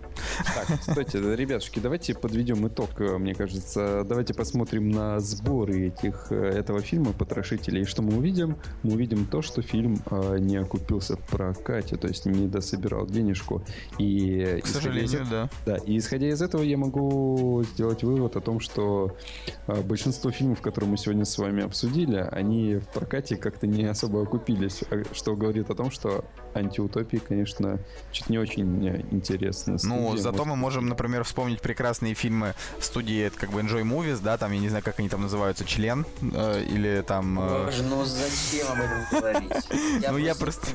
Так, 0.54 0.80
кстати, 0.80 1.16
ребятушки, 1.16 1.78
давайте 1.78 2.14
подведем 2.14 2.66
итог, 2.66 2.98
мне 2.98 3.34
кажется. 3.34 4.04
Давайте 4.04 4.34
посмотрим 4.34 4.90
на 4.90 5.20
сборы 5.20 5.88
этих, 5.88 6.30
этого 6.30 6.80
фильма 6.80 7.12
«Потрошители». 7.12 7.80
И 7.80 7.84
что 7.84 8.02
мы 8.02 8.16
увидим? 8.16 8.56
Мы 8.82 8.94
увидим 8.94 9.26
то, 9.26 9.42
что 9.42 9.62
фильм 9.62 10.02
не 10.38 10.56
окупился 10.56 11.16
в 11.16 11.20
прокате, 11.26 11.96
то 11.96 12.08
есть 12.08 12.26
не 12.26 12.48
дособирал 12.48 13.06
денег 13.06 13.35
денежку. 13.36 13.62
И, 13.98 14.60
К 14.62 14.66
сожалению, 14.66 15.22
из... 15.22 15.28
да. 15.28 15.48
Да, 15.64 15.76
и 15.76 15.98
исходя 15.98 16.28
из 16.28 16.42
этого 16.42 16.62
я 16.62 16.76
могу 16.76 17.62
сделать 17.72 18.02
вывод 18.02 18.36
о 18.36 18.40
том, 18.40 18.60
что 18.60 19.16
э, 19.66 19.80
большинство 19.82 20.30
фильмов, 20.30 20.60
которые 20.60 20.90
мы 20.90 20.96
сегодня 20.96 21.24
с 21.24 21.36
вами 21.38 21.64
обсудили, 21.64 22.28
они 22.32 22.76
в 22.76 22.86
прокате 22.88 23.36
как-то 23.36 23.66
не 23.66 23.84
особо 23.84 24.22
окупились, 24.22 24.82
а, 24.90 25.02
что 25.12 25.36
говорит 25.36 25.70
о 25.70 25.74
том, 25.74 25.90
что 25.90 26.24
антиутопии, 26.54 27.18
конечно, 27.18 27.78
чуть 28.12 28.28
не 28.30 28.38
очень 28.38 28.88
интересно. 29.10 29.76
Ну, 29.82 30.16
зато 30.16 30.44
мы 30.44 30.56
можем, 30.56 30.86
например, 30.86 31.24
вспомнить 31.24 31.60
прекрасные 31.60 32.14
фильмы 32.14 32.54
студии, 32.80 33.30
как 33.34 33.50
бы 33.50 33.60
Enjoy 33.60 33.82
Movies, 33.82 34.20
да, 34.22 34.38
там, 34.38 34.52
я 34.52 34.58
не 34.58 34.68
знаю, 34.68 34.82
как 34.82 34.98
они 34.98 35.08
там 35.08 35.22
называются, 35.22 35.64
Член, 35.64 36.06
э, 36.22 36.64
или 36.64 37.04
там... 37.06 37.38
Э... 37.38 37.64
Боже, 37.66 37.82
ну 37.82 38.04
зачем 38.04 38.66
об 38.68 38.78
этом 38.78 39.20
говорить? 39.20 39.52
ну, 40.10 40.16
я 40.18 40.34
просто... 40.34 40.66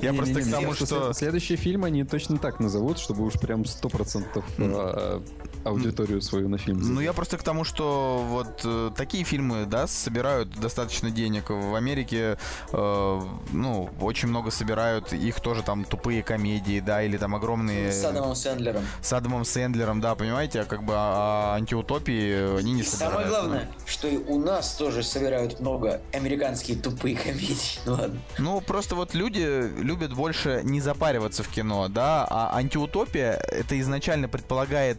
Я 0.00 0.12
просто 0.12 0.42
к 0.42 0.50
тому, 0.50 0.74
что... 0.74 1.12
Следующий 1.12 1.56
фильм 1.56 1.84
они 1.94 2.04
точно 2.04 2.38
так 2.38 2.60
назовут, 2.60 2.98
чтобы 2.98 3.24
уж 3.24 3.34
прям 3.34 3.64
сто 3.64 3.88
процентов 3.88 4.44
а, 4.58 5.22
аудиторию 5.64 6.20
свою 6.20 6.48
на 6.48 6.58
фильм. 6.58 6.80
Ну, 6.80 7.00
я 7.00 7.12
просто 7.12 7.38
к 7.38 7.42
тому, 7.42 7.64
что 7.64 8.24
вот 8.28 8.60
э, 8.64 8.90
такие 8.96 9.24
фильмы, 9.24 9.64
да, 9.66 9.86
собирают 9.86 10.50
достаточно 10.60 11.10
денег. 11.10 11.50
В 11.50 11.74
Америке, 11.74 12.36
э, 12.72 13.20
ну, 13.52 13.90
очень 14.00 14.28
много 14.28 14.50
собирают 14.50 15.12
их 15.12 15.40
тоже 15.40 15.62
там 15.62 15.84
тупые 15.84 16.22
комедии, 16.22 16.80
да, 16.80 17.02
или 17.02 17.16
там 17.16 17.34
огромные... 17.34 17.92
С 17.92 18.04
Адамом 18.04 18.34
Сэндлером. 18.34 18.82
С 19.00 19.12
Адамом 19.12 19.44
Сэндлером, 19.44 20.00
да, 20.00 20.14
понимаете, 20.14 20.62
а 20.62 20.64
как 20.64 20.84
бы 20.84 20.94
а, 20.96 21.52
а 21.52 21.56
антиутопии 21.56 22.58
они 22.58 22.72
не 22.72 22.80
и 22.80 22.84
собирают. 22.84 23.14
Самое 23.14 23.28
главное, 23.28 23.70
ну. 23.72 23.86
что 23.86 24.08
и 24.08 24.16
у 24.16 24.38
нас 24.38 24.74
тоже 24.74 25.02
собирают 25.02 25.60
много 25.60 26.00
американские 26.12 26.76
тупые 26.76 27.16
комедии. 27.16 27.54
Ну 27.86 27.92
ладно. 27.92 28.20
Ну, 28.38 28.60
просто 28.60 28.94
вот 28.94 29.14
люди 29.14 29.70
любят 29.80 30.14
больше 30.14 30.62
не 30.64 30.80
запариваться 30.80 31.42
в 31.42 31.48
кино, 31.48 31.83
да, 31.88 32.26
а 32.28 32.56
антиутопия 32.56 33.32
это 33.48 33.78
изначально 33.80 34.28
предполагает 34.28 34.98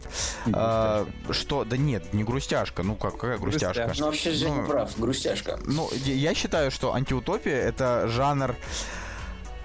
а, 0.53 1.07
что, 1.31 1.63
да 1.63 1.77
нет, 1.77 2.13
не 2.13 2.23
грустяшка, 2.23 2.83
ну 2.83 2.95
как, 2.95 3.13
какая 3.13 3.37
грустяшка? 3.37 3.85
грустяшка. 3.85 4.01
Ну 4.01 4.05
вообще 4.07 4.31
Женя 4.31 4.61
ну, 4.61 4.67
прав, 4.67 4.99
грустяшка. 4.99 5.59
Ну, 5.65 5.89
я 6.05 6.33
считаю, 6.33 6.71
что 6.71 6.93
антиутопия 6.93 7.55
это 7.55 8.07
жанр 8.07 8.55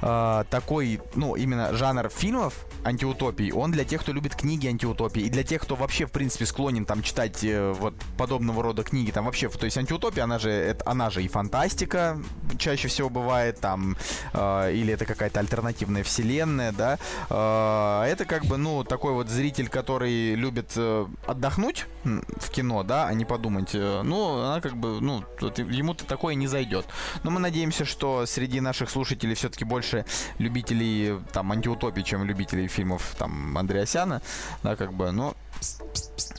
э, 0.02 0.44
такой, 0.50 1.00
ну, 1.14 1.36
именно 1.36 1.72
жанр 1.74 2.08
фильмов, 2.08 2.66
антиутопий, 2.84 3.52
он 3.52 3.70
для 3.70 3.84
тех, 3.84 4.00
кто 4.00 4.12
любит 4.12 4.34
книги 4.34 4.66
антиутопии, 4.66 5.22
и 5.22 5.30
для 5.30 5.42
тех, 5.42 5.62
кто 5.62 5.74
вообще, 5.76 6.06
в 6.06 6.12
принципе, 6.12 6.46
склонен 6.46 6.84
там 6.84 7.02
читать 7.02 7.42
э, 7.44 7.72
вот 7.72 7.94
подобного 8.16 8.62
рода 8.62 8.82
книги, 8.82 9.10
там 9.10 9.24
вообще, 9.24 9.48
то 9.48 9.64
есть 9.64 9.76
антиутопия, 9.76 10.24
она 10.24 10.38
же, 10.38 10.50
это, 10.50 10.88
она 10.88 11.10
же 11.10 11.22
и 11.22 11.28
фантастика 11.28 12.20
чаще 12.58 12.88
всего 12.88 13.10
бывает, 13.10 13.60
там, 13.60 13.96
э, 14.32 14.72
или 14.74 14.92
это 14.92 15.04
какая-то 15.04 15.40
альтернативная 15.40 16.02
вселенная, 16.02 16.72
да, 16.72 16.98
э, 17.28 18.10
это 18.10 18.24
как 18.24 18.44
бы, 18.46 18.56
ну, 18.56 18.84
такой 18.84 19.12
вот 19.12 19.28
зритель, 19.28 19.68
который 19.68 20.34
любит 20.34 20.72
э, 20.76 21.06
отдохнуть 21.26 21.86
в 22.04 22.50
кино, 22.50 22.82
да, 22.82 23.06
а 23.06 23.14
не 23.14 23.24
подумать, 23.24 23.70
э, 23.74 24.02
ну, 24.02 24.40
она 24.40 24.60
как 24.60 24.76
бы, 24.76 25.00
ну, 25.00 25.24
ему-то 25.40 26.04
такое 26.04 26.34
не 26.34 26.46
зайдет. 26.46 26.86
Но 27.22 27.30
мы 27.30 27.40
надеемся, 27.40 27.84
что 27.84 28.26
среди 28.26 28.60
наших 28.60 28.90
слушателей 28.90 29.34
все-таки 29.34 29.64
больше 29.64 30.04
любителей 30.38 31.18
там 31.32 31.52
антиутопии, 31.52 32.02
чем 32.02 32.24
любителей 32.24 32.68
фильмов 32.70 33.14
там 33.18 33.56
Андреасяна, 33.58 34.22
да, 34.62 34.76
как 34.76 34.92
бы, 34.92 35.10
но 35.10 35.34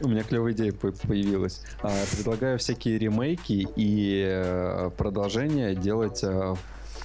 у 0.02 0.08
меня 0.08 0.24
клевая 0.24 0.54
идея 0.54 0.74
появилась. 0.74 1.62
А, 1.82 1.92
предлагаю 2.12 2.58
всякие 2.58 2.98
ремейки 2.98 3.68
и 3.76 4.26
э, 4.28 4.90
продолжения 4.98 5.76
делать 5.76 6.22
э, 6.24 6.56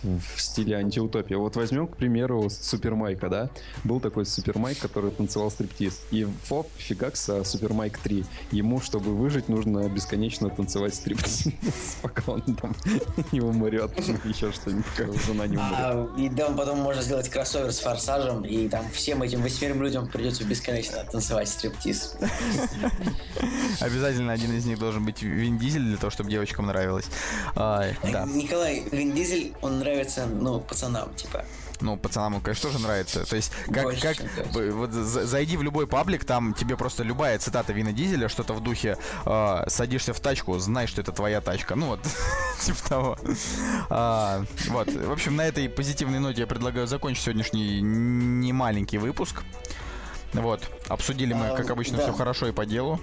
в 0.03 0.41
стиле 0.41 0.77
антиутопия. 0.77 1.39
Вот 1.39 1.57
возьмем, 1.57 1.87
к 1.87 1.97
примеру, 1.97 2.49
Супермайка, 2.51 3.29
да? 3.29 3.51
Был 3.85 4.01
такой 4.01 4.27
Супермайк, 4.27 4.79
который 4.79 5.11
танцевал 5.11 5.51
стриптиз. 5.51 6.01
И 6.11 6.27
хоп, 6.45 6.71
фигакс, 6.77 7.31
Супермайк 7.45 7.99
3. 7.99 8.25
Ему, 8.53 8.81
чтобы 8.81 9.15
выжить, 9.15 9.49
нужно 9.49 9.89
бесконечно 9.89 10.51
танцевать 10.51 10.95
стриптиз, 10.95 11.53
пока 12.03 12.33
он 12.33 12.43
там 12.43 12.75
не 13.33 13.41
умрет. 13.41 13.93
Еще 14.25 14.53
что-нибудь, 14.53 14.87
жена 15.27 15.47
не 15.47 15.57
умрет. 15.57 15.79
А, 15.79 16.09
и 16.17 16.29
да, 16.29 16.51
потом 16.51 16.81
можно 16.81 17.03
сделать 17.03 17.29
кроссовер 17.29 17.73
с 17.73 17.81
форсажем, 17.81 18.45
и 18.45 18.69
там 18.69 18.89
всем 18.91 19.23
этим 19.23 19.43
восьмерым 19.43 19.83
людям 19.83 20.09
придется 20.09 20.45
бесконечно 20.45 21.05
танцевать 21.11 21.49
стриптиз. 21.49 22.17
Обязательно 23.81 24.33
один 24.33 24.57
из 24.57 24.65
них 24.67 24.79
должен 24.79 25.05
быть 25.05 25.23
Вин 25.23 25.59
Дизель 25.59 25.83
для 25.83 25.97
того, 25.97 26.11
чтобы 26.11 26.31
девочкам 26.31 26.67
нравилось. 26.67 27.07
А, 27.55 27.85
да. 28.13 28.27
Николай, 28.27 28.85
Вин 28.91 29.13
Дизель, 29.13 29.55
он 29.63 29.83
нравится, 29.87 30.27
ну, 30.27 30.61
пацанам, 30.61 31.15
типа. 31.15 31.45
Ну, 31.81 31.97
пацанам, 31.97 32.41
конечно, 32.41 32.71
тоже 32.71 32.83
нравится. 32.83 33.25
То 33.27 33.37
есть, 33.37 33.53
как, 33.67 33.85
Больше, 33.85 34.01
как 34.01 34.17
вот, 34.73 34.93
зайди 34.93 35.57
в 35.57 35.63
любой 35.63 35.87
паблик, 35.87 36.25
там 36.25 36.55
тебе 36.55 36.77
просто 36.77 37.03
любая 37.03 37.39
цитата 37.39 37.73
Вина 37.73 37.93
Дизеля, 37.93 38.29
что-то 38.29 38.55
в 38.55 38.63
духе 38.63 38.97
э, 39.27 39.65
садишься 39.69 40.15
в 40.15 40.21
тачку, 40.21 40.59
знай, 40.59 40.87
что 40.87 41.03
это 41.03 41.13
твоя 41.13 41.41
тачка. 41.41 41.75
Ну 41.75 41.87
вот, 41.89 42.01
типа 42.63 42.79
того. 42.89 43.19
А, 43.91 44.45
вот, 44.69 44.91
в 44.91 45.13
общем, 45.13 45.37
на 45.37 45.47
этой 45.47 45.69
позитивной 45.69 46.19
ноте 46.19 46.41
я 46.41 46.47
предлагаю 46.47 46.87
закончить 46.87 47.25
сегодняшний 47.25 47.81
немаленький 47.83 48.99
выпуск. 48.99 49.43
Вот, 50.33 50.63
обсудили 50.89 51.35
мы, 51.35 51.55
как 51.57 51.71
обычно, 51.71 51.99
все 51.99 52.13
хорошо 52.13 52.49
и 52.49 52.53
по 52.53 52.67
делу. 52.67 53.01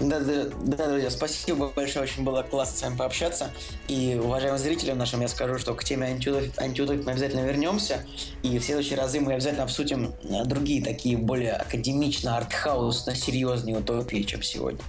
Да, 0.00 0.18
да, 0.18 0.46
да, 0.64 0.88
друзья, 0.88 1.08
спасибо 1.08 1.68
большое, 1.68 2.04
очень 2.04 2.24
было 2.24 2.42
классно 2.42 2.76
с 2.76 2.82
вами 2.82 2.96
пообщаться. 2.96 3.52
И 3.86 4.20
уважаемым 4.20 4.58
зрителям 4.58 4.98
нашим 4.98 5.20
я 5.20 5.28
скажу, 5.28 5.58
что 5.58 5.74
к 5.74 5.84
теме 5.84 6.06
антиутопии 6.08 7.02
мы 7.04 7.12
обязательно 7.12 7.44
вернемся. 7.46 8.04
И 8.42 8.58
в 8.58 8.64
следующие 8.64 8.98
разы 8.98 9.20
мы 9.20 9.34
обязательно 9.34 9.62
обсудим 9.62 10.12
э, 10.24 10.44
другие 10.46 10.82
такие 10.82 11.16
более 11.16 11.52
академично, 11.52 12.36
артхаусно 12.36 13.14
серьезные 13.14 13.76
утопии, 13.76 14.22
чем 14.22 14.42
сегодня. 14.42 14.80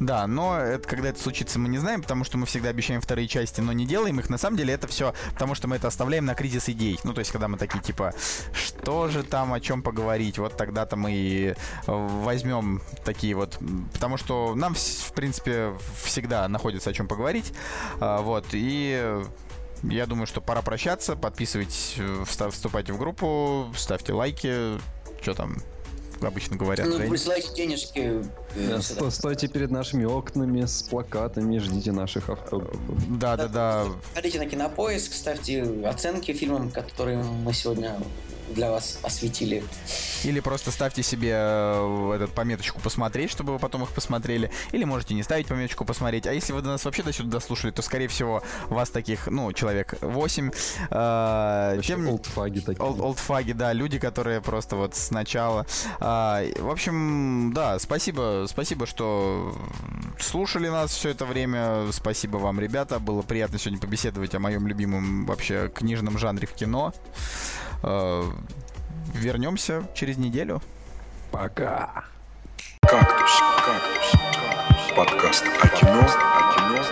Да, 0.00 0.26
но 0.26 0.58
это, 0.58 0.86
когда 0.86 1.08
это 1.08 1.20
случится, 1.20 1.58
мы 1.58 1.68
не 1.68 1.78
знаем, 1.78 2.02
потому 2.02 2.24
что 2.24 2.36
мы 2.36 2.44
всегда 2.44 2.68
обещаем 2.68 3.00
вторые 3.00 3.28
части, 3.28 3.60
но 3.60 3.72
не 3.72 3.86
делаем 3.86 4.18
их. 4.20 4.28
На 4.28 4.38
самом 4.38 4.58
деле 4.58 4.74
это 4.74 4.86
все 4.86 5.14
потому, 5.32 5.54
что 5.54 5.66
мы 5.66 5.76
это 5.76 5.88
оставляем 5.88 6.26
на 6.26 6.34
кризис 6.34 6.68
идей. 6.68 6.98
Ну, 7.04 7.14
то 7.14 7.20
есть, 7.20 7.30
когда 7.30 7.48
мы 7.48 7.56
такие, 7.56 7.82
типа, 7.82 8.12
что 8.52 9.08
же 9.08 9.22
там, 9.22 9.52
о 9.54 9.60
чем 9.60 9.82
поговорить, 9.82 10.38
вот 10.38 10.56
тогда-то 10.56 10.96
мы 10.96 11.12
и 11.12 11.54
возьмем 11.86 12.82
такие 13.04 13.34
вот, 13.34 13.58
потому 13.92 14.16
что 14.16 14.41
нам, 14.54 14.74
в 14.74 15.12
принципе, 15.14 15.74
всегда 16.02 16.46
находится 16.48 16.90
о 16.90 16.92
чем 16.92 17.08
поговорить, 17.08 17.52
а, 18.00 18.20
вот, 18.22 18.46
и 18.52 19.22
я 19.82 20.06
думаю, 20.06 20.26
что 20.26 20.40
пора 20.40 20.62
прощаться. 20.62 21.16
Подписывайтесь, 21.16 21.96
э, 21.98 22.24
вступайте 22.50 22.92
в 22.92 22.98
группу, 22.98 23.72
ставьте 23.76 24.12
лайки. 24.12 24.78
Что 25.20 25.34
там, 25.34 25.56
обычно 26.20 26.56
говорят. 26.56 26.86
Ну, 26.86 26.98
присылайте 27.08 27.52
денежки. 27.54 28.22
Э, 28.54 28.80
Сто, 28.80 29.10
стойте 29.10 29.48
перед 29.48 29.70
нашими 29.70 30.04
окнами 30.04 30.64
с 30.64 30.82
плакатами, 30.82 31.58
ждите 31.58 31.92
наших 31.92 32.30
автографов. 32.30 33.18
Да, 33.18 33.36
да, 33.36 33.48
да. 33.48 33.86
Ходите 34.14 34.38
на 34.38 34.46
кинопоиск, 34.46 35.12
ставьте 35.12 35.62
оценки 35.84 36.32
фильмам, 36.32 36.70
которые 36.70 37.22
мы 37.22 37.52
сегодня 37.52 37.96
для 38.52 38.70
вас 38.70 38.98
осветили. 39.02 39.64
Или 40.24 40.40
просто 40.40 40.70
ставьте 40.70 41.02
себе 41.02 41.32
э, 41.34 42.12
этот 42.14 42.32
пометочку 42.32 42.80
посмотреть, 42.80 43.30
чтобы 43.30 43.54
вы 43.54 43.58
потом 43.58 43.82
их 43.82 43.90
посмотрели. 43.90 44.50
Или 44.72 44.84
можете 44.84 45.14
не 45.14 45.22
ставить 45.22 45.46
пометочку 45.46 45.84
посмотреть. 45.84 46.26
А 46.26 46.32
если 46.32 46.52
вы 46.52 46.62
до 46.62 46.70
нас 46.70 46.84
вообще 46.84 47.02
до 47.02 47.12
сюда 47.12 47.30
дослушали, 47.30 47.70
то, 47.70 47.82
скорее 47.82 48.08
всего, 48.08 48.42
вас 48.68 48.90
таких, 48.90 49.26
ну, 49.26 49.52
человек 49.52 49.94
8. 50.00 50.50
Э, 50.90 51.80
тем... 51.82 52.08
Олдфаги 52.08 52.60
такие. 52.60 52.84
Олд, 52.84 53.00
олдфаги, 53.00 53.52
да, 53.52 53.72
люди, 53.72 53.98
которые 53.98 54.40
просто 54.40 54.76
вот 54.76 54.94
сначала. 54.94 55.66
Э, 56.00 56.52
в 56.58 56.70
общем, 56.70 57.52
да, 57.54 57.78
спасибо, 57.78 58.46
спасибо, 58.48 58.86
что 58.86 59.54
слушали 60.18 60.68
нас 60.68 60.92
все 60.92 61.10
это 61.10 61.24
время. 61.24 61.90
Спасибо 61.92 62.36
вам, 62.36 62.60
ребята. 62.60 62.98
Было 62.98 63.22
приятно 63.22 63.58
сегодня 63.58 63.80
побеседовать 63.80 64.34
о 64.34 64.38
моем 64.38 64.66
любимом 64.66 65.26
вообще 65.26 65.70
книжном 65.74 66.18
жанре 66.18 66.46
в 66.46 66.52
кино. 66.52 66.92
Э, 67.82 68.30
вернемся 69.14 69.84
через 69.94 70.16
неделю. 70.16 70.62
Пока. 71.30 72.04
Кактус, 72.80 73.40
кактус, 73.64 74.10
кактус. 74.12 74.96
Подкаст 74.96 75.44
о 75.62 75.68
кино, 75.68 76.00
о 76.00 76.54
кино, 76.54 76.84